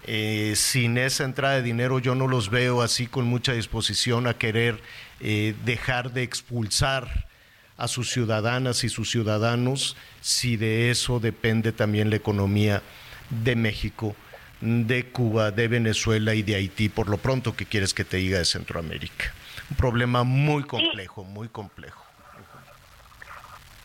eh, 0.06 0.54
sin 0.56 0.98
esa 0.98 1.26
entrada 1.26 1.56
de 1.56 1.62
dinero 1.62 2.00
yo 2.00 2.16
no 2.16 2.30
los 2.30 2.50
veo 2.50 2.82
así 2.82 3.06
con 3.06 3.26
mucha 3.26 3.52
disposición 3.52 4.28
a 4.28 4.38
querer 4.38 4.80
eh, 5.20 5.56
dejar 5.66 6.14
de 6.14 6.24
expulsar 6.24 7.35
a 7.78 7.88
sus 7.88 8.10
ciudadanas 8.12 8.84
y 8.84 8.90
sus 8.90 9.10
ciudadanos 9.10 9.98
si 10.22 10.58
de 10.58 10.92
eso 10.92 11.20
depende 11.20 11.72
también 11.72 12.10
la 12.10 12.16
economía 12.16 12.82
de 13.30 13.56
México, 13.56 14.16
de 14.62 15.06
Cuba, 15.12 15.52
de 15.52 15.68
Venezuela 15.68 16.34
y 16.34 16.44
de 16.44 16.56
Haití, 16.56 16.90
por 16.90 17.10
lo 17.10 17.18
pronto 17.18 17.56
que 17.56 17.66
quieres 17.66 17.94
que 17.94 18.06
te 18.06 18.18
diga 18.18 18.40
de 18.40 18.46
Centroamérica. 18.46 19.34
Un 19.70 19.78
problema 19.78 20.24
muy 20.24 20.64
complejo, 20.64 21.24
muy 21.24 21.50
complejo. 21.50 22.06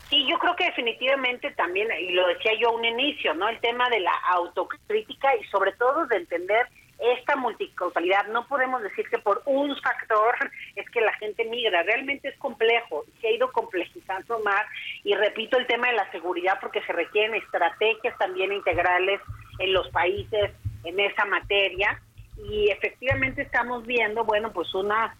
Sí, 0.09 0.25
yo 0.29 0.37
creo 0.39 0.55
que 0.57 0.65
definitivamente 0.65 1.51
también, 1.51 1.87
y 1.99 2.11
lo 2.11 2.27
decía 2.27 2.51
yo 2.59 2.69
a 2.69 2.71
un 2.71 2.83
inicio, 2.83 3.33
¿no? 3.33 3.47
El 3.47 3.59
tema 3.61 3.89
de 3.89 4.01
la 4.01 4.13
autocrítica 4.31 5.29
y 5.37 5.43
sobre 5.45 5.71
todo 5.73 6.05
de 6.07 6.17
entender 6.17 6.67
esta 7.01 7.35
multicausalidad. 7.35 8.27
No 8.27 8.47
podemos 8.47 8.81
decir 8.81 9.07
que 9.09 9.19
por 9.19 9.41
un 9.45 9.75
factor 9.77 10.35
es 10.75 10.89
que 10.89 11.01
la 11.01 11.13
gente 11.13 11.45
migra, 11.45 11.83
realmente 11.83 12.29
es 12.29 12.37
complejo, 12.37 13.03
se 13.19 13.27
ha 13.27 13.31
ido 13.31 13.51
complejizando 13.51 14.39
más 14.39 14.65
y 15.03 15.15
repito 15.15 15.57
el 15.57 15.67
tema 15.67 15.87
de 15.87 15.95
la 15.95 16.11
seguridad 16.11 16.59
porque 16.61 16.81
se 16.83 16.93
requieren 16.93 17.35
estrategias 17.35 18.17
también 18.17 18.53
integrales 18.53 19.19
en 19.59 19.73
los 19.73 19.89
países 19.89 20.51
en 20.83 20.99
esa 20.99 21.25
materia 21.25 22.01
y 22.49 22.69
efectivamente 22.69 23.43
estamos 23.43 23.85
viendo, 23.85 24.23
bueno, 24.23 24.51
pues 24.51 24.73
una, 24.73 25.15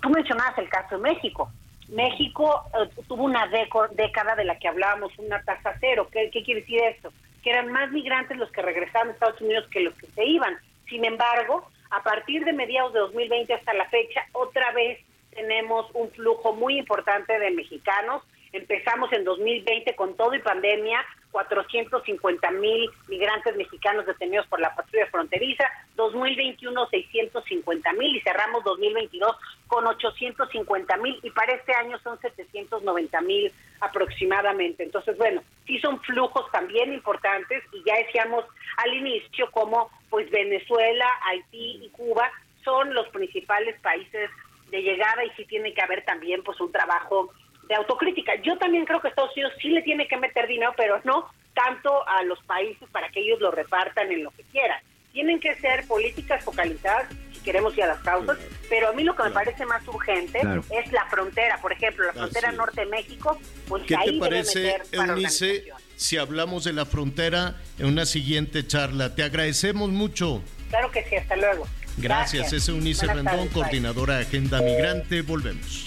tú 0.00 0.10
mencionabas 0.10 0.56
el 0.58 0.68
caso 0.68 0.96
de 0.96 1.02
México, 1.02 1.50
México 1.90 2.62
eh, 2.74 2.88
tuvo 3.08 3.24
una 3.24 3.46
década 3.48 4.36
de 4.36 4.44
la 4.44 4.58
que 4.58 4.68
hablábamos, 4.68 5.12
una 5.18 5.42
tasa 5.42 5.74
cero. 5.80 6.08
¿Qué, 6.10 6.30
quiere 6.30 6.60
decir 6.60 6.80
esto? 6.82 7.12
Que 7.42 7.50
eran 7.50 7.72
más 7.72 7.90
migrantes 7.90 8.36
los 8.36 8.50
que 8.52 8.62
regresaban 8.62 9.08
a 9.08 9.12
Estados 9.12 9.40
Unidos 9.40 9.66
que 9.70 9.80
los 9.80 9.94
que 9.94 10.06
se 10.08 10.24
iban. 10.24 10.56
Sin 10.90 11.04
embargo, 11.04 11.66
a 11.90 12.02
partir 12.02 12.44
de 12.44 12.52
mediados 12.52 12.92
de 12.92 12.98
2020 13.00 13.54
hasta 13.54 13.72
la 13.72 13.88
fecha, 13.88 14.26
otra 14.32 14.72
vez 14.72 14.98
tenemos 15.30 15.86
un 15.94 16.10
flujo 16.10 16.52
muy 16.52 16.78
importante 16.78 17.38
de 17.38 17.52
mexicanos. 17.52 18.22
Empezamos 18.52 19.12
en 19.12 19.24
2020 19.24 19.94
con 19.94 20.16
todo 20.16 20.34
y 20.34 20.40
pandemia, 20.40 21.00
450 21.30 22.50
mil 22.52 22.90
migrantes 23.08 23.56
mexicanos 23.56 24.06
detenidos 24.06 24.46
por 24.46 24.60
la 24.60 24.74
patrulla 24.74 25.06
fronteriza, 25.06 25.64
2021 25.96 26.88
650 26.88 27.92
mil 27.94 28.16
y 28.16 28.20
cerramos 28.20 28.64
2022 28.64 29.36
con 29.66 29.86
850 29.86 30.96
mil 30.98 31.18
y 31.22 31.30
para 31.30 31.54
este 31.54 31.74
año 31.74 31.98
son 32.00 32.18
790 32.20 33.20
mil 33.20 33.52
aproximadamente. 33.80 34.82
Entonces, 34.82 35.16
bueno, 35.16 35.42
sí 35.66 35.78
son 35.80 36.00
flujos 36.02 36.50
también 36.50 36.92
importantes 36.92 37.62
y 37.72 37.82
ya 37.84 37.96
decíamos 37.96 38.44
al 38.76 38.94
inicio 38.94 39.50
como 39.50 39.90
pues 40.08 40.30
Venezuela, 40.30 41.06
Haití 41.24 41.80
y 41.82 41.88
Cuba 41.90 42.30
son 42.64 42.92
los 42.94 43.08
principales 43.08 43.78
países 43.80 44.30
de 44.70 44.82
llegada 44.82 45.24
y 45.24 45.30
sí 45.30 45.44
tiene 45.46 45.74
que 45.74 45.82
haber 45.82 46.04
también 46.04 46.42
pues 46.42 46.60
un 46.60 46.70
trabajo 46.70 47.32
de 47.70 47.76
autocrítica. 47.76 48.32
Yo 48.42 48.58
también 48.58 48.84
creo 48.84 49.00
que 49.00 49.08
Estados 49.08 49.30
Unidos 49.36 49.52
sí 49.62 49.68
le 49.68 49.82
tiene 49.82 50.08
que 50.08 50.16
meter 50.16 50.48
dinero, 50.48 50.74
pero 50.76 51.00
no 51.04 51.30
tanto 51.54 52.06
a 52.06 52.24
los 52.24 52.42
países 52.42 52.88
para 52.90 53.08
que 53.10 53.20
ellos 53.20 53.40
lo 53.40 53.52
repartan 53.52 54.10
en 54.10 54.24
lo 54.24 54.32
que 54.32 54.42
quieran. 54.42 54.80
Tienen 55.12 55.38
que 55.38 55.54
ser 55.54 55.86
políticas 55.86 56.44
focalizadas 56.44 57.06
si 57.32 57.40
queremos 57.40 57.76
ir 57.78 57.84
a 57.84 57.88
las 57.88 58.00
causas, 58.00 58.38
pero 58.68 58.88
a 58.88 58.92
mí 58.92 59.04
lo 59.04 59.14
que 59.14 59.22
me 59.22 59.30
parece 59.30 59.64
más 59.66 59.86
urgente 59.86 60.40
es 60.70 60.92
la 60.92 61.06
frontera, 61.06 61.58
por 61.62 61.72
ejemplo, 61.72 62.06
la 62.06 62.12
frontera 62.12 62.50
norte 62.52 62.80
de 62.80 62.86
México, 62.86 63.38
pues 63.68 63.84
¿Qué 63.84 63.96
ahí 63.96 64.14
te 64.14 64.18
parece, 64.18 64.76
Eunice, 64.90 65.64
si 65.94 66.16
hablamos 66.16 66.64
de 66.64 66.72
la 66.72 66.86
frontera 66.86 67.54
en 67.78 67.86
una 67.86 68.04
siguiente 68.04 68.66
charla? 68.66 69.14
Te 69.14 69.22
agradecemos 69.22 69.90
mucho. 69.90 70.42
Claro 70.70 70.90
que 70.90 71.04
sí, 71.04 71.14
hasta 71.14 71.36
luego. 71.36 71.68
Gracias, 71.98 72.52
es 72.52 72.68
Eunice 72.68 73.06
Buenas 73.06 73.24
Rendón, 73.24 73.48
tardes, 73.48 73.52
coordinadora 73.52 74.16
de 74.16 74.22
Agenda 74.22 74.60
Migrante. 74.60 75.22
Volvemos. 75.22 75.86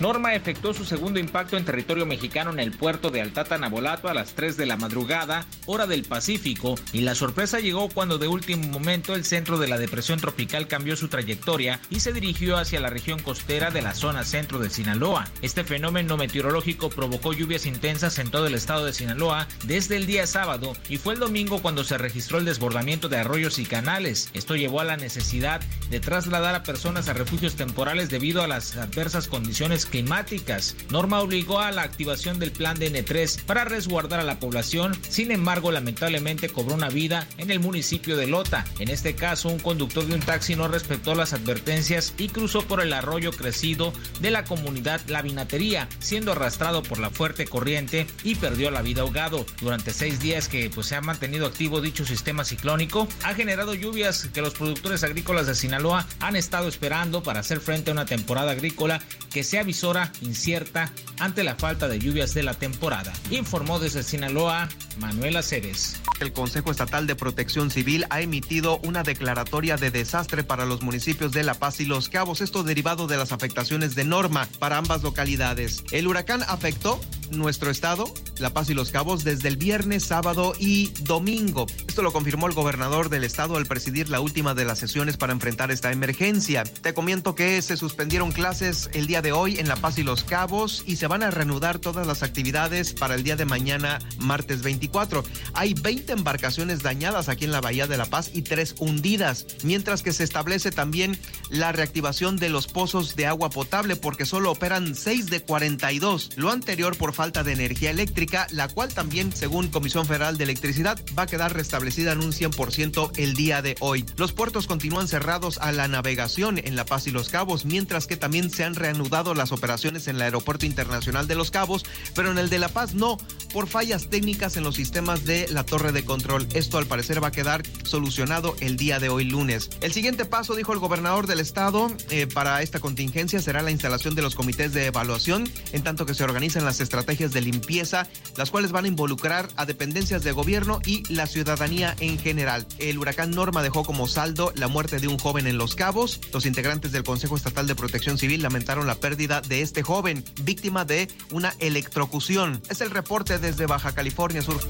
Norma 0.00 0.34
efectuó 0.34 0.74
su 0.74 0.84
segundo 0.84 1.20
impacto 1.20 1.56
en 1.56 1.64
territorio 1.64 2.04
mexicano 2.04 2.50
en 2.50 2.58
el 2.58 2.72
puerto 2.72 3.10
de 3.10 3.20
Altata 3.20 3.58
Nabolato 3.58 4.08
a 4.08 4.14
las 4.14 4.34
3 4.34 4.56
de 4.56 4.66
la 4.66 4.76
madrugada, 4.76 5.46
hora 5.66 5.86
del 5.86 6.02
Pacífico, 6.02 6.74
y 6.92 7.02
la 7.02 7.14
sorpresa 7.14 7.60
llegó 7.60 7.88
cuando 7.88 8.18
de 8.18 8.26
último 8.26 8.66
momento 8.68 9.14
el 9.14 9.24
centro 9.24 9.56
de 9.56 9.68
la 9.68 9.78
depresión 9.78 10.18
tropical 10.18 10.66
cambió 10.66 10.96
su 10.96 11.08
trayectoria 11.08 11.80
y 11.90 12.00
se 12.00 12.12
dirigió 12.12 12.56
hacia 12.56 12.80
la 12.80 12.90
región 12.90 13.20
costera 13.20 13.70
de 13.70 13.82
la 13.82 13.94
zona 13.94 14.24
centro 14.24 14.58
de 14.58 14.68
Sinaloa. 14.68 15.28
Este 15.42 15.62
fenómeno 15.62 16.16
meteorológico 16.16 16.90
provocó 16.90 17.32
lluvias 17.32 17.64
intensas 17.64 18.18
en 18.18 18.30
todo 18.30 18.48
el 18.48 18.54
estado 18.54 18.84
de 18.84 18.92
Sinaloa 18.92 19.46
desde 19.64 19.96
el 19.96 20.06
día 20.06 20.26
sábado 20.26 20.72
y 20.88 20.96
fue 20.96 21.14
el 21.14 21.20
domingo 21.20 21.62
cuando 21.62 21.84
se 21.84 21.98
registró 21.98 22.38
el 22.38 22.44
desbordamiento 22.44 23.08
de 23.08 23.18
arroyos 23.18 23.60
y 23.60 23.64
canales. 23.64 24.30
Esto 24.34 24.56
llevó 24.56 24.80
a 24.80 24.84
la 24.84 24.96
necesidad 24.96 25.60
de 25.88 26.00
trasladar 26.00 26.56
a 26.56 26.64
personas 26.64 27.08
a 27.08 27.12
refugios 27.12 27.54
temporales 27.54 28.10
debido 28.10 28.42
a 28.42 28.48
las 28.48 28.76
adversas 28.76 29.28
condiciones 29.28 29.84
climáticas. 29.94 30.74
Norma 30.90 31.20
obligó 31.20 31.60
a 31.60 31.70
la 31.70 31.82
activación 31.82 32.40
del 32.40 32.50
plan 32.50 32.76
de 32.80 32.90
N3 32.90 33.44
para 33.44 33.64
resguardar 33.64 34.18
a 34.18 34.24
la 34.24 34.40
población, 34.40 34.98
sin 35.08 35.30
embargo 35.30 35.70
lamentablemente 35.70 36.48
cobró 36.48 36.74
una 36.74 36.88
vida 36.88 37.28
en 37.38 37.52
el 37.52 37.60
municipio 37.60 38.16
de 38.16 38.26
Lota. 38.26 38.64
En 38.80 38.88
este 38.88 39.14
caso 39.14 39.50
un 39.50 39.60
conductor 39.60 40.04
de 40.04 40.16
un 40.16 40.20
taxi 40.20 40.56
no 40.56 40.66
respetó 40.66 41.14
las 41.14 41.32
advertencias 41.32 42.12
y 42.18 42.28
cruzó 42.28 42.62
por 42.62 42.80
el 42.80 42.92
arroyo 42.92 43.30
crecido 43.30 43.92
de 44.20 44.32
la 44.32 44.42
comunidad 44.42 45.00
La 45.06 45.22
Vinatería, 45.22 45.88
siendo 46.00 46.32
arrastrado 46.32 46.82
por 46.82 46.98
la 46.98 47.10
fuerte 47.10 47.46
corriente 47.46 48.08
y 48.24 48.34
perdió 48.34 48.72
la 48.72 48.82
vida 48.82 49.02
ahogado. 49.02 49.46
Durante 49.60 49.92
seis 49.92 50.18
días 50.18 50.48
que 50.48 50.70
pues, 50.70 50.88
se 50.88 50.96
ha 50.96 51.02
mantenido 51.02 51.46
activo 51.46 51.80
dicho 51.80 52.04
sistema 52.04 52.44
ciclónico, 52.44 53.06
ha 53.22 53.34
generado 53.34 53.74
lluvias 53.74 54.28
que 54.34 54.42
los 54.42 54.54
productores 54.54 55.04
agrícolas 55.04 55.46
de 55.46 55.54
Sinaloa 55.54 56.04
han 56.18 56.34
estado 56.34 56.66
esperando 56.66 57.22
para 57.22 57.38
hacer 57.38 57.60
frente 57.60 57.90
a 57.90 57.92
una 57.92 58.06
temporada 58.06 58.50
agrícola 58.50 59.00
que 59.32 59.44
se 59.44 59.60
avisora 59.74 60.12
incierta 60.20 60.92
ante 61.18 61.42
la 61.42 61.56
falta 61.56 61.88
de 61.88 61.98
lluvias 61.98 62.32
de 62.32 62.44
la 62.44 62.54
temporada. 62.54 63.12
Informó 63.30 63.80
desde 63.80 64.04
Sinaloa 64.04 64.68
Manuel 65.00 65.36
Aceves. 65.36 66.00
El 66.20 66.32
Consejo 66.32 66.70
Estatal 66.70 67.08
de 67.08 67.16
Protección 67.16 67.72
Civil 67.72 68.06
ha 68.10 68.20
emitido 68.20 68.78
una 68.84 69.02
declaratoria 69.02 69.76
de 69.76 69.90
desastre 69.90 70.44
para 70.44 70.64
los 70.64 70.82
municipios 70.82 71.32
de 71.32 71.42
La 71.42 71.54
Paz 71.54 71.80
y 71.80 71.86
Los 71.86 72.08
Cabos, 72.08 72.40
esto 72.40 72.62
derivado 72.62 73.08
de 73.08 73.16
las 73.16 73.32
afectaciones 73.32 73.96
de 73.96 74.04
norma 74.04 74.48
para 74.60 74.78
ambas 74.78 75.02
localidades. 75.02 75.82
El 75.90 76.06
huracán 76.06 76.44
afectó 76.46 77.00
nuestro 77.32 77.70
estado, 77.70 78.12
La 78.38 78.50
Paz 78.50 78.70
y 78.70 78.74
Los 78.74 78.90
Cabos, 78.90 79.24
desde 79.24 79.48
el 79.48 79.56
viernes, 79.56 80.04
sábado 80.04 80.52
y 80.58 80.90
domingo. 81.02 81.66
Esto 81.88 82.02
lo 82.02 82.12
confirmó 82.12 82.46
el 82.46 82.54
gobernador 82.54 83.08
del 83.08 83.24
estado 83.24 83.56
al 83.56 83.66
presidir 83.66 84.08
la 84.08 84.20
última 84.20 84.54
de 84.54 84.64
las 84.64 84.78
sesiones 84.78 85.16
para 85.16 85.32
enfrentar 85.32 85.72
esta 85.72 85.90
emergencia. 85.90 86.62
Te 86.64 86.94
comento 86.94 87.34
que 87.34 87.60
se 87.60 87.76
suspendieron 87.76 88.30
clases 88.30 88.88
el 88.92 89.06
día 89.06 89.22
de 89.22 89.32
hoy 89.32 89.58
La 89.68 89.76
Paz 89.76 89.98
y 89.98 90.02
Los 90.02 90.24
Cabos 90.24 90.82
y 90.86 90.96
se 90.96 91.06
van 91.06 91.22
a 91.22 91.30
reanudar 91.30 91.78
todas 91.78 92.06
las 92.06 92.22
actividades 92.22 92.92
para 92.92 93.14
el 93.14 93.22
día 93.22 93.36
de 93.36 93.44
mañana, 93.44 93.98
martes 94.18 94.62
24. 94.62 95.24
Hay 95.54 95.74
20 95.74 96.12
embarcaciones 96.12 96.82
dañadas 96.82 97.28
aquí 97.28 97.44
en 97.44 97.52
la 97.52 97.60
Bahía 97.60 97.86
de 97.86 97.96
La 97.96 98.06
Paz 98.06 98.30
y 98.32 98.42
tres 98.42 98.74
hundidas, 98.78 99.46
mientras 99.62 100.02
que 100.02 100.12
se 100.12 100.24
establece 100.24 100.70
también 100.70 101.18
la 101.50 101.72
reactivación 101.72 102.36
de 102.36 102.48
los 102.48 102.66
pozos 102.66 103.16
de 103.16 103.26
agua 103.26 103.50
potable 103.50 103.96
porque 103.96 104.26
solo 104.26 104.50
operan 104.50 104.94
6 104.94 105.26
de 105.26 105.42
42. 105.42 106.30
Lo 106.36 106.50
anterior 106.50 106.96
por 106.96 107.12
falta 107.12 107.42
de 107.42 107.52
energía 107.52 107.90
eléctrica, 107.90 108.46
la 108.50 108.68
cual 108.68 108.92
también, 108.92 109.32
según 109.34 109.68
Comisión 109.68 110.06
Federal 110.06 110.36
de 110.36 110.44
Electricidad, 110.44 111.00
va 111.18 111.24
a 111.24 111.26
quedar 111.26 111.54
restablecida 111.54 112.12
en 112.12 112.20
un 112.20 112.32
100% 112.32 113.12
el 113.16 113.34
día 113.34 113.62
de 113.62 113.76
hoy. 113.80 114.04
Los 114.16 114.32
puertos 114.32 114.66
continúan 114.66 115.08
cerrados 115.08 115.58
a 115.58 115.72
la 115.72 115.88
navegación 115.88 116.58
en 116.58 116.76
La 116.76 116.84
Paz 116.84 117.06
y 117.06 117.10
Los 117.10 117.28
Cabos, 117.28 117.64
mientras 117.64 118.06
que 118.06 118.16
también 118.16 118.50
se 118.50 118.64
han 118.64 118.74
reanudado 118.74 119.34
las 119.34 119.52
operaciones 119.54 120.06
en 120.08 120.16
el 120.16 120.22
Aeropuerto 120.22 120.66
Internacional 120.66 121.26
de 121.26 121.34
Los 121.34 121.50
Cabos, 121.50 121.84
pero 122.14 122.30
en 122.30 122.38
el 122.38 122.50
de 122.50 122.58
La 122.58 122.68
Paz 122.68 122.94
no, 122.94 123.16
por 123.52 123.68
fallas 123.68 124.10
técnicas 124.10 124.56
en 124.56 124.64
los 124.64 124.74
sistemas 124.74 125.24
de 125.24 125.48
la 125.48 125.64
torre 125.64 125.92
de 125.92 126.04
control. 126.04 126.46
Esto 126.52 126.78
al 126.78 126.86
parecer 126.86 127.22
va 127.22 127.28
a 127.28 127.32
quedar 127.32 127.62
solucionado 127.84 128.56
el 128.60 128.76
día 128.76 128.98
de 128.98 129.08
hoy 129.08 129.24
lunes. 129.24 129.70
El 129.80 129.92
siguiente 129.92 130.24
paso, 130.24 130.54
dijo 130.54 130.72
el 130.72 130.78
gobernador 130.78 131.26
del 131.26 131.40
estado, 131.40 131.90
eh, 132.10 132.26
para 132.26 132.62
esta 132.62 132.80
contingencia 132.80 133.40
será 133.40 133.62
la 133.62 133.70
instalación 133.70 134.14
de 134.14 134.22
los 134.22 134.34
comités 134.34 134.72
de 134.72 134.86
evaluación, 134.86 135.48
en 135.72 135.82
tanto 135.82 136.06
que 136.06 136.14
se 136.14 136.24
organizan 136.24 136.64
las 136.64 136.80
estrategias 136.80 137.32
de 137.32 137.40
limpieza, 137.40 138.08
las 138.36 138.50
cuales 138.50 138.72
van 138.72 138.84
a 138.84 138.88
involucrar 138.88 139.48
a 139.56 139.66
dependencias 139.66 140.24
de 140.24 140.32
gobierno 140.32 140.80
y 140.84 141.02
la 141.12 141.26
ciudadanía 141.26 141.94
en 142.00 142.18
general. 142.18 142.66
El 142.78 142.98
huracán 142.98 143.30
Norma 143.30 143.62
dejó 143.62 143.84
como 143.84 144.08
saldo 144.08 144.52
la 144.56 144.68
muerte 144.68 144.98
de 144.98 145.08
un 145.08 145.18
joven 145.18 145.46
en 145.46 145.58
Los 145.58 145.74
Cabos. 145.74 146.20
Los 146.32 146.46
integrantes 146.46 146.92
del 146.92 147.04
Consejo 147.04 147.36
Estatal 147.36 147.66
de 147.66 147.74
Protección 147.74 148.18
Civil 148.18 148.42
lamentaron 148.42 148.86
la 148.86 148.96
pérdida 148.96 149.40
de 149.48 149.62
este 149.62 149.82
joven, 149.82 150.24
víctima 150.42 150.84
de 150.84 151.08
una 151.30 151.54
electrocución. 151.58 152.60
Es 152.68 152.80
el 152.80 152.90
reporte 152.90 153.38
desde 153.38 153.66
Baja 153.66 153.92
California 153.92 154.42
Sur. 154.42 154.60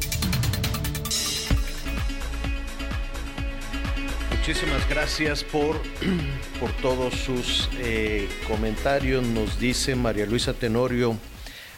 Muchísimas 4.47 4.87
gracias 4.91 5.43
por, 5.43 5.81
por 6.61 6.71
todos 6.83 7.15
sus 7.15 7.71
eh, 7.79 8.29
comentarios. 8.47 9.25
Nos 9.25 9.59
dice 9.59 9.97
María 9.97 10.27
Luisa 10.27 10.53
Tenorio, 10.53 11.17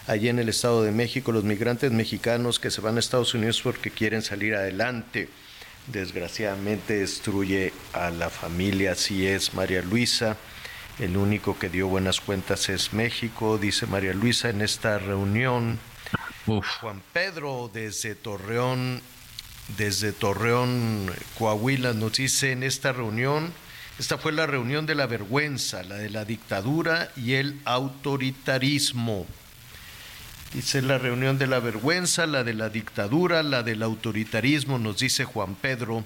allí 0.08 0.28
en 0.28 0.40
el 0.40 0.48
Estado 0.48 0.82
de 0.82 0.90
México, 0.90 1.30
los 1.30 1.44
migrantes 1.44 1.92
mexicanos 1.92 2.58
que 2.58 2.72
se 2.72 2.80
van 2.80 2.96
a 2.96 2.98
Estados 2.98 3.34
Unidos 3.34 3.60
porque 3.62 3.92
quieren 3.92 4.22
salir 4.22 4.56
adelante. 4.56 5.28
Desgraciadamente 5.86 6.94
destruye 6.94 7.72
a 7.92 8.10
la 8.10 8.30
familia, 8.30 8.92
así 8.92 9.28
es 9.28 9.54
María 9.54 9.82
Luisa. 9.82 10.36
El 10.98 11.18
único 11.18 11.58
que 11.58 11.68
dio 11.68 11.88
buenas 11.88 12.22
cuentas 12.22 12.70
es 12.70 12.94
México, 12.94 13.58
dice 13.58 13.86
María 13.86 14.14
Luisa 14.14 14.48
en 14.48 14.62
esta 14.62 14.98
reunión. 14.98 15.78
Juan 16.46 17.02
Pedro 17.12 17.70
desde 17.72 18.14
Torreón, 18.14 19.02
desde 19.76 20.12
Torreón, 20.12 21.12
Coahuila, 21.38 21.92
nos 21.92 22.14
dice 22.14 22.52
en 22.52 22.62
esta 22.62 22.92
reunión, 22.92 23.52
esta 23.98 24.16
fue 24.16 24.32
la 24.32 24.46
reunión 24.46 24.86
de 24.86 24.94
la 24.94 25.06
vergüenza, 25.06 25.82
la 25.82 25.96
de 25.96 26.08
la 26.08 26.24
dictadura 26.24 27.10
y 27.14 27.34
el 27.34 27.60
autoritarismo. 27.66 29.26
Dice 30.54 30.80
la 30.80 30.96
reunión 30.96 31.36
de 31.36 31.46
la 31.46 31.60
vergüenza, 31.60 32.26
la 32.26 32.42
de 32.42 32.54
la 32.54 32.70
dictadura, 32.70 33.42
la 33.42 33.62
del 33.62 33.82
autoritarismo, 33.82 34.78
nos 34.78 34.98
dice 34.98 35.24
Juan 35.24 35.56
Pedro 35.56 36.04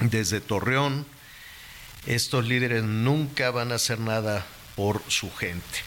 desde 0.00 0.40
Torreón. 0.40 1.06
Estos 2.06 2.46
líderes 2.46 2.84
nunca 2.84 3.50
van 3.50 3.72
a 3.72 3.76
hacer 3.76 3.98
nada 4.00 4.46
por 4.76 5.02
su 5.08 5.30
gente. 5.34 5.78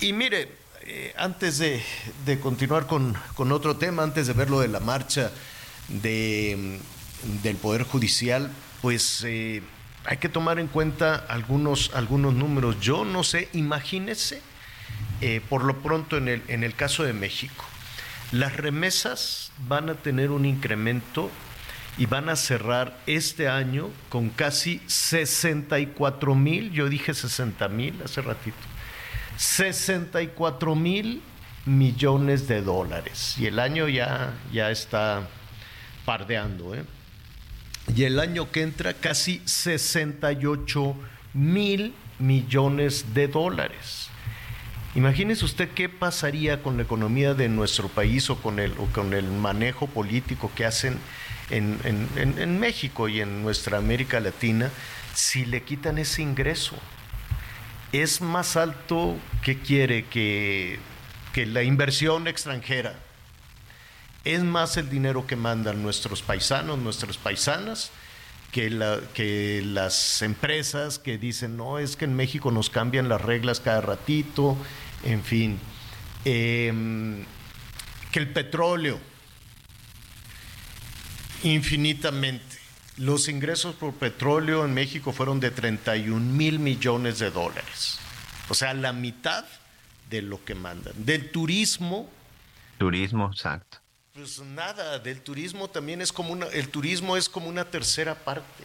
Y 0.00 0.12
mire, 0.12 0.48
eh, 0.82 1.14
antes 1.16 1.58
de, 1.58 1.82
continuar 2.40 2.86
con, 2.86 3.16
con, 3.34 3.52
otro 3.52 3.76
tema, 3.76 4.02
antes 4.02 4.26
de 4.26 4.32
ver 4.32 4.50
lo 4.50 4.60
de 4.60 4.68
la 4.68 4.80
marcha 4.80 5.30
de, 5.88 6.80
del 7.42 7.56
Poder 7.56 7.84
Judicial, 7.84 8.50
pues 8.80 9.22
eh, 9.24 9.62
hay 10.04 10.16
que 10.16 10.28
tomar 10.28 10.58
en 10.58 10.66
cuenta 10.66 11.14
algunos, 11.14 11.92
algunos 11.94 12.34
números. 12.34 12.80
Yo 12.80 13.04
no 13.04 13.22
sé, 13.22 13.48
imagínese, 13.52 14.42
eh, 15.20 15.40
por 15.48 15.64
lo 15.64 15.82
pronto 15.82 16.16
en 16.16 16.28
el, 16.28 16.42
en 16.48 16.64
el 16.64 16.74
caso 16.74 17.04
de 17.04 17.12
México, 17.12 17.64
las 18.32 18.56
remesas 18.56 19.52
van 19.68 19.88
a 19.88 19.94
tener 19.94 20.30
un 20.30 20.46
incremento 20.46 21.30
y 21.98 22.06
van 22.06 22.28
a 22.28 22.36
cerrar 22.36 22.96
este 23.06 23.48
año 23.48 23.90
con 24.08 24.30
casi 24.30 24.80
64 24.86 26.34
mil, 26.34 26.72
yo 26.72 26.88
dije 26.88 27.14
60 27.14 27.68
mil 27.68 28.00
hace 28.02 28.22
ratito, 28.22 28.56
64 29.36 30.74
mil 30.74 31.22
millones 31.66 32.48
de 32.48 32.62
dólares. 32.62 33.36
Y 33.38 33.46
el 33.46 33.58
año 33.58 33.88
ya, 33.88 34.34
ya 34.52 34.70
está 34.70 35.28
pardeando. 36.04 36.74
¿eh? 36.74 36.84
Y 37.94 38.04
el 38.04 38.18
año 38.18 38.50
que 38.50 38.62
entra 38.62 38.94
casi 38.94 39.42
68 39.44 40.96
mil 41.34 41.94
millones 42.18 43.14
de 43.14 43.28
dólares. 43.28 44.08
Imagínese 44.94 45.44
usted 45.44 45.70
qué 45.70 45.88
pasaría 45.88 46.62
con 46.62 46.76
la 46.76 46.82
economía 46.82 47.32
de 47.32 47.48
nuestro 47.48 47.88
país 47.88 48.28
o 48.28 48.36
con 48.36 48.58
el, 48.58 48.72
o 48.72 48.86
con 48.86 49.14
el 49.14 49.24
manejo 49.24 49.86
político 49.86 50.50
que 50.54 50.66
hacen 50.66 50.98
en, 51.52 51.78
en, 51.84 52.38
en, 52.38 52.58
México 52.58 53.08
y 53.08 53.20
en 53.20 53.42
nuestra 53.42 53.78
América 53.78 54.20
Latina 54.20 54.70
si 55.14 55.44
le 55.44 55.62
quitan 55.62 55.98
ese 55.98 56.22
ingreso. 56.22 56.76
Es 57.92 58.20
más 58.20 58.56
alto 58.56 59.16
que 59.42 59.58
quiere 59.58 60.06
que, 60.06 60.78
que 61.32 61.46
la 61.46 61.62
inversión 61.62 62.26
extranjera. 62.26 62.98
Es 64.24 64.42
más 64.42 64.76
el 64.76 64.88
dinero 64.88 65.26
que 65.26 65.36
mandan 65.36 65.82
nuestros 65.82 66.22
paisanos, 66.22 66.78
nuestras 66.78 67.18
paisanas, 67.18 67.90
que, 68.50 68.70
la, 68.70 69.00
que 69.12 69.62
las 69.64 70.22
empresas 70.22 70.98
que 70.98 71.18
dicen, 71.18 71.56
no, 71.56 71.78
es 71.78 71.96
que 71.96 72.06
en 72.06 72.14
México 72.14 72.50
nos 72.50 72.70
cambian 72.70 73.08
las 73.08 73.20
reglas 73.20 73.60
cada 73.60 73.80
ratito, 73.80 74.56
en 75.04 75.22
fin, 75.22 75.58
eh, 76.24 76.72
que 78.10 78.18
el 78.20 78.32
petróleo, 78.32 79.00
infinitamente. 81.42 82.58
Los 82.98 83.28
ingresos 83.28 83.74
por 83.74 83.94
petróleo 83.94 84.64
en 84.64 84.74
México 84.74 85.12
fueron 85.12 85.40
de 85.40 85.50
31 85.50 86.20
mil 86.20 86.58
millones 86.58 87.18
de 87.18 87.30
dólares, 87.30 87.98
o 88.48 88.54
sea, 88.54 88.74
la 88.74 88.92
mitad 88.92 89.44
de 90.10 90.22
lo 90.22 90.44
que 90.44 90.54
mandan. 90.54 90.92
Del 90.96 91.30
turismo. 91.30 92.08
Turismo, 92.78 93.30
exacto. 93.32 93.78
Pues 94.12 94.40
nada, 94.40 94.98
del 94.98 95.22
turismo 95.22 95.68
también 95.68 96.02
es 96.02 96.12
como 96.12 96.32
una, 96.32 96.46
el 96.48 96.68
turismo 96.68 97.16
es 97.16 97.30
como 97.30 97.48
una 97.48 97.64
tercera 97.64 98.14
parte. 98.14 98.64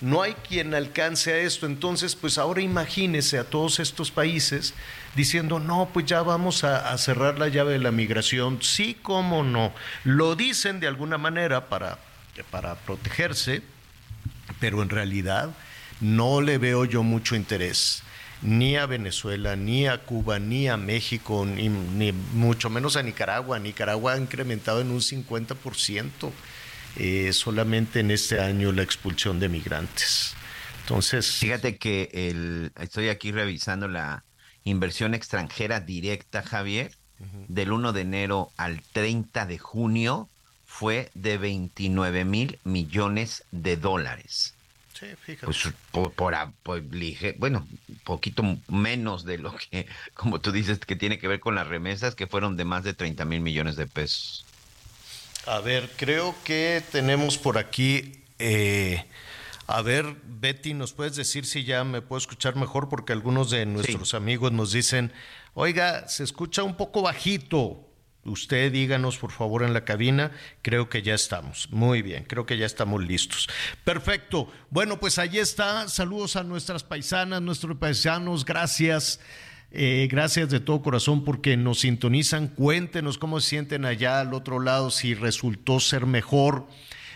No 0.00 0.22
hay 0.22 0.34
quien 0.34 0.74
alcance 0.74 1.32
a 1.32 1.38
esto, 1.38 1.66
entonces 1.66 2.16
pues 2.16 2.38
ahora 2.38 2.62
imagínese 2.62 3.38
a 3.38 3.44
todos 3.44 3.80
estos 3.80 4.10
países 4.10 4.72
diciendo, 5.14 5.60
no, 5.60 5.90
pues 5.92 6.06
ya 6.06 6.22
vamos 6.22 6.64
a, 6.64 6.96
cerrar 6.96 7.38
la 7.38 7.48
llave 7.48 7.72
de 7.72 7.80
la 7.80 7.92
migración. 7.92 8.62
Sí, 8.62 8.96
cómo 9.02 9.42
no. 9.42 9.72
Lo 10.04 10.36
dicen 10.36 10.80
de 10.80 10.86
alguna 10.86 11.18
manera 11.18 11.68
para, 11.68 11.98
para 12.50 12.76
protegerse, 12.76 13.62
pero 14.58 14.82
en 14.82 14.88
realidad 14.88 15.50
no 16.00 16.40
le 16.40 16.56
veo 16.56 16.86
yo 16.86 17.02
mucho 17.02 17.36
interés 17.36 18.02
ni 18.42 18.76
a 18.76 18.86
Venezuela, 18.86 19.54
ni 19.54 19.86
a 19.86 19.98
Cuba, 19.98 20.38
ni 20.38 20.66
a 20.68 20.76
México, 20.78 21.44
ni, 21.44 21.68
ni, 21.68 22.12
mucho 22.12 22.70
menos 22.70 22.96
a 22.96 23.02
Nicaragua. 23.02 23.58
Nicaragua 23.58 24.14
ha 24.14 24.18
incrementado 24.18 24.80
en 24.80 24.90
un 24.90 25.00
50% 25.00 26.30
eh, 26.96 27.32
solamente 27.32 28.00
en 28.00 28.10
este 28.10 28.40
año 28.40 28.72
la 28.72 28.82
expulsión 28.82 29.40
de 29.40 29.48
migrantes. 29.48 30.34
Entonces. 30.82 31.26
Fíjate 31.36 31.76
que 31.76 32.10
el, 32.12 32.72
estoy 32.80 33.08
aquí 33.08 33.32
revisando 33.32 33.88
la 33.88 34.24
inversión 34.64 35.14
extranjera 35.14 35.80
directa, 35.80 36.42
Javier, 36.42 36.92
uh 37.18 37.24
-huh. 37.24 37.46
del 37.48 37.72
1 37.72 37.92
de 37.92 38.00
enero 38.00 38.52
al 38.56 38.82
30 38.92 39.46
de 39.46 39.58
junio 39.58 40.28
fue 40.66 41.10
de 41.14 41.36
29 41.36 42.24
mil 42.24 42.58
millones 42.64 43.44
de 43.50 43.76
dólares. 43.76 44.54
Sí, 44.98 45.06
fíjate. 45.20 45.46
Pues 45.46 45.68
por, 45.90 46.12
por, 46.12 46.34
por 46.62 46.82
bueno, 47.38 47.66
poquito 48.04 48.42
menos 48.68 49.24
de 49.24 49.38
lo 49.38 49.54
que, 49.56 49.86
como 50.14 50.40
tú 50.40 50.52
dices, 50.52 50.78
que 50.78 50.96
tiene 50.96 51.18
que 51.18 51.28
ver 51.28 51.40
con 51.40 51.54
las 51.54 51.66
remesas, 51.66 52.14
que 52.14 52.26
fueron 52.26 52.56
de 52.56 52.64
más 52.64 52.84
de 52.84 52.94
30 52.94 53.24
mil 53.24 53.40
millones 53.40 53.76
de 53.76 53.86
pesos. 53.86 54.44
A 55.46 55.60
ver, 55.60 55.90
creo 55.96 56.34
que 56.44 56.82
tenemos 56.92 57.38
por 57.38 57.56
aquí, 57.56 58.24
eh, 58.38 59.06
a 59.66 59.82
ver, 59.82 60.16
Betty, 60.24 60.74
¿nos 60.74 60.92
puedes 60.92 61.16
decir 61.16 61.46
si 61.46 61.64
ya 61.64 61.82
me 61.84 62.02
puedo 62.02 62.18
escuchar 62.18 62.56
mejor? 62.56 62.88
Porque 62.88 63.12
algunos 63.12 63.50
de 63.50 63.64
nuestros 63.66 64.10
sí. 64.10 64.16
amigos 64.16 64.52
nos 64.52 64.72
dicen, 64.72 65.12
oiga, 65.54 66.08
se 66.08 66.24
escucha 66.24 66.62
un 66.62 66.76
poco 66.76 67.02
bajito. 67.02 67.86
Usted 68.24 68.70
díganos 68.70 69.16
por 69.16 69.32
favor 69.32 69.62
en 69.62 69.72
la 69.72 69.86
cabina, 69.86 70.30
creo 70.60 70.90
que 70.90 71.00
ya 71.00 71.14
estamos. 71.14 71.68
Muy 71.70 72.02
bien, 72.02 72.24
creo 72.24 72.44
que 72.44 72.58
ya 72.58 72.66
estamos 72.66 73.02
listos. 73.02 73.48
Perfecto. 73.82 74.52
Bueno, 74.68 75.00
pues 75.00 75.18
ahí 75.18 75.38
está. 75.38 75.88
Saludos 75.88 76.36
a 76.36 76.42
nuestras 76.42 76.84
paisanas, 76.84 77.40
nuestros 77.40 77.78
paisanos. 77.78 78.44
Gracias. 78.44 79.20
Eh, 79.72 80.08
gracias 80.10 80.50
de 80.50 80.60
todo 80.60 80.82
corazón 80.82 81.24
porque 81.24 81.56
nos 81.56 81.80
sintonizan. 81.80 82.48
Cuéntenos 82.48 83.18
cómo 83.18 83.40
se 83.40 83.50
sienten 83.50 83.84
allá 83.84 84.20
al 84.20 84.34
otro 84.34 84.58
lado, 84.58 84.90
si 84.90 85.14
resultó 85.14 85.80
ser 85.80 86.06
mejor 86.06 86.66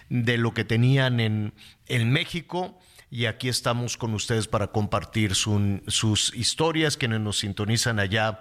de 0.09 0.39
lo 0.39 0.55
que 0.55 0.65
tenían 0.65 1.21
en, 1.21 1.55
en 1.87 2.13
México. 2.13 2.79
Y 3.11 3.27
aquí 3.27 3.49
estamos 3.49 3.97
con 3.97 4.15
ustedes 4.15 4.49
para 4.49 4.69
compartir 4.69 5.35
su, 5.35 5.81
sus 5.89 6.35
historias, 6.35 6.97
quienes 6.97 7.21
nos 7.21 7.39
sintonizan 7.39 7.99
allá 7.99 8.41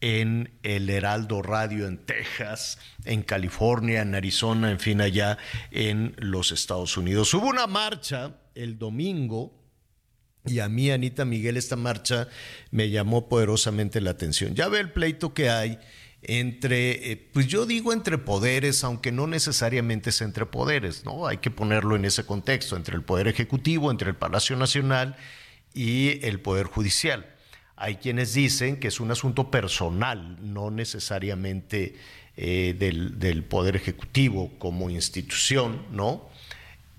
en 0.00 0.58
el 0.62 0.90
Heraldo 0.90 1.42
Radio 1.42 1.86
en 1.86 2.04
Texas, 2.04 2.78
en 3.04 3.22
California, 3.22 4.02
en 4.02 4.14
Arizona, 4.14 4.70
en 4.70 4.78
fin, 4.78 5.00
allá 5.00 5.38
en 5.70 6.14
los 6.18 6.52
Estados 6.52 6.96
Unidos. 6.96 7.32
Hubo 7.34 7.48
una 7.48 7.66
marcha 7.66 8.36
el 8.54 8.78
domingo 8.78 9.65
y 10.46 10.60
a 10.60 10.68
mí, 10.68 10.90
Anita 10.90 11.24
Miguel, 11.24 11.56
esta 11.56 11.76
marcha 11.76 12.28
me 12.70 12.90
llamó 12.90 13.28
poderosamente 13.28 14.00
la 14.00 14.10
atención. 14.10 14.54
Ya 14.54 14.68
ve 14.68 14.80
el 14.80 14.92
pleito 14.92 15.34
que 15.34 15.50
hay 15.50 15.78
entre, 16.22 17.12
eh, 17.12 17.16
pues 17.32 17.46
yo 17.46 17.66
digo 17.66 17.92
entre 17.92 18.18
poderes, 18.18 18.82
aunque 18.84 19.12
no 19.12 19.26
necesariamente 19.26 20.10
es 20.10 20.20
entre 20.20 20.46
poderes, 20.46 21.04
¿no? 21.04 21.26
Hay 21.26 21.38
que 21.38 21.50
ponerlo 21.50 21.94
en 21.94 22.04
ese 22.04 22.24
contexto, 22.24 22.76
entre 22.76 22.96
el 22.96 23.02
Poder 23.02 23.28
Ejecutivo, 23.28 23.90
entre 23.90 24.10
el 24.10 24.16
Palacio 24.16 24.56
Nacional 24.56 25.16
y 25.72 26.24
el 26.26 26.40
Poder 26.40 26.66
Judicial. 26.66 27.26
Hay 27.76 27.96
quienes 27.96 28.34
dicen 28.34 28.80
que 28.80 28.88
es 28.88 29.00
un 29.00 29.10
asunto 29.10 29.50
personal, 29.50 30.38
no 30.40 30.70
necesariamente 30.70 31.96
eh, 32.36 32.74
del, 32.78 33.18
del, 33.18 33.44
Poder 33.44 33.76
Ejecutivo 33.76 34.52
como 34.58 34.90
institución, 34.90 35.86
¿no? 35.92 36.28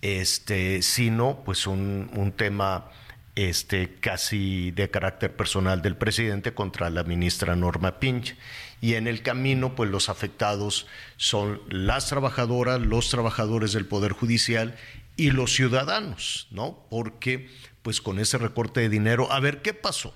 Este, 0.02 0.82
sino 0.84 1.44
pues 1.44 1.65
un, 1.68 2.11
un 2.15 2.32
tema 2.32 2.91
este, 3.38 3.93
casi 3.99 4.72
de 4.72 4.89
carácter 4.89 5.35
personal 5.35 5.84
del 5.84 5.95
presidente 5.95 6.55
contra 6.55 6.89
la 6.89 7.03
ministra 7.03 7.55
Norma 7.55 7.99
Pinch. 7.99 8.35
Y 8.81 8.95
en 8.95 9.05
el 9.05 9.22
camino, 9.22 9.76
pues 9.76 9.91
los 9.91 10.09
afectados 10.09 10.88
son 11.18 11.61
las 11.69 12.09
trabajadoras, 12.09 12.81
los 12.81 13.11
trabajadores 13.11 13.73
del 13.73 13.85
Poder 13.85 14.14
Judicial 14.14 14.76
y 15.18 15.30
los 15.30 15.53
ciudadanos, 15.53 16.47
¿no? 16.49 16.84
Porque, 16.89 17.47
pues 17.84 18.01
con 18.01 18.18
ese 18.18 18.39
recorte 18.39 18.80
de 18.81 18.89
dinero, 18.89 19.31
a 19.31 19.39
ver, 19.39 19.61
¿qué 19.61 19.76
pasó? 19.76 20.15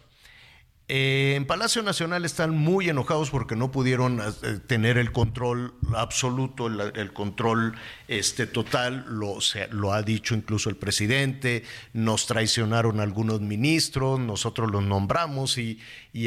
Eh, 0.94 1.36
en 1.38 1.46
Palacio 1.46 1.82
Nacional 1.84 2.26
están 2.26 2.50
muy 2.50 2.90
enojados 2.90 3.30
porque 3.30 3.56
no 3.56 3.72
pudieron 3.72 4.20
eh, 4.20 4.60
tener 4.68 4.98
el 4.98 5.14
control 5.14 5.74
absoluto, 5.96 6.68
el, 6.68 7.14
control 7.14 7.78
este, 8.10 8.46
total, 8.46 9.06
lo, 9.08 9.40
se, 9.40 9.70
lo, 9.70 9.94
ha 9.94 10.02
dicho 10.04 10.36
incluso 10.36 10.70
el 10.70 10.76
presidente, 10.76 11.64
nos 11.94 12.28
traicionaron 12.28 13.00
algunos 13.00 13.40
ministros, 13.40 14.20
nosotros 14.20 14.70
los 14.70 14.84
nombramos 14.84 15.58
y, 15.58 15.80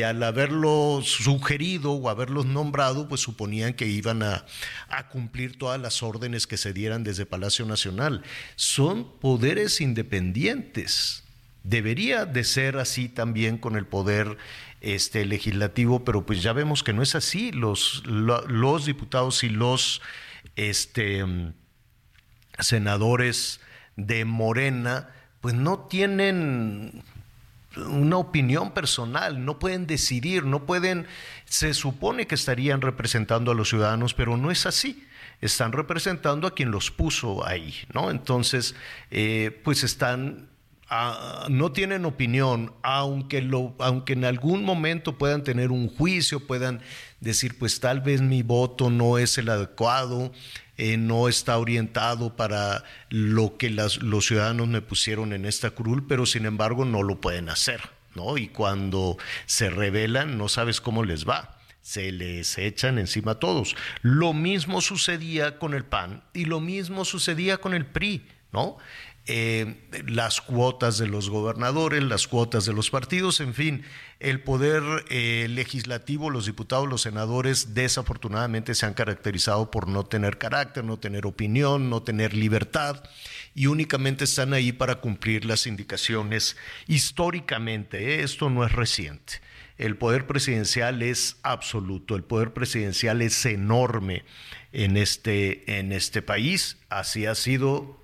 al 0.03 0.23
haberlo 0.23 1.01
sugerido 1.03 1.93
o 1.93 2.09
haberlos 2.09 2.47
nombrado, 2.47 3.07
pues 3.07 3.21
suponían 3.21 3.75
que 3.75 3.87
iban 3.87 4.23
a 4.23 4.47
cumplir 5.11 5.59
todas 5.59 5.79
las 5.79 6.03
órdenes 6.03 6.47
que 6.47 6.57
se 6.57 6.73
dieran 6.73 7.05
desde 7.05 7.27
Palacio 7.27 7.67
Nacional. 7.67 8.23
Son 8.57 9.13
poderes 9.21 9.83
independientes. 9.83 11.24
Debería 11.65 12.27
de 12.27 12.45
ser 12.45 12.77
así 12.77 13.09
también 13.09 13.57
con 13.57 13.77
el 13.77 13.87
poder 13.87 14.37
este, 14.83 15.25
legislativo, 15.25 16.05
pero 16.05 16.27
pues 16.27 16.43
ya 16.43 16.53
vemos 16.53 16.83
que 16.83 16.93
no 16.93 17.03
es 17.03 17.15
así. 17.15 17.53
Los, 17.53 18.03
lo, 18.07 18.47
los 18.47 18.85
diputados 18.85 19.43
y 19.45 19.49
los 19.49 20.03
este, 20.57 21.25
senadores 22.59 23.61
de 23.97 24.27
Morena, 24.27 25.09
pues 25.41 25.55
no 25.55 25.81
tienen 25.81 27.03
una 27.77 28.19
opinión 28.19 28.73
personal, 28.73 29.45
no 29.45 29.59
pueden 29.59 29.87
decidir, 29.87 30.45
no 30.45 30.67
pueden, 30.67 31.07
se 31.47 31.73
supone 31.73 32.27
que 32.27 32.35
estarían 32.35 32.83
representando 32.83 33.51
a 33.51 33.55
los 33.55 33.71
ciudadanos, 33.71 34.13
pero 34.13 34.37
no 34.37 34.51
es 34.51 34.67
así 34.67 35.03
están 35.41 35.73
representando 35.73 36.47
a 36.47 36.55
quien 36.55 36.71
los 36.71 36.91
puso 36.91 37.47
ahí, 37.47 37.75
¿no? 37.93 38.11
Entonces, 38.11 38.75
eh, 39.11 39.61
pues 39.63 39.85
están 39.85 40.49
No 41.49 41.73
tienen 41.73 42.05
opinión, 42.05 42.73
aunque, 42.83 43.49
aunque 43.79 44.13
en 44.13 44.25
algún 44.25 44.65
momento 44.65 45.19
puedan 45.19 45.43
tener 45.43 45.71
un 45.71 45.89
juicio, 45.89 46.47
puedan 46.47 46.81
decir, 47.21 47.59
pues 47.59 47.81
tal 47.81 48.01
vez 48.01 48.21
mi 48.21 48.43
voto 48.43 48.91
no 48.91 49.19
es 49.19 49.39
el 49.39 49.49
adecuado, 49.49 50.33
eh, 50.77 50.97
no 50.97 51.29
está 51.29 51.59
orientado 51.59 52.37
para 52.37 52.85
lo 53.09 53.57
que 53.57 53.71
los 53.71 54.27
ciudadanos 54.27 54.69
me 54.69 54.83
pusieron 54.83 55.33
en 55.33 55.47
esta 55.47 55.71
curul, 55.71 56.07
pero 56.07 56.27
sin 56.27 56.47
embargo 56.47 56.85
no 56.85 57.03
lo 57.03 57.21
pueden 57.21 57.49
hacer, 57.49 57.81
¿no? 58.15 58.37
Y 58.37 58.49
cuando 58.49 59.17
se 59.47 59.71
rebelan, 59.71 60.37
no 60.37 60.49
sabes 60.49 60.81
cómo 60.81 61.05
les 61.05 61.29
va 61.29 61.59
se 61.85 62.13
les 62.13 62.57
echan 62.57 62.99
encima 62.99 63.33
a 63.33 63.39
todos. 63.39 63.77
Lo 64.01 64.33
mismo 64.33 64.81
sucedía 64.81 65.59
con 65.59 65.75
el 65.75 65.85
PAN 65.85 66.25
y 66.33 66.47
lo 66.47 66.59
mismo 66.59 67.05
sucedía 67.05 67.59
con 67.59 67.75
el 67.75 67.85
PRI, 67.85 68.27
¿no? 68.53 68.79
Eh, 69.27 69.89
las 70.07 70.43
cuotas 70.43 70.99
de 70.99 71.07
los 71.07 71.31
gobernadores, 71.31 72.03
las 72.03 72.29
cuotas 72.29 72.67
de 72.67 72.75
los 72.75 72.91
partidos, 72.91 73.41
en 73.41 73.55
fin, 73.55 73.83
el 74.21 74.43
poder 74.43 74.83
eh, 75.09 75.47
legislativo, 75.49 76.29
los 76.29 76.45
diputados, 76.45 76.87
los 76.87 77.01
senadores, 77.03 77.73
desafortunadamente 77.73 78.75
se 78.75 78.85
han 78.85 78.93
caracterizado 78.93 79.71
por 79.71 79.89
no 79.89 80.05
tener 80.05 80.37
carácter, 80.37 80.85
no 80.85 80.99
tener 80.99 81.25
opinión, 81.25 81.89
no 81.89 82.03
tener 82.03 82.35
libertad 82.35 83.03
y 83.55 83.67
únicamente 83.67 84.25
están 84.25 84.53
ahí 84.53 84.73
para 84.73 84.97
cumplir 84.97 85.47
las 85.47 85.67
indicaciones 85.67 86.59
históricamente. 86.87 88.17
¿eh? 88.17 88.25
Esto 88.25 88.51
no 88.51 88.63
es 88.63 88.73
reciente. 88.73 89.41
El 89.79 89.97
poder 89.97 90.27
presidencial 90.27 91.01
es 91.01 91.39
absoluto, 91.43 92.15
el 92.15 92.25
poder 92.25 92.53
presidencial 92.53 93.23
es 93.23 93.47
enorme 93.47 94.25
en 94.73 94.99
este, 94.99 95.79
en 95.79 95.93
este 95.93 96.21
país, 96.21 96.77
así 96.91 97.25
ha 97.25 97.35
sido 97.35 98.04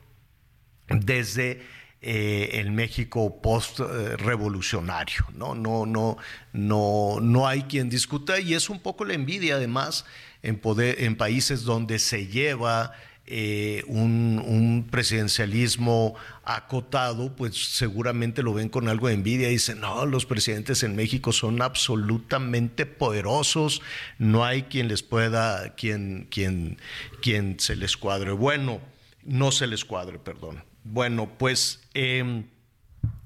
desde 0.90 1.62
eh, 2.02 2.50
el 2.54 2.70
México 2.70 3.40
post-revolucionario. 3.42 5.26
¿no? 5.34 5.54
No, 5.54 5.86
no, 5.86 6.16
no, 6.52 7.18
no 7.20 7.46
hay 7.46 7.62
quien 7.64 7.88
discuta 7.88 8.40
y 8.40 8.54
es 8.54 8.70
un 8.70 8.80
poco 8.80 9.04
la 9.04 9.14
envidia 9.14 9.56
además 9.56 10.04
en, 10.42 10.58
poder, 10.58 11.02
en 11.02 11.16
países 11.16 11.64
donde 11.64 11.98
se 11.98 12.26
lleva 12.26 12.92
eh, 13.26 13.84
un, 13.86 14.42
un, 14.44 14.88
presidencialismo 14.90 16.16
acotado, 16.42 17.36
pues 17.36 17.74
seguramente 17.76 18.42
lo 18.42 18.54
ven 18.54 18.70
con 18.70 18.88
algo 18.88 19.06
de 19.06 19.14
envidia 19.14 19.48
y 19.48 19.52
dicen, 19.52 19.80
no, 19.80 20.04
los 20.06 20.26
presidentes 20.26 20.82
en 20.82 20.96
México 20.96 21.32
son 21.32 21.62
absolutamente 21.62 22.86
poderosos, 22.86 23.82
no 24.18 24.44
hay 24.44 24.62
quien 24.62 24.88
les 24.88 25.02
pueda, 25.02 25.74
quien, 25.76 26.26
quien, 26.30 26.78
quien 27.20 27.60
se 27.60 27.76
les 27.76 27.96
cuadre. 27.96 28.32
Bueno, 28.32 28.80
no 29.22 29.52
se 29.52 29.66
les 29.66 29.84
cuadre, 29.84 30.18
perdón. 30.18 30.64
Bueno, 30.84 31.30
pues 31.38 31.80
eh, 31.94 32.44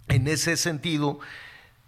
en 0.09 0.28
ese 0.28 0.56
sentido, 0.56 1.20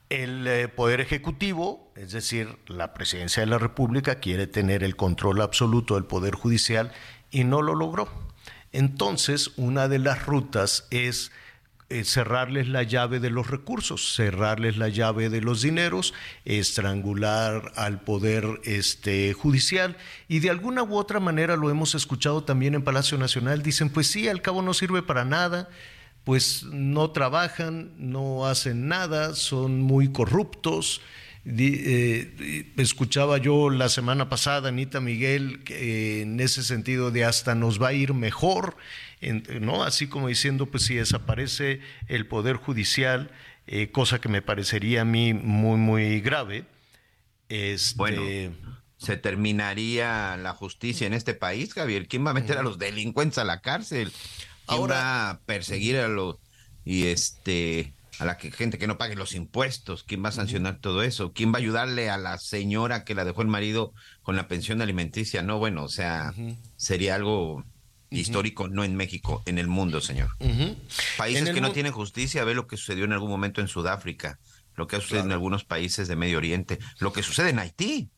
el 0.08 0.46
eh, 0.46 0.68
Poder 0.68 1.00
Ejecutivo, 1.00 1.92
es 1.96 2.12
decir, 2.12 2.58
la 2.66 2.94
Presidencia 2.94 3.40
de 3.40 3.46
la 3.46 3.58
República, 3.58 4.16
quiere 4.16 4.46
tener 4.46 4.84
el 4.84 4.96
control 4.96 5.40
absoluto 5.40 5.94
del 5.94 6.04
Poder 6.04 6.34
Judicial 6.34 6.92
y 7.30 7.44
no 7.44 7.62
lo 7.62 7.74
logró. 7.74 8.08
Entonces, 8.72 9.52
una 9.56 9.88
de 9.88 9.98
las 9.98 10.26
rutas 10.26 10.86
es 10.90 11.32
eh, 11.88 12.02
cerrarles 12.02 12.66
la 12.66 12.82
llave 12.82 13.20
de 13.20 13.30
los 13.30 13.48
recursos, 13.48 14.16
cerrarles 14.16 14.76
la 14.76 14.88
llave 14.88 15.30
de 15.30 15.40
los 15.40 15.62
dineros, 15.62 16.14
estrangular 16.44 17.70
al 17.76 18.00
poder 18.00 18.60
este, 18.64 19.32
judicial 19.34 19.96
y 20.26 20.40
de 20.40 20.50
alguna 20.50 20.82
u 20.82 20.96
otra 20.96 21.20
manera 21.20 21.54
lo 21.54 21.70
hemos 21.70 21.94
escuchado 21.94 22.42
también 22.42 22.74
en 22.74 22.82
Palacio 22.82 23.18
Nacional, 23.18 23.62
dicen 23.62 23.90
pues 23.90 24.08
sí, 24.08 24.26
al 24.28 24.42
cabo 24.42 24.62
no 24.62 24.74
sirve 24.74 25.02
para 25.02 25.24
nada, 25.24 25.68
pues 26.24 26.64
no 26.64 27.12
trabajan, 27.12 27.92
no 27.98 28.46
hacen 28.46 28.88
nada, 28.88 29.36
son 29.36 29.80
muy 29.80 30.10
corruptos. 30.10 31.00
Eh, 31.44 32.72
escuchaba 32.78 33.38
yo 33.38 33.70
la 33.70 33.88
semana 33.88 34.28
pasada, 34.28 34.70
Anita 34.70 35.00
Miguel, 35.00 35.60
en 35.68 36.40
ese 36.40 36.64
sentido 36.64 37.12
de 37.12 37.24
hasta 37.24 37.54
nos 37.54 37.80
va 37.80 37.88
a 37.88 37.92
ir 37.92 38.12
mejor 38.12 38.76
¿no? 39.60 39.82
Así 39.82 40.08
como 40.08 40.28
diciendo, 40.28 40.66
pues 40.66 40.84
si 40.84 40.94
desaparece 40.94 41.80
el 42.08 42.26
Poder 42.26 42.56
Judicial, 42.56 43.30
eh, 43.66 43.90
cosa 43.90 44.20
que 44.20 44.28
me 44.28 44.42
parecería 44.42 45.02
a 45.02 45.04
mí 45.04 45.34
muy, 45.34 45.78
muy 45.78 46.20
grave. 46.20 46.64
Este... 47.48 47.94
Bueno, 47.96 48.22
se 48.98 49.16
terminaría 49.16 50.36
la 50.38 50.54
justicia 50.54 51.06
en 51.06 51.12
este 51.12 51.34
país, 51.34 51.74
Javier. 51.74 52.08
¿Quién 52.08 52.26
va 52.26 52.30
a 52.30 52.34
meter 52.34 52.56
a 52.58 52.62
los 52.62 52.78
delincuentes 52.78 53.38
a 53.38 53.44
la 53.44 53.60
cárcel? 53.60 54.10
¿Quién 54.66 54.80
Ahora... 54.80 54.94
va 54.96 55.30
a 55.30 55.40
perseguir 55.40 55.98
a 55.98 56.08
los 56.08 56.36
y 56.84 57.08
este 57.08 57.92
a 58.18 58.24
la 58.24 58.38
que, 58.38 58.50
gente 58.50 58.78
que 58.78 58.86
no 58.86 58.96
pague 58.96 59.14
los 59.14 59.34
impuestos? 59.34 60.02
¿Quién 60.02 60.24
va 60.24 60.30
a 60.30 60.32
sancionar 60.32 60.80
todo 60.80 61.02
eso? 61.02 61.32
¿Quién 61.32 61.52
va 61.52 61.56
a 61.56 61.58
ayudarle 61.58 62.08
a 62.08 62.16
la 62.16 62.38
señora 62.38 63.04
que 63.04 63.14
la 63.14 63.24
dejó 63.24 63.42
el 63.42 63.48
marido 63.48 63.92
con 64.22 64.36
la 64.36 64.48
pensión 64.48 64.80
alimenticia? 64.80 65.42
No, 65.42 65.58
bueno, 65.58 65.84
o 65.84 65.88
sea, 65.88 66.32
sería 66.76 67.14
algo 67.14 67.64
histórico, 68.10 68.68
no 68.68 68.84
en 68.84 68.96
México, 68.96 69.42
en 69.46 69.58
el 69.58 69.68
mundo, 69.68 70.00
señor. 70.00 70.30
Países 71.16 71.50
que 71.50 71.60
no 71.60 71.72
tienen 71.72 71.92
justicia, 71.92 72.44
ve 72.44 72.54
lo 72.54 72.66
que 72.66 72.76
sucedió 72.76 73.04
en 73.04 73.12
algún 73.12 73.30
momento 73.30 73.60
en 73.60 73.68
Sudáfrica, 73.68 74.38
lo 74.74 74.86
que 74.86 74.96
ha 74.96 75.00
sucedido 75.00 75.24
en 75.24 75.32
algunos 75.32 75.64
países 75.64 76.08
de 76.08 76.16
Medio 76.16 76.38
Oriente, 76.38 76.78
lo 76.98 77.12
que 77.12 77.22
sucede 77.22 77.50
en 77.50 77.58
Haití. 77.58 78.10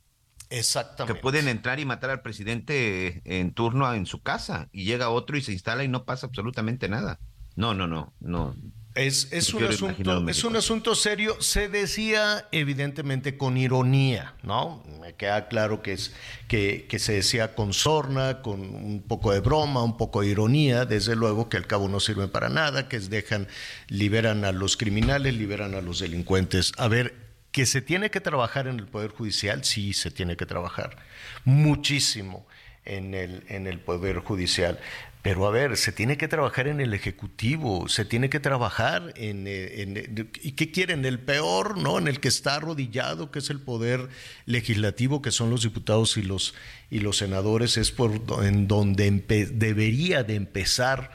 Exactamente. 0.50 1.14
Que 1.14 1.20
pueden 1.20 1.46
entrar 1.48 1.78
y 1.78 1.84
matar 1.84 2.10
al 2.10 2.22
presidente 2.22 3.20
en 3.24 3.52
turno 3.52 3.92
en 3.92 4.06
su 4.06 4.22
casa 4.22 4.68
y 4.72 4.84
llega 4.84 5.10
otro 5.10 5.36
y 5.36 5.42
se 5.42 5.52
instala 5.52 5.84
y 5.84 5.88
no 5.88 6.04
pasa 6.04 6.26
absolutamente 6.26 6.88
nada. 6.88 7.18
No, 7.54 7.74
no, 7.74 7.86
no, 7.86 8.14
no. 8.20 8.54
Es, 8.98 9.28
es, 9.30 9.54
un 9.54 9.62
asunto, 9.62 10.28
es 10.28 10.42
un 10.42 10.56
asunto 10.56 10.96
serio. 10.96 11.40
Se 11.40 11.68
decía 11.68 12.48
evidentemente 12.50 13.36
con 13.36 13.56
ironía, 13.56 14.34
¿no? 14.42 14.82
Me 15.00 15.14
queda 15.14 15.46
claro 15.46 15.82
que, 15.82 15.92
es, 15.92 16.12
que, 16.48 16.86
que, 16.88 16.98
se 16.98 17.12
decía 17.12 17.54
con 17.54 17.72
sorna, 17.72 18.42
con 18.42 18.60
un 18.60 19.04
poco 19.06 19.32
de 19.32 19.38
broma, 19.38 19.84
un 19.84 19.96
poco 19.96 20.22
de 20.22 20.28
ironía, 20.28 20.84
desde 20.84 21.14
luego 21.14 21.48
que 21.48 21.56
al 21.56 21.68
cabo 21.68 21.88
no 21.88 22.00
sirve 22.00 22.26
para 22.26 22.48
nada, 22.48 22.88
que 22.88 22.96
es 22.96 23.08
dejan, 23.08 23.46
liberan 23.86 24.44
a 24.44 24.50
los 24.50 24.76
criminales, 24.76 25.32
liberan 25.32 25.76
a 25.76 25.80
los 25.80 26.00
delincuentes. 26.00 26.72
A 26.76 26.88
ver, 26.88 27.14
Que 27.52 27.66
se 27.66 27.80
tiene 27.80 28.10
que 28.10 28.20
trabajar 28.20 28.66
en 28.66 28.80
el 28.80 28.86
Poder 28.86 29.12
Judicial, 29.12 29.64
sí, 29.64 29.92
se 29.92 30.10
tiene 30.10 30.36
que 30.36 30.44
trabajar 30.44 30.96
muchísimo 31.44 32.46
en 32.84 33.14
el, 33.14 33.44
en 33.48 33.66
el 33.66 33.78
Poder 33.78 34.18
Judicial. 34.18 34.80
Pero 35.22 35.46
a 35.46 35.50
ver, 35.50 35.76
se 35.76 35.90
tiene 35.90 36.16
que 36.16 36.28
trabajar 36.28 36.68
en 36.68 36.80
el 36.80 36.94
Ejecutivo, 36.94 37.88
se 37.88 38.04
tiene 38.04 38.30
que 38.30 38.38
trabajar 38.38 39.12
en, 39.16 39.46
eh, 39.46 39.82
en, 39.82 40.30
¿Y 40.42 40.52
qué 40.52 40.70
quieren? 40.70 41.04
El 41.04 41.18
peor, 41.18 41.76
¿no? 41.76 41.98
En 41.98 42.06
el 42.06 42.20
que 42.20 42.28
está 42.28 42.54
arrodillado, 42.54 43.30
que 43.30 43.40
es 43.40 43.50
el 43.50 43.60
Poder 43.60 44.08
Legislativo, 44.46 45.20
que 45.20 45.32
son 45.32 45.50
los 45.50 45.62
diputados 45.62 46.16
y 46.16 46.22
los, 46.22 46.54
y 46.90 47.00
los 47.00 47.18
senadores, 47.18 47.76
es 47.76 47.90
por 47.90 48.12
en 48.44 48.68
donde 48.68 49.10
debería 49.52 50.22
de 50.22 50.36
empezar 50.36 51.10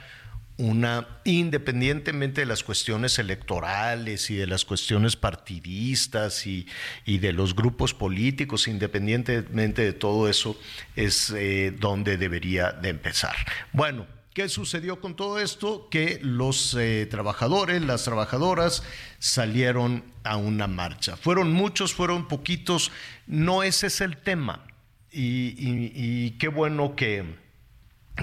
una, 0.57 1.07
independientemente 1.23 2.41
de 2.41 2.45
las 2.45 2.63
cuestiones 2.63 3.17
electorales 3.17 4.29
y 4.29 4.35
de 4.35 4.47
las 4.47 4.65
cuestiones 4.65 5.15
partidistas 5.15 6.45
y, 6.45 6.67
y 7.05 7.17
de 7.17 7.33
los 7.33 7.55
grupos 7.55 7.93
políticos, 7.93 8.67
independientemente 8.67 9.81
de 9.81 9.93
todo 9.93 10.29
eso, 10.29 10.59
es 10.95 11.31
eh, 11.31 11.73
donde 11.77 12.17
debería 12.17 12.71
de 12.71 12.89
empezar. 12.89 13.35
Bueno, 13.71 14.05
¿Qué 14.33 14.49
sucedió 14.49 14.99
con 14.99 15.15
todo 15.15 15.37
esto? 15.37 15.89
Que 15.91 16.19
los 16.23 16.73
eh, 16.73 17.05
trabajadores, 17.05 17.83
las 17.83 18.03
trabajadoras 18.03 18.81
salieron 19.19 20.03
a 20.23 20.37
una 20.37 20.65
marcha. 20.65 21.15
Fueron 21.17 21.53
muchos, 21.53 21.93
fueron 21.93 22.27
poquitos, 22.27 22.91
no 23.27 23.61
ese 23.61 23.87
es 23.87 24.01
el 24.01 24.17
tema. 24.17 24.65
Y, 25.11 25.53
y, 25.55 25.91
y 25.93 26.31
qué 26.39 26.47
bueno 26.47 26.95
que, 26.95 27.23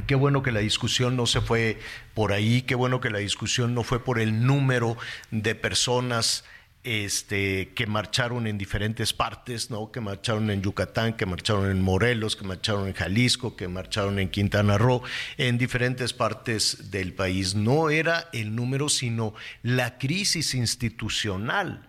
Qué 0.07 0.15
bueno 0.15 0.43
que 0.43 0.53
la 0.53 0.61
discusión 0.61 1.17
no 1.17 1.27
se 1.27 1.41
fue 1.41 1.79
por 2.15 2.33
ahí, 2.33 2.63
qué 2.63 2.77
bueno 2.77 3.01
que 3.01 3.11
la 3.11 3.19
discusión 3.19 3.75
no 3.75 3.83
fue 3.83 4.05
por 4.05 4.21
el 4.21 4.47
número 4.47 4.97
de 5.33 5.57
personas 5.57 6.45
este, 6.85 7.73
que 7.75 7.87
marcharon 7.87 8.47
en 8.47 8.57
diferentes 8.57 9.13
partes, 9.13 9.69
¿no? 9.69 9.91
que 9.91 10.01
marcharon 10.01 10.49
en 10.51 10.63
Yucatán, 10.63 11.15
que 11.15 11.27
marcharon 11.27 11.71
en 11.71 11.83
Morelos, 11.83 12.37
que 12.37 12.47
marcharon 12.47 12.87
en 12.87 12.95
Jalisco, 12.95 13.57
que 13.57 13.67
marcharon 13.67 14.19
en 14.21 14.31
Quintana 14.31 14.79
Roo, 14.79 15.03
en 15.37 15.59
diferentes 15.59 16.13
partes 16.13 16.91
del 16.93 17.13
país. 17.13 17.57
No 17.57 17.91
era 17.91 18.29
el 18.33 18.55
número, 18.55 18.89
sino 18.89 19.35
la 19.63 19.99
crisis 19.99 20.55
institucional 20.55 21.89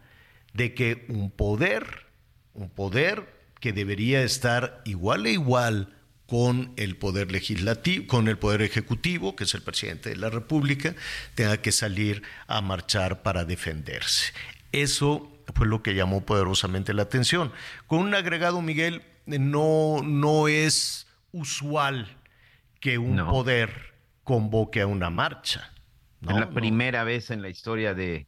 de 0.54 0.74
que 0.74 1.06
un 1.08 1.30
poder, 1.30 2.08
un 2.56 2.70
poder 2.70 3.42
que 3.60 3.74
debería 3.74 4.24
estar 4.24 4.82
igual 4.86 5.28
e 5.28 5.34
igual, 5.34 6.01
con 6.32 6.72
el 6.78 6.96
poder 6.96 7.30
legislativo, 7.30 8.08
con 8.08 8.30
el 8.30 8.38
poder 8.38 8.62
ejecutivo, 8.62 9.36
que 9.36 9.44
es 9.44 9.54
el 9.54 9.64
presidente 9.64 10.12
de 10.12 10.16
la 10.16 10.30
República, 10.30 10.96
tenga 11.36 11.58
que 11.58 11.74
salir 11.74 12.24
a 12.48 12.62
marchar 12.62 13.22
para 13.22 13.44
defenderse. 13.44 14.32
Eso 14.72 15.30
fue 15.54 15.68
lo 15.68 15.84
que 15.84 15.94
llamó 15.94 16.26
poderosamente 16.26 16.94
la 16.94 17.02
atención. 17.02 17.52
Con 17.86 18.00
un 18.00 18.16
agregado, 18.16 18.62
Miguel, 18.62 19.02
no, 19.26 20.04
no 20.06 20.48
es 20.48 21.06
usual 21.34 22.16
que 22.80 22.98
un 22.98 23.18
poder 23.26 23.94
convoque 24.24 24.80
a 24.80 24.88
una 24.88 25.10
marcha. 25.10 25.74
es 26.22 26.34
la 26.34 26.50
primera 26.52 27.04
vez 27.04 27.30
en 27.30 27.42
la 27.42 27.50
historia 27.50 27.94
de, 27.94 28.26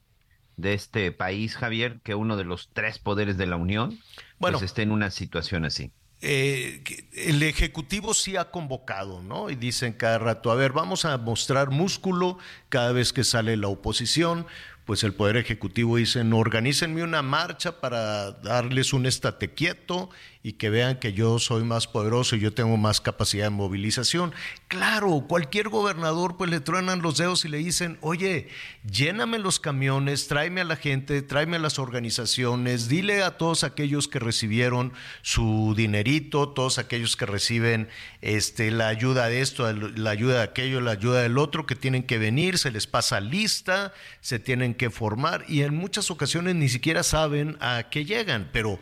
de 0.57 0.73
este 0.73 1.13
país, 1.13 1.55
Javier, 1.55 2.01
que 2.03 2.15
uno 2.15 2.35
de 2.35 2.43
los 2.43 2.69
tres 2.73 2.99
poderes 2.99 3.38
de 3.38 3.45
la 3.45 3.55
Unión 3.55 3.97
bueno, 4.39 4.57
pues 4.57 4.69
esté 4.69 4.81
en 4.81 4.91
una 4.91 5.09
situación 5.09 5.63
así. 5.63 5.93
Eh, 6.25 6.81
el 7.11 7.43
Ejecutivo 7.43 8.13
sí 8.13 8.37
ha 8.37 8.49
convocado, 8.49 9.21
¿no? 9.21 9.49
Y 9.49 9.55
dicen 9.55 9.91
cada 9.91 10.19
rato, 10.19 10.51
a 10.51 10.55
ver, 10.55 10.71
vamos 10.71 11.03
a 11.03 11.17
mostrar 11.17 11.69
músculo 11.69 12.37
cada 12.69 12.93
vez 12.93 13.11
que 13.11 13.25
sale 13.25 13.57
la 13.57 13.67
oposición, 13.67 14.47
pues 14.85 15.03
el 15.03 15.13
Poder 15.13 15.35
Ejecutivo 15.35 15.97
dice, 15.97 16.23
no, 16.23 16.37
organícenme 16.37 17.03
una 17.03 17.21
marcha 17.21 17.81
para 17.81 18.31
darles 18.31 18.93
un 18.93 19.05
estate 19.05 19.53
quieto 19.53 20.09
y 20.45 20.53
que 20.53 20.69
vean 20.69 20.99
que 20.99 21.13
yo 21.13 21.39
soy 21.39 21.63
más 21.63 21.87
poderoso 21.87 22.35
y 22.35 22.41
yo 22.41 22.53
tengo 22.53 22.75
más 22.75 22.99
capacidad 22.99 23.45
de 23.45 23.49
movilización. 23.49 24.33
Claro, 24.67 25.25
cualquier 25.27 25.69
gobernador 25.69 26.35
pues 26.35 26.51
le 26.51 26.59
truenan 26.59 27.01
los 27.01 27.17
dedos 27.17 27.45
y 27.45 27.47
le 27.47 27.59
dicen, 27.59 27.97
oye, 28.01 28.49
lléname 28.85 29.39
los 29.39 29.61
camiones, 29.61 30.27
tráeme 30.27 30.59
a 30.59 30.65
la 30.65 30.75
gente, 30.75 31.21
tráeme 31.21 31.55
a 31.55 31.61
las 31.61 31.79
organizaciones, 31.79 32.89
dile 32.89 33.23
a 33.23 33.37
todos 33.37 33.63
aquellos 33.63 34.09
que 34.09 34.19
recibieron 34.19 34.91
su 35.21 35.73
dinerito, 35.77 36.49
todos 36.49 36.77
aquellos 36.77 37.15
que 37.15 37.25
reciben 37.25 37.87
este, 38.19 38.69
la 38.69 38.89
ayuda 38.89 39.27
de 39.27 39.39
esto, 39.39 39.71
la 39.71 40.09
ayuda 40.09 40.39
de 40.39 40.43
aquello, 40.43 40.81
la 40.81 40.91
ayuda 40.91 41.21
del 41.21 41.37
otro, 41.37 41.65
que 41.65 41.75
tienen 41.75 42.03
que 42.03 42.17
venir, 42.17 42.57
se 42.57 42.69
les 42.69 42.85
pasa 42.85 43.21
lista, 43.21 43.93
se 44.19 44.39
tienen 44.39 44.75
que 44.75 44.89
formar 44.89 45.45
y 45.47 45.61
en 45.61 45.73
muchas 45.73 46.11
ocasiones 46.11 46.55
ni 46.55 46.67
siquiera 46.67 47.03
saben 47.03 47.55
a 47.61 47.83
qué 47.89 48.03
llegan, 48.03 48.49
pero 48.51 48.77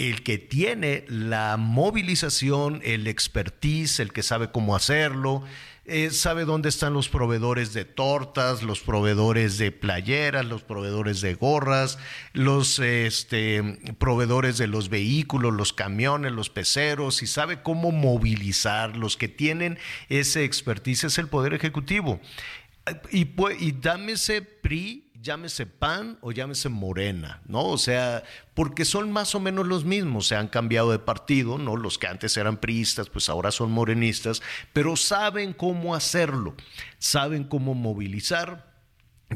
el 0.00 0.22
que 0.22 0.38
tiene 0.38 1.04
la 1.08 1.58
movilización, 1.58 2.80
el 2.84 3.06
expertise, 3.06 4.00
el 4.00 4.14
que 4.14 4.22
sabe 4.22 4.50
cómo 4.50 4.74
hacerlo, 4.74 5.44
eh, 5.84 6.10
sabe 6.10 6.46
dónde 6.46 6.70
están 6.70 6.94
los 6.94 7.10
proveedores 7.10 7.74
de 7.74 7.84
tortas, 7.84 8.62
los 8.62 8.80
proveedores 8.80 9.58
de 9.58 9.72
playeras, 9.72 10.46
los 10.46 10.62
proveedores 10.62 11.20
de 11.20 11.34
gorras, 11.34 11.98
los 12.32 12.78
este, 12.78 13.78
proveedores 13.98 14.56
de 14.56 14.68
los 14.68 14.88
vehículos, 14.88 15.52
los 15.52 15.74
camiones, 15.74 16.32
los 16.32 16.48
peceros, 16.48 17.22
y 17.22 17.26
sabe 17.26 17.62
cómo 17.62 17.92
movilizar. 17.92 18.96
Los 18.96 19.18
que 19.18 19.28
tienen 19.28 19.78
ese 20.08 20.44
expertise 20.44 21.04
es 21.04 21.18
el 21.18 21.28
Poder 21.28 21.52
Ejecutivo. 21.52 22.20
Y, 23.12 23.28
y 23.58 23.72
dámese 23.72 24.40
PRI 24.40 25.09
llámese 25.22 25.66
PAN 25.66 26.18
o 26.22 26.32
llámese 26.32 26.68
Morena, 26.68 27.42
¿no? 27.46 27.66
O 27.66 27.78
sea, 27.78 28.22
porque 28.54 28.84
son 28.84 29.12
más 29.12 29.34
o 29.34 29.40
menos 29.40 29.66
los 29.66 29.84
mismos, 29.84 30.26
se 30.26 30.36
han 30.36 30.48
cambiado 30.48 30.90
de 30.90 30.98
partido, 30.98 31.58
¿no? 31.58 31.76
Los 31.76 31.98
que 31.98 32.06
antes 32.06 32.36
eran 32.36 32.56
priistas, 32.56 33.10
pues 33.10 33.28
ahora 33.28 33.50
son 33.50 33.70
morenistas, 33.70 34.42
pero 34.72 34.96
saben 34.96 35.52
cómo 35.52 35.94
hacerlo, 35.94 36.54
saben 36.98 37.44
cómo 37.44 37.74
movilizar, 37.74 38.69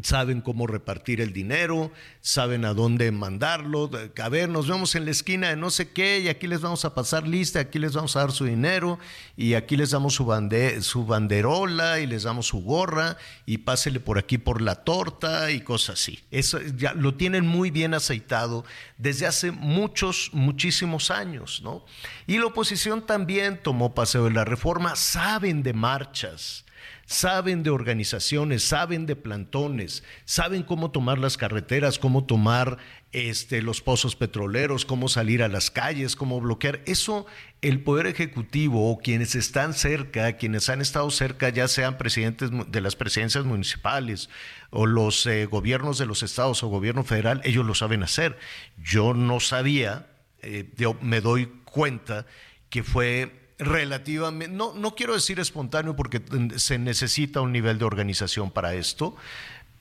saben 0.03 0.41
cómo 0.41 0.67
repartir 0.67 1.21
el 1.21 1.33
dinero, 1.33 1.93
saben 2.21 2.65
a 2.65 2.75
dónde 2.75 3.13
mandarlo. 3.13 3.91
A 4.21 4.29
ver, 4.29 4.49
nos 4.49 4.67
vemos 4.67 4.95
en 4.95 5.05
la 5.05 5.13
esquina 5.13 5.51
de 5.51 5.57
no 5.57 5.71
sé 5.71 5.91
qué 5.91 6.21
y 6.21 6.29
aquí 6.29 6.47
les 6.47 6.61
vamos 6.61 6.85
a 6.85 6.95
pasar 6.95 7.29
lista, 7.29 7.61
aquí 7.61 7.79
les 7.79 7.95
vamos 7.95 8.17
a 8.17 8.21
dar 8.21 8.33
su 8.33 8.45
dinero 8.45 8.99
y 9.37 9.55
aquí 9.55 9.77
les 9.77 9.91
damos 9.91 10.15
su, 10.15 11.07
banderola 11.07 12.01
y 12.01 12.07
les 12.07 12.25
damos 12.25 12.49
su 12.49 12.63
gorra 12.63 13.17
y 13.47 13.59
pásele 13.59 14.01
por 14.01 14.19
aquí 14.19 14.39
por 14.39 14.61
la 14.61 14.77
torta 14.77 15.51
y 15.53 15.61
cosas 15.61 16.01
así. 16.01 16.21
Eso 16.31 16.61
ya 16.61 16.93
lo 16.95 17.15
tienen 17.15 17.47
muy 17.47 17.71
bien 17.71 17.95
aceitado 17.95 18.65
desde 18.99 19.27
hace 19.27 19.53
muchos, 19.53 20.31
muchísimos 20.33 21.11
años, 21.11 21.61
¿no? 21.63 21.85
Y 22.27 22.39
la 22.39 22.47
oposición 22.47 23.07
también 23.07 23.63
tomó 23.63 23.95
paseo 23.95 24.25
de 24.25 24.33
la 24.33 24.45
reforma, 24.45 24.97
saben 24.97 25.63
de 25.63 25.73
marchas 25.73 26.64
saben 27.07 27.63
de 27.63 27.71
organizaciones, 27.71 28.65
saben 28.65 29.07
de 29.07 29.17
plantones, 29.17 30.05
saben 30.25 30.63
cómo 30.63 30.91
tomar 30.91 31.19
las 31.19 31.37
carreteras, 31.37 31.99
cómo 31.99 32.25
tomar 32.25 32.79
este, 33.13 33.63
los 33.63 33.81
pozos 33.81 34.17
petroleros, 34.17 34.85
cómo 34.85 35.09
salir 35.09 35.43
a 35.43 35.49
las 35.49 35.71
calles, 35.71 36.17
cómo 36.17 36.41
bloquear. 36.41 36.83
Eso 36.87 37.27
el 37.63 37.81
Poder 37.81 38.07
Ejecutivo 38.07 38.91
o 38.91 38.99
quienes 38.99 39.35
están 39.35 39.75
cerca, 39.75 40.37
quienes 40.37 40.69
han 40.69 40.81
estado 40.81 41.11
cerca, 41.11 41.49
ya 41.49 41.69
sean 41.69 41.99
presidentes 41.99 42.51
de 42.69 42.81
las 42.81 42.97
presidencias 42.97 43.45
municipales 43.45 44.31
o 44.71 44.87
los 44.87 45.25
eh, 45.27 45.47
gobiernos 45.47 45.99
de 45.99 46.07
los 46.07 46.23
estados 46.23 46.63
o 46.63 46.69
gobierno 46.69 47.05
federal, 47.05 47.41
ellos 47.45 47.65
lo 47.65 47.75
saben 47.75 48.03
hacer. 48.03 48.39
Yo 48.77 49.15
no 49.15 49.41
sabía, 49.41 50.09
eh, 50.43 50.71
yo 50.77 50.97
me 51.01 51.21
doy 51.21 51.47
cuenta 51.65 52.27
que 52.69 52.83
fue 52.83 53.44
relativamente, 53.65 54.55
no, 54.55 54.75
no 54.75 54.95
quiero 54.95 55.15
decir 55.15 55.41
espontáneo 55.41 55.97
porque 55.97 56.23
se 56.57 56.79
necesita 56.79 57.41
un 57.41 57.53
nivel 57.53 57.79
de 57.79 57.85
organización 57.85 58.51
para 58.51 58.75
esto, 58.75 59.17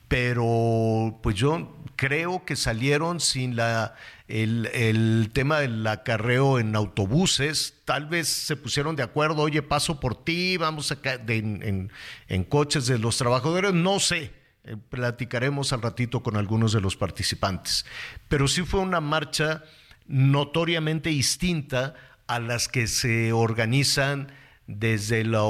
pero 0.08 1.20
pues 1.24 1.36
yo 1.36 1.76
creo 1.96 2.46
que 2.46 2.56
salieron 2.56 3.20
sin 3.20 3.56
la, 3.56 3.96
el, 4.28 5.30
tema 5.34 5.60
del 5.60 5.86
acarreo 5.88 6.60
en 6.60 6.76
autobuses, 6.76 7.82
tal 7.86 8.06
vez 8.06 8.28
se 8.28 8.56
pusieron 8.56 8.96
de 8.96 9.04
acuerdo, 9.04 9.42
oye, 9.42 9.62
paso 9.62 10.00
por 10.00 10.24
ti, 10.24 10.58
vamos 10.58 10.92
a 10.92 10.98
en, 11.28 11.92
en, 12.28 12.44
coches 12.44 12.86
de 12.86 13.00
los 13.00 13.18
trabajadores, 13.18 13.74
no 13.74 14.00
sé, 14.00 14.32
eh, 14.66 14.78
platicaremos 14.90 15.74
al 15.74 15.82
ratito 15.82 16.22
con 16.22 16.38
algunos 16.38 16.74
de 16.74 16.82
los 16.82 16.96
participantes, 16.96 17.86
pero 18.28 18.48
sí 18.48 18.62
fue 18.64 18.82
una 18.82 19.02
marcha 19.02 19.64
notoriamente 20.06 21.10
distinta 21.10 21.96
a 22.28 22.40
las 22.40 22.68
que 22.68 22.88
se 22.88 23.34
organizan 23.34 24.32
desde, 24.68 25.24
la 25.26 25.42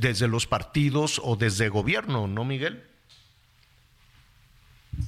desde 0.00 0.28
los 0.28 0.46
partidos 0.46 1.20
o 1.24 1.36
desde 1.36 1.68
gobierno, 1.68 2.26
¿no, 2.26 2.44
Miguel? 2.44 2.84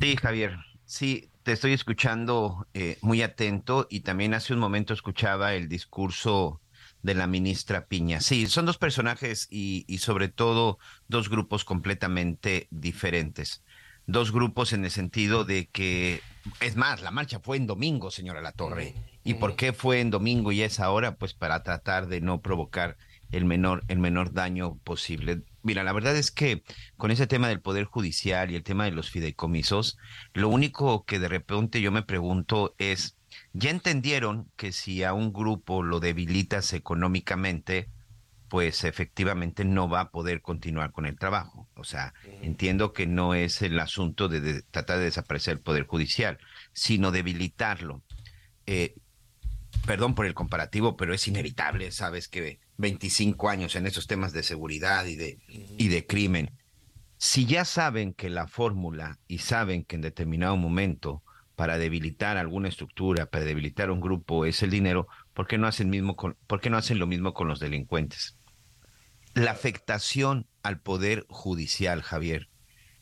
Sí, 0.00 0.16
Javier, 0.16 0.56
sí, 0.84 1.28
te 1.42 1.52
estoy 1.52 1.72
escuchando 1.72 2.66
eh, 2.72 2.98
muy 3.02 3.22
atento 3.22 3.86
y 3.90 4.00
también 4.00 4.32
hace 4.34 4.54
un 4.54 4.60
momento 4.60 4.94
escuchaba 4.94 5.54
el 5.54 5.68
discurso 5.68 6.60
de 7.02 7.14
la 7.14 7.26
ministra 7.26 7.86
Piña. 7.86 8.20
Sí, 8.20 8.46
son 8.46 8.64
dos 8.64 8.78
personajes 8.78 9.48
y, 9.50 9.84
y 9.88 9.98
sobre 9.98 10.28
todo 10.28 10.78
dos 11.08 11.28
grupos 11.28 11.64
completamente 11.64 12.68
diferentes. 12.70 13.62
dos 14.06 14.32
grupos 14.32 14.72
en 14.72 14.84
el 14.84 14.90
sentido 14.90 15.44
de 15.44 15.66
que, 15.66 16.22
es 16.60 16.76
más, 16.76 17.02
la 17.02 17.10
marcha 17.10 17.40
fue 17.40 17.56
en 17.56 17.66
domingo, 17.66 18.10
señora 18.10 18.40
La 18.40 18.52
Torre. 18.52 18.94
¿Y 19.24 19.34
por 19.34 19.56
qué 19.56 19.72
fue 19.72 20.00
en 20.00 20.10
domingo 20.10 20.52
y 20.52 20.62
a 20.62 20.66
esa 20.66 20.90
hora? 20.90 21.16
Pues 21.16 21.32
para 21.34 21.62
tratar 21.62 22.08
de 22.08 22.20
no 22.20 22.40
provocar 22.40 22.96
el 23.30 23.44
menor, 23.44 23.84
el 23.88 23.98
menor 23.98 24.32
daño 24.32 24.76
posible. 24.84 25.42
Mira, 25.62 25.84
la 25.84 25.92
verdad 25.92 26.16
es 26.16 26.30
que 26.30 26.62
con 26.96 27.10
ese 27.10 27.26
tema 27.26 27.48
del 27.48 27.60
Poder 27.60 27.84
Judicial 27.84 28.50
y 28.50 28.56
el 28.56 28.62
tema 28.62 28.84
de 28.84 28.92
los 28.92 29.10
fideicomisos, 29.10 29.96
lo 30.34 30.48
único 30.48 31.04
que 31.04 31.18
de 31.18 31.28
repente 31.28 31.80
yo 31.80 31.92
me 31.92 32.02
pregunto 32.02 32.74
es, 32.78 33.16
¿ya 33.52 33.70
entendieron 33.70 34.50
que 34.56 34.72
si 34.72 35.02
a 35.02 35.14
un 35.14 35.32
grupo 35.32 35.82
lo 35.82 35.98
debilitas 35.98 36.72
económicamente, 36.72 37.88
pues 38.48 38.84
efectivamente 38.84 39.64
no 39.64 39.88
va 39.88 40.00
a 40.00 40.10
poder 40.10 40.42
continuar 40.42 40.92
con 40.92 41.06
el 41.06 41.16
trabajo? 41.16 41.68
O 41.74 41.84
sea, 41.84 42.12
entiendo 42.42 42.92
que 42.92 43.06
no 43.06 43.34
es 43.34 43.62
el 43.62 43.78
asunto 43.80 44.28
de, 44.28 44.40
de 44.40 44.62
tratar 44.62 44.98
de 44.98 45.04
desaparecer 45.04 45.54
el 45.54 45.60
Poder 45.60 45.86
Judicial, 45.86 46.38
sino 46.72 47.12
debilitarlo. 47.12 48.02
Eh, 48.66 48.94
perdón 49.86 50.14
por 50.14 50.26
el 50.26 50.34
comparativo, 50.34 50.96
pero 50.96 51.14
es 51.14 51.26
inevitable, 51.28 51.90
sabes 51.90 52.28
que 52.28 52.60
25 52.78 53.48
años 53.48 53.76
en 53.76 53.86
esos 53.86 54.06
temas 54.06 54.32
de 54.32 54.42
seguridad 54.42 55.04
y 55.06 55.16
de, 55.16 55.38
y 55.48 55.88
de 55.88 56.06
crimen. 56.06 56.50
Si 57.18 57.46
ya 57.46 57.64
saben 57.64 58.14
que 58.14 58.30
la 58.30 58.46
fórmula 58.46 59.18
y 59.28 59.38
saben 59.38 59.84
que 59.84 59.96
en 59.96 60.02
determinado 60.02 60.56
momento 60.56 61.22
para 61.54 61.78
debilitar 61.78 62.36
alguna 62.36 62.68
estructura, 62.68 63.26
para 63.26 63.44
debilitar 63.44 63.90
un 63.90 64.00
grupo 64.00 64.46
es 64.46 64.62
el 64.62 64.70
dinero, 64.70 65.06
¿por 65.34 65.46
qué 65.46 65.58
no 65.58 65.66
hacen, 65.66 65.90
mismo 65.90 66.16
con, 66.16 66.36
¿por 66.46 66.60
qué 66.60 66.70
no 66.70 66.76
hacen 66.76 66.98
lo 66.98 67.06
mismo 67.06 67.34
con 67.34 67.48
los 67.48 67.60
delincuentes? 67.60 68.36
La 69.34 69.52
afectación 69.52 70.46
al 70.62 70.80
poder 70.80 71.26
judicial, 71.28 72.02
Javier, 72.02 72.48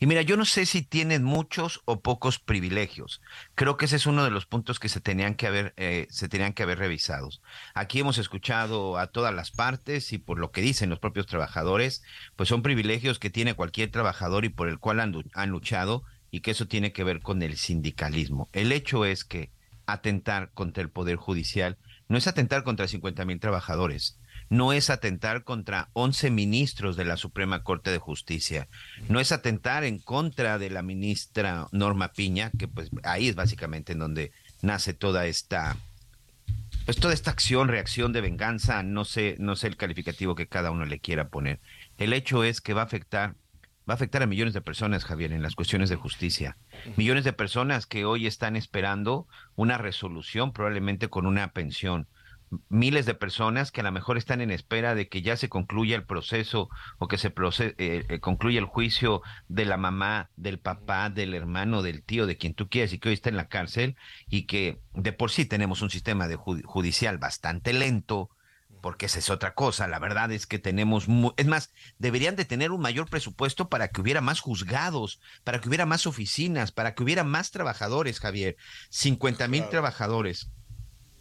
y 0.01 0.07
mira, 0.07 0.23
yo 0.23 0.35
no 0.35 0.45
sé 0.45 0.65
si 0.65 0.81
tienen 0.81 1.23
muchos 1.23 1.81
o 1.85 2.01
pocos 2.01 2.39
privilegios. 2.39 3.21
Creo 3.53 3.77
que 3.77 3.85
ese 3.85 3.97
es 3.97 4.07
uno 4.07 4.23
de 4.23 4.31
los 4.31 4.47
puntos 4.47 4.79
que 4.79 4.89
se 4.89 4.99
tenían 4.99 5.35
que 5.35 5.45
haber, 5.45 5.75
eh, 5.77 6.07
se 6.09 6.27
tenían 6.27 6.53
que 6.53 6.63
haber 6.63 6.79
revisados. 6.79 7.43
Aquí 7.75 7.99
hemos 7.99 8.17
escuchado 8.17 8.97
a 8.97 9.11
todas 9.11 9.31
las 9.31 9.51
partes 9.51 10.11
y 10.11 10.17
por 10.17 10.39
lo 10.39 10.49
que 10.49 10.61
dicen 10.61 10.89
los 10.89 10.97
propios 10.97 11.27
trabajadores, 11.27 12.01
pues 12.35 12.49
son 12.49 12.63
privilegios 12.63 13.19
que 13.19 13.29
tiene 13.29 13.53
cualquier 13.53 13.91
trabajador 13.91 14.43
y 14.43 14.49
por 14.49 14.69
el 14.69 14.79
cual 14.79 15.01
han, 15.01 15.49
luchado 15.51 16.01
y 16.31 16.39
que 16.39 16.49
eso 16.49 16.67
tiene 16.67 16.93
que 16.93 17.03
ver 17.03 17.21
con 17.21 17.43
el 17.43 17.55
sindicalismo. 17.55 18.49
El 18.53 18.71
hecho 18.71 19.05
es 19.05 19.23
que 19.23 19.51
atentar 19.85 20.49
contra 20.55 20.81
el 20.81 20.89
Poder 20.89 21.17
Judicial 21.17 21.77
no 22.07 22.17
es 22.17 22.25
atentar 22.25 22.63
contra 22.63 22.87
50 22.87 23.23
mil 23.25 23.39
trabajadores, 23.39 24.19
no 24.51 24.73
es 24.73 24.89
atentar 24.89 25.45
contra 25.45 25.87
11 25.93 26.29
ministros 26.29 26.97
de 26.97 27.05
la 27.05 27.15
Suprema 27.15 27.63
Corte 27.63 27.89
de 27.89 27.99
Justicia, 27.99 28.67
no 29.07 29.21
es 29.21 29.31
atentar 29.31 29.85
en 29.85 29.97
contra 29.97 30.59
de 30.59 30.69
la 30.69 30.81
ministra 30.81 31.67
Norma 31.71 32.11
Piña, 32.11 32.51
que 32.59 32.67
pues 32.67 32.91
ahí 33.03 33.29
es 33.29 33.35
básicamente 33.35 33.93
en 33.93 33.99
donde 33.99 34.33
nace 34.61 34.93
toda 34.93 35.25
esta 35.25 35.77
pues 36.83 36.97
toda 36.97 37.13
esta 37.13 37.31
acción, 37.31 37.69
reacción 37.69 38.11
de 38.11 38.19
venganza, 38.19 38.83
no 38.83 39.05
sé, 39.05 39.37
no 39.39 39.55
sé 39.55 39.67
el 39.67 39.77
calificativo 39.77 40.35
que 40.35 40.47
cada 40.47 40.71
uno 40.71 40.83
le 40.83 40.99
quiera 40.99 41.29
poner. 41.29 41.61
El 41.97 42.11
hecho 42.11 42.43
es 42.43 42.59
que 42.59 42.73
va 42.73 42.81
a 42.81 42.85
afectar 42.85 43.35
va 43.89 43.93
a 43.93 43.95
afectar 43.95 44.21
a 44.21 44.27
millones 44.27 44.53
de 44.53 44.59
personas, 44.59 45.05
Javier, 45.05 45.31
en 45.31 45.43
las 45.43 45.55
cuestiones 45.55 45.89
de 45.89 45.95
justicia. 45.95 46.57
Millones 46.97 47.23
de 47.23 47.31
personas 47.31 47.85
que 47.85 48.03
hoy 48.03 48.27
están 48.27 48.57
esperando 48.57 49.27
una 49.55 49.77
resolución, 49.77 50.51
probablemente 50.51 51.07
con 51.07 51.25
una 51.25 51.53
pensión 51.53 52.07
miles 52.69 53.05
de 53.05 53.13
personas 53.13 53.71
que 53.71 53.81
a 53.81 53.83
lo 53.83 53.91
mejor 53.91 54.17
están 54.17 54.41
en 54.41 54.51
espera 54.51 54.95
de 54.95 55.07
que 55.07 55.21
ya 55.21 55.37
se 55.37 55.49
concluya 55.49 55.95
el 55.95 56.05
proceso 56.05 56.69
o 56.99 57.07
que 57.07 57.17
se 57.17 57.29
eh, 57.29 57.73
eh, 57.77 58.19
concluya 58.19 58.59
el 58.59 58.65
juicio 58.65 59.21
de 59.47 59.65
la 59.65 59.77
mamá, 59.77 60.29
del 60.35 60.59
papá, 60.59 61.09
del 61.09 61.33
hermano, 61.33 61.81
del 61.81 62.03
tío, 62.03 62.27
de 62.27 62.37
quien 62.37 62.53
tú 62.53 62.67
quieras 62.67 62.93
y 62.93 62.99
que 62.99 63.09
hoy 63.09 63.13
está 63.13 63.29
en 63.29 63.37
la 63.37 63.47
cárcel 63.47 63.95
y 64.29 64.45
que 64.45 64.81
de 64.93 65.13
por 65.13 65.31
sí 65.31 65.45
tenemos 65.45 65.81
un 65.81 65.89
sistema 65.89 66.27
de 66.27 66.35
judicial 66.35 67.17
bastante 67.17 67.73
lento 67.73 68.29
porque 68.81 69.05
esa 69.05 69.19
es 69.19 69.29
otra 69.29 69.53
cosa, 69.53 69.87
la 69.87 69.99
verdad 69.99 70.31
es 70.31 70.47
que 70.47 70.57
tenemos, 70.57 71.05
es 71.37 71.45
más, 71.45 71.71
deberían 71.99 72.35
de 72.35 72.45
tener 72.45 72.71
un 72.71 72.81
mayor 72.81 73.07
presupuesto 73.07 73.69
para 73.69 73.89
que 73.89 74.01
hubiera 74.01 74.21
más 74.21 74.39
juzgados, 74.39 75.21
para 75.43 75.61
que 75.61 75.69
hubiera 75.69 75.85
más 75.85 76.07
oficinas, 76.07 76.71
para 76.71 76.95
que 76.95 77.03
hubiera 77.03 77.23
más 77.23 77.51
trabajadores, 77.51 78.19
Javier, 78.19 78.57
50 78.89 79.47
mil 79.49 79.69
trabajadores 79.69 80.49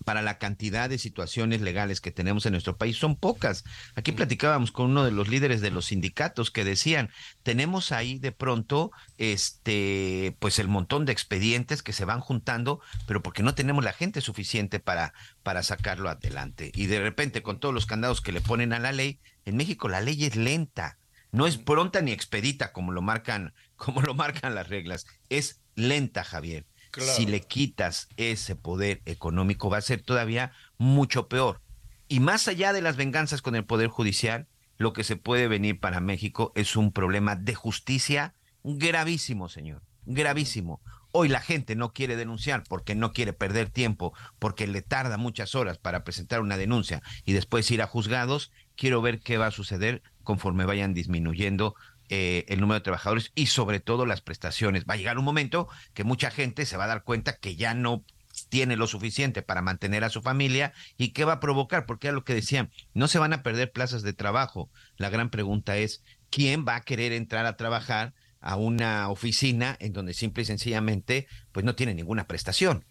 para 0.05 0.23
la 0.23 0.39
cantidad 0.39 0.89
de 0.89 0.99
situaciones 0.99 1.61
legales 1.61 2.01
que 2.01 2.11
tenemos 2.11 2.47
en 2.47 2.53
nuestro 2.53 2.77
país 2.77 2.97
son 2.97 3.17
pocas. 3.17 3.65
Aquí 3.95 4.13
platicábamos 4.13 4.73
con 4.73 4.91
uno 4.91 5.05
de 5.05 5.11
los 5.11 5.29
líderes 5.29 5.61
de 5.61 5.71
los 5.71 5.87
sindicatos 5.87 6.51
que 6.51 6.65
decían, 6.65 7.11
tenemos 7.43 7.93
ahí 7.93 8.19
de 8.19 8.33
pronto 8.33 8.91
este 9.19 10.37
pues 10.39 10.59
el 10.59 10.69
montón 10.69 11.05
de 11.05 11.13
expedientes 11.13 11.83
que 11.83 11.93
se 11.93 12.05
van 12.05 12.21
juntando, 12.21 12.81
pero 13.07 13.23
porque 13.23 13.43
no 13.43 13.55
tenemos 13.55 13.85
la 13.85 13.93
gente 13.93 14.21
suficiente 14.21 14.81
para 14.81 15.13
para 15.43 15.63
sacarlo 15.63 16.09
adelante. 16.09 16.73
Y 16.75 16.87
de 16.87 17.01
repente 17.01 17.43
con 17.43 17.61
todos 17.61 17.75
los 17.75 17.87
candados 17.87 18.21
que 18.21 18.33
le 18.33 18.41
ponen 18.41 18.73
a 18.73 18.79
la 18.79 18.93
ley, 18.93 19.21
en 19.45 19.57
México 19.57 19.89
la 19.89 20.01
ley 20.01 20.25
es 20.25 20.37
lenta, 20.37 20.99
no 21.33 21.47
es 21.47 21.59
pronta 21.59 22.01
ni 22.01 22.13
expedita 22.13 22.73
como 22.73 22.93
lo 22.93 23.03
marcan 23.03 23.53
como 23.77 24.03
lo 24.03 24.15
marcan 24.15 24.55
las 24.55 24.69
reglas, 24.69 25.07
es 25.29 25.61
lenta, 25.75 26.25
Javier. 26.25 26.67
Si 26.99 27.27
le 27.27 27.41
quitas 27.41 28.09
ese 28.17 28.57
poder 28.57 29.01
económico 29.05 29.71
va 29.71 29.79
a 29.79 29.83
ser 29.83 30.03
todavía 30.03 30.53
mucho 30.79 31.29
peor. 31.29 31.61
Y 32.09 32.21
más 32.21 32.49
allá 32.49 32.73
de 32.73 32.83
las 32.83 32.97
venganzas 32.97 33.43
con 33.43 33.55
el 33.55 33.65
poder 33.65 33.89
judicial, 33.89 34.49
lo 34.79 34.93
que 34.93 35.05
se 35.05 35.17
puede 35.17 35.47
venir 35.47 35.79
para 35.79 36.01
México 36.01 36.53
es 36.57 36.75
un 36.75 36.91
problema 36.91 37.37
de 37.37 37.55
justicia 37.55 38.35
gravísimo, 38.65 39.49
señor, 39.49 39.83
gravísimo. 40.07 40.81
Hoy 41.13 41.29
la 41.29 41.41
gente 41.41 41.75
no 41.75 41.93
quiere 41.93 42.17
denunciar 42.17 42.63
porque 42.69 42.95
no 42.95 43.13
quiere 43.13 43.33
perder 43.33 43.69
tiempo, 43.69 44.15
porque 44.39 44.67
le 44.67 44.81
tarda 44.81 45.17
muchas 45.17 45.55
horas 45.55 45.79
para 45.79 46.05
presentar 46.05 46.41
una 46.41 46.57
denuncia 46.57 47.03
y 47.25 47.33
después 47.33 47.71
ir 47.71 47.83
a 47.83 47.87
juzgados. 47.87 48.53
Quiero 48.77 49.03
ver 49.03 49.21
qué 49.21 49.37
va 49.37 49.47
a 49.47 49.51
suceder 49.51 50.03
conforme 50.23 50.65
vayan 50.65 50.95
disminuyendo 50.95 51.75
eh, 52.13 52.45
el 52.49 52.61
número 52.61 52.81
de 52.81 52.85
trabajadores 52.85 53.31
y 53.37 53.47
sobre 53.47 53.79
todo 53.79 54.05
las 54.05 54.21
prestaciones. 54.21 54.85
Va 54.85 54.95
a 54.95 54.97
llegar 54.97 55.17
un 55.17 55.25
momento 55.25 55.69
que 55.95 56.03
mucha 56.03 56.33
gente 56.33 56.67
se 56.67 56.77
va 56.77 56.85
a 56.85 56.89
dar 56.89 57.05
cuenta 57.05 57.37
que 57.37 57.55
ya 57.55 57.73
no 57.73 58.05
tiene 58.49 58.75
lo 58.77 58.89
suficiente 58.89 59.43
para 59.43 59.63
mantener 59.63 60.03
a 60.03 60.11
su 60.11 60.21
familia 60.21 60.73
y 60.97 61.13
qué 61.13 61.25
va 61.25 61.35
a 61.35 61.41
provocar, 61.41 61.87
porque 61.87 62.09
era 62.09 62.15
lo 62.15 62.25
que 62.25 62.35
decían, 62.35 62.71
no 62.95 63.07
se 63.07 63.21
van 63.21 63.33
a 63.33 63.45
perder 63.45 63.71
plazas 63.71 64.03
de 64.03 64.13
trabajo. 64.13 64.71
La 64.97 65.09
gran 65.09 65.31
pregunta 65.31 65.77
es, 65.77 66.03
¿quién 66.31 66.67
va 66.67 66.75
a 66.77 66.81
querer 66.81 67.13
entrar 67.13 67.47
a 67.47 67.57
trabajar 67.57 68.13
a 68.41 68.57
una 68.57 69.09
oficina 69.09 69.77
en 69.79 69.93
donde 69.93 70.13
simple 70.13 70.43
y 70.43 70.47
sencillamente 70.47 71.29
pues 71.53 71.65
no 71.65 71.77
tiene 71.77 71.95
ninguna 71.95 72.27
prestación? 72.27 72.85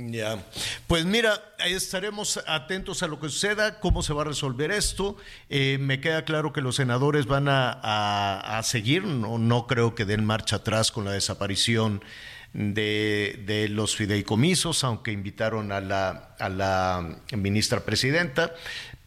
Ya, 0.00 0.40
pues 0.86 1.04
mira, 1.06 1.42
estaremos 1.66 2.40
atentos 2.46 3.02
a 3.02 3.08
lo 3.08 3.18
que 3.18 3.28
suceda, 3.28 3.80
cómo 3.80 4.04
se 4.04 4.12
va 4.12 4.22
a 4.22 4.26
resolver 4.26 4.70
esto. 4.70 5.16
Eh, 5.50 5.76
me 5.80 6.00
queda 6.00 6.24
claro 6.24 6.52
que 6.52 6.60
los 6.60 6.76
senadores 6.76 7.26
van 7.26 7.46
a, 7.48 8.60
seguir, 8.62 9.02
no, 9.02 9.38
no, 9.38 9.66
creo 9.66 9.96
que 9.96 10.04
den 10.04 10.24
marcha 10.24 10.56
atrás 10.56 10.92
con 10.92 11.04
la 11.04 11.10
desaparición 11.10 12.00
de, 12.52 13.42
de, 13.44 13.68
los 13.68 13.96
fideicomisos, 13.96 14.84
aunque 14.84 15.10
invitaron 15.10 15.72
a 15.72 15.80
la, 15.80 16.36
a 16.38 16.48
la 16.48 17.18
ministra 17.36 17.80
presidenta, 17.80 18.54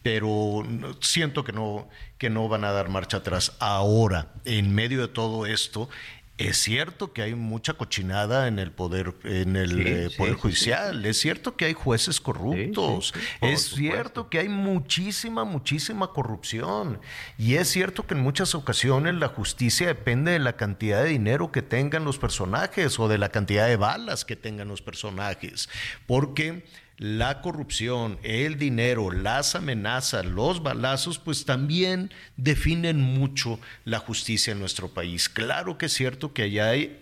pero 0.02 0.62
siento 1.00 1.42
que 1.42 1.52
no, 1.52 1.88
que 2.18 2.28
no 2.28 2.48
van 2.48 2.64
a 2.64 2.72
dar 2.72 2.90
marcha 2.90 3.16
atrás. 3.16 3.52
Ahora, 3.60 4.28
en 4.44 4.74
medio 4.74 5.00
de 5.00 5.08
todo 5.08 5.46
esto, 5.46 5.88
es 6.38 6.56
cierto 6.56 7.12
que 7.12 7.22
hay 7.22 7.34
mucha 7.34 7.74
cochinada 7.74 8.48
en 8.48 8.58
el 8.58 8.72
poder, 8.72 9.14
en 9.24 9.54
el 9.54 9.86
eh, 9.86 10.10
poder 10.16 10.34
judicial. 10.34 11.04
Es 11.04 11.20
cierto 11.20 11.56
que 11.56 11.66
hay 11.66 11.74
jueces 11.74 12.20
corruptos. 12.20 13.12
es 13.40 13.62
cierto 13.62 14.28
que 14.28 14.38
hay 14.38 14.48
muchísima, 14.48 15.44
muchísima 15.44 16.08
corrupción. 16.08 17.00
Y 17.38 17.56
es 17.56 17.68
cierto 17.68 18.06
que 18.06 18.14
en 18.14 18.20
muchas 18.20 18.54
ocasiones 18.54 19.14
la 19.14 19.28
justicia 19.28 19.86
depende 19.86 20.32
de 20.32 20.38
la 20.38 20.56
cantidad 20.56 21.02
de 21.02 21.10
dinero 21.10 21.52
que 21.52 21.62
tengan 21.62 22.04
los 22.04 22.18
personajes 22.18 22.98
o 22.98 23.08
de 23.08 23.18
la 23.18 23.28
cantidad 23.28 23.68
de 23.68 23.76
balas 23.76 24.24
que 24.24 24.34
tengan 24.34 24.68
los 24.68 24.80
personajes. 24.80 25.68
Porque 26.06 26.64
la 27.02 27.40
corrupción, 27.40 28.16
el 28.22 28.58
dinero, 28.60 29.10
las 29.10 29.56
amenazas, 29.56 30.24
los 30.24 30.62
balazos, 30.62 31.18
pues 31.18 31.44
también 31.44 32.12
definen 32.36 33.00
mucho 33.00 33.58
la 33.84 33.98
justicia 33.98 34.52
en 34.52 34.60
nuestro 34.60 34.86
país. 34.86 35.28
Claro 35.28 35.78
que 35.78 35.86
es 35.86 35.92
cierto 35.92 36.32
que 36.32 36.42
allá 36.42 36.68
hay 36.70 37.00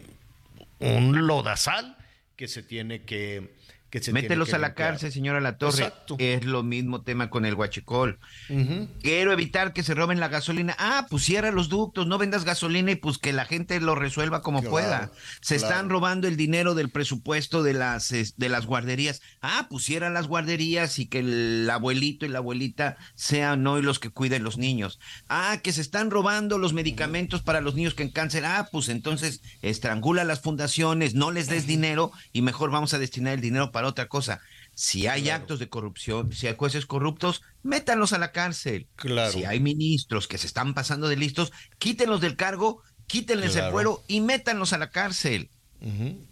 un 0.79 1.27
lodazal 1.27 1.99
que 2.37 2.49
se 2.49 2.63
tiene 2.63 3.03
que, 3.03 3.55
que 3.91 4.01
se 4.01 4.13
Mételos 4.13 4.55
a 4.55 4.59
la 4.59 4.75
cárcel, 4.75 5.13
señora 5.13 5.41
La 5.41 5.59
Torre. 5.59 5.85
Exacto. 5.85 6.17
Es 6.19 6.45
lo 6.45 6.63
mismo 6.63 7.03
tema 7.03 7.29
con 7.29 7.45
el 7.45 7.55
huachicol. 7.55 8.19
Ujú. 8.49 8.89
Quiero 9.03 9.33
evitar 9.33 9.73
que 9.73 9.83
se 9.83 9.95
roben 9.95 10.21
la 10.21 10.29
gasolina. 10.29 10.75
Ah, 10.79 11.07
pues 11.11 11.25
cierra 11.25 11.51
los 11.51 11.69
ductos, 11.69 12.07
no 12.07 12.19
vendas 12.19 12.45
gasolina 12.45 12.93
y 12.93 12.97
pues 12.97 13.19
que 13.19 13.33
la 13.33 13.45
gente 13.45 13.81
lo 13.81 13.95
resuelva 13.95 14.43
como 14.43 14.61
Claro, 14.61 14.71
pueda. 14.71 15.13
Se 15.41 15.57
claro. 15.57 15.73
están 15.73 15.91
robando 15.91 16.29
el 16.29 16.37
dinero 16.37 16.75
del 16.75 16.91
presupuesto 16.91 17.63
de 17.63 17.75
las, 17.75 18.09
de 18.11 18.49
las 18.49 18.67
guarderías. 18.67 19.21
Ah, 19.43 19.67
pues 19.69 19.85
las 20.09 20.29
guarderías 20.29 20.99
y 20.99 21.07
que 21.07 21.19
el 21.19 21.69
abuelito 21.69 22.25
y 22.25 22.29
la 22.29 22.39
abuelita 22.39 22.97
sean 23.17 23.67
hoy 23.67 23.83
los 23.83 23.99
que 23.99 24.11
cuiden 24.11 24.45
los 24.45 24.57
niños. 24.57 25.01
Ah, 25.29 25.59
que 25.63 25.73
se 25.73 25.81
están 25.81 26.11
robando 26.11 26.59
los 26.59 26.73
medicamentos 26.73 27.43
para 27.43 27.61
los 27.61 27.75
niños 27.75 27.95
que 27.95 28.05
en 28.05 28.11
cáncer. 28.11 28.45
Ah, 28.45 28.69
pues 28.71 28.89
entonces 28.89 29.43
estrangula 29.63 30.23
las 30.25 30.41
fundaciones, 30.41 31.15
no 31.15 31.33
les 31.33 31.49
des 31.49 31.67
dinero 31.67 32.13
y 32.33 32.43
mejor 32.43 32.71
vamos 32.71 32.95
a 32.95 32.99
destinar 32.99 33.35
el 33.35 33.41
dinero 33.41 33.73
para 33.73 33.80
otra 33.85 34.09
cosa. 34.09 34.41
Si 34.75 35.07
hay 35.07 35.29
actos 35.31 35.59
de 35.59 35.69
corrupción, 35.69 36.33
si 36.33 36.47
hay 36.47 36.55
jueces 36.57 36.87
corruptos, 36.87 37.43
métanlos 37.63 38.13
a 38.13 38.19
la 38.19 38.33
cárcel. 38.33 38.87
Claro. 38.97 39.33
Si 39.33 39.45
hay 39.45 39.61
ministros 39.61 40.27
que 40.29 40.39
se 40.39 40.47
están 40.47 40.73
pasando 40.75 41.09
de 41.09 41.17
listos, 41.17 41.53
quítenlos 41.79 42.21
del 42.21 42.37
cargo, 42.37 42.83
quítenles 43.07 43.53
Claro. 43.53 43.67
el 43.67 43.73
fuero 43.73 44.03
y 44.09 44.21
métanlos 44.21 44.73
a 44.73 44.79
la 44.79 44.91
cárcel. 44.91 45.51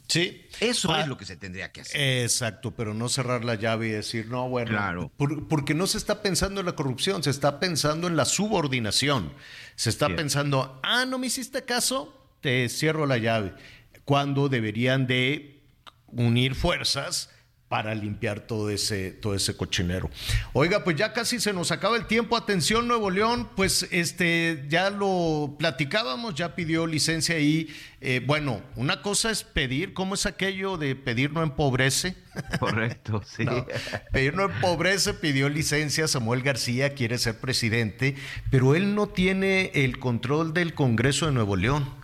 Sí. 0.09 0.43
Eso 0.61 0.89
Pa- 0.89 1.01
es 1.03 1.09
lo 1.09 1.17
que 1.17 1.25
se 1.25 1.37
tendría 1.37 1.73
que 1.73 1.81
hacer. 1.81 1.99
Exacto, 2.23 2.73
pero 2.75 2.93
no 2.95 3.09
cerrar 3.09 3.45
la 3.45 3.55
llave 3.55 3.89
y 3.89 3.91
decir, 3.91 4.27
no, 4.29 4.49
bueno, 4.49 4.71
Claro. 4.71 5.11
por- 5.17 5.49
porque 5.49 5.73
no 5.75 5.87
se 5.87 5.97
está 5.99 6.21
pensando 6.23 6.61
en 6.61 6.67
la 6.67 6.77
corrupción, 6.77 7.23
se 7.23 7.31
está 7.31 7.59
pensando 7.59 8.07
en 8.09 8.17
la 8.17 8.25
subordinación. 8.27 9.33
Se 9.75 9.89
está 9.91 10.15
pensando, 10.15 10.79
ah, 10.83 11.07
no 11.07 11.19
me 11.19 11.29
hiciste 11.29 11.65
caso, 11.65 12.15
te 12.41 12.69
cierro 12.69 13.07
la 13.07 13.19
llave. 13.19 13.55
Cuando 14.05 14.49
deberían 14.49 15.07
de 15.07 15.63
unir 16.09 16.55
fuerzas 16.55 17.31
para 17.69 17.95
limpiar 17.95 18.41
todo 18.41 18.71
ese, 18.71 19.11
todo 19.11 19.35
ese 19.35 19.57
cochinero. 19.57 20.11
Oiga, 20.55 20.85
pues 20.85 20.97
ya 20.97 21.13
casi 21.13 21.39
se 21.39 21.53
nos 21.53 21.71
acaba 21.71 21.97
el 21.97 22.07
tiempo. 22.07 22.37
Atención, 22.37 22.89
Nuevo 22.89 23.11
León, 23.11 23.49
pues 23.57 23.87
este 23.91 24.65
ya 24.69 24.89
lo 24.91 25.57
platicábamos, 25.59 26.35
ya 26.35 26.55
pidió 26.55 26.87
licencia 26.87 27.37
ahí. 27.37 27.69
Eh, 28.01 28.23
bueno, 28.25 28.63
una 28.77 29.03
cosa 29.03 29.31
es 29.31 29.43
pedir, 29.45 29.93
¿cómo 29.93 30.15
es 30.15 30.25
aquello 30.25 30.79
de 30.79 30.95
pedir 30.97 31.33
no 31.33 31.43
empobrece? 31.43 32.15
Correcto, 32.59 33.23
sí. 33.37 33.45
No, 33.45 33.67
pedir 34.13 34.35
no 34.35 34.45
empobrece, 34.45 35.15
pidió 35.15 35.49
licencia, 35.49 36.09
Samuel 36.09 36.43
García 36.43 36.95
quiere 36.95 37.19
ser 37.19 37.39
presidente, 37.39 38.15
pero 38.51 38.75
él 38.77 38.95
no 38.95 39.09
tiene 39.09 39.73
el 39.75 39.99
control 39.99 40.55
del 40.55 40.75
Congreso 40.75 41.27
de 41.27 41.33
Nuevo 41.33 41.57
León. 41.57 41.98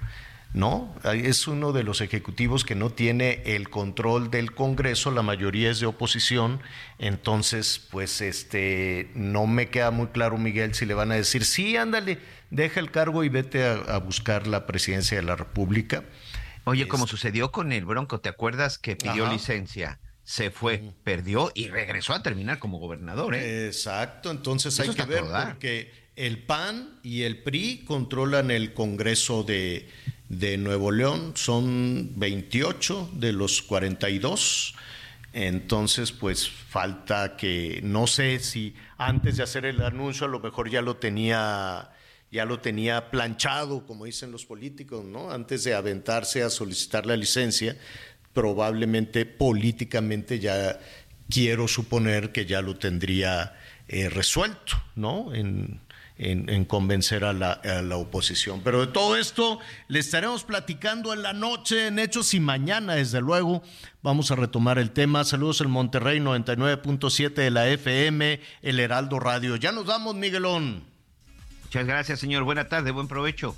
No, 0.55 0.95
es 1.03 1.49
uno 1.49 1.73
de 1.73 1.83
los 1.83 2.01
ejecutivos 2.01 2.65
que 2.65 2.77
no 2.77 2.91
tiene 2.91 3.43
el 3.45 3.71
control 3.71 4.31
del 4.31 4.55
Congreso, 4.55 5.11
la 5.11 5.23
mayoría 5.23 5.69
es 5.69 5.81
de 5.81 5.87
oposición, 5.87 6.61
entonces 7.01 7.81
pues 7.91 8.21
este 8.21 9.11
no 9.17 9.49
me 9.49 9.69
queda 9.69 9.91
muy 9.91 10.07
claro 10.07 10.39
Miguel 10.39 10.73
si 10.75 10.87
le 10.87 10.95
van 10.95 11.11
a 11.11 11.17
decir, 11.17 11.45
"Sí, 11.45 11.77
ándale, 11.77 12.19
deja 12.51 12.79
el 12.79 12.93
cargo 12.93 13.25
y 13.25 13.29
vete 13.29 13.65
a, 13.65 13.75
a 13.75 13.99
buscar 13.99 14.47
la 14.47 14.65
presidencia 14.65 15.17
de 15.17 15.25
la 15.25 15.35
República." 15.35 16.05
Oye, 16.63 16.87
como 16.87 17.09
sucedió 17.09 17.51
con 17.51 17.73
el 17.73 17.85
Bronco, 17.85 18.21
¿te 18.21 18.29
acuerdas 18.29 18.79
que 18.79 18.95
pidió 18.95 19.25
Ajá. 19.25 19.33
licencia? 19.33 19.99
Se 20.23 20.53
fue, 20.53 20.95
perdió 21.03 21.51
y 21.55 21.67
regresó 21.67 22.15
a 22.15 22.23
terminar 22.23 22.61
como 22.61 22.79
gobernador, 22.79 23.35
¿eh? 23.35 23.67
Exacto, 23.67 24.31
entonces 24.31 24.79
Eso 24.79 24.93
hay 24.93 24.97
que 24.97 25.05
ver 25.05 25.25
porque 25.25 26.04
el 26.17 26.39
PAN 26.39 26.99
y 27.03 27.23
el 27.23 27.39
PRI 27.39 27.85
controlan 27.85 28.51
el 28.51 28.73
Congreso 28.73 29.43
de, 29.43 29.89
de 30.29 30.57
Nuevo 30.57 30.91
León, 30.91 31.33
son 31.35 32.13
28 32.17 33.11
de 33.15 33.33
los 33.33 33.63
42. 33.63 34.75
Entonces, 35.33 36.13
pues 36.13 36.49
falta 36.49 37.37
que, 37.37 37.81
no 37.83 38.07
sé 38.07 38.39
si 38.39 38.75
antes 38.99 39.37
de 39.37 39.43
hacer 39.43 39.65
el 39.65 39.83
anuncio 39.83 40.27
a 40.27 40.31
lo 40.31 40.39
mejor 40.39 40.71
ya 40.71 40.81
lo 40.81 40.97
tenía, 40.97 41.91
ya 42.31 42.45
lo 42.45 42.61
tenía 42.61 43.11
planchado, 43.11 43.85
como 43.85 44.05
dicen 44.05 44.31
los 44.31 44.47
políticos, 44.47 45.05
¿no? 45.05 45.33
Antes 45.33 45.65
de 45.65 45.75
aventarse 45.75 46.45
a 46.45 46.51
solicitar 46.51 47.05
la 47.07 47.17
licencia, 47.17 47.77
probablemente 48.33 49.27
políticamente 49.27 50.39
ya 50.39 50.79
quiero 51.29 51.67
suponer 51.67 52.31
que 52.31 52.47
ya 52.47 52.63
lo 52.63 52.77
tendría 52.77 53.59
eh, 53.89 54.09
resuelto, 54.09 54.81
¿no? 54.95 55.35
En, 55.35 55.81
en- 56.17 56.49
en 56.49 56.65
convencer 56.65 57.25
a 57.25 57.33
la, 57.33 57.53
a 57.53 57.83
la 57.83 57.97
oposición. 57.97 58.61
Pero 58.63 58.81
de 58.87 58.93
todo 58.93 59.17
esto 59.17 59.59
le 59.89 59.99
estaremos 59.99 60.45
platicando 60.45 61.13
en 61.13 61.23
la 61.23 61.33
noche, 61.33 61.89
en 61.89 61.99
Hechos 61.99 62.35
y 62.35 62.41
mañana, 62.41 62.95
desde 62.95 63.21
luego, 63.21 63.63
vamos 64.03 64.31
a 64.31 64.37
retomar 64.37 64.79
el 64.79 64.91
tema. 64.93 65.25
Saludos 65.25 65.61
en 65.61 65.71
Monterrey 65.71 66.21
99.7 66.21 67.35
de 67.35 67.51
la 67.51 67.69
FM, 67.69 68.41
El 68.63 68.81
Heraldo 68.81 69.19
Radio. 69.19 69.57
Ya 69.57 69.73
nos 69.73 69.87
vamos, 69.87 70.15
Miguelón. 70.15 70.85
Muchas 71.65 71.87
gracias, 71.87 72.21
señor. 72.21 72.45
Buena 72.45 72.69
tarde, 72.69 72.91
buen 72.93 73.09
provecho. 73.09 73.57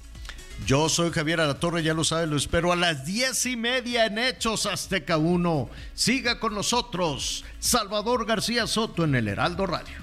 Yo 0.66 0.88
soy 0.88 1.10
Javier 1.10 1.42
Alatorre, 1.42 1.82
ya 1.82 1.92
lo 1.92 2.02
sabe, 2.02 2.26
lo 2.26 2.34
espero 2.38 2.72
a 2.72 2.76
las 2.76 3.04
diez 3.04 3.44
y 3.44 3.56
media 3.58 4.06
en 4.06 4.16
Hechos 4.16 4.64
Azteca 4.64 5.18
1. 5.18 5.68
Siga 5.92 6.40
con 6.40 6.54
nosotros, 6.54 7.44
Salvador 7.58 8.24
García 8.24 8.66
Soto 8.66 9.04
en 9.04 9.14
el 9.16 9.28
Heraldo 9.28 9.66
Radio. 9.66 9.94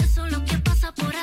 Eso 0.00 0.26
es 0.26 0.32
lo 0.32 0.44
que 0.44 0.58
pasa 0.58 0.92
por 0.92 1.14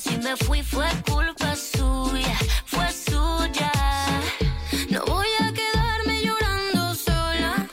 si 0.00 0.16
me 0.18 0.36
fui 0.36 0.62
fue 0.62 0.86
culpa 1.06 1.54
suya, 1.54 2.36
fue 2.64 2.86
suya. 2.90 3.70
No 4.88 5.04
voy 5.04 5.26
a 5.40 5.52
quedarme 5.52 6.22
llorando 6.22 6.94
sola. 6.94 7.66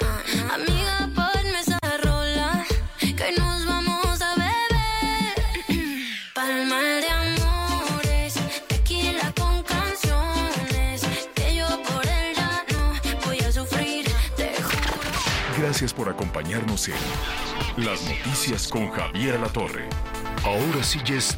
Amiga, 0.53 1.09
ponme 1.15 1.59
esa 1.59 1.79
rola. 2.03 2.65
Que 2.99 3.31
nos 3.37 3.65
vamos 3.65 4.21
a 4.21 4.33
beber. 4.35 5.35
Palma 6.33 6.81
de 6.81 7.09
amores, 7.09 8.33
tequila 8.67 9.31
con 9.39 9.63
canciones. 9.63 11.01
Que 11.33 11.55
yo 11.55 11.67
por 11.83 12.05
él 12.05 12.35
ya 12.35 12.65
no 12.73 13.25
voy 13.25 13.39
a 13.39 13.51
sufrir. 13.51 14.05
Te 14.35 14.53
juro. 14.61 14.99
Gracias 15.57 15.93
por 15.93 16.09
acompañarnos 16.09 16.89
en 16.89 17.85
Las 17.85 18.01
Noticias 18.03 18.67
con 18.67 18.89
Javier 18.91 19.35
Alatorre. 19.35 19.87
Ahora 20.43 20.83
sí 20.83 20.99
es 21.07 21.37